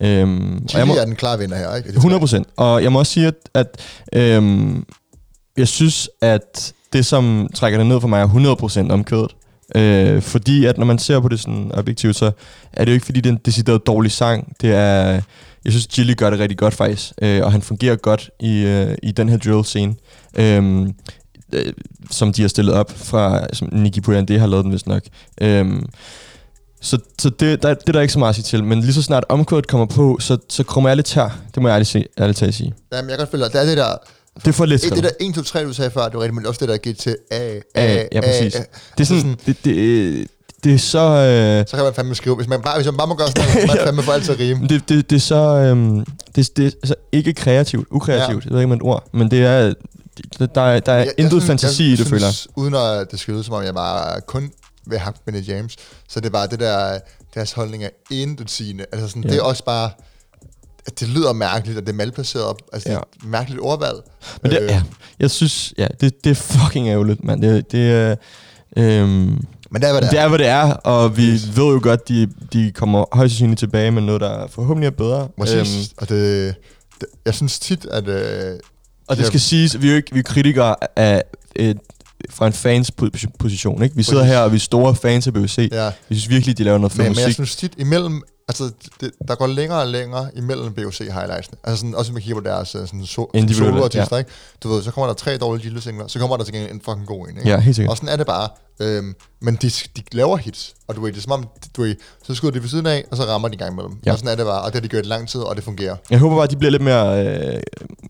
Øhm, 0.00 0.66
og 0.74 0.78
jeg 0.78 0.86
må, 0.86 0.94
er 0.94 1.04
den 1.04 1.16
klare 1.16 1.38
vinder 1.38 1.56
her, 1.56 1.74
ikke? 1.74 1.88
100 1.88 2.20
procent. 2.20 2.46
Og 2.56 2.82
jeg 2.82 2.92
må 2.92 2.98
også 2.98 3.12
sige, 3.12 3.26
at, 3.26 3.34
at 3.54 3.80
øhm, 4.12 4.84
jeg 5.56 5.68
synes, 5.68 6.10
at 6.20 6.72
det, 6.92 7.06
som 7.06 7.48
trækker 7.54 7.78
det 7.78 7.86
ned 7.86 8.00
for 8.00 8.08
mig, 8.08 8.20
er 8.20 8.24
100 8.24 8.56
procent 8.56 8.92
omkvædet. 8.92 9.36
Øh, 9.74 10.22
fordi 10.22 10.64
at 10.64 10.78
når 10.78 10.86
man 10.86 10.98
ser 10.98 11.20
på 11.20 11.28
det 11.28 11.40
sådan 11.40 11.70
objektivt, 11.74 12.16
så 12.16 12.30
er 12.72 12.84
det 12.84 12.92
jo 12.92 12.94
ikke 12.94 13.06
fordi, 13.06 13.20
det 13.20 13.30
er 13.30 13.34
en 13.34 13.40
decideret 13.44 13.86
dårlig 13.86 14.12
sang. 14.12 14.52
Det 14.60 14.74
er, 14.74 15.20
jeg 15.64 15.72
synes, 15.72 15.88
Chili 15.90 16.14
gør 16.14 16.30
det 16.30 16.38
rigtig 16.38 16.58
godt 16.58 16.74
faktisk, 16.74 17.12
øh, 17.22 17.44
og 17.44 17.52
han 17.52 17.62
fungerer 17.62 17.96
godt 17.96 18.30
i, 18.40 18.58
øh, 18.58 18.96
i 19.02 19.12
den 19.12 19.28
her 19.28 19.36
drill-scene. 19.36 19.94
Øh, 20.38 20.88
øh, 21.52 21.72
som 22.10 22.32
de 22.32 22.42
har 22.42 22.48
stillet 22.48 22.74
op 22.74 22.92
fra, 22.96 23.46
som 23.52 23.68
Nicky 23.72 24.00
Puyande 24.00 24.38
har 24.38 24.46
lavet 24.46 24.64
den 24.64 24.72
vist 24.72 24.86
nok. 24.86 25.02
Øhm, 25.40 25.86
så, 26.86 26.98
så 27.18 27.30
det, 27.30 27.62
der, 27.62 27.74
det 27.74 27.88
er 27.88 27.92
der 27.92 28.00
ikke 28.00 28.12
så 28.12 28.18
meget 28.18 28.28
at 28.28 28.34
sige 28.34 28.44
til. 28.44 28.64
Men 28.64 28.80
lige 28.80 28.94
så 28.94 29.02
snart 29.02 29.24
omkvædet 29.28 29.66
kommer 29.66 29.86
på, 29.86 30.16
så, 30.20 30.38
så 30.48 30.62
krummer 30.64 30.90
jeg 30.90 30.96
lidt 30.96 31.06
tør. 31.06 31.38
Det 31.54 31.62
må 31.62 31.68
jeg 31.68 31.74
ærligt, 31.74 31.90
se, 31.90 32.04
ærligt 32.18 32.38
talt 32.38 32.54
sige. 32.54 32.74
Jamen, 32.92 33.10
jeg 33.10 33.18
kan 33.18 33.26
godt 33.26 33.30
følge 33.30 33.44
dig. 33.44 33.52
Det 33.52 33.60
er 33.60 33.64
det 33.64 33.76
der... 33.76 33.96
Det 34.36 34.46
er 34.48 34.52
for 34.52 34.64
lidt 34.66 34.82
Det, 34.82 35.02
der 35.04 35.10
1, 35.20 35.34
2, 35.34 35.42
3, 35.42 35.64
du 35.64 35.72
sagde 35.72 35.90
før, 35.90 36.04
det 36.04 36.14
var 36.14 36.20
rigtigt, 36.20 36.34
men 36.34 36.46
også 36.46 36.58
det 36.60 36.68
der 36.68 36.76
gik 36.76 36.98
til 36.98 37.16
A, 37.30 37.36
A, 37.74 37.94
Ja, 37.94 38.04
ja, 38.12 38.20
præcis. 38.20 38.54
A, 38.54 38.58
A. 38.58 38.62
Det 38.98 39.00
er 39.00 39.04
sådan, 39.04 39.36
det, 39.46 39.64
det, 39.64 40.26
det 40.64 40.74
er 40.74 40.78
så... 40.78 40.98
Øh, 40.98 41.64
Så 41.68 41.76
kan 41.76 41.84
man 41.84 41.94
fandme 41.94 42.14
skrive. 42.14 42.36
Hvis 42.36 42.48
man 42.48 42.62
bare, 42.62 42.76
hvis 42.76 42.86
man 42.86 42.96
bare 42.96 43.06
må 43.06 43.14
gøre 43.14 43.28
sådan 43.28 43.42
noget, 43.44 43.52
så 43.52 43.66
kan 43.68 43.76
man 43.76 43.86
fandme 43.86 44.02
få 44.02 44.10
alt 44.10 44.24
til 44.24 44.32
at 44.32 44.38
rime. 44.38 44.66
det, 44.68 44.88
det, 44.88 45.10
det 45.10 45.16
er 45.16 45.20
så... 45.20 45.36
Øh, 45.36 45.76
det, 46.36 46.56
det 46.56 46.66
er 46.82 46.86
så 46.86 46.94
ikke 47.12 47.32
kreativt, 47.32 47.86
ukreativt. 47.90 48.44
Ja. 48.44 48.48
Jeg 48.50 48.54
ved 48.54 48.60
ikke, 48.60 48.72
om 48.72 48.76
et 48.76 48.82
ord. 48.82 49.04
Men 49.12 49.30
det 49.30 49.44
er... 49.44 49.72
Der 50.54 50.60
er, 50.62 50.80
der 50.80 50.92
er 50.92 50.96
Jeg- 50.96 51.06
jeg 51.06 51.12
intet 51.18 51.30
synes- 51.32 51.44
fantasi 51.46 51.82
jeg 51.82 51.88
i 51.88 51.90
det, 51.90 51.98
synes, 51.98 52.10
føler 52.10 52.26
jeg. 52.26 52.34
Uden 52.56 52.74
at 52.74 53.10
det 53.10 53.20
skal 53.20 53.34
lyde, 53.34 53.44
som 53.44 53.54
om 53.54 53.62
jeg 53.64 53.74
bare 53.74 54.20
kun 54.20 54.50
have 54.92 55.14
Benny 55.26 55.48
James, 55.48 55.76
så 56.08 56.20
det 56.20 56.26
er 56.26 56.30
bare 56.30 56.46
det 56.46 56.60
der, 56.60 56.98
deres 57.34 57.52
holdning 57.52 57.84
er 57.84 57.88
intet 58.10 58.50
sigende. 58.50 58.84
Altså 58.92 59.08
sådan, 59.08 59.24
Ja. 59.24 59.28
det 59.28 59.38
er 59.38 59.42
også 59.42 59.64
bare, 59.64 59.90
at 60.86 61.00
det 61.00 61.08
lyder 61.08 61.32
mærkeligt, 61.32 61.78
og 61.78 61.86
det 61.86 61.92
er 61.92 61.96
malplaceret 61.96 62.44
op. 62.44 62.58
Altså, 62.72 62.88
det 62.88 62.94
er 62.96 63.00
et 63.00 63.24
mærkeligt 63.24 63.60
ordvalg. 63.60 63.96
Men 64.42 64.50
det, 64.52 64.62
Øh, 64.62 64.68
ja, 64.68 64.82
jeg 65.20 65.30
synes, 65.30 65.74
ja, 65.78 65.86
det, 66.00 66.24
det 66.24 66.30
er 66.30 66.34
fucking 66.34 66.88
ærgerligt, 66.88 67.24
mand. 67.24 67.42
Det, 67.42 67.72
det. 67.72 68.18
Øhm, 68.76 69.08
Men 69.70 69.82
det 69.82 69.88
er, 69.88 69.92
hvad 69.92 70.02
det 70.02 70.10
det 70.10 70.18
er. 70.18 70.22
er, 70.24 70.28
hvad 70.28 70.38
det 70.38 70.46
er, 70.46 70.72
og 70.72 71.16
vi 71.16 71.30
ved 71.32 71.64
jo 71.72 71.80
godt, 71.82 72.08
de, 72.08 72.28
de 72.52 72.72
kommer 72.74 73.04
højst 73.16 73.32
sandsynligt 73.32 73.58
tilbage 73.58 73.90
med 73.90 74.02
noget, 74.02 74.20
der 74.20 74.46
forhåbentlig 74.46 74.86
er 74.86 74.90
bedre. 74.90 75.28
Præcis. 75.38 75.76
Øhm, 75.76 75.94
og 75.96 76.08
det, 76.08 76.54
det, 77.00 77.08
jeg 77.24 77.34
synes 77.34 77.58
tit, 77.58 77.84
at... 77.86 78.08
Øh, 78.08 78.58
og 79.08 79.16
det 79.16 79.22
de 79.22 79.26
skal 79.26 79.40
siges, 79.40 79.80
vi 79.82 79.86
er 79.86 79.90
jo 79.90 79.96
ikke 79.96 80.12
vi 80.12 80.18
er 80.18 80.22
kritikere 80.22 80.76
af 80.98 81.22
et, 81.56 81.78
fra 82.30 82.46
en 82.46 82.52
fans 82.52 82.90
po- 83.02 83.26
position. 83.38 83.82
Ikke? 83.82 83.96
Vi 83.96 84.02
sidder 84.02 84.24
her, 84.24 84.38
og 84.38 84.50
vi 84.52 84.56
er 84.56 84.60
store 84.60 84.94
fans 84.94 85.26
af 85.26 85.32
BUC. 85.34 85.58
Ja. 85.72 85.90
Vi 86.08 86.14
synes 86.16 86.28
virkelig, 86.28 86.58
de 86.58 86.64
laver 86.64 86.78
noget 86.78 86.92
for 86.92 87.02
men, 87.02 87.10
men 87.12 87.18
jeg 87.18 87.24
musik. 87.24 87.34
synes 87.34 87.56
tit, 87.56 87.72
imellem, 87.78 88.22
altså, 88.48 88.70
det, 89.00 89.10
der 89.28 89.34
går 89.34 89.46
længere 89.46 89.80
og 89.80 89.86
længere 89.86 90.30
imellem 90.36 90.72
BOC 90.72 90.98
highlightsene. 90.98 91.58
Altså 91.64 91.80
sådan, 91.80 91.94
også 91.94 92.10
hvis 92.10 92.14
man 92.14 92.22
kigger 92.22 92.40
på 92.40 92.48
deres 92.48 92.74
øh, 92.74 92.80
sådan, 92.80 93.06
so, 93.06 93.30
soloartister, 93.52 94.16
ja. 94.16 94.18
ikke? 94.18 94.30
Du 94.62 94.68
ved, 94.68 94.82
så 94.82 94.90
kommer 94.90 95.06
der 95.06 95.14
tre 95.14 95.36
dårlige 95.36 95.62
Gilles-singler, 95.62 96.06
så 96.06 96.18
kommer 96.18 96.36
der 96.36 96.44
til 96.44 96.54
gengæld 96.54 96.72
en 96.72 96.80
fucking 96.84 97.06
god 97.06 97.28
en, 97.28 97.36
ikke? 97.36 97.50
Ja, 97.50 97.58
helt 97.58 97.76
sikkert. 97.76 97.90
Og 97.90 97.96
sådan 97.96 98.08
er 98.08 98.16
det 98.16 98.26
bare. 98.26 98.48
Øhm, 98.80 99.14
men 99.40 99.58
de, 99.62 99.70
de 99.96 100.02
laver 100.12 100.36
hits, 100.36 100.74
og 100.88 100.96
du 100.96 101.00
ved, 101.00 101.12
det 101.12 101.18
er 101.18 101.22
som 101.22 101.32
om, 101.32 101.46
du 101.76 101.82
ved, 101.82 101.94
så 102.24 102.34
skyder 102.34 102.52
de 102.52 102.62
ved 102.62 102.68
siden 102.68 102.86
af, 102.86 103.04
og 103.10 103.16
så 103.16 103.22
rammer 103.22 103.48
de 103.48 103.54
en 103.54 103.58
gang 103.58 103.72
imellem. 103.72 103.92
Ja. 104.06 104.12
Og 104.12 104.18
sådan 104.18 104.32
er 104.32 104.36
det 104.36 104.44
bare, 104.44 104.60
og 104.62 104.66
det 104.66 104.74
har 104.74 104.80
de 104.80 104.88
gjort 104.88 105.04
i 105.04 105.08
lang 105.08 105.28
tid, 105.28 105.40
og 105.40 105.56
det 105.56 105.64
fungerer. 105.64 105.96
Jeg 106.10 106.18
håber 106.18 106.36
bare, 106.36 106.44
at 106.44 106.50
de 106.50 106.56
bliver 106.56 106.70
lidt 106.70 106.82
mere 106.82 107.26
øh, 107.26 107.62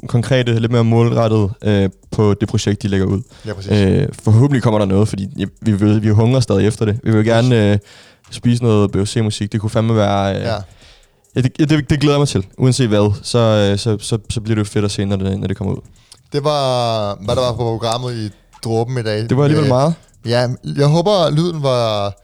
konkrete, 0.08 0.58
lidt 0.58 0.72
mere 0.72 0.84
målrettet 0.84 1.52
øh, 1.64 1.90
på 2.10 2.34
det 2.34 2.48
projekt, 2.48 2.82
de 2.82 2.88
lægger 2.88 3.06
ud. 3.06 3.22
Ja, 3.46 3.54
præcis. 3.54 3.72
Øh, 3.72 4.08
forhåbentlig 4.12 4.62
kommer 4.62 4.78
der 4.78 4.86
noget, 4.86 5.08
fordi 5.08 5.28
vi, 5.60 5.72
vil, 5.72 6.02
vi 6.02 6.08
hungrer 6.08 6.40
stadig 6.40 6.66
efter 6.66 6.84
det. 6.84 7.00
Vi 7.04 7.12
vil 7.12 7.24
gerne 7.24 7.72
øh, 7.72 7.78
spise 8.30 8.62
noget 8.62 8.92
BOC-musik. 8.92 9.52
Det 9.52 9.60
kunne 9.60 9.70
fandme 9.70 9.96
være... 9.96 10.36
Øh, 10.36 10.42
Ja. 10.42 10.54
ja 11.36 11.40
det, 11.40 11.58
det, 11.70 11.90
det 11.90 12.00
glæder 12.00 12.14
jeg 12.16 12.20
mig 12.20 12.28
til. 12.28 12.46
Uanset 12.58 12.88
hvad, 12.88 13.12
så, 13.22 13.38
øh, 13.38 13.78
så, 13.78 13.98
så, 14.00 14.18
så 14.30 14.40
bliver 14.40 14.54
det 14.54 14.60
jo 14.60 14.64
fedt 14.64 14.84
at 14.84 14.90
se, 14.90 15.04
når 15.04 15.16
det, 15.16 15.38
når 15.40 15.46
det 15.46 15.56
kommer 15.56 15.74
ud. 15.74 15.80
Det 16.32 16.44
var, 16.44 17.14
hvad 17.24 17.36
der 17.36 17.42
var 17.42 17.50
på 17.52 17.56
programmet 17.56 18.14
i 18.14 18.30
Dråben 18.64 18.98
i 18.98 19.02
dag. 19.02 19.18
Det 19.28 19.36
var 19.36 19.44
alligevel 19.44 19.64
Øh, 19.64 19.68
meget. 19.68 19.94
Ja, 20.26 20.48
jeg 20.76 20.86
håber, 20.86 21.30
lyden 21.30 21.62
var, 21.62 22.14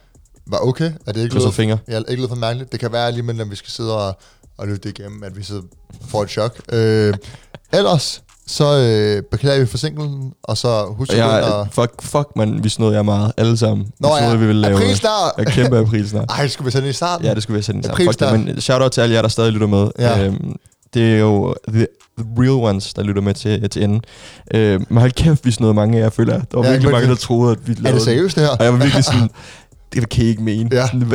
var 0.47 0.59
okay. 0.59 0.93
At 1.07 1.15
det 1.15 1.23
ikke 1.23 1.35
lød, 1.35 1.53
fingre. 1.53 1.79
Ja, 1.89 1.99
ikke 2.09 2.23
lød 2.23 2.29
for 2.29 2.37
mærkeligt. 2.37 2.73
Det 2.73 2.81
kan 2.81 2.93
være 2.93 3.13
lige 3.13 3.33
når 3.33 3.45
vi 3.45 3.57
skal 3.57 3.71
sidde 3.71 3.97
og, 4.07 4.19
og 4.59 4.67
lytte 4.69 4.89
det 4.89 4.99
igennem, 4.99 5.23
at 5.23 5.37
vi 5.37 5.43
så 5.43 5.63
får 6.09 6.23
et 6.23 6.31
chok. 6.31 6.61
Øh, 6.73 7.15
ellers, 7.73 8.23
så 8.47 8.79
øh, 8.79 9.23
beklager 9.31 9.61
vi 9.61 9.67
forsinkelsen, 9.67 10.33
og 10.43 10.57
så 10.57 10.85
husk 10.97 11.13
at 11.13 11.19
Jeg, 11.19 11.43
og... 11.53 11.69
fuck, 11.73 12.03
fuck 12.03 12.27
man, 12.37 12.65
vi 12.65 12.69
snød 12.69 12.93
jer 12.93 13.03
meget. 13.03 13.33
Alle 13.37 13.57
sammen. 13.57 13.87
Nå 14.01 14.09
vi 14.09 14.25
ja, 14.25 14.35
vi 14.35 14.47
ville 14.47 14.61
lave 14.63 14.75
april 14.77 14.97
snart. 14.97 15.33
Ja, 15.39 15.45
kæmpe 15.45 15.79
april 15.79 16.09
snart. 16.09 16.25
Ej, 16.31 16.49
skulle 16.49 16.67
vi 16.67 16.71
sætte 16.71 16.87
det 16.89 16.93
i 16.95 16.97
starten? 16.97 17.27
Ja, 17.27 17.35
det 17.35 17.43
skulle 17.43 17.57
vi 17.57 17.63
sendt 17.63 17.87
i 17.87 17.89
April 17.89 18.07
Fuck 18.07 18.21
det, 18.21 18.29
start. 18.29 18.41
men 18.41 18.61
shout 18.61 18.83
out 18.83 18.93
til 18.93 19.01
alle 19.01 19.15
jer, 19.15 19.23
der 19.23 19.29
stadig 19.29 19.53
lytter 19.53 19.67
med. 19.67 19.89
Ja. 19.99 20.25
Øhm, 20.27 20.57
det 20.95 21.15
er 21.15 21.19
jo 21.19 21.55
the, 21.69 21.87
the 22.19 22.27
real 22.39 22.51
ones, 22.75 22.95
der 22.95 23.03
lytter 23.03 23.23
med 23.23 23.35
til, 23.35 23.71
til 23.71 23.83
enden. 23.85 24.01
Øh, 24.55 24.81
men 24.89 24.99
hold 24.99 25.13
kæft, 25.13 25.45
vi 25.45 25.51
snød 25.51 25.73
mange 25.73 25.99
af 25.99 26.03
jer, 26.03 26.11
føler 26.11 26.33
jeg. 26.35 26.43
Der 26.53 26.59
var 26.59 26.65
Ja, 26.65 26.71
virkelig 26.71 26.93
mange, 26.93 27.09
der 27.09 27.15
troede, 27.15 27.53
at 27.53 27.69
vi 27.69 27.75
lavede 27.75 27.99
den. 27.99 28.05
seriøst, 28.05 28.37
det 28.37 28.45
her? 28.45 28.51
Og 28.51 28.65
jeg 28.65 28.73
var 28.73 28.79
virkelig 28.79 29.05
sådan, 29.05 29.31
det 29.93 30.09
kan 30.09 30.25
I 30.25 30.29
ikke 30.29 30.43
mene. 30.43 30.71
Ja. 30.73 30.87
Sådan, 30.87 31.13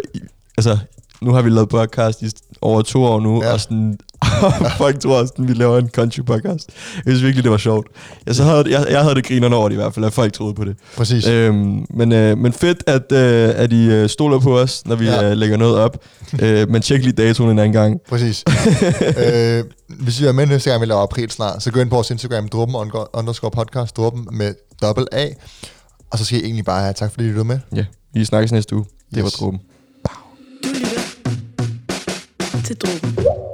altså, 0.58 0.78
nu 1.22 1.34
har 1.34 1.42
vi 1.42 1.50
lavet 1.50 1.70
podcast 1.70 2.22
i 2.22 2.30
over 2.62 2.82
to 2.82 3.04
år 3.04 3.20
nu, 3.20 3.44
ja. 3.44 3.54
og 3.54 3.60
sådan, 3.62 3.98
folk 4.78 5.00
tror 5.00 5.18
også, 5.20 5.34
at 5.40 5.48
vi 5.48 5.54
laver 5.54 5.78
en 5.78 5.90
country 5.90 6.20
podcast. 6.26 6.70
Jeg 6.96 7.04
synes 7.06 7.24
virkelig, 7.24 7.44
det 7.44 7.52
var 7.52 7.58
sjovt. 7.58 7.88
Jeg, 8.26 8.36
så 8.36 8.44
havde, 8.44 8.64
jeg, 8.80 8.88
jeg 8.90 9.02
havde 9.02 9.16
det 9.16 9.26
grinerne 9.26 9.56
over 9.56 9.70
det 9.70 9.76
i 9.76 9.80
hvert 9.80 9.94
fald, 9.94 10.06
at 10.06 10.14
folk 10.14 10.34
troede 10.34 10.54
på 10.54 10.64
det. 10.66 10.76
Præcis. 10.98 11.28
Øhm, 11.28 11.86
men, 11.90 12.12
øh, 12.12 12.38
men 12.38 12.54
fedt, 12.54 12.84
at, 12.88 13.12
øh, 13.12 13.54
at 13.56 13.74
I 13.74 13.90
øh, 13.90 14.10
stoler 14.10 14.40
på 14.40 14.60
os, 14.60 14.86
når 14.86 14.96
vi 14.96 15.06
Ja. 15.06 15.30
øh, 15.32 15.38
lægger 15.38 15.58
noget 15.58 15.76
op. 15.76 15.98
øh, 16.42 16.70
men 16.70 16.82
tjek 16.82 17.02
lige 17.04 17.14
datoen 17.14 17.50
en 17.50 17.60
anden 17.60 17.74
gang. 17.74 18.00
Præcis. 18.10 18.44
øh, 19.26 19.64
hvis 20.00 20.22
I 20.22 20.26
er 20.26 20.32
med 20.32 20.46
næste 20.46 20.70
gang, 20.70 20.82
vi 20.82 20.86
laver 20.86 21.02
april 21.02 21.32
snart, 21.32 21.64
så 21.64 21.72
gå 21.72 21.80
ind 21.80 21.90
på 21.90 21.96
vores 21.96 22.12
Instagram, 22.12 22.48
druppen 22.50 22.76
underscore 23.14 23.52
podcast, 23.52 23.98
druppen 23.98 24.28
med 24.32 24.54
dobbelt 24.82 25.08
A. 25.12 25.28
Og 26.12 26.18
så 26.20 26.26
skal 26.26 26.40
I 26.40 26.44
egentlig 26.44 26.66
bare 26.66 26.82
have 26.82 26.94
tak, 26.94 27.12
fordi 27.12 27.24
I 27.26 27.28
lyttede 27.28 27.46
med. 27.46 27.60
Ja, 27.76 27.86
vi 28.14 28.26
snakkes 28.26 28.52
næste 28.52 28.76
uge. 28.76 28.86
Det 29.16 29.24
var 29.24 29.28
Yes. 29.28 29.34
dråben. 29.34 29.60
Du 30.64 30.68
lytter 30.68 32.62
til 32.66 32.76
Drogen. 32.78 33.47